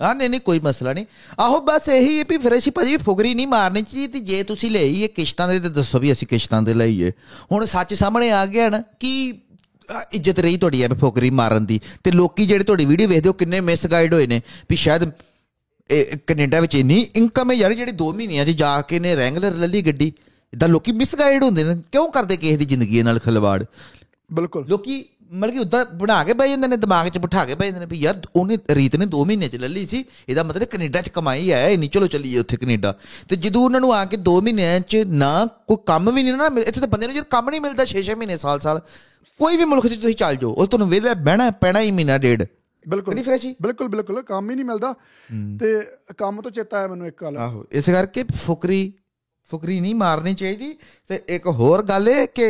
ਆ 0.00 0.12
ਨਹੀਂ 0.14 0.30
ਨਹੀਂ 0.30 0.40
ਕੋਈ 0.40 0.60
ਮਸਲਾ 0.60 0.92
ਨਹੀਂ। 0.92 1.06
ਆਹੋ 1.40 1.60
ਬਸ 1.60 1.88
ਇਹੀ 1.88 2.18
ਹੈ 2.18 2.24
ਵੀ 2.28 2.38
ਫਿਰ 2.38 2.58
ਅਸੀਂ 2.58 2.72
ਭਾਜੀ 2.72 2.96
ਫੁਗਰੀ 2.96 3.34
ਨਹੀਂ 3.34 3.46
ਮਾਰਨੀ 3.46 3.82
ਚਾਹੀਦੀ 3.82 4.06
ਤੇ 4.06 4.20
ਜੇ 4.20 4.42
ਤੁਸੀਂ 4.42 4.70
ਲਈਏ 4.70 5.08
ਕਿਸ਼ਤਾਂ 5.08 5.48
ਦੇ 5.48 5.58
ਤੇ 5.60 5.68
ਦੱਸੋ 5.68 5.98
ਵੀ 5.98 6.12
ਅਸੀਂ 6.12 6.28
ਕਿਸ਼ਤਾਂ 6.28 6.62
ਦੇ 6.62 6.74
ਲਈਏ। 6.74 7.12
ਹੁਣ 7.52 7.66
ਸੱਚ 7.66 7.94
ਸਾਹਮਣੇ 7.94 8.30
ਆ 8.30 8.44
ਗਿਆ 8.46 8.68
ਨਾ 8.68 8.82
ਕਿ 9.00 9.12
ਇੱਜ਼ਤ 10.12 10.38
ਰਹੀ 10.38 10.56
ਤੁਹਾਡੀ 10.56 10.82
ਐ 10.82 10.88
ਫੁਗਰੀ 10.88 11.30
ਮਾਰਨ 11.30 11.66
ਦੀ। 11.66 11.80
ਤੇ 12.04 12.10
ਲੋਕੀ 12.10 12.46
ਜਿਹੜੇ 12.46 12.64
ਤੁਹਾਡੀ 12.64 12.84
ਵੀਡੀਓ 12.84 13.08
ਵੇਖਦੇ 13.08 13.28
ਉਹ 13.28 13.34
ਕਿੰਨੇ 13.34 13.60
ਮਿਸਗਾਈਡ 13.60 14.14
ਹੋਏ 14.14 14.26
ਨੇ 14.26 14.40
ਵੀ 14.70 14.76
ਸ਼ਾਇਦ 14.76 15.10
ਇਹ 15.90 16.16
ਕੈਨੇਡਾ 16.26 16.60
ਵਿੱਚ 16.60 16.74
ਇੰਨੀ 16.74 17.00
ਇਨਕਮ 17.16 17.50
ਹੈ 17.50 17.56
ਯਾਰ 17.56 17.72
ਜਿਹੜੀ 17.74 17.92
2 17.92 18.12
ਮਹੀਨਿਆਂ 18.14 18.44
'ਚ 18.44 18.50
ਜਾ 18.50 18.80
ਕੇ 18.82 18.98
ਨੇ 18.98 19.16
ਰੈਂਗਲਰ 19.16 19.54
ਲੱਲੀ 19.54 19.82
ਗੱਡੀ। 19.82 20.12
ਇਦਾਂ 20.52 20.68
ਲੋਕੀ 20.68 20.92
ਮਿਸਗਾਈਡ 20.92 21.42
ਹੁੰਦੇ 21.42 21.64
ਨੇ 21.64 21.74
ਕਿਉਂ 21.92 22.10
ਕਰਦੇ 22.12 22.36
ਕਿਸੇ 22.36 22.56
ਦੀ 22.56 22.64
ਜ਼ਿੰਦਗੀ 22.64 23.02
ਨਾਲ 23.02 23.18
ਖਿਲਵਾੜ? 23.18 23.64
ਬਿਲਕੁਲ। 24.32 24.66
ਲੋਕੀ 24.68 25.04
ਮਤਲਬ 25.32 25.52
ਕਿ 25.52 25.58
ਉਦਾਂ 25.58 25.84
ਬਣਾ 25.84 26.24
ਕੇ 26.24 26.32
ਬਹਿ 26.32 26.48
ਜਾਂਦੇ 26.48 26.68
ਨੇ 26.68 26.76
ਦਿਮਾਗ 26.76 27.08
'ਚ 27.08 27.18
ਬਿਠਾ 27.18 27.44
ਕੇ 27.44 27.54
ਬਹਿ 27.54 27.66
ਜਾਂਦੇ 27.66 27.80
ਨੇ 27.80 27.86
ਵੀ 27.86 27.98
ਯਾਰ 27.98 28.20
ਉਹਨੇ 28.36 28.58
ਰੀਤ 28.70 28.96
ਨੇ 28.96 29.06
2 29.06 29.24
ਮਹੀਨੇ 29.24 29.48
'ਚ 29.48 29.56
ਲੱਲੀ 29.56 29.86
ਸੀ 29.86 30.04
ਇਹਦਾ 30.28 30.42
ਮਤਲਬ 30.42 30.64
ਕੈਨੇਡਾ 30.64 31.02
'ਚ 31.02 31.08
ਕਮਾਈ 31.08 31.52
ਹੈ 31.52 31.68
ਇੰਨੀ 31.68 31.88
ਚਲੋ 31.88 32.06
ਚੱਲੀਏ 32.06 32.38
ਉੱਥੇ 32.38 32.56
ਕੈਨੇਡਾ। 32.56 32.94
ਤੇ 33.28 33.36
ਜਦੋਂ 33.36 33.62
ਉਹਨਾਂ 33.64 33.80
ਨੂੰ 33.80 33.94
ਆ 33.94 34.04
ਕੇ 34.04 34.16
2 34.28 34.40
ਮਹੀਨਿਆਂ 34.40 34.80
'ਚ 34.80 34.96
ਨਾ 34.96 35.46
ਕੋਈ 35.68 35.76
ਕੰਮ 35.86 36.10
ਵੀ 36.14 36.22
ਨਹੀਂ 36.22 36.34
ਨਾ 36.34 36.50
ਇੱਥੇ 36.60 36.80
ਤਾਂ 36.80 36.88
ਬੰਦੇ 36.88 37.06
ਨੂੰ 37.06 37.16
ਜਦ 37.16 37.24
ਕੰਮ 37.30 37.50
ਨਹੀਂ 37.50 37.60
ਮਿਲਦਾ 37.60 37.86
6-6 37.86 38.18
ਮਹੀਨੇ 38.18 38.36
ਸਾਲ-ਸਾਲ। 38.36 38.80
ਕੋਈ 39.38 39.56
ਵੀ 39.56 39.64
ਮੁਲਕ 39.64 39.86
'ਚ 39.86 39.96
ਤੁਸੀਂ 39.96 40.14
ਚੱਲ 40.14 40.36
ਜਾਓ 40.36 40.52
ਉਹ 40.52 40.66
ਤੁਹਾਨੂੰ 40.66 40.88
ਵਿਹਲਾ 40.88 41.14
ਬਹਿਣਾ 41.14 41.50
ਪੈਣਾ 41.50 41.80
ਹੀ 41.80 41.90
ਮਹੀਨਾ 41.90 42.18
ਡੇਢ। 42.18 42.44
ਬਿਲਕੁਲ। 42.88 43.14
ਨਹੀਂ 43.14 43.24
ਫਰੈਸ਼ੀ 43.24 43.54
ਬਿਲਕੁਲ 43.62 43.88
ਬਿਲਕੁਲ 43.88 44.22
ਕੰਮ 44.22 44.50
ਹੀ 44.50 44.54
ਨਹੀਂ 44.54 44.64
ਮਿਲਦਾ। 44.64 44.92
ਤੇ 45.60 45.80
ਕੰਮ 46.18 46.40
ਤੋਂ 46.40 46.50
ਚੇਤਾ 46.50 46.78
ਆਇਆ 46.78 46.86
ਮੈਨੂੰ 46.86 47.06
ਇੱਕ 47.06 47.22
ਗੱਲ। 47.22 47.36
ਆਹੋ 47.38 47.64
ਇਸ 47.72 47.84
ਕਰਕੇ 47.86 48.24
ਫੁਕਰੀ 48.36 48.92
ਫੁਕਰੀ 49.50 49.80
ਨਹੀਂ 49.80 49.94
ਮਾਰਨੀ 49.94 50.34
ਚਾਹੀਦੀ। 50.34 50.74
ਤੇ 51.08 51.20
ਇੱਕ 51.28 51.46
ਹੋਰ 51.46 51.82
ਗੱਲ 51.82 52.08
ਇਹ 52.08 52.26
ਕਿ 52.34 52.46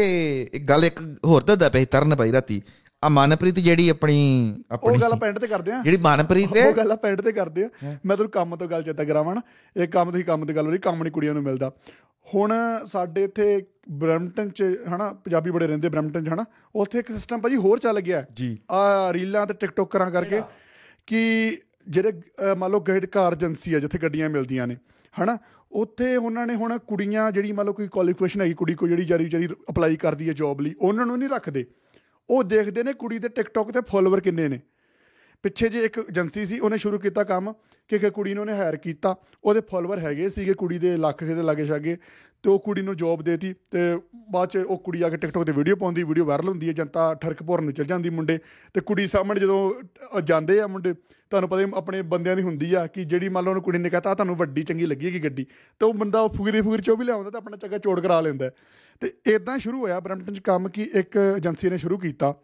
ਇੱਕ 0.52 0.64
ਗੱਲ 0.64 0.84
ਇੱਕ 0.84 1.00
ਹੋਰ 1.24 1.42
ਦੱਸਦਾ 1.42 1.68
ਪਿਆ 1.68 1.80
ਸੀ 1.80 1.86
ਤਰਨ 1.86 2.14
ਭਾਈ 2.16 2.32
ਰਾਤੀ। 2.32 2.62
ਆ 3.04 3.08
ਮਨਪ੍ਰੀਤ 3.08 3.58
ਜਿਹੜੀ 3.58 3.88
ਆਪਣੀ 3.88 4.18
ਉਹ 4.58 4.74
ਆਪਣੀ 4.74 4.98
ਗੱਲ 5.00 5.14
ਪੈਂਟ 5.16 5.38
ਤੇ 5.38 5.46
ਕਰਦੇ 5.46 5.72
ਆ। 5.72 5.80
ਜਿਹੜੀ 5.84 5.96
ਮਨਪ੍ਰੀਤ 5.96 6.56
ਹੈ। 6.56 6.66
ਉਹ 6.68 6.72
ਗੱਲ 6.72 6.96
ਪੈਂਟ 6.96 7.20
ਤੇ 7.20 7.32
ਕਰਦੇ 7.32 7.64
ਆ। 7.64 7.68
ਮੈਂ 7.84 8.16
ਤੁਹਾਨੂੰ 8.16 8.30
ਕੰਮ 8.30 8.56
ਤੋਂ 8.56 8.66
ਗੱਲ 8.66 8.82
ਚੇਤਾ 8.82 9.04
ਕਰਾਵਾਂ 9.04 9.34
ਨਾ। 9.34 9.40
ਇਹ 9.76 9.88
ਕੰਮ 9.88 10.10
ਤੁਸੀਂ 10.10 10.24
ਕੰਮ 10.24 10.46
ਦੀ 10.46 10.56
ਗੱਲ 10.56 10.66
ਹੋਈ 10.66 10.78
ਕੰਮ 10.78 11.02
ਨਹੀਂ 11.02 11.12
ਕੁੜੀਆਂ 11.12 11.34
ਨੂੰ 11.34 11.42
ਮਿਲਦਾ। 11.42 11.70
ਹੁਣ 12.34 12.52
ਸਾਡੇ 12.92 13.24
ਇੱਥੇ 13.24 13.66
ਬ੍ਰੈਂਪਟਨ 13.90 14.50
ਚ 14.50 14.64
ਹਨਾ 14.88 15.12
ਪੰਜਾਬੀ 15.24 15.50
ਬੜੇ 15.50 15.66
ਰਹਿੰਦੇ 15.66 15.88
ਬ੍ਰੈਂਪਟਨ 15.88 16.24
ਚ 16.24 16.28
ਹਨਾ। 16.28 16.44
ਉੱਥੇ 16.74 16.98
ਇੱਕ 16.98 17.12
ਸਿਸਟਮ 17.12 17.40
ਭਾਜੀ 17.40 17.56
ਹੋਰ 17.56 17.78
ਚੱਲ 17.78 18.00
ਗਿਆ। 18.00 18.24
ਜੀ। 18.34 18.56
ਆ 18.70 19.12
ਰੀਲਾਂ 19.12 19.46
ਤੇ 19.46 19.54
ਟਿਕਟੋਕਰਾਂ 19.54 20.10
ਕਰਕੇ 20.10 20.40
ਕਿ 21.06 21.58
ਜਿਹੜੇ 21.88 22.12
ਮੰਨ 22.56 22.70
ਲਓ 22.70 22.80
ਗਾਈਡ 22.80 23.06
ਕਾਰ 23.06 23.32
ਏਜੰਸੀ 23.32 23.74
ਆ 23.74 23.78
ਜਿੱਥੇ 23.78 23.98
ਗੱਡੀਆਂ 23.98 24.30
ਮਿਲਦੀਆਂ 24.30 24.66
ਨੇ। 24.66 24.76
ਹਨਾ? 25.22 25.38
ਉੱਥੇ 25.72 26.16
ਉਹਨਾਂ 26.16 26.46
ਨੇ 26.46 26.54
ਹੁਣ 26.54 26.78
ਕੁੜੀਆਂ 26.78 27.32
ਜਿਹੜੀ 27.32 27.52
ਮੰਨ 27.52 27.66
ਲਓ 27.66 27.72
ਕੋਈ 27.72 27.88
ਕੁਆਲੀਫਿਕੇਸ਼ਨ 27.88 28.40
ਹੈਗੀ, 28.40 28.54
ਕੁੜੀ 28.54 28.74
ਕੋਈ 28.74 28.88
ਜਿਹੜੀ 28.88 29.04
ਜਾਰੀ 29.04 29.24
ਵਿਚਾਰੀ 29.24 29.48
ਅਪਲਾਈ 29.70 29.96
ਕਰਦੀ 29.96 30.28
ਹੈ 30.28 30.32
ਜੌਬ 30.32 30.60
ਲਈ, 30.60 30.74
ਉਹਨਾਂ 30.80 31.06
ਨੂੰ 31.06 31.18
ਨਹੀਂ 31.18 31.28
ਰੱਖਦੇ। 31.28 31.66
ਉਹ 32.30 32.44
ਦੇਖਦੇ 32.44 32.82
ਨੇ 32.82 32.92
ਕੁੜੀ 32.92 33.18
ਦੇ 33.18 33.28
ਟਿਕਟੋਕ 33.28 33.72
ਤੇ 33.72 33.80
ਫੋਲੋਵਰ 33.80 34.20
ਕਿੰਨੇ 34.20 34.48
ਨੇ। 34.48 34.60
ਪਿੱਛੇ 35.42 35.68
ਜੇ 35.68 35.84
ਇੱਕ 35.84 35.98
ਏਜੰਸੀ 35.98 36.46
ਸੀ, 36.46 36.58
ਉਹਨੇ 36.58 36.78
ਸ਼ੁਰੂ 36.78 36.98
ਕੀਤਾ 36.98 37.24
ਕੰਮ 37.24 37.52
ਕਿ 37.88 37.96
ਇੱਕ 37.96 38.06
ਕੁੜੀ 38.06 38.34
ਨੂੰ 38.34 38.40
ਉਹਨੇ 38.40 38.52
ਹਾਇਰ 38.52 38.76
ਕੀਤਾ। 38.76 39.16
ਉਹਦੇ 39.44 39.60
ਫਾਲੋਅਰ 39.60 39.98
ਹੈਗੇ 39.98 40.28
ਸੀਗੇ 40.28 40.54
ਕੁੜੀ 40.54 40.78
ਦੇ 40.78 40.96
ਲੱਖ 40.96 41.24
ਦੇ 41.24 41.34
ਲਾਗੇ 41.34 41.66
ਛਾਗੇ 41.66 41.96
ਤੇ 42.44 42.50
ਉਹ 42.50 42.58
ਕੁੜੀ 42.58 42.82
ਨੂੰ 42.82 42.96
ਜੌਬ 42.96 43.22
ਦੇਤੀ 43.22 43.52
ਤੇ 43.52 43.78
ਬਾਅਦ 44.30 44.48
ਚ 44.48 44.56
ਉਹ 44.56 44.78
ਕੁੜੀ 44.78 45.02
ਆ 45.02 45.08
ਕੇ 45.08 45.16
ਟਿਕਟੋਕ 45.16 45.44
ਤੇ 45.44 45.52
ਵੀਡੀਓ 45.52 45.76
ਪਾਉਂਦੀ 45.76 46.02
ਵੀਡੀਓ 46.02 46.24
ਵਾਇਰਲ 46.24 46.48
ਹੁੰਦੀ 46.48 46.68
ਹੈ 46.68 46.72
ਜਨਤਾ 46.72 47.14
ਠਰਕ 47.14 47.42
ਭਰਨ 47.42 47.64
ਨੂੰ 47.64 47.72
ਚਲ 47.72 47.84
ਜਾਂਦੀ 47.84 48.10
ਮੁੰਡੇ। 48.10 48.38
ਤੇ 48.74 48.80
ਕੁੜੀ 48.80 49.06
ਸਾਹਮਣੇ 49.06 49.40
ਜਦੋਂ 49.40 49.72
ਅ, 50.18 50.20
ਜਾਂਦੇ 50.20 50.60
ਆ 50.60 50.66
ਮੁੰਡੇ 50.66 50.92
ਤੁਹਾਨੂੰ 51.30 51.48
ਪਤਾ 51.48 51.60
ਹੀ 51.60 51.66
ਆਪਣੇ 51.74 52.02
ਬੰਦਿਆਂ 52.02 52.36
ਦੀ 52.36 52.42
ਹੁੰਦੀ 52.42 52.74
ਆ 52.74 52.86
ਕਿ 52.86 53.04
ਜਿਹੜੀ 53.04 53.28
ਮੰਨ 53.28 53.44
ਲਓ 53.44 53.50
ਉਹਨੂੰ 53.50 53.62
ਕੁੜੀ 53.62 53.78
ਨੇ 53.78 53.90
ਕਹਤਾ 53.90 54.10
"ਆਹ 54.10 54.14
ਤੁਹਾਨੂੰ 54.14 54.36
ਵੱਡੀ 54.36 54.62
ਚੰਗੀ 54.62 54.86
ਲੱਗੇਗੀ 54.86 55.24
ਗੱਡੀ। 55.24 55.46
ਤੇ 55.78 55.86
ਉਹ 55.86 55.94
ਬੰਦਾ 55.94 56.28
ਫੁਗਰੀ 56.28 56.60
ਫੁਗਰੀ 56.60 56.82
ਚੋਂ 56.82 56.96
ਵੀ 56.96 57.04
ਲਿਆਉਂਦਾ 57.04 57.30
ਤਾਂ 57.30 57.40
ਆਪਣਾ 57.40 57.56
ਚੱਗਾ 57.56 57.78
ਚੋੜ 57.78 58.00
ਕਰਾ 58.00 58.20
ਲੈਂਦਾ। 58.20 58.44
ਹੈ। 58.44 58.50
ਤੇ 59.00 59.12
ਇਦਾਂ 59.26 59.58
ਸ਼ੁਰੂ 59.58 59.80
ਹੋਇਆ 59.80 60.00
ਬਰੈਂਪਟਨ 60.00 60.34
ਚ 60.34 60.38
ਕੰਮ 60.38 60.68
ਕਿ 60.68 60.90
ਇੱਕ 60.94 61.16
ਏਜੰਸੀ 61.36 61.70
ਨੇ 61.70 61.78
ਸ਼ੁਰੂ 61.78 61.98
ਕੀਤਾ 61.98 62.34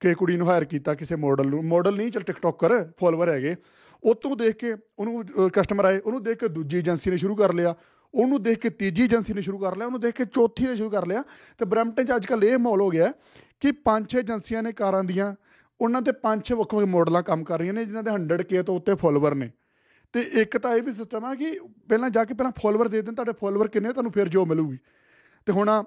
ਕਿ 0.00 0.14
ਕੁੜੀ 0.14 0.36
ਨੂੰ 0.36 0.48
ਹਾਇਰ 0.48 0.64
ਕੀਤਾ 0.64 0.94
ਕਿਸੇ 0.94 1.16
ਮਾਡਲ 1.16 1.46
ਨੂੰ। 1.46 1.64
ਮਾਡਲ 1.64 1.96
ਨਹੀਂ 1.96 2.10
ਚਲ 2.12 2.20
ਟਿਕਟੋਕਰ 2.20 2.84
ਫਾਲੋਅਰ 3.00 3.28
ਹੈਗੇ। 3.28 3.56
ਉਹ 4.04 4.14
ਤੋਂ 4.14 4.36
ਦੇਖ 4.36 4.56
ਕੇ 4.56 4.74
ਉਹਨੂੰ 4.98 5.24
ਕਸਟਮਰ 5.52 5.84
ਆਏ 5.84 5.98
ਉਹਨੂੰ 5.98 6.22
ਦੇਖ 6.22 6.38
ਕੇ 6.38 6.48
ਦੂਜੀ 6.48 6.76
ਏਜੰਸੀ 6.78 7.10
ਨੇ 7.10 7.16
ਸ਼ੁਰੂ 7.16 7.34
ਕਰ 7.36 7.52
ਲਿਆ। 7.52 7.74
ਉਹਨੂੰ 8.14 8.42
ਦੇਖ 8.42 8.58
ਕੇ 8.58 8.70
ਤੀਜੀ 8.70 9.02
ਏਜੰਸੀ 9.02 9.34
ਨੇ 9.34 9.42
ਸ਼ੁਰੂ 9.42 9.58
ਕਰ 9.58 9.76
ਲਿਆ 9.76 9.86
ਉਹਨੂੰ 9.86 10.00
ਦੇਖ 10.00 10.14
ਕੇ 10.14 10.24
ਚੌਥੀ 10.24 10.66
ਨੇ 10.66 10.76
ਸ਼ੁਰੂ 10.76 10.90
ਕਰ 10.90 11.06
ਲਿਆ। 11.06 11.22
ਤੇ 11.58 11.64
ਬਰੈਂਪਟਨ 11.64 12.04
'ਚ 12.04 12.12
ਅੱਜ 12.16 12.26
ਕੱਲ੍ਹ 12.26 12.44
ਇਹ 12.44 12.58
ਮਾਹੌਲ 12.58 12.80
ਹੋ 12.80 12.88
ਗਿਆ 12.88 13.12
ਕਿ 13.60 13.72
ਪੰਜ 13.72 14.10
ਛੇ 14.10 14.18
ਏਜੰਸੀਆਂ 14.18 14.62
ਨੇ 14.62 14.72
ਕਾਰਾਂ 14.72 15.04
ਦੀਆਂ 15.04 15.34
ਉਹਨਾਂ 15.80 16.02
ਤੇ 16.02 16.12
ਪੰਜ 16.12 16.44
ਛੇ 16.44 16.54
ਵੱਖ 16.54 16.74
ਵੱਖ 16.74 16.84
ਮਾਡਲਾਂ 16.84 17.22
ਕੰਮ 17.22 17.44
ਕਰ 17.44 17.58
ਰਹੀਆਂ 17.58 17.74
ਨੇ 17.74 17.84
ਜਿਨ੍ਹਾਂ 17.84 18.02
ਦੇ 18.02 18.10
100k 18.10 18.62
ਤੋਂ 18.62 18.76
ਉੱਤੇ 18.76 18.94
ਫਾਲੋਅਰ 18.94 19.34
ਨੇ। 19.34 19.50
ਤੇ 20.12 20.20
ਇੱਕ 20.20 20.58
ਤਾਂ 20.58 20.74
ਇਹ 20.76 20.82
ਵੀ 20.82 20.92
ਸਿਸਟਮ 20.92 21.24
ਆ 21.24 21.34
ਕਿ 21.34 21.58
ਪਹਿਲਾਂ 21.88 22.10
ਜਾ 22.10 22.24
ਕੇ 22.24 22.34
ਪਹਿਲਾਂ 22.34 22.52
ਫਾਲੋਅਰ 22.62 22.88
ਦੇ 22.88 23.02
ਦੇਣ 23.02 23.14
ਤੁਹਾਡੇ 23.14 23.32
ਫਾਲੋਅਰ 23.32 23.68
ਕਿੰਨੇ 23.68 23.92
ਤੁਹਾਨੂੰ 23.92 24.12
ਫਿਰ 24.12 24.28
ਜੋ 24.28 24.46
ਮਿਲੂਗੀ। 24.46 24.78
ਤੇ 25.46 25.52
ਹੁਣ 25.52 25.84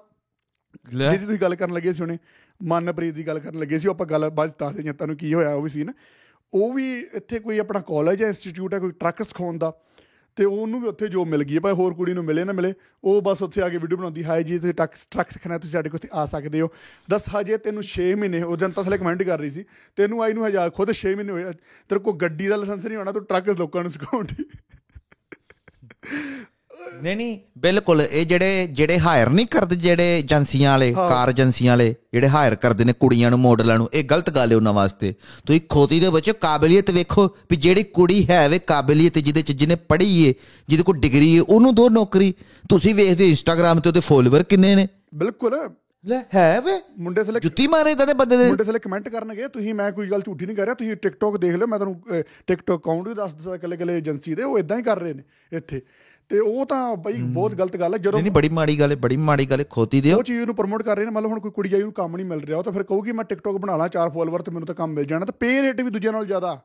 ਜਿਹਦੀ 0.88 1.26
ਤੁਸੀਂ 1.26 1.38
ਗੱਲ 1.38 1.54
ਕਰਨ 1.54 1.72
ਲੱਗੇ 1.72 1.92
ਸੀ 1.92 2.02
ਹੁਣੇ 2.02 2.18
ਮਨਪ੍ਰੀਤ 2.62 3.14
ਦੀ 3.14 3.26
ਗੱਲ 3.26 3.38
ਕਰਨ 3.38 3.58
ਲੱਗੇ 3.58 3.78
ਸੀ 3.78 3.88
ਉਹ 3.88 3.94
ਆਪਾਂ 3.94 4.06
ਗੱਲ 4.06 4.30
ਬਾਅਦ 4.30 4.52
ਦੱਸ 4.60 4.74
ਦਿਆਂ 4.74 4.94
ਤੁਹਾਨੂੰ 4.94 5.16
ਕੀ 5.16 5.34
ਹੋਇਆ 5.34 5.54
ਉਹ 5.54 5.62
ਵੀ 5.62 5.68
ਸੀ 5.68 5.84
ਨਾ। 5.84 5.92
ਉਹ 6.54 6.72
ਵੀ 6.72 7.06
ਇੱਥੇ 7.14 7.38
ਕੋਈ 7.38 7.58
ਆਪਣਾ 7.58 7.80
ਕਾਲਜ 7.80 8.22
ਹੈ 8.22 8.28
ਇੰਸਟੀਚਿਊਟ 8.28 8.74
ਹੈ 8.74 8.78
ਕੋਈ 8.78 8.90
ਟਰੱਕ 8.90 9.22
ਸਿਖਾਉਣ 9.22 9.58
ਦਾ। 9.58 9.72
ਤੇ 10.38 10.44
ਉਹਨੂੰ 10.44 10.80
ਵੀ 10.82 10.88
ਉੱਥੇ 10.88 11.08
ਜੋ 11.08 11.24
ਮਿਲ 11.24 11.42
ਗਈ 11.44 11.54
ਹੈ। 11.54 11.60
ਭਾਵੇਂ 11.60 11.76
ਹੋਰ 11.76 11.94
ਕੁੜੀ 11.94 12.14
ਨੂੰ 12.14 12.24
ਮਿਲੇ 12.24 12.44
ਨਾ 12.44 12.52
ਮਿਲੇ 12.52 12.72
ਉਹ 13.04 13.20
ਬਸ 13.22 13.42
ਉੱਥੇ 13.42 13.62
ਆ 13.62 13.68
ਕੇ 13.68 13.78
ਵੀਡੀਓ 13.78 13.98
ਬਣਾਉਂਦੀ 13.98 14.24
ਹਾਏ 14.24 14.42
ਜੀ 14.42 14.58
ਤੁਸੀਂ 14.58 14.74
ਟਰੱਕ 14.74 14.94
ਟਰੱਕ 15.10 15.30
ਸਿੱਖਣਾ 15.30 15.58
ਤੁਸੀਂ 15.58 15.72
ਸਾਡੇ 15.72 15.90
ਕੋਲ 15.90 16.00
ਇੱਥੇ 16.02 16.08
ਆ 16.12 16.24
ਸਕਦੇ 16.26 16.60
ਹੋ। 16.60 16.68
ਦੱਸ 17.10 17.28
ਹਜੇ 17.34 17.58
ਤੈਨੂੰ 17.66 17.82
6 17.90 18.06
ਮਹੀਨੇ 18.22 18.42
ਉਹ 18.42 18.56
ਜਨਤਾ 18.56 18.82
ਥਲੇ 18.82 18.98
ਕਮੈਂਟ 18.98 19.22
ਕਰ 19.22 19.38
ਰਹੀ 19.38 19.50
ਸੀ 19.50 19.64
ਤੈਨੂੰ 19.98 20.22
ਆਈ 20.22 20.32
ਨੂੰ 20.32 20.46
ਹਜ਼ਾਰ 20.46 20.70
ਖੁਦ 20.70 20.92
6 20.98 21.14
ਮਹੀਨੇ 21.16 21.32
ਹੋਏ 21.32 21.44
ਆ, 21.44 21.52
ਤੇਰੇ 21.90 22.00
ਕੋਲ 22.00 22.16
ਗੱਡੀ 22.18 22.48
ਦਾ 22.48 22.56
ਲਾਇਸੈਂਸ 22.56 22.84
ਨਹੀਂ 22.84 22.98
ਹੋਣਾ 22.98 23.12
ਤੂੰ 23.12 23.24
ਟਰੱਕ 23.24 23.50
ਲੋਕਾਂ 23.58 23.82
ਨੂੰ 23.82 23.92
ਸਿਖਾਉਣ 23.92 24.26
ਦੀ 24.32 24.44
ਨਹੀਂ 27.02 27.16
ਨਹੀਂ 27.16 27.38
ਬਿਲਕੁਲ 27.58 28.02
ਇਹ 28.02 28.26
ਜਿਹੜੇ 28.26 28.66
ਜਿਹੜੇ 28.66 28.98
ਹਾਇਰ 28.98 29.30
ਨਹੀਂ 29.30 29.46
ਕਰਦੇ 29.46 29.76
ਜਿਹੜੇ 29.76 30.18
ਏਜੰਸੀਆਂ 30.18 30.70
ਵਾਲੇ 30.70 30.92
ਕਾਰ 30.92 31.28
ਏਜੰਸੀਆਂ 31.28 31.72
ਵਾਲੇ 31.72 31.94
ਜਿਹੜੇ 32.12 32.28
ਹਾਇਰ 32.28 32.54
ਕਰਦੇ 32.54 32.84
ਨੇ 32.84 32.92
ਕੁੜੀਆਂ 32.92 33.30
ਨੂੰ 33.30 33.38
ਮਾਡਲਾਂ 33.38 33.78
ਨੂੰ 33.78 33.88
ਇਹ 33.94 34.04
ਗਲਤ 34.04 34.30
ਗੱਲ 34.30 34.52
ਹੈ 34.52 34.56
ਉਹਨਾਂ 34.56 34.72
ਵਾਸਤੇ। 34.72 35.14
ਤੁਸੀਂ 35.46 35.60
ਖੋਤੀ 35.68 36.00
ਦੇ 36.00 36.08
ਵਿੱਚ 36.08 36.30
ਕਾਬਲੀਅਤ 36.30 36.90
ਵੇਖੋ 36.90 37.26
ਵੀ 37.50 37.56
ਜਿਹੜੀ 37.56 37.82
ਕੁੜੀ 37.82 38.30
ਹੈ 38.30 38.48
ਵੇ 38.48 38.58
ਕਾਬਲੀਅਤ 38.58 39.18
ਜਿਹਦੇ 39.18 39.42
ਚ 39.42 39.52
ਜਿਹਨੇ 39.52 39.74
ਪੜ੍ਹੀ 39.74 40.24
ਏ 40.24 40.34
ਜਿਹਦੇ 40.68 40.82
ਕੋਲ 40.82 40.96
ਡਿਗਰੀ 40.96 41.36
ਏ 41.36 41.38
ਉਹਨੂੰ 41.38 41.74
ਦੋ 41.74 41.88
ਨੌਕਰੀ। 41.88 42.34
ਤੁਸੀਂ 42.68 42.94
ਵੇਖਦੇ 42.94 43.28
ਇੰਸਟਾਗ੍ਰam 43.28 43.80
ਤੇ 43.80 43.88
ਉਹਦੇ 43.88 44.00
ਫੋਲੋਅਰ 44.00 44.42
ਕਿੰਨੇ 44.42 44.74
ਨੇ? 44.76 44.88
ਬਿਲਕੁਲ। 45.14 45.70
ਲੈ 46.06 46.20
ਹੈ 46.34 46.60
ਵੇ। 46.60 46.72
ਮੁੰਡੇ 46.98 47.24
ਥਲੇ 47.24 47.40
ਜੁੱਤੀ 47.40 47.66
ਮਾਰੇ 47.66 47.94
ਤਾਂ 47.94 48.06
ਦੇ 48.06 48.14
ਬੰਦੇ 48.14 48.36
ਦੇ। 48.36 48.48
ਮੁੰਡੇ 48.48 48.64
ਥਲੇ 48.64 48.78
ਕਮੈਂਟ 48.78 49.08
ਕਰਨਗੇ 49.08 49.48
ਤੁਸੀਂ 49.48 49.74
ਮੈਂ 49.74 49.92
ਕੋਈ 49.92 50.10
ਗੱਲ 50.10 50.20
ਝੂਠੀ 50.20 50.46
ਨਹੀਂ 50.46 50.56
ਕਰ 50.56 50.64
ਰਿਹਾ 50.64 50.74
ਤੁਸੀਂ 50.74 50.96
ਟਿਕਟੋਕ 50.96 51.38
ਦੇਖ 51.38 51.56
ਲਿਓ 51.56 51.66
ਮੈਂ 51.66 51.78
ਤੁਹਾਨੂੰ 51.78 52.02
ਟਿਕਟੋਕ 52.46 52.82
ਅਕਾਊਂਟ 52.82 53.08
ਵੀ 53.08 53.14
ਦੱਸ 53.14 53.34
ਦੱਸਾਂ 53.34 53.54
ਇਕੱਲੇ 53.54 53.76
ਇਕੱਲੇ 53.76 53.98
ਏਜੰਸੀ 53.98 54.34
ਦੇ 54.34 54.42
ਉਹ 54.42 54.58
ਇਦਾਂ 54.58 54.78
ਹੀ 54.78 54.82
ਕਰ 54.82 54.98
ਰਹੇ 54.98 55.14
ਨੇ 55.14 55.22
ਇੱਥੇ। 55.52 55.80
ਤੇ 56.30 56.38
ਉਹ 56.38 56.66
ਤਾਂ 56.66 56.96
ਬਈ 56.96 57.20
ਬਹੁਤ 57.22 57.54
ਗਲਤ 57.54 57.76
ਗੱਲ 57.76 57.94
ਹੈ 57.94 57.98
ਜਦੋਂ 57.98 58.20
ਨਹੀਂ 58.20 58.32
ਬੜੀ 58.32 58.48
ਮਾੜੀ 58.48 58.78
ਗੱਲ 58.80 58.90
ਹੈ 58.90 58.96
ਬੜੀ 58.96 59.16
ਮਾੜੀ 59.18 59.46
ਗੱਲ 59.46 59.60
ਹੈ 59.60 59.64
ਖੋਤੀ 59.70 60.00
ਦਿਓ। 60.00 60.18
ਉਹ 60.18 60.22
ਚੀਜ਼ 60.22 60.42
ਨੂੰ 60.42 60.54
ਪ੍ਰਮੋਟ 60.56 60.82
ਕਰ 60.82 60.96
ਰਹੇ 60.96 61.04
ਨੇ 61.04 61.10
ਮਤਲਬ 61.10 61.30
ਹੁਣ 61.30 61.40
ਕੋਈ 61.40 61.50
ਕੁੜੀ 61.50 61.72
ਆਈ 61.74 61.82
ਨੂੰ 61.82 61.92
ਕੰਮ 61.92 62.16
ਨਹੀਂ 62.16 62.26
ਮਿਲ 62.26 62.40
ਰਿਹਾ 62.40 62.58
ਉਹ 62.58 62.64
ਤਾਂ 62.64 62.72
ਫਿਰ 62.72 62.82
ਕਹੂਗੀ 62.82 63.12
ਮੈਂ 63.12 63.24
ਟਿਕਟੋਕ 63.24 63.60
ਬਣਾ 63.60 63.76
ਲਾਂ 63.76 63.88
ਚਾਰ 63.88 64.10
ਫੋਲੋਅਰ 64.10 64.42
ਤੇ 64.42 64.50
ਮੈਨੂੰ 64.50 64.66
ਤਾਂ 64.66 64.74
ਕੰਮ 64.74 64.92
ਮਿਲ 64.92 65.04
ਜਾਣਾ। 65.04 65.24
ਤਾਂ 65.24 65.34
ਪੇ 65.40 65.62
ਰੇਟ 65.62 65.80
ਵੀ 65.80 65.90
ਦੂਜਿਆਂ 65.90 66.12
ਨਾਲੋਂ 66.12 66.26
ਜ਼ਿਆਦਾ। 66.26 66.60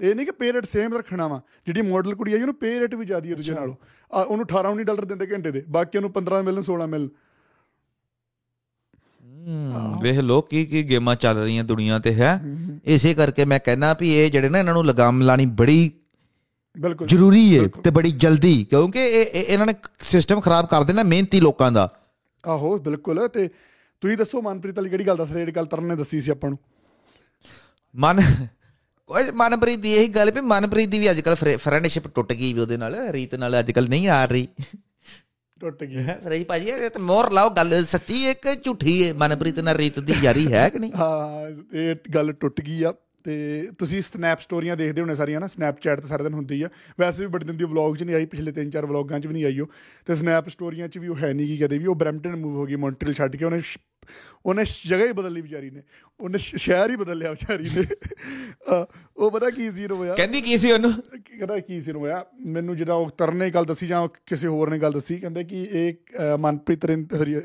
ਇਹ 0.00 0.14
ਨਹੀਂ 0.14 0.26
ਕਿ 0.26 0.32
ਪੇ 0.32 0.52
ਰੇਟ 0.52 0.64
ਸੇਮ 0.66 0.94
ਰੱਖਣਾ 0.94 1.26
ਵਾ 1.28 1.40
ਜਿਹੜੀ 1.66 1.82
ਮਾਡਲ 1.82 2.14
ਕੁੜੀ 2.14 2.32
ਆਈ 2.32 2.40
ਉਹਨੂੰ 2.40 2.54
ਪੇ 2.54 2.78
ਰੇਟ 2.80 2.94
ਵੀ 2.94 3.06
ਜ਼ਿਆਦਾ 3.06 3.28
ਹੈ 3.28 3.34
ਦੂਜੇ 3.34 3.54
ਨਾਲੋਂ। 3.54 3.74
ਉਹਨੂੰ 4.10 4.46
18 4.46 4.70
19 4.72 4.84
ਡਾਲਰ 4.84 5.04
ਦਿੰਦੇ 5.04 5.26
ਘੰਟੇ 5.26 5.50
ਦੇ 5.50 5.64
ਬਾਕੀ 5.68 5.98
ਉਹਨੂੰ 5.98 6.10
15 6.14 6.42
ਮਿਲਣ 6.42 6.62
16 6.66 6.86
ਮਿਲ 6.88 7.08
ਵੇਖ 10.02 10.18
ਲੋ 10.20 10.40
ਕੀ 10.42 10.64
ਕੀ 10.66 10.82
ਗੇਮਾਂ 10.82 11.14
ਚੱਲ 11.16 11.36
ਰਹੀਆਂ 11.36 11.64
ਦੁਨੀਆ 11.64 11.98
ਤੇ 11.98 12.12
ਹੈ। 12.14 12.32
ਇਸੇ 12.84 13.12
ਕਰਕੇ 13.14 13.44
ਮੈਂ 13.44 13.58
ਕਹਿੰਦਾ 13.60 13.92
ਵੀ 14.00 14.14
ਇਹ 14.14 14.30
ਜਿਹੜੇ 14.30 14.48
ਨਾ 14.48 14.58
ਇਹਨਾਂ 14.58 14.74
ਨੂੰ 14.74 14.84
ਲਗਾਮ 14.86 15.22
ਲਾਣੀ 15.22 15.46
ਬੜੀ 15.60 15.90
ਬਿਲਕੁਲ 16.80 17.06
ਜ਼ਰੂਰੀ 17.08 17.58
ਹੈ 17.58 17.68
ਤੇ 17.84 17.90
ਬੜੀ 17.90 18.10
ਜਲਦੀ 18.10 18.64
ਕਿਉਂਕਿ 18.70 19.04
ਇਹ 19.04 19.26
ਇਹ- 19.26 19.44
ਇਹਨਾਂ 19.48 19.66
ਨੇ 19.66 19.74
ਸਿਸਟਮ 20.00 20.40
ਖਰਾਬ 20.40 20.66
ਕਰ 20.66 20.82
ਦੇਣਾ 20.82 21.02
ਮਿਹਨਤੀ 21.02 21.40
ਲੋਕਾਂ 21.40 21.72
ਦਾ। 21.72 21.98
ਆਹੋ 22.46 22.78
ਬਿਲਕੁਲ 22.78 23.28
ਤੇ 23.28 23.48
ਤੁਸੀਂ 24.00 24.16
ਦੱਸੋ 24.16 24.42
ਮਨਪ੍ਰੀਤ 24.42 24.76
ਵਾਲੀ 24.76 24.90
ਕਿਹੜੀ 24.90 25.06
ਗੱਲ 25.06 25.16
ਦੱਸ 25.16 25.30
ਰਹੇ 25.30 25.38
ਜਿਹੜੀ 25.38 25.52
ਗੱਲ 25.52 25.66
ਤਰਨ 25.66 25.84
ਨੇ 25.84 25.96
ਦੱਸੀ 25.96 26.20
ਸੀ 26.20 26.30
ਆਪਾਂ 26.30 26.50
ਨੂੰ? 26.50 26.58
ਮਨ 27.96 28.20
ਕੋਈ 29.06 29.22
ਮਨਪ੍ਰੀਤ 29.30 29.78
ਦੀ 29.78 29.94
ਇਹੀ 29.94 30.08
ਗੱਲ 30.08 30.30
ਵੀ 30.30 30.40
ਮਨਪ੍ਰੀਤ 30.40 30.88
ਦੀ 30.88 30.98
ਵੀ 30.98 31.10
ਅੱਜ 31.10 31.20
ਕੱਲ 31.20 31.34
ਫਰੈਂਡਸ਼ਿਪ 31.56 32.08
ਟੁੱਟ 32.08 32.32
ਗਈ 32.32 32.52
ਵੀ 32.52 32.60
ਉਹਦੇ 32.60 32.76
ਨਾਲ 32.76 32.94
ਰੀਤ 33.10 33.34
ਨਾਲ 33.34 33.58
ਅੱਜ 33.58 33.70
ਕੱਲ 33.70 33.88
ਨਹੀਂ 33.88 34.08
ਆ 34.08 34.24
ਰਹੀ। 34.24 34.48
ਟੁੱਟ 35.60 35.84
ਗਈ। 35.84 35.96
ਰਹੀ 36.26 36.44
ਭਾਜੀ 36.44 36.66
ਇਹ 36.66 36.90
ਤੇ 36.90 37.00
ਮੋਹਰ 37.00 37.30
ਲਾਓ 37.32 37.50
ਗੱਲ 37.50 37.84
ਸੱਚੀ 37.84 38.26
ਹੈ 38.26 38.32
ਕਿ 38.32 38.56
ਝੂਠੀ 38.56 39.08
ਹੈ 39.08 39.14
ਮਨਪ੍ਰੀਤ 39.14 39.58
ਨਾਲ 39.58 39.76
ਰੀਤ 39.76 40.00
ਦੀ 40.00 40.14
ਯਾਰੀ 40.22 40.52
ਹੈ 40.52 40.68
ਕਿ 40.68 40.78
ਨਹੀਂ? 40.78 40.92
ਹਾਂ 40.92 41.50
ਇਹ 41.78 41.94
ਗੱਲ 42.14 42.32
ਟੁੱਟ 42.32 42.60
ਗਈ 42.60 42.82
ਆ। 42.82 42.94
ਤੇ 43.28 43.68
ਤੁਸੀਂ 43.78 44.02
ਸਨੈਪ 44.02 44.40
ਸਟੋਰੀਆਂ 44.40 44.76
ਦੇਖਦੇ 44.76 45.00
ਹੋਣੇ 45.00 45.14
ਸਾਰੀਆਂ 45.14 45.40
ਨਾ 45.40 45.46
ਸਨੈਪਚੈਟ 45.46 46.00
ਤੇ 46.00 46.08
ਸਾਰਾ 46.08 46.22
ਦਿਨ 46.22 46.34
ਹੁੰਦੀ 46.34 46.62
ਆ। 46.62 46.68
ਵੈਸੇ 47.00 47.22
ਵੀ 47.22 47.30
ਬੜੀ 47.32 47.46
ਦਿਨ 47.46 47.56
ਦੀ 47.56 47.64
ਵਲੌਗ 47.64 47.96
'ਚ 47.96 48.02
ਨਹੀਂ 48.02 48.16
ਆਈ, 48.16 48.26
ਪਿਛਲੇ 48.26 48.52
3-4 48.52 48.86
ਵਲੌਗਾਂ 48.86 49.20
'ਚ 49.20 49.26
ਵੀ 49.26 49.32
ਨਹੀਂ 49.32 49.44
ਆਈ 49.44 49.60
ਉਹ। 49.60 49.66
ਤੇ 50.06 50.14
ਸਨੈਪ 50.14 50.48
ਸਟੋਰੀਆਂ 50.48 50.88
'ਚ 50.88 50.98
ਵੀ 50.98 51.08
ਉਹ 51.08 51.16
ਹੈ 51.16 51.32
ਨਹੀਂ 51.32 51.46
ਗੀ 51.46 51.58
ਕਦੇ 51.58 51.78
ਵੀ, 51.78 51.86
ਉਹ 51.86 51.94
ਬ੍ਰੈਂਪਟਨ 51.94 52.36
ਮੂਵ 52.36 52.56
ਹੋ 52.56 52.66
ਗਈ 52.66 52.76
ਮੌਂਟਰੀਅਲ 52.76 53.14
ਛੱਡ 53.14 53.36
ਕੇ 53.36 53.44
ਉਹਨੇ 53.44 53.58
ਸ਼- 53.58 53.80
ਉਹਨੇ 54.46 54.64
ਜਗ੍ਹਾ 54.86 55.06
ਹੀ 55.06 55.12
ਬਦਲ 55.12 55.32
ਲਈ 55.32 55.40
ਵਿਚਾਰੀ 55.40 55.70
ਨੇ। 55.70 55.82
ਉਹਨੇ 56.20 56.38
ਸ਼ਹਿਰ 56.38 56.90
ਹੀ 56.90 56.96
ਬਦਲ 56.96 57.18
ਲਿਆ 57.18 57.30
ਵਿਚਾਰੀ 57.30 57.70
ਨੇ। 57.76 57.84
ਉਹ 59.16 59.30
ਪਤਾ 59.30 59.50
ਕੀ 59.50 59.70
ਸੀ 59.70 59.86
ਹੋਇਆ? 59.86 60.14
ਕਹਿੰਦੀ 60.14 60.40
ਕੀ 60.40 60.58
ਸੀ 60.58 60.72
ਉਹਨੂੰ? 60.72 60.92
ਕਹਿੰਦਾ 60.92 61.58
ਕੀ 61.58 61.80
ਸੀ 61.80 61.92
ਹੋਇਆ? 61.92 62.24
ਮੈਨੂੰ 62.46 62.76
ਜਿਹੜਾ 62.76 62.94
ਉਹ 62.94 63.10
ਤਰਨ 63.18 63.48
ਗੱਲ 63.54 63.64
ਦੱਸੀ 63.64 63.86
ਜਾਂ 63.86 64.06
ਕਿਸੇ 64.26 64.48
ਹੋਰ 64.48 64.70
ਨੇ 64.70 64.78
ਗੱਲ 64.78 64.92
ਦੱਸੀ 64.92 65.18
ਕਹਿੰਦੇ 65.18 65.44
ਕਿ 65.44 65.62
ਇਹ 65.72 65.94
ਮਨਪ੍ਰੀਤ 66.38 66.84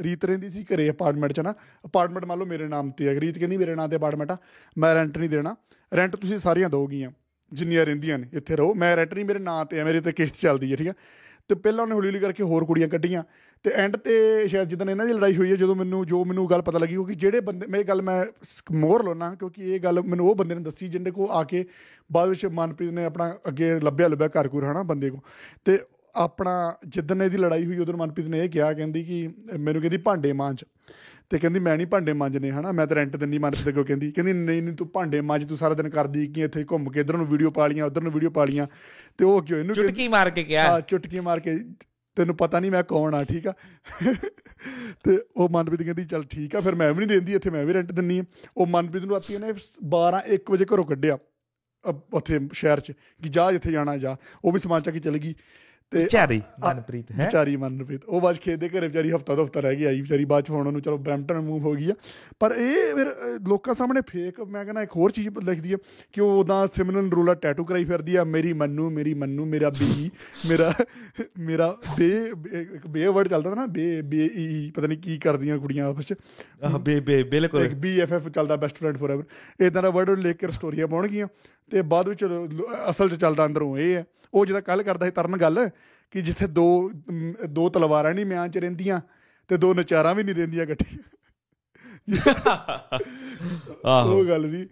ਰੀਤ 0.01 0.25
ਰਹਿੰਦੀ 0.25 0.49
ਸੀ 0.49 0.63
ਘਰੇ 0.63 0.89
ਅਪਾਰਟਮੈਂਟ 0.89 1.33
'ਚ 1.33 1.39
ਨਾ। 1.39 1.53
ਅਪਾਰਟਮੈਂਟ 1.85 2.25
ਮੰਨ 2.25 2.39
ਲਓ 2.39 2.45
ਮੇਰੇ 2.45 2.67
ਨਾਮ 2.67 2.91
ਤੇ 2.91 3.07
ਹੈ। 3.07 3.19
ਰੀਤ 3.19 3.39
ਕਹਿੰਦੀ 3.39 3.57
ਮੇਰੇ 3.57 3.75
ਨਾਮ 3.75 3.89
ਤੇ 3.89 3.95
ਅਪਾਰਟਮੈਂਟ 3.95 4.31
ਆ। 4.31 4.37
ਮੈਂ 4.77 4.93
ਰੈਂਟ 4.95 5.17
ਨਹੀਂ 5.17 5.29
ਦੇਣਾ। 5.29 5.55
ਰੈਂਟ 5.91 6.15
ਤੁਸੀਂ 6.15 6.37
ਸਾਰੀਆਂ 6.37 6.69
ਦੋਗੀਆਂ 6.69 7.11
ਜਿੰਨੀਆਂ 7.51 7.85
ਰਹਿੰਦੀਆਂ 7.85 8.17
ਨੇ 8.19 8.27
ਇੱਥੇ 8.33 8.55
ਰਹੋ। 8.55 8.73
ਮੈਂ 8.73 8.95
ਰੈਂਟ 8.97 9.13
ਨਹੀਂ 9.13 9.25
ਮੇਰੇ 9.25 9.39
ਨਾਂ 9.39 9.65
ਤੇ 9.65 9.79
ਹੈ। 9.79 9.83
ਮੇਰੇ 9.83 10.01
ਤੇ 10.01 10.11
ਕਿਸ਼ਤ 10.11 10.35
ਚੱਲਦੀ 10.35 10.71
ਹੈ 10.71 10.75
ਠੀਕ 10.75 10.87
ਹੈ 10.87 10.93
ਤੇ 11.49 11.55
ਪਹਿਲਾਂ 11.55 11.83
ਉਹਨੇ 11.83 11.95
ਹੌਲੀ 11.95 12.07
ਹੌਲੀ 12.07 12.19
ਕਰਕੇ 12.19 12.43
ਹੋਰ 12.43 12.65
ਕੁੜੀਆਂ 12.65 12.87
ਕੱਢੀਆਂ। 12.87 13.23
ਤੇ 13.63 13.71
ਐਂਡ 13.71 13.95
ਤੇ 13.95 14.47
ਸ਼ਾਇਦ 14.47 14.67
ਜਿੱਦਣ 14.67 14.89
ਇਹਨਾਂ 14.89 15.05
ਦੀ 15.05 15.13
ਲੜਾਈ 15.13 15.35
ਹੋਈ 15.35 15.51
ਹੈ 15.51 15.55
ਜਦੋਂ 15.55 15.75
ਮੈਨੂੰ 15.75 16.05
ਜੋ 16.05 16.25
ਮੈਨੂੰ 16.25 16.49
ਗੱਲ 16.49 16.61
ਪਤਾ 16.61 16.77
ਲੱਗੀ 16.77 16.93
ਕਿਉਂਕਿ 16.93 17.15
ਜਿਹੜੇ 17.15 17.39
ਬੰਦੇ 17.39 17.67
ਮੈਂ 17.67 17.79
ਇਹ 17.79 17.85
ਗੱਲ 17.85 18.01
ਮੈਂ 18.01 18.25
ਮੋਹਰ 18.71 19.03
ਲਾਉਣਾ 19.03 19.35
ਕਿਉਂਕਿ 19.35 19.75
ਇਹ 19.75 19.79
ਗੱਲ 19.79 20.01
ਮੈਨੂੰ 20.01 20.27
ਉਹ 20.27 20.35
ਬੰਦੇ 20.35 20.55
ਨੇ 20.55 20.61
ਦੱਸੀ 20.61 20.87
ਜਿਹਦੇ 20.87 21.11
ਕੋ 21.11 21.27
ਆ 21.31 21.43
ਕੇ 21.43 21.65
ਬਾਅਦ 22.11 22.29
ਵਿੱਚ 22.29 22.45
ਮਨਪ੍ਰੀਤ 22.45 22.91
ਨੇ 22.91 23.05
ਆਪਣਾ 23.05 23.33
ਅੱਗੇ 23.47 23.79
ਲੱਭਿਆ 23.79 24.07
ਲੱਭਿਆ 24.07 24.27
ਘਰ 24.27 24.49
ਘੁਰ 24.53 24.65
ਹਨਾ 24.65 24.83
ਬੰਦੇ 24.83 25.09
ਕੋ 25.09 25.19
ਤੇ 25.65 25.79
ਆਪਣਾ 26.15 26.75
ਜਿੱਦਣ 26.87 27.21
ਇਹਦੀ 27.21 27.37
ਲੜਾਈ 27.37 27.65
ਹੋਈ 27.65 27.77
ਉਦੋਂ 27.77 27.93
ਮਨਪ੍ਰੀਤ 27.97 28.27
ਨੇ 28.27 28.43
ਇਹ 28.43 28.49
ਕਿਹਾ 28.49 28.73
ਕਹਿੰਦੀ 28.73 29.03
ਕਿ 29.03 29.27
ਮੈਨੂੰ 29.59 29.81
ਕਹਿੰਦੀ 29.81 29.97
ਭਾਂਡੇ 29.97 30.33
ਮਾਂਜ। 30.33 30.63
ਤੇ 31.29 31.39
ਕਹਿੰਦੀ 31.39 31.59
ਮੈਂ 31.59 31.75
ਨਹੀਂ 31.77 31.87
ਭਾਂਡੇ 31.87 32.13
ਮਾਂਜਨੇ 32.13 32.51
ਹਨਾ 32.51 32.71
ਮੈਂ 32.71 32.85
ਤਾਂ 32.87 32.95
ਰੈਂਟ 32.95 33.15
ਦਿੰਦੀ 33.17 33.37
ਮਨਪ੍ਰੀਤ 33.37 33.75
ਕੋ 33.75 33.83
ਕਹਿੰਦੀ। 33.83 34.11
ਕਹਿੰਦੀ 34.11 34.33
ਨਹੀਂ 34.33 34.61
ਨਹੀਂ 34.61 34.75
ਤੂੰ 34.75 34.87
ਭਾਂਡੇ 34.93 35.21
ਮਾਂਜ 35.21 35.45
ਤੂੰ 35.45 35.57
ਸਾਰਾ 35.57 35.73
ਦਿਨ 35.73 35.89
ਕਰਦੀ 35.89 36.27
ਕਿ 36.27 36.41
ਇੱਥੇ 36.41 36.65
ਘੁੰਮ 36.71 36.89
ਕੇ 36.91 36.99
ਇਧਰ 36.99 37.17
ਨੂੰ 37.17 37.27
ਵੀਡੀਓ 37.27 37.51
ਪਾ 37.51 37.67
ਲੀਆਂ 37.67 37.85
ਉਧਰ 37.85 38.01
ਨੂੰ 38.01 38.11
ਵੀਡੀਓ 38.11 38.29
ਪਾ 38.29 38.45
ਲੀਆਂ 38.45 38.67
ਤੇ 39.17 39.25
ਉਹ 39.25 39.41
ਕਿਉਂ 39.41 39.59
ਇਹਨੂੰ 39.59 39.75
ਚੁਟਕੀ 39.75 40.07
ਮਾਰ 40.07 40.29
ਕੇ 40.29 40.43
ਕਿਹਾ। 40.43 40.67
ਆ 40.67 40.79
ਚੁਟਕੀ 40.79 41.19
ਮਾਰ 41.19 41.39
ਕੇ 41.39 41.57
ਤੈਨੂੰ 42.15 42.37
ਪਤਾ 42.37 42.59
ਨਹੀਂ 42.59 42.71
ਮੈਂ 42.71 42.83
ਕੌਣ 42.83 43.15
ਆ, 43.15 43.23
ਠੀਕ 43.23 43.47
ਆ? 43.47 43.53
ਤੇ 45.03 45.19
ਉਹ 45.37 45.49
ਮਨਪ੍ਰੀਤ 45.49 45.83
ਕਹਿੰਦੀ, 45.83 46.05
ਚੱਲ 46.05 46.23
ਠੀਕ 46.23 46.55
ਆ, 46.55 46.59
ਫਿਰ 46.59 46.75
ਮੈਂ 46.75 46.93
ਵੀ 46.93 47.05
ਨਹੀਂ 47.05 47.17
ਦਿੰਦੀ, 47.17 47.33
ਇੱਥੇ 47.33 47.49
ਮੈਂ 47.49 47.65
ਵੀ 47.65 47.73
ਰੈਂਟ 47.73 47.91
ਦਿੰਨੀ 47.91 48.19
ਆ। 48.19 48.23
ਉਹ 48.57 48.67
ਮਨਪ੍ਰੀਤ 48.67 49.05
ਨੂੰ 49.05 49.15
ਰਾਤੀ 49.15 49.33
ਇਹਨੇ 49.33 49.53
12 49.83 50.19
1 50.19 50.51
ਵਜੇ 50.51 50.65
ਘਰੋਂ 50.65 50.85
ਕੱਢਿਆ 50.85 51.17
ਅ- 51.89 51.93
ਉੱਥੇ 52.13 52.39
ਸ਼ਹਿਰ 52.53 52.79
'ਚ, 52.79 52.91
ਕਿ 52.91 53.29
ਜਾ 53.29 53.51
ਜਿੱਥੇ 53.51 53.71
ਜਾਣਾ, 53.71 53.97
ਜਾ। 53.97 54.17
ਉਹ 54.45 54.51
ਵੀ 54.51 54.59
ਸਮਾਨ 54.59 54.81
ਚੱਕ 54.81 54.93
ਕੇ 54.93 54.99
ਚਲ 54.99 55.17
ਗਈ। 55.17 55.35
ਤੇ 55.91 55.99
ਵਿਚਾਰੀ। 55.99 56.41
ਮਨਪ੍ਰੀਤ 56.63 57.11
ਹੈ? 57.11 57.25
ਵਿਚਾਰੀ 57.25 57.55
ਮਨਪ੍ਰੀਤ। 57.55 58.05
ਉਹ 58.05 58.21
ਬਾਅਦ 58.21 58.37
ਖੇਤ 58.37 58.59
ਦੇ 58.59 58.69
ਘਰੇ 58.69 58.87
ਵਿਚਾਰੀ 58.87 59.11
ਹਫਤਾ 59.11 59.35
ਦੋ 59.35 59.43
ਹਫਤਾ 59.43 59.59
ਰਹਿ 59.59 59.75
ਗਈ 59.75 59.83
ਆਈ 59.83 60.01
ਵਿਚਾਰੀ 60.01 60.25
ਬਾਅਦ 60.25 60.43
ਚ 60.43 60.49
ਹੁਣ 60.49 60.67
ਉਹਨੂੰ 60.67 60.81
ਚਲੋ 60.81 60.97
ਬ੍ਰੈਂਪਟਨ 60.97 61.39
ਮੂਵ 61.39 61.61
ਹੋ 61.63 61.73
ਗਈ 61.73 61.89
ਆ। 61.91 61.93
ਪਰ 62.39 62.51
ਇਹ 62.51 62.95
ਫਿਰ 62.95 63.07
ਲੋਕਾਂ 63.47 63.73
ਸਾਹਮਣੇ 63.73 64.01
ਫੇਕ 64.07 64.39
ਮੈਂ 64.39 64.63
ਕਹਿੰਦਾ 64.65 64.81
ਇੱਕ 64.81 64.91
ਹੋਰ 64.95 65.11
ਚੀਜ਼ 65.11 65.29
ਲਿਖਦੀ 65.43 65.73
ਆ 65.73 65.77
ਕਿ 66.13 66.21
ਉਹ 66.21 66.39
ਉਦਾਂ 66.39 66.67
ਸਿਮਰਨ 66.75 67.09
ਰੂਲਾ 67.09 67.33
ਟੈਟੂ 67.33 67.65
ਕਰਾਈ 67.65 67.85
ਫਿਰਦੀ 67.85 68.15
ਆ 68.15 68.23
ਮੇਰੀ 68.23 68.53
ਮੰਨੂ 68.53 68.89
ਮੇਰੀ 68.89 69.13
ਮੰਨੂ 69.13 69.45
ਮੇਰਾ 69.45 69.69
ਬੀ 69.69 70.11
ਮੇਰਾ 70.49 70.73
ਮੇਰਾ 71.39 71.77
ਬੇ 71.97 72.33
ਬੇ- 72.33 72.75
ਇੱਕ 72.75 72.87
ਬੇ 72.87 73.07
ਵਰਡ 73.07 73.27
ਚੱਲਦਾ 73.27 73.55
ਨਾ 73.55 73.65
ਬੇ 73.65 74.01
ਬੇ 74.01 74.29
ਈ 74.35 74.71
ਪਤਾ 74.75 74.87
ਨਹੀਂ 74.87 74.97
ਕੀ 74.97 75.17
ਕਰਦੀਆਂ 75.17 75.57
ਕੁੜੀਆਂ 75.57 75.87
ਆਪਸ 75.87 76.05
ਚ। 76.05 76.13
ਬੇ 76.81 76.99
ਬੇ 76.99 77.23
ਬਿਲਕੁਲ। 77.23 77.61
ਇੱਕ 77.61 77.73
ਬੀਐਫਐਫ 77.73 78.27
ਚੱਲਦਾ 78.29 78.55
ਬੈਸਟ 78.55 78.77
ਫਰੈਂਡ 78.77 78.97
ਫੋਰਐਵਰ 78.97 79.23
ਇਦਾਂ 79.59 79.83
ਦਾ 79.83 79.89
ਵਰਡ 79.89 80.09
ਲਿਖ 80.09 80.37
ਕੇ 80.37 80.47
ਸਟੋਰੀਆਂ 80.51 80.87
ਪਾਉਣਗੀਆਂ। 80.87 81.27
ਤੇ 81.71 81.81
ਬਾਅਦ 81.81 82.09
ਵਿੱਚ 82.09 82.25
ਅਸਲ 82.89 83.09
'ਚ 83.09 83.13
ਚੱਲਦਾ 83.13 83.45
ਅੰਦਰੋਂ 83.45 83.77
ਇਹ 83.77 83.95
ਹੈ। 83.95 84.05
ਉਹ 84.33 84.45
ਜਿਹਦਾ 84.45 84.61
ਕੱਲ 84.61 84.83
ਕਰਦਾ 84.83 85.05
ਸੀ 85.05 85.11
ਤਰਨ 85.11 85.37
ਗੱਲ 85.37 85.69
ਕਿ 86.11 86.21
ਜਿੱਥੇ 86.21 86.47
ਦੋ 86.47 86.91
ਦੋ 87.49 87.69
ਤਲਵਾਰਾਂ 87.69 88.13
ਨਹੀਂ 88.13 88.25
ਮਿਆਂ 88.25 88.47
'ਚ 88.47 88.57
ਰਹਿੰਦੀਆਂ 88.57 89.01
ਤੇ 89.47 89.57
ਦੋ 89.57 89.73
ਨਚਾਰਾਂ 89.73 90.15
ਵੀ 90.15 90.23
ਨਹੀਂ 90.23 90.35
ਰਹਿੰਦੀਆਂ 90.35 90.63
ਇਕੱਠੀਆਂ। 90.63 91.03
ਆਹੋ। 93.85 94.19
ਉਹ 94.19 94.25
ਗੱਲ 94.25 94.51
ਸੀ। 94.51 94.69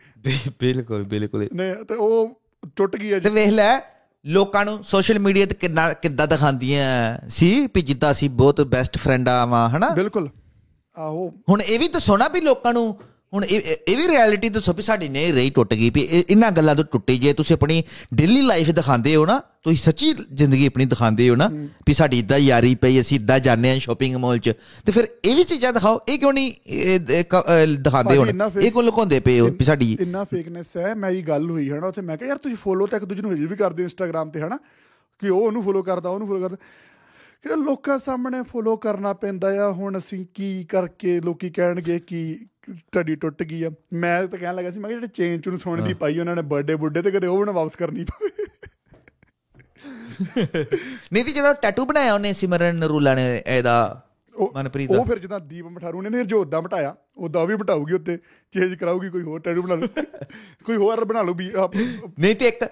ਬਿਲਕੁਲ 0.59 1.03
ਬਿਲਕੁਲ। 1.03 1.47
ਨੇ 1.53 1.75
ਤੇ 1.75 1.95
ਉਹ 1.95 2.41
ਟੁੱਟ 2.75 2.95
ਗਈ 2.95 3.19
ਤੇ 3.19 3.29
ਵੇਖ 3.29 3.47
ਲੈ 3.47 3.79
ਲੋਕਾਂ 4.25 4.65
ਨੂੰ 4.65 4.83
ਸੋਸ਼ਲ 4.83 5.19
ਮੀਡੀਆ 5.19 5.45
ਤੇ 5.45 5.55
ਕਿੰਨਾ 5.55 5.93
ਕਿੱਦਾਂ 5.93 6.27
ਦਿਖਾਉਂਦੀਆਂ 6.27 7.17
ਸੀ 7.29 7.67
ਵੀ 7.75 7.81
ਜਿੱਦਾਂ 7.81 8.11
ਅਸੀਂ 8.11 8.29
ਬਹੁਤ 8.29 8.61
ਬੈਸਟ 8.61 8.97
ਫਰੈਂਡ 8.97 9.29
ਆ 9.29 9.45
ਵਾਂ 9.45 9.69
ਹਨਾ? 9.69 9.89
ਬਿਲਕੁਲ। 9.89 10.29
ਆਹੋ। 10.97 11.33
ਹੁਣ 11.49 11.61
ਇਹ 11.61 11.79
ਵੀ 11.79 11.87
ਦੱਸੋ 11.87 12.17
ਨਾ 12.17 12.27
ਵੀ 12.27 12.41
ਲੋਕਾਂ 12.41 12.73
ਨੂੰ 12.73 12.99
ਹੁਣ 13.33 13.43
ਇਹ 13.45 13.95
ਵੀ 13.97 14.07
ਰਿਐਲਿਟੀ 14.07 14.49
ਦੱਸੋ 14.49 14.73
ਵੀ 14.73 14.81
ਸਾਡੀ 14.81 15.07
ਨਹੀਂ 15.09 15.31
ਰਹੀ 15.33 15.49
ਟੁੱਟ 15.49 15.73
ਗਈ 15.73 15.89
ਵੀ 15.89 16.01
ਇਹ- 16.01 16.23
ਇਹਨਾਂ 16.29 16.51
ਗੱਲਾਂ 16.51 16.75
ਤੋਂ 16.75 16.83
ਟੁੱਟੀ। 16.83 17.17
ਜੇ 17.17 17.33
ਤੁਸੀਂ 17.33 17.53
ਆਪਣੀ 17.53 17.83
ਡੇਲੀ 18.13 18.41
ਲਾਈਫ 18.41 18.69
ਦਿਖਾਉਂਦੇ 18.71 19.15
ਹੋ 19.15 19.25
ਨਾ 19.25 19.39
ਤੁਸੀਂ 19.63 19.77
ਸੱਚੀ 19.77 20.11
ਜ਼ਿੰਦਗੀ 20.33 20.65
ਆਪਣੀ 20.65 20.85
ਦਿਖਾਉਂਦੇ 20.85 21.29
ਹੋ 21.29 21.35
ਨਾ 21.35 21.47
ਵੀ 21.87 21.93
ਸਾਡੀ 21.93 22.19
ਇਦਾਂ 22.19 22.37
ਯਾਰੀ 22.37 22.73
ਪਈ 22.75 22.99
ਅਸੀਂ 23.01 23.19
ਇਦਾਂ 23.19 23.39
ਜਾਂਦੇ 23.39 23.69
ਹਾਂ 23.71 23.79
ਸ਼ਾਪਿੰਗ 23.79 24.15
ਮਾਲ 24.15 24.37
'ਚ। 24.37 24.53
ਤੇ 24.85 24.91
ਫਿਰ 24.91 25.07
ਇਹ 25.25 25.35
ਵੀ 25.35 25.43
ਚੀਜ਼ਾਂ 25.43 25.73
ਦਿਖਾਓ 25.73 25.99
ਇਹ 26.09 26.19
ਕਿਉਂ 26.19 26.33
ਨਹੀਂ 26.33 26.51
ਕ- 27.23 27.43
ਦਿਖਾਉਂਦੇ 27.77 28.17
ਹੁਣ? 28.17 28.29
ਇਹ 28.61 28.71
ਕਿਉਂ 28.71 28.83
ਲੁਕਾਉਂਦੇ 28.83 29.19
ਪਏ 29.19 29.39
ਹੋ 29.39 29.47
ਵੀ 29.49 29.65
ਸਾਡੀ 29.65 29.97
ਇੰਨਾ 30.01 30.23
ਫੇਕਨੈਸ 30.23 30.75
ਹੈ 30.77 30.93
ਮੇਰੀ 30.95 31.21
ਗੱਲ 31.21 31.49
ਹੋਈ 31.49 31.69
ਹਨਾ 31.69 31.87
ਉੱਥੇ 31.87 32.01
ਮੈਂ 32.01 32.17
ਕਿਹਾ 32.17 32.27
ਯਾਰ 32.27 32.37
ਤੁਸੀਂ 32.37 32.57
ਫੋਲੋ 32.57 32.87
ਤਾਂ 32.87 32.99
ਇੱਕ 32.99 33.05
ਦੂਜੇ 33.05 33.21
ਨੂੰ 33.21 33.33
ਹਜੇ 33.33 33.45
ਵੀ 33.45 33.55
ਕਰਦੇ 33.55 33.83
ਇੰਸਟਾਗ੍ਰam 33.83 34.31
ਤੇ 34.31 34.41
ਹਨਾ 34.41 34.57
ਕਿ 35.21 35.29
ਉਹ 35.29 35.41
ਉਹਨੂੰ 35.41 35.63
ਫੋਲੋ 35.63 35.81
ਕਰਦਾ 35.83 36.09
ਉਹਨੂੰ 36.09 36.27
ਫੋਲੋ 36.27 36.39
ਕਰਦਾ। 36.39 36.57
ਕਿ 37.43 37.55
ਲੋਕਾਂ 37.55 37.97
ਸਾਹਮਣੇ 37.99 38.41
ਫੋਲੋ 38.43 38.75
ਕਰਨਾ 38.77 39.13
ਪੈਂਦਾ 39.13 39.49
ਆ। 39.65 39.71
ਹੁਣ 39.71 39.97
ਅਸੀਂ 39.97 40.25
ਕੀ 40.33 40.63
ਕਰਕੇ 40.63 41.19
ਲੋਕੀ 41.21 41.49
ਕਹਿਣਗੇ 41.49 41.99
ਕਿ 41.99 42.19
ਤੁਹਾਡੀ 42.91 43.15
ਟੁੱਟ 43.15 43.43
ਗਈ 43.43 43.63
ਆ। 43.63 43.71
ਮੈਂ 43.93 44.27
ਤਾਂ 44.27 44.39
ਕਹਿਣ 44.39 44.55
ਲੱਗਾ 44.55 44.71
ਸੀ 44.71 44.79
ਮੈਂ 44.79 44.89
ਜਿਹੜੇ 44.89 45.07
ਚੇਨ 45.07 45.41
ਚੁਨ 45.41 45.57
ਸੋਨੇ 45.57 45.81
ਦੀ 45.83 45.93
ਪਾਈ 45.93 46.19
ਉਹਨਾਂ 46.19 46.35
ਨੇ 46.35 46.41
ਬਰਥਡੇ 46.43 46.75
ਬੁੱਢੇ 46.75 47.01
ਤੇ 47.01 47.11
ਕਦੇ 47.11 47.27
ਉਹ 47.27 47.45
ਨਾ 47.45 47.51
ਵਾਪਸ 47.51 47.75
ਕਰਨੀ 47.75 48.03
ਪਵੇ। 48.03 48.29
ਨਹੀਂ 51.13 51.23
ਤੇ 51.25 51.31
ਜਿਹੜਾ 51.31 51.53
ਟੈਟੂ 51.53 51.85
ਬਣਾਇਆ 51.85 52.13
ਉਹਨੇ 52.13 52.33
ਸਿਮਰਨ 52.33 52.75
ਨਰੂਲਾ 52.75 53.13
ਨੇ 53.15 53.25
ਇਹਦਾ 53.37 54.07
ਮਨਪ੍ਰੀਤ 54.55 54.89
ਉਹ 54.89 54.95
ਦਾ। 54.95 55.03
ਫਿਰ 55.03 55.19
ਜਿੱਦਾਂ 55.19 55.39
ਦੀਪ 55.39 55.65
ਮਠਾਰੂ 55.65 56.01
ਨੇ 56.01 56.09
ਨੇ 56.09 56.23
ਜੋ 56.25 56.41
ਉਦਾਂ 56.41 56.61
ਮਟਾਇਆ 56.61 56.95
ਉਦਾਂ 57.17 57.45
ਵੀ 57.45 57.55
ਮਟਾਊਗੀ 57.55 57.93
ਉੱਤੇ। 57.93 58.17
ਚੇਂਜ 58.53 58.73
ਕਰਾਊਗੀ 58.75 59.09
ਕੋਈ 59.09 59.21
ਹੋਰ 59.21 59.39
ਟੈਟੂ 59.39 59.61
ਬਣਾ 59.61 59.75
ਲਓ 59.75 59.87
ਕੋਈ 60.65 60.75
ਹੋਰ 60.75 61.03
ਬਣਾ 61.05 61.21
ਲਓ 61.21 61.33
ਵੀ 61.33 61.51
ਨਹੀਂ 62.19 62.35
ਤੇ 62.35 62.47
ਇੱਕ 62.47 62.65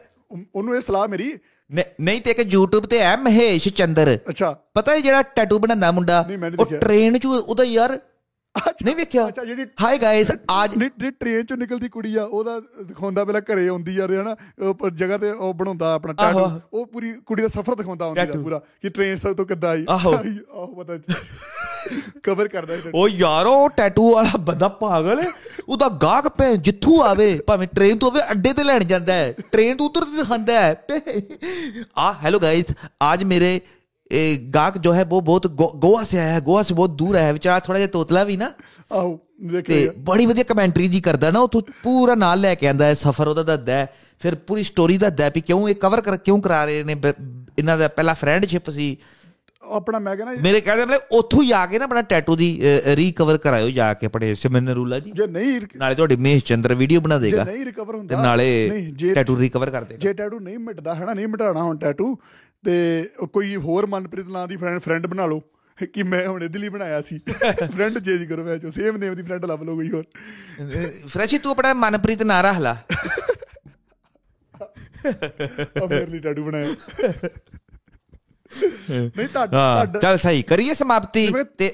ਉਹਨੂੰ 0.55 0.76
ਇਹ 0.76 0.82
ਸਲਾਹ 0.82 1.07
ਮੇਰੀ 1.07 1.34
ਨਹੀਂ- 1.72 2.22
ਤੇ 2.22 2.32
ਇੱਕ 2.32 2.55
YouTube 2.55 2.82
ਤੇ 2.82 2.99
ਹੈ 2.99 3.17
ਮਹੇਸ਼ 3.17 3.70
ਚੰਦਰ। 3.70 4.20
ਅੱਛਾ। 4.30 4.57
ਪਤਾ 4.74 4.91
ਹੈ 4.91 4.99
ਜਿਹੜਾ 4.99 5.22
ਟੈਟੂ 5.22 5.59
ਬਣਾਉਂਦਾ 5.59 5.91
ਮੁੰਡਾ? 5.91 6.28
ਉਹ। 6.59 6.65
ਟ੍ਰੇਨ 6.65 7.17
'ਚ 7.17 7.26
ਉਹਦਾ 7.26 7.63
ਯਾਰ 7.63 7.99
ਨਹੀਂ 8.84 8.95
ਵੇਖਿਆ। 8.95 9.28
ਅੱਛਾ 9.28 9.43
ਜਿਹੜੀ 9.45 9.66
ਹਾਈ 9.82 9.97
ਗਾਇਸ 9.97 10.30
ਅੱਜ 10.32 10.74
ਜਿਹੜੀ 10.76 11.10
ਟ੍ਰੇਨ 11.12 11.45
ਚੋਂ 11.45 11.58
ਨਿਕਲਦੀ 11.58 11.88
ਕੁੜੀ 11.89 12.16
ਆ 12.16 12.24
ਉਹਦਾ 12.24 12.60
ਦਿਖਾਉਂਦਾ 12.84 13.26
ਪਹਿਲਾਂ 13.26 13.41
ਘਰੇ 13.41 13.68
ਆਉਂਦੀ 13.68 13.97
ਆ 14.00 14.08
ਰਿਹਾ 14.08 14.24
ਨਾ 14.24 14.36
ਪਰ 14.74 14.89
ਜਗ੍ਹਾ 14.91 15.18
ਤੇ 15.18 15.32
ਉਹ 15.32 15.54
ਬਣਾਉਂਦਾ 15.54 15.93
ਆਪਣਾ 15.93 16.14
ਟੈਟੂ 16.14 16.50
ਉਹ 16.74 16.86
ਪੂਰੀ 16.86 17.12
ਕੁੜੀ 17.26 17.41
ਦਾ 17.41 17.47
ਸਫ਼ਰ 17.47 17.76
ਦਿਖਾਉਂਦਾ 17.76 18.06
ਹੁੰਦੀ 18.06 18.22
ਆ 18.22 18.41
ਪੂਰਾ 18.43 18.60
ਕਿ 18.82 18.89
ਟ੍ਰੇਨ 18.89 19.18
ਸਭ 19.18 19.36
ਤੋਂ 19.36 19.45
ਕਿੱਦਾਂ 19.45 19.70
ਆਈ। 19.70 19.86
ਆਹੋ। 19.89 20.14
ਪਤਾ 20.76 20.97
ਕਵਰ 22.24 22.47
ਕਰਦਾ 22.54 22.76
ਉਹ 22.93 23.10
ਯਾਰੋ 23.10 23.68
ਟੈਟੂ 23.68 24.14
ਵਾਲਾ 24.14 24.38
ਬੰਦਾ 24.39 24.68
ਪਾਗਲ 24.80 25.20
ਹੈ 25.20 25.28
ਉਹਦਾ 25.70 25.88
ਗਾਹਕ 26.02 26.28
ਪੈ 26.28 26.54
ਜਿੱਥੂ 26.60 27.02
ਆਵੇ 27.02 27.28
ਭਾਵੇਂ 27.39 27.68
ਟ੍ਰੇਨ 27.68 27.97
ਤੋਂ 27.97 28.10
ਆਵੇ 28.12 28.22
ਅੱਡੇ 28.32 28.54
ਤੇ 28.54 28.64
ਲੈਣ 28.64 28.84
ਜਾਂਦਾ 28.84 29.14
ਹੈ 29.14 29.32
ਟ੍ਰੇਨ 29.52 29.78
ਤੋਂ 29.78 29.86
ਉਤਰ 29.86 30.04
ਤੇ 30.04 30.18
ਦਿਖਾਉਂਦਾ 30.18 30.62
ਹੈ 30.62 30.76
ਆ 31.97 32.12
ਹੈਲੋ 32.24 32.39
ਗਾਇਸ 32.39 32.74
ਅੱਜ 33.14 33.24
ਮੇਰੇ 33.24 33.60
गाहक 34.51 34.74
जो 34.78 34.91
है 34.93 35.03
वो 35.05 35.18
बहुत 35.22 35.47
गो, 35.55 35.66
गोवा 35.76 36.01
से 36.05 36.18
आया 36.18 36.32
है 36.32 36.41
गोवा 36.43 36.62
से 36.62 36.74
बहुत 36.74 36.97
दूर 36.97 37.16
आया 37.16 37.26
है 37.26 37.32
बेचारा 37.32 37.61
थोड़ा 37.61 37.76
ਜਿਹਾ 37.76 37.89
ਤੋਤਲਾ 37.93 38.22
ਵੀ 38.24 38.37
ਨਾ 38.37 38.51
ਆਹੋ 38.91 39.18
ਦੇਖ 39.47 39.66
ਤੇ 39.66 39.74
ਲਿਆ 39.76 39.93
ਬੜੀ 40.07 40.26
ਵਧੀਆ 40.26 40.45
ਕਮੈਂਟਰੀ 40.45 40.89
ਜੀ 40.89 41.01
ਕਰਦਾ 41.01 41.30
ਨਾ 41.30 41.41
ਉਥੋਂ 41.41 41.61
ਪੂਰਾ 41.82 42.14
ਨਾਲ 42.16 42.41
ਲੈ 42.41 42.55
ਕੇ 42.55 42.68
ਆਂਦਾ 42.68 42.87
ਹੈ 42.87 42.95
ਸਫਰ 42.97 43.28
ਉਹਦਾ 43.28 43.43
ਦੱਸਦਾ 43.45 43.72
ਹੈ 43.74 43.87
ਫਿਰ 44.20 44.35
ਪੂਰੀ 44.47 44.62
ਸਟੋਰੀ 44.64 44.99
ਦੱਸਦਾ 44.99 45.24
ਹੈ 45.24 45.30
ਵੀ 45.35 45.41
ਕਿਉਂ 45.43 45.68
ਇਹ 45.68 45.74
ਕਵਰ 45.76 46.01
ਕਰ 46.01 46.16
ਕਿਉਂ 46.18 46.41
ਕਰਾ 46.43 46.64
ਰਹੇ 46.64 46.82
ਨੇ 46.85 46.95
ਬ- 46.97 47.12
ਇਹਨਾਂ 47.59 47.76
ਦਾ 47.78 47.89
ਪਹਿਲਾ 47.91 48.14
ਫਰੈਂਡਸ਼ਿਪ 48.14 48.70
ਸੀ 48.70 48.97
ਆਪਣਾ 49.62 49.99
ਮੈਂ 50.01 50.14
ਕਹਿੰਦਾ 50.16 50.43
ਮੇਰੇ 50.43 50.61
ਕਹਿੰਦੇ 50.61 50.85
ਮਤਲਬ 50.85 51.16
ਉੱਥੋਂ 51.18 51.43
ਹੀ 51.43 51.51
ਆ 51.53 51.64
ਕੇ 51.66 51.78
ਨਾ 51.78 51.85
ਆਪਣਾ 51.85 52.03
ਟੈਟੂ 52.09 52.37
ਦੀ 52.37 52.49
ਰੀਕਵਰ 52.97 53.37
ਕਰਾਇਓ 53.39 53.70
ਜਾ 53.72 53.93
ਕੇ 53.95 54.07
ਆਪਣੇ 54.07 54.32
ਸਿਮਰਨ 54.37 54.68
ਰੂਲਾ 54.72 54.99
ਜੀ 54.99 55.11
ਜੇ 55.12 55.26
ਨਹੀਂ 55.28 55.61
ਨਾਲੇ 55.76 55.95
ਤੁਹਾਡੀ 55.95 56.16
ਮਹੇਸ਼ 56.18 56.45
ਚੰਦਰ 56.45 56.74
ਵੀਡੀਓ 56.74 57.01
ਬਣਾ 57.01 57.18
ਜੇ 57.18 57.30
ਦੇਗਾ 57.30 57.45
ਨਹੀਂ 57.45 57.64
ਰਿਕਵਰ 57.64 57.93
ਤੇ 57.93 57.99
ਹੁੰਦਾ 57.99 58.22
ਨਾਲੇ 58.22 58.47
ਨਹੀਂ 58.68 58.93
ਜੇ 58.95 59.14
ਟੈਟੂ 59.14 59.39
ਰੀਕਵਰ 59.39 59.70
ਕਰ 59.70 59.85
ਦੇਗਾ 59.85 59.99
ਜੇ 59.99 60.12
ਟੈਟੂ 60.14 60.39
ਨਹੀਂ 60.41 60.59
ਮਿਟਦਾ 60.61 60.95
ਹਨਾ 60.95 61.14
ਨਹੀਂ 61.14 61.28
ਮਿਟਾਣਾ 61.28 61.62
ਹੁਣ 61.62 61.76
ਟੈਟੂ 61.78 62.16
ਤੇ 62.66 63.10
ਕੋਈ 63.34 63.55
ਹੋਰ 63.55 63.86
ਮਨਪ੍ਰੀਤ 63.86 64.28
ਨਾਂ 64.28 64.47
ਦੀ 64.47 64.57
ਫਰੈਂਡ 64.57 64.80
ਫਰੈਂਡ 64.80 65.07
ਬਣਾ 65.07 65.26
ਲਓ 65.26 65.41
ਕਿ 65.93 66.03
ਮੈਂ 66.03 66.28
ਹੁਣ 66.28 66.43
ਇਹਦੇ 66.43 66.60
ਲਈ 66.60 66.70
ਬਣਾਇਆ 66.70 67.01
ਸੀ। 67.01 67.18
ਫਰੈਂਡ 67.76 67.99
ਚੇਂਜ 67.99 68.24
ਕਰੋ 68.24 68.43
ਮੈਂ 68.43 68.57
ਚੋ 68.57 68.70
ਸੇਮ 68.70 68.97
ਨੇਮ 68.97 69.16
ਦੀ 69.16 69.24
ਫਰੈਂਡ 69.24 69.45
ਲੱਭ 69.45 69.64
ਲਓ 69.64 69.76
ਕੋਈ 69.76 69.91
ਹੋਰ। 69.91 70.03
ਫਰੈਸ਼ੀ 71.07 71.38
ਤੂੰ 71.38 71.51
ਆਪਣਾ 71.51 71.74
ਮਨਪ੍ਰੀਤ 71.74 72.24
ਨਾਂ 72.24 72.43
ਰੱਖ 72.43 72.60
ਲਾ। 72.60 72.78
ਆ 75.84 75.86
ਮੇਰੇ 75.89 76.05
ਲਈ 76.05 76.20
ਟੈਟੂ 76.20 76.43
ਬਣਾਇਆ। 76.43 76.68
ਨਹੀਂ 78.99 79.28
ਤੁਹਾਡਾ 79.28 79.86
ਚੱਲ 80.01 80.18
ਸਹੀ 80.18 80.41
ਕਰੀਏ 80.41 80.74
ਸਮਾਪਤੀ 80.74 81.32
ਤੇ 81.57 81.72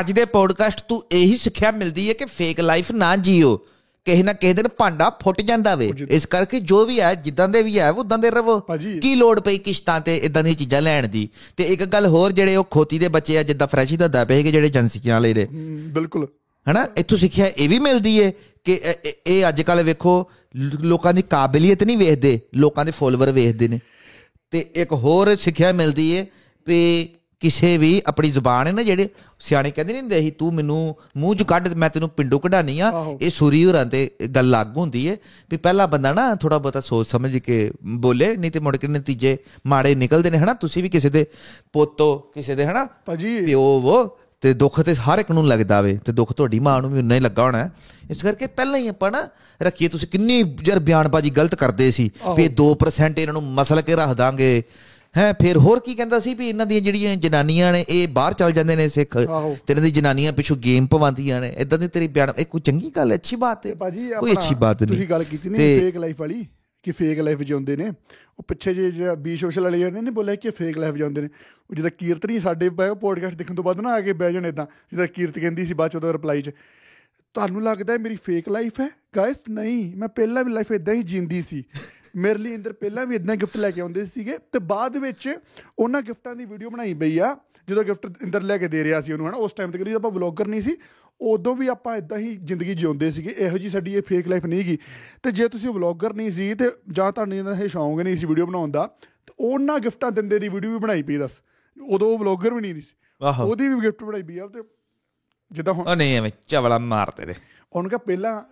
ਅੱਜ 0.00 0.12
ਦੇ 0.12 0.24
ਪੋਡਕਾਸਟ 0.24 0.80
ਤੋਂ 0.88 1.02
ਇਹੀ 1.12 1.36
ਸਿੱਖਿਆ 1.36 1.70
ਮਿਲਦੀ 1.70 2.08
ਹੈ 2.08 2.14
ਕਿ 2.14 2.24
ਫੇਕ 2.24 2.60
ਲਾਈਫ 2.60 2.92
ਨਾ 2.92 3.16
ਜੀਓ। 3.16 3.66
ਕਿਸੇ 4.08 4.22
ਨਾ 4.22 4.32
ਕਿਸੇ 4.32 4.54
ਦਿਨ 4.54 4.68
ਭਾਂਡਾ 4.68 5.10
ਫੁੱਟ 5.10 5.40
ਜਾਂਦਾ 5.40 5.74
ਵੇ। 5.74 5.92
ਇਸ 6.10 6.26
ਕਰਕੇ 6.26 6.60
ਜੋ 6.60 6.84
ਵੀ 6.84 7.00
ਹੈ 7.00 7.14
ਜਿੱਦਾਂ 7.14 7.48
ਦੇ 7.48 7.62
ਵੀ 7.62 7.78
ਹੈ 7.78 7.90
ਉਦਾਂ 7.90 8.18
ਦੇ 8.18 8.30
ਰਵੋ। 8.30 8.60
ਕੀ 9.02 9.14
ਲੋੜ 9.14 9.40
ਪਈ 9.40 9.58
ਕਿਸ਼ਤਾਂ 9.58 10.00
ਤੇ 10.00 10.16
ਇਦਾਂ 10.16 10.44
ਦੀਆਂ 10.44 10.54
ਚੀਜ਼ਾਂ 10.54 10.82
ਲੈਣ 10.82 11.08
ਦੀ? 11.08 11.28
ਤੇ 11.56 11.64
ਇੱਕ 11.64 11.84
ਗੱਲ 11.84 12.06
ਹੋਰ 12.06 12.32
ਜਿਹੜੇ 12.32 12.56
ਉਹ 12.56 12.64
ਖੋਤੀ 12.70 12.98
ਦੇ 12.98 13.08
ਬੱਚੇ 13.08 13.38
ਆ 13.38 13.42
ਜਿੱਦਾਂ 13.42 13.66
ਫਰੈਸ਼ੀ 13.66 13.96
ਦਾ 13.96 14.08
ਦੱਬੇ 14.08 14.34
ਹੈਗੇ 14.34 14.52
ਜਿਹੜੇ 14.52 14.66
ਏਜੰਸੀਆਂ 14.66 15.14
ਵਾਲੇ 15.14 15.34
ਹਮ, 15.44 15.76
ਬਿਲਕੁਲ। 15.88 16.26
ਹਨਾ? 16.70 16.88
ਇੱਥੋਂ 16.96 17.18
ਸਿੱਖਿਆ 17.18 17.46
ਇਹ 17.46 17.68
ਵੀ 17.68 17.78
ਮਿਲਦੀ 17.78 18.18
ਏ 18.18 18.32
ਕਿ 18.64 18.80
ਇਹ- 19.26 19.48
ਅੱਜ 19.48 19.62
ਕੱਲ 19.62 19.82
ਵੇਖੋ 19.82 20.30
ਲੋਕਾਂ 20.80 21.14
ਦੀ 21.14 21.22
ਕਾਬਲੀਅਤ 21.22 21.82
ਨਹੀਂ 21.84 21.96
ਵੇਖਦੇ 21.98 22.40
ਲੋਕਾਂ 22.54 22.84
ਦੇ 22.84 22.90
ਫੋਲੋਵਰ 22.90 23.32
ਵੇਖਦੇ 23.32 23.68
ਨੇ। 23.68 23.80
ਤੇ 24.50 24.66
ਇੱਕ 24.74 24.92
ਹੋਰ 24.92 25.36
ਸਿੱਖਿਆ 25.36 25.72
ਮਿਲਦੀ 25.72 26.10
ਏ 26.10 26.26
ਵੀ 26.66 27.08
ਕਿਸੇ 27.40 27.78
ਵੀ 27.78 28.02
ਆਪਣੀ 28.06 28.30
ਜ਼ੁਬਾਨ 28.30 28.66
ਹੈ 28.66 28.72
ਨਾ 28.72 28.82
ਜਿਹੜੇ 28.82 29.08
ਸਿਆਣੇ 29.38 29.70
ਕਹਿੰਦੇ 29.70 29.92
ਨਹੀਂ 29.92 30.02
ਹੁੰਦੇ 30.02 30.20
ਸੀ 30.20 30.30
ਤੂੰ 30.30 30.54
ਮੈਨੂੰ 30.54 30.96
ਮੂੰਹ 31.16 31.34
ਚ 31.34 31.42
ਕੱਢ 31.42 31.68
ਮੈਂ 31.68 31.90
ਤੈਨੂੰ 31.90 32.08
ਪਿੰਡੋਂ 32.08 32.40
ਕਢਾਨੀ 32.40 32.80
ਆ। 32.80 32.90
ਇਹ 33.20 33.30
ਸੂਰੀ 33.30 33.64
ਹੋਰਾਂ 33.64 33.86
ਤੇ 33.86 34.10
ਗੱਲ 34.34 34.50
ਲਾਗੂ 34.50 34.80
ਹੁੰਦੀ 34.80 35.06
ਏ 35.06 35.16
ਵੀ 35.50 35.56
ਪਹਿਲਾ 35.56 35.86
ਬੰਦਾ 35.86 36.12
ਨਾ 36.12 36.34
ਥੋੜਾ 36.34 36.58
ਬਹੁਤਾ 36.58 36.80
ਸੋਚ 36.80 37.08
ਸਮਝ 37.08 37.38
ਕੇ 37.38 37.70
ਬੋਲੇ 37.84 38.36
ਨਹੀਂ 38.36 38.50
ਤੇ 38.50 38.60
ਮੁੜ 38.60 38.76
ਕੇ 38.76 38.86
ਨਤੀਜੇ 38.88 39.36
ਮਾੜੇ 39.66 39.94
ਨਿਕਲਦੇ 39.94 40.30
ਨੇ 40.30 40.38
ਹਨਾ? 40.38 40.54
ਤੁਸੀਂ 40.54 40.82
ਵੀ 40.82 40.88
ਕਿਸੇ 40.88 41.10
ਦੇ 41.10 41.26
ਪੋਤੋ 41.72 42.18
ਕਿਸੇ 42.34 42.54
ਦੇ 42.54 42.66
ਹਨਾ? 42.66 42.86
ਭਾਜੀ। 43.06 43.46
ਪਿਓ 43.46 43.60
ਉਹ 43.60 44.18
ਤੇ 44.40 44.52
ਦੁੱਖ 44.54 44.80
ਤੇ 44.80 44.94
ਹਰ 44.94 45.18
ਇੱਕ 45.18 45.30
ਨੂੰ 45.30 45.46
ਲੱਗਦਾ 45.48 45.80
ਵੇ 45.80 45.98
ਤੇ 46.04 46.12
ਦੁੱਖ 46.12 46.32
ਤੁਹਾਡੀ 46.32 46.60
ਮਾਂ 46.60 46.80
ਨੂੰ 46.82 46.92
ਵੀ 46.92 46.98
ਉਨਾ 46.98 47.14
ਹੀ 47.14 47.20
ਲੱਗਾ 47.20 47.42
ਹੋਣਾ। 47.42 47.70
ਇਸ 48.10 48.22
ਕਰਕੇ 48.22 48.46
ਪਹਿਲਾਂ 48.46 48.78
ਹੀ 48.78 48.88
ਆਪਾਂ 48.88 49.10
ਨਾ 49.10 49.28
ਰੱਖੀਏ 49.62 49.88
ਤੁਸੀਂ 49.88 50.08
ਕਿੰਨੀ 50.08 50.42
ਜਰ 50.42 50.78
ਬਿਆਨਬਾਜ਼ੀ 50.78 51.30
ਗਲਤ 51.30 51.54
ਕਰਦੇ 51.54 51.90
ਸੀ 51.90 52.10
ਵੀ 52.36 52.44
ਇਹ 52.44 52.50
2% 52.50 53.18
ਇਹਨਾਂ 53.18 53.32
ਨੂੰ 53.32 53.42
ਮਸਲ 53.42 53.80
ਕੇ 53.82 53.94
ਰੱਖ 53.96 54.10
ਦਾਂਗੇ। 54.10 54.62
ਹੈ 55.16 55.32
ਫਿਰ 55.32 55.56
ਹੋਰ 55.56 55.80
ਕੀ 55.80 55.94
ਕਹਿੰਦਾ 55.94 56.18
ਸੀ 56.20 56.34
ਵੀ 56.34 56.48
ਇਹਨਾਂ 56.48 56.66
ਦੀਆਂ 56.66 56.80
ਜਿਹੜੀਆਂ 56.80 57.16
ਜਨਾਨੀਆਂ 57.16 57.72
ਨੇ 57.72 57.84
ਇਹ 57.88 58.06
ਬਾਹਰ 58.08 58.32
ਚਲ 58.32 58.52
ਜਾਂਦੇ 58.52 58.76
ਨੇ 58.76 58.88
ਸਿੱਖ। 58.88 59.16
ਤੇ 59.16 59.22
ਇਹਨਾਂ 59.70 59.82
ਦੀ 59.82 59.90
ਜਨਾਨੀਆਂ 59.90 60.32
ਪਿੱਛੋਂ 60.32 60.56
ਗੇਮ 60.56 60.86
ਪਵਾਉਂਦੀਆਂ 60.86 61.40
ਨੇ। 61.40 61.52
ਇਦਾਂ 61.58 61.78
ਦੀ 61.78 61.88
ਤੇਰੀ 61.88 62.08
ਬਿਆਨ 62.08 62.32
ਇਹ 62.38 62.46
ਕੋਈ 62.46 62.60
ਚੰਗੀ 62.60 62.90
ਗੱਲ 62.96 63.10
ਹੈ? 63.10 63.16
ਅੱਛੀ 63.16 63.36
ਬਾਤ 63.36 63.66
ਹੈ। 63.66 63.74
ਕੋਈ 64.20 64.32
ਅੱਛੀ 64.32 64.54
ਬਾਤ 64.54 64.82
ਨਹੀਂ। 64.82 64.92
ਤੁਸੀਂ 64.92 65.08
ਗੱਲ 65.08 65.24
ਕੀਤੀ 65.24 65.48
ਨਹੀਂ 65.48 65.80
ਫੇਕ 65.80 65.96
ਲਾਈਫ 65.96 66.20
ਵਾਲੀ 66.20 66.46
ਕਿ 66.84 66.92
ਫੇਕ 66.92 67.18
ਲਾਈਫ 67.18 67.38
ਜਿਉਂਦੇ 67.40 67.76
ਨੇ। 67.76 67.88
ਉਹ 68.38 68.44
ਪਿੱਛੇ 68.48 68.74
ਜੇ 68.74 68.90
ਜਿਹੜਾ 68.90 69.14
ਬੀ 69.14 69.36
ਸੋਸ਼ਲ 69.36 69.62
ਵਾਲੇ 69.62 69.90
ਨੇ 69.90 70.00
ਨਹੀਂ 70.00 70.12
ਬੋਲਿਆ 70.12 70.34
ਕਿ 70.34 70.50
ਫੇਕ 70.50 70.78
ਲਾਈਫ 70.78 70.94
ਜਿਉਂਦੇ 70.94 71.22
ਨੇ। 71.22 71.28
ਉਹ 71.70 71.74
ਜਿਹਦਾ 71.74 71.88
ਕੀਰਤਨੀ 71.88 72.38
ਸਾਡੇ 72.40 72.70
ਪੋਡਕਾਸਟ 73.00 73.36
ਦੇਖਣ 73.36 73.54
ਤੋਂ 73.54 73.64
ਬਾਅਦ 73.64 73.80
ਨਾ 73.80 73.90
ਆ 73.90 74.00
ਕੇ 74.00 74.12
ਬਹਿ 74.12 74.32
ਜਾਣ 74.32 74.46
ਇਦਾਂ 74.46 74.66
ਜਿਹਦਾ 74.90 75.06
ਕੀਰਤ 75.06 75.38
ਕਹਿੰਦੀ 75.38 75.64
ਸੀ 75.64 75.74
ਬਾਅਦ 75.74 75.90
ਚ 75.90 75.96
ਉਹਦਾ 75.96 76.12
ਰਿਪਲਾਈ 76.12 76.42
ਚ। 76.42 76.50
ਤੁਹਾਨੂੰ 77.34 77.62
ਲੱਗਦਾ 77.62 77.92
ਹੈ 77.92 77.98
ਮੇਰੀ 77.98 78.16
ਫੇਕ 78.16 78.48
ਲਾਈਫ 78.48 78.80
ਹੈ? 78.80 78.88
ਗਾਇਸ 79.16 79.36
ਨਹੀਂ। 79.50 79.96
ਮੈਂ 79.96 80.08
ਪਹਿਲਾਂ 80.08 80.44
ਵੀ 80.44 80.52
ਲਾਈਫ 80.52 80.72
ਇਦਾਂ 80.72 80.94
ਹੀ 80.94 81.02
ਜਿੰਦੀ 81.02 81.42
ਸੀ। 81.42 81.62
ਮੇਰੇ 82.18 82.38
ਲਈ 82.38 82.52
ਇੰਦਰ 82.54 82.72
ਪਹਿਲਾਂ 82.72 83.06
ਵੀ 83.06 83.14
ਇਦਾਂ 83.14 83.36
ਗਿਫਟ 83.36 83.56
ਲੈ 83.56 83.70
ਕੇ 83.70 83.80
ਆਉਂਦੇ 83.80 84.04
ਸੀਗੇ 84.04 84.38
ਤੇ 84.52 84.58
ਬਾਅਦ 84.58 84.96
ਵਿੱਚ 84.96 85.28
ਉਹਨਾਂ 85.78 86.02
ਗਿਫਟਾਂ 86.02 86.36
ਦੀ 86.36 86.44
ਵੀਡੀਓ 86.44 86.70
ਬਣਾਈ 86.70 86.94
ਪਈ 86.94 87.18
ਆ 87.18 87.36
ਜਦੋਂ 87.68 87.84
ਗਿਫਟ 87.84 88.06
ਇੰਦਰ 88.22 88.42
ਲੈ 88.42 88.58
ਕੇ 88.58 88.68
ਦੇ 88.68 88.84
ਰਿਹਾ 88.84 89.00
ਸੀ 89.00 89.12
ਉਹਨੂੰ 89.12 89.28
ਹਨਾ 89.28 89.36
ਉਸ 89.36 89.52
ਟਾਈਮ 89.52 89.70
ਤੇ 89.70 89.78
ਕਰੀ 89.78 89.92
ਆਪਾਂ 89.92 90.10
ਵਲੌਗਰ 90.10 90.46
ਨਹੀਂ 90.46 90.60
ਸੀ 90.60 90.76
ਉਦੋਂ 91.20 91.54
ਵੀ 91.56 91.66
ਆਪਾਂ 91.68 91.96
ਇਦਾਂ 91.96 92.18
ਹੀ 92.18 92.36
ਜ਼ਿੰਦਗੀ 92.36 92.74
ਜਿਉਂਦੇ 92.74 93.10
ਸੀਗੇ 93.10 93.34
ਇਹੋ 93.38 93.58
ਜੀ 93.58 93.68
ਸਾਡੀ 93.68 93.94
ਇਹ 93.94 94.02
ਫੇਕ 94.02 94.28
ਲਾਈਫ 94.28 94.46
ਨਹੀਂ 94.46 94.64
ਗਈ 94.64 94.78
ਤੇ 95.22 95.30
ਜੇ 95.30 95.48
ਤੁਸੀਂ 95.48 95.70
ਵਲੌਗਰ 95.70 96.14
ਨਹੀਂ 96.14 96.30
ਸੀ 96.30 96.54
ਤੇ 96.54 96.70
ਜਾਂ 96.92 97.10
ਤੁਹਾਨੂੰ 97.12 97.36
ਇਹਨਾਂ 97.38 97.54
ਇਹ 97.54 97.68
ਸ਼ੌਂਕ 97.68 98.00
ਨਹੀਂ 98.00 98.16
ਸੀ 98.16 98.26
ਵੀਡੀਓ 98.26 98.46
ਬਣਾਉਣ 98.46 98.70
ਦਾ 98.70 98.86
ਤੇ 99.26 99.32
ਉਹਨਾਂ 99.40 99.78
ਗਿਫਟਾਂ 99.78 100.12
ਦਿੰਦੇ 100.12 100.38
ਦੀ 100.38 100.48
ਵੀਡੀਓ 100.48 100.70
ਵੀ 100.70 100.78
ਬਣਾਈ 100.78 101.02
ਪਈ 101.02 101.16
ਦੱਸ। 101.16 101.40
ਉਦੋਂ 101.88 102.08
ਉਹ 102.08 102.18
ਵਲੌਗਰ 102.18 102.54
ਵੀ 102.54 102.60
ਨਹੀਂ 102.60 102.74
ਸੀ। 102.74 102.94
ਉਹਦੀ 103.42 103.68
ਵੀ 103.68 103.80
ਗਿਫਟ 103.80 104.04
ਬਣਾਈ 104.04 104.22
ਪਈ 104.22 104.38
ਆ 104.38 104.46
ਤੇ 104.46 104.62
ਜਿੱਦਾਂ 105.52 105.74
ਹੁਣ 105.74 105.88
ਉਹ 105.88 105.96
ਨਹੀਂ 105.96 106.16
ਐਵੇਂ 106.16 106.30
ਚਵਲਾ 106.46 106.78
ਮਾਰਦੇ 106.78 107.26
ਨੇ। 107.26 107.34
ਉਹਨੂੰ 107.72 107.90
ਕਹਾ 107.90 107.98
ਪਹਿਲਾਂ 107.98 108.42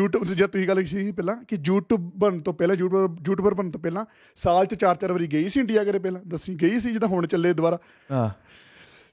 YouTube 0.00 0.28
ਤੇ 0.28 0.34
ਜਦ 0.34 0.46
ਤੁਸੀਂ 0.46 0.68
ਗੱਲ 0.68 0.82
ਕੀਤੀ 0.82 1.04
ਸੀ 1.04 1.12
ਪਹਿਲਾਂ 1.12 1.44
ਕਿ 1.44 1.56
YouTube 1.56 2.00
ਬਣਨ 2.00 2.40
ਤੋਂ 2.40 2.54
ਪਹਿਲਾਂ 2.54 2.76
YouTube 2.76 3.06
YouTuber 3.30 3.54
ਬਣਨ 3.54 3.70
ਤੋਂ 3.70 3.80
ਪਹਿਲਾਂ 3.80 4.04
ਸਾਲ 4.36 4.66
'ਚ 4.66 4.74
ਚਾਰ 4.74 4.96
ਚਾਰ 4.96 5.12
ਵਾਰੀ 5.12 5.26
ਗਈ 5.26 5.48
ਸੀ 5.48 5.60
ਇੰਡੀਆ 5.60 5.84
ਕਰੇ 5.84 5.98
ਪਹਿਲਾਂ 5.98 6.20
ਦੱਸੀ 6.28 6.54
ਗਈ 6.54 6.80
ਸੀ 6.80 6.92
ਜਿੱਦਾਂ 6.92 7.08
ਹੁਣ 7.08 7.26
ਚੱਲੇ 7.26 7.52
ਦੁਬਾਰਾ। 7.52 7.78
ਹਾਂ। 8.12 8.30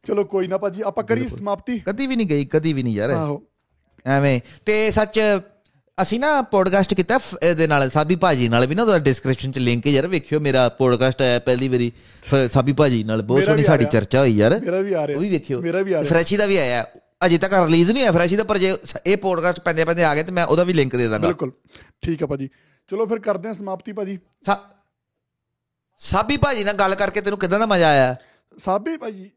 ਚਲੋ 0.08 0.24
ਕੋਈ 0.24 0.48
ਨਾ 0.48 0.58
ਭਾਜੀ 0.58 0.82
ਆਪਾਂ 0.82 1.04
ਕਰੀ 1.04 1.30
ਸਮਾਪਤੀ। 1.30 1.80
ਕਦੀ 1.80 2.08
ਵੀ 2.08 2.16
ਨਹੀਂ 2.16 2.28
ਗਈ 2.28 2.46
ਕਦੀ 2.46 2.74
ਵੀ 2.74 2.84
ਨਹੀਂ 2.84 2.94
ਯਾਰ। 2.94 3.10
ਆਹੋ। 3.10 3.44
ਐਵੇਂ 4.06 4.42
ਤੇ 4.66 4.92
ਸੱਚ 4.92 5.20
ਅਸੀਂ 6.02 6.20
ਨਾ 6.20 6.42
ਪੋਡਕਾਸਟ 6.42 6.94
ਕੀਤਾ 6.94 7.20
ਇਹਦੇ 7.44 7.68
ਨਾਲ 7.68 7.90
ਸਾਬੀ 7.90 8.16
ਭਾਜੀ 8.16 8.50
ਨਾਲ 8.50 8.66
ਵੀ 8.68 8.76
ਨਾ 8.76 8.82
ਉਹਦਾ 8.82 9.00
ਡਿਸਕ੍ਰਿਪਸ਼ਨ 9.00 9.52
ਚ 9.52 9.60
ਲਿੰਕ 9.60 9.88
ਯਾਰ 9.88 10.08
ਵੇਖਿਓ 10.08 10.40
ਮੇਰਾ 10.40 10.70
ਪੋਡਕਾਸਟ 10.70 11.22
ਆਇਆ 11.22 11.40
ਪਹਿਲੀ 11.40 11.68
ਵਾਰੀ 11.68 11.92
ਸਾਬੀ 12.52 12.74
ਭਾਜੀ 12.74 13.04
ਨਾਲ 13.04 13.22
ਬਹੁਤ 13.22 13.44
ਸੋਹਣੀ 13.44 13.64
ਸਾਡੀ। 13.64 13.86
ਚਰਚਾ 13.86 14.20
ਹੋਈ 14.20 14.32
ਯਾਰ। 14.32 14.60
ਮੇਰਾ 14.60 14.80
ਵੀ 14.80 14.94
ਆ 14.94 15.08
ਰਿਹਾ। 15.08 15.18
ਉਹ 15.18 15.22
ਵੀ 15.22 15.30
ਵੇਖਿਓ। 15.30 15.62
ਮੇਰਾ 15.62 15.82
ਵੀ 15.82 15.94
ਆ 15.94 16.00
ਰਿਹਾ। 16.00 16.10
ਫਰੈਸ਼ੀ 16.10 16.38
ਦਾ 16.38 16.46
ਵੀ 16.46 16.58
ਆਇਆ। 16.58 16.86
ਅਜੇ 17.26 17.38
ਤੱਕ 17.38 17.54
ਰਿਲੀਜ਼ 17.54 17.92
ਨਹੀਂ 17.92 18.04
ਹੋਇਆ 18.04 18.12
ਫਰੈਸ਼ੀ 18.12 18.36
ਦਾ 18.36 18.44
ਪਰ 18.44 18.58
ਜੇ 18.58 18.78
ਇਹ 19.06 19.18
ਪੋਡਕਾਸਟ 19.18 19.60
ਪੈਂਦੇ 19.60 19.86
ਪੈਂਦੇ 19.86 20.04
ਆ 20.04 20.16
ਗਏ 20.16 20.24
ਤੇ 20.24 20.32
ਮੈਂ 20.32 20.46
ਉਹਦਾ 20.46 20.64
ਵੀ 20.64 20.74
ਲਿੰਕ 20.74 20.96
ਦੇ 20.96 21.08
ਦਾਂਗਾ। 21.08 21.28
ਬਿਲਕੁਲ। 21.28 21.52
ਠੀਕ 22.02 22.24
ਆ 22.24 22.26
ਭਾਜੀ। 22.26 22.50
ਚਲੋ 22.88 23.06
ਫਿਰ 23.06 23.20
ਕਰਦੇ 23.20 23.48
ਹਾਂ 23.48 23.56
ਸਮਾਪਤੀ 23.56 23.94
ਭਾਜੀ। 23.94 24.20
ਸਾਬੀ 26.00 26.38
ਭਾਜੀ 26.38 26.64
ਨਾਲ 26.64 26.74
ਗੱਲ 26.74 26.96
ਕਰਕੇ 26.96 27.22
ਤੈਨੂੰ 27.22 27.40
ਕਿਦਾਂ 27.40 27.60
ਦਾ 27.60 27.66
ਮਜ਼ਾ 27.66 27.88
ਆਇਆ? 27.88 28.16
ਸਾਬੇ 28.58 28.98
ਭਾਜੀ 28.98 29.30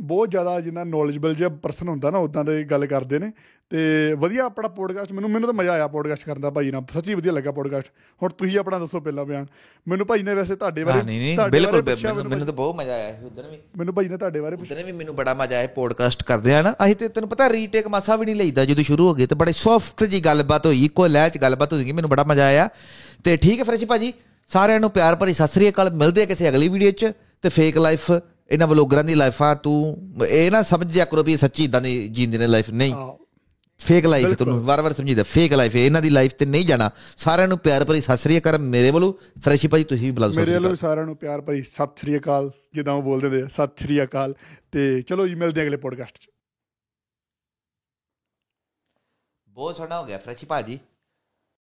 ਬਹੁਤ 0.00 0.30
ਜ਼ਿਆਦਾ 0.30 0.60
ਜਿੰਨਾ 0.60 0.84
ਨੌਲੇਜਬਲ 0.84 1.34
ਜਿਹਾ 1.34 1.48
ਪਰਸਨ 1.48 1.88
ਹੁੰਦਾ 1.88 2.10
ਨਾ 2.10 2.18
ਉਦਾਂ 2.18 2.44
ਦੇ 2.44 2.64
ਗੱਲ 2.64 2.86
ਕਰਦੇ 2.86 3.18
ਨੇ। 3.18 3.32
ਤੇ 3.70 4.14
ਵਧੀਆ 4.18 4.44
ਆਪਣਾ 4.44 4.68
ਪੋਡਕਾਸਟ 4.68 5.12
ਮੈਨੂੰ 5.12 5.30
ਮੈਨੂੰ 5.30 5.48
ਤਾਂ 5.48 5.54
ਮਜ਼ਾ 5.54 5.72
ਆਇਆ 5.72 5.86
ਪੋਡਕਾਸਟ 5.88 6.24
ਕਰਨ 6.24 6.40
ਦਾ 6.40 6.50
ਭਾਈ 6.50 6.70
ਨਾਲ। 6.70 6.82
ਸੱਚੀ 6.94 7.14
ਵਧੀਆ 7.14 7.32
ਲੱਗਾ 7.32 7.52
ਪੋਡਕਾਸਟ 7.52 7.90
ਹੁਣ 8.22 8.30
ਤੁਸੀਂ 8.30 8.58
ਆਪਣਾ 8.58 8.78
ਦੱਸੋ 8.78 9.00
ਪਹਿਲਾਂ 9.00 9.24
ਬਿਆਨ। 9.24 9.46
ਮੈਨੂੰ 9.88 10.06
ਭਾਈ 10.06 10.22
ਨੇ 10.22 10.34
ਵੈਸੇ 10.34 10.56
ਤੁਹਾਡੇ 10.56 10.84
ਬਾਰੇ 10.84 11.02
ਨਹੀਂ 11.02 11.18
ਨਹੀਂ 11.20 11.48
ਬਿਲਕੁਲ 11.50 11.82
ਮੈਨੂੰ 12.28 12.46
ਤਾਂ 12.46 12.54
ਬਹੁਤ 12.54 12.74
ਮਜ਼ਾ 12.76 12.92
ਆਇਆ 12.94 13.14
ਉਧਰ 13.26 13.48
ਵੀ। 13.50 13.58
ਮੈਨੂੰ 13.78 13.94
ਭਾਈ 13.94 14.08
ਨੇ 14.08 14.16
ਤੁਹਾਡੇ 14.16 14.40
ਬਾਰੇ 14.40 14.56
ਪੁੱਛਿਆ 14.56 14.76
ਉਦੋਂ 14.76 14.86
ਵੀ 14.86 14.92
ਮੈਨੂੰ 14.92 15.14
ਬੜਾ 15.16 15.34
ਮਜ਼ਾ 15.34 15.56
ਆਇਆ 15.58 15.66
ਪੋਡਕਾਸਟ 15.74 16.22
ਕਰਦੇ 16.22 16.54
ਆ 16.54 16.60
ਨਾ। 16.62 16.74
ਅਸੀਂ 16.84 16.94
ਤੇ 16.96 17.08
ਤੈਨੂੰ 17.08 17.28
ਪਤਾ 17.28 17.48
ਰੀਟੇਕ 17.48 17.88
ਮਾਸਾ 17.88 18.16
ਵੀ 18.16 18.26
ਨਹੀਂ 18.26 18.36
ਲਈਦਾ 18.36 18.64
ਜਦੋਂ 18.64 18.84
ਸ਼ੁਰੂ 18.84 19.08
ਹੋ 19.08 19.14
ਗਏ 19.14 19.26
ਤੇ 19.26 19.34
ਬੜੇ 19.34 19.52
ਸੌਫਟ 19.56 20.04
ਜੀ 20.04 20.20
ਗੱਲਬਾਤ 20.20 20.66
ਹੋਈ 20.66 20.84
ਇੱਕੋ 20.84 21.06
ਲਹਿ 21.06 21.30
ਚ 21.30 21.38
ਗੱਲਬਾਤ 21.38 21.72
ਹੋਈ 21.72 21.92
ਮੈਨੂੰ 21.92 22.10
ਬੜਾ 22.10 22.24
ਮਜ਼ਾ 22.24 22.44
ਆਇਆ। 22.44 22.68
ਤੇ 23.24 23.36
ਠੀਕ 23.36 23.58
ਹੈ 23.58 23.64
ਫਰੈਸ਼ੀ 23.64 23.86
ਭਾਜੀ 23.86 24.12
ਸਾਰਿਆਂ 24.50 24.80
ਨੂੰ 24.80 24.90
ਪਿਆਰ 24.90 25.16
ਭਰੀ 25.16 25.32
ਸਤਿ 25.32 25.48
ਸ੍ਰੀ 25.48 25.68
ਅਕਾਲ। 25.68 25.90
ਮਿਲਦੇ 25.94 26.22
ਆ 26.22 26.26
ਕਿਸੇ 26.26 26.48
ਅਗਲੀ 26.48 26.68
ਵੀਡੀਓ 26.68 26.90
ਚ 26.90 27.12
ਤੇ 27.42 27.48
ਫੇਕ 27.48 27.78
ਲਾਈਫ 27.78 28.10
ਇਹਨਾਂ 28.10 28.66
ਵਲੋਗਰਾਂ 28.66 29.04
ਦੀ 29.04 29.14
ਲਾਈਫਾਂ 29.14 29.54
ਤੂੰ 29.56 29.76
ਇਹ 30.28 30.50
ਨਾ 30.50 30.62
ਸਮਝ 30.62 30.92
ਜਾ 30.92 31.04
ਕਰੋ 31.04 31.22
ਵੀ 31.22 31.36
ਸੱਚੀ 31.36 31.64
ਇਦਾਂ 31.64 31.80
ਦੀ 31.80 31.96
ਜੀਂਦੇ 32.08 32.38
ਨੇ 32.38 32.46
ਲਾਈਫ 32.46 32.70
ਨਹੀਂ। 32.70 32.94
ਫੇਕ 33.86 34.06
ਲਾਈਫ 34.06 34.34
ਤੁਹਾਨੂੰ 34.34 34.62
ਵਾਰ-ਵਾਰ 34.64 34.92
ਸਮਝੀਦਾ 34.92 35.22
ਫੇਕ 35.28 35.52
ਲਾਈਫ 35.52 35.76
ਇਹਨਾਂ 35.76 36.02
ਦੀ 36.02 36.10
ਲਾਈਫ 36.10 36.34
ਤੇ 36.38 36.46
ਨਹੀਂ 36.46 36.66
ਜਾਣਾ। 36.66 36.90
ਸਾਰਿਆਂ 37.16 37.48
ਨੂੰ 37.48 37.58
ਪਿਆਰ 37.58 37.84
ਭਰੀ 37.84 38.00
ਸਤਿ 38.00 38.16
ਸ੍ਰੀ 38.16 38.38
ਅਕਾਲ। 38.38 38.58
ਮੇਰੇ 38.74 38.90
ਵੱਲੋਂ 38.90 39.12
ਫਰੈਸ਼ੀ 39.44 39.68
ਭਾਜੀ 39.68 39.84
ਤੁਸੀਂ 39.84 40.04
ਵੀ 40.04 40.10
ਬੁਲਾ 40.10 40.26
ਦਿਓ 40.26 40.32
ਸਤਿ 40.32 40.40
ਮੇਰੇ 40.40 40.46
ਸ੍ਰੀ 40.46 40.54
ਵੱਲੋਂ 40.56 40.70
ਅਕਾਲ। 40.70 40.76
ਸਾਰਿਆਂ 40.80 41.06
ਨੂੰ 41.06 41.16
ਪਿਆਰ 41.16 41.40
ਭਰੀ 41.40 41.62
ਸਤਿ 41.62 42.00
ਸ੍ਰੀ 42.00 42.16
ਅਕਾਲ 42.18 42.50
ਜਿੱਦਾਂ 42.74 42.94
ਉਹ 42.94 43.02
ਬੋਲਦੇ 43.02 43.28
ਨੇ 43.30 43.46
ਸਤਿ 43.48 43.82
ਸ੍ਰੀ 43.82 44.02
ਅਕਾਲ। 44.02 44.34
ਤੇ 44.72 45.02
ਚਲੋ 45.02 45.26
ਜੀ 45.28 45.34
ਮਿਲਦੇ 45.34 45.60
ਹਾਂ 45.60 45.66
ਅਗਲੇ 45.66 45.76
ਪੋਡਕਾਸਟ 45.76 46.18
'ਚ। 46.18 46.28
ਬਹੁਤ 49.48 49.76
ਸੋਹਣਾ 49.76 50.00
ਹੋ 50.00 50.06
ਗਿਆ 50.06 50.18
ਫਰੈਸ਼ੀ 50.18 50.46
ਭਾਜੀ। 50.46 50.78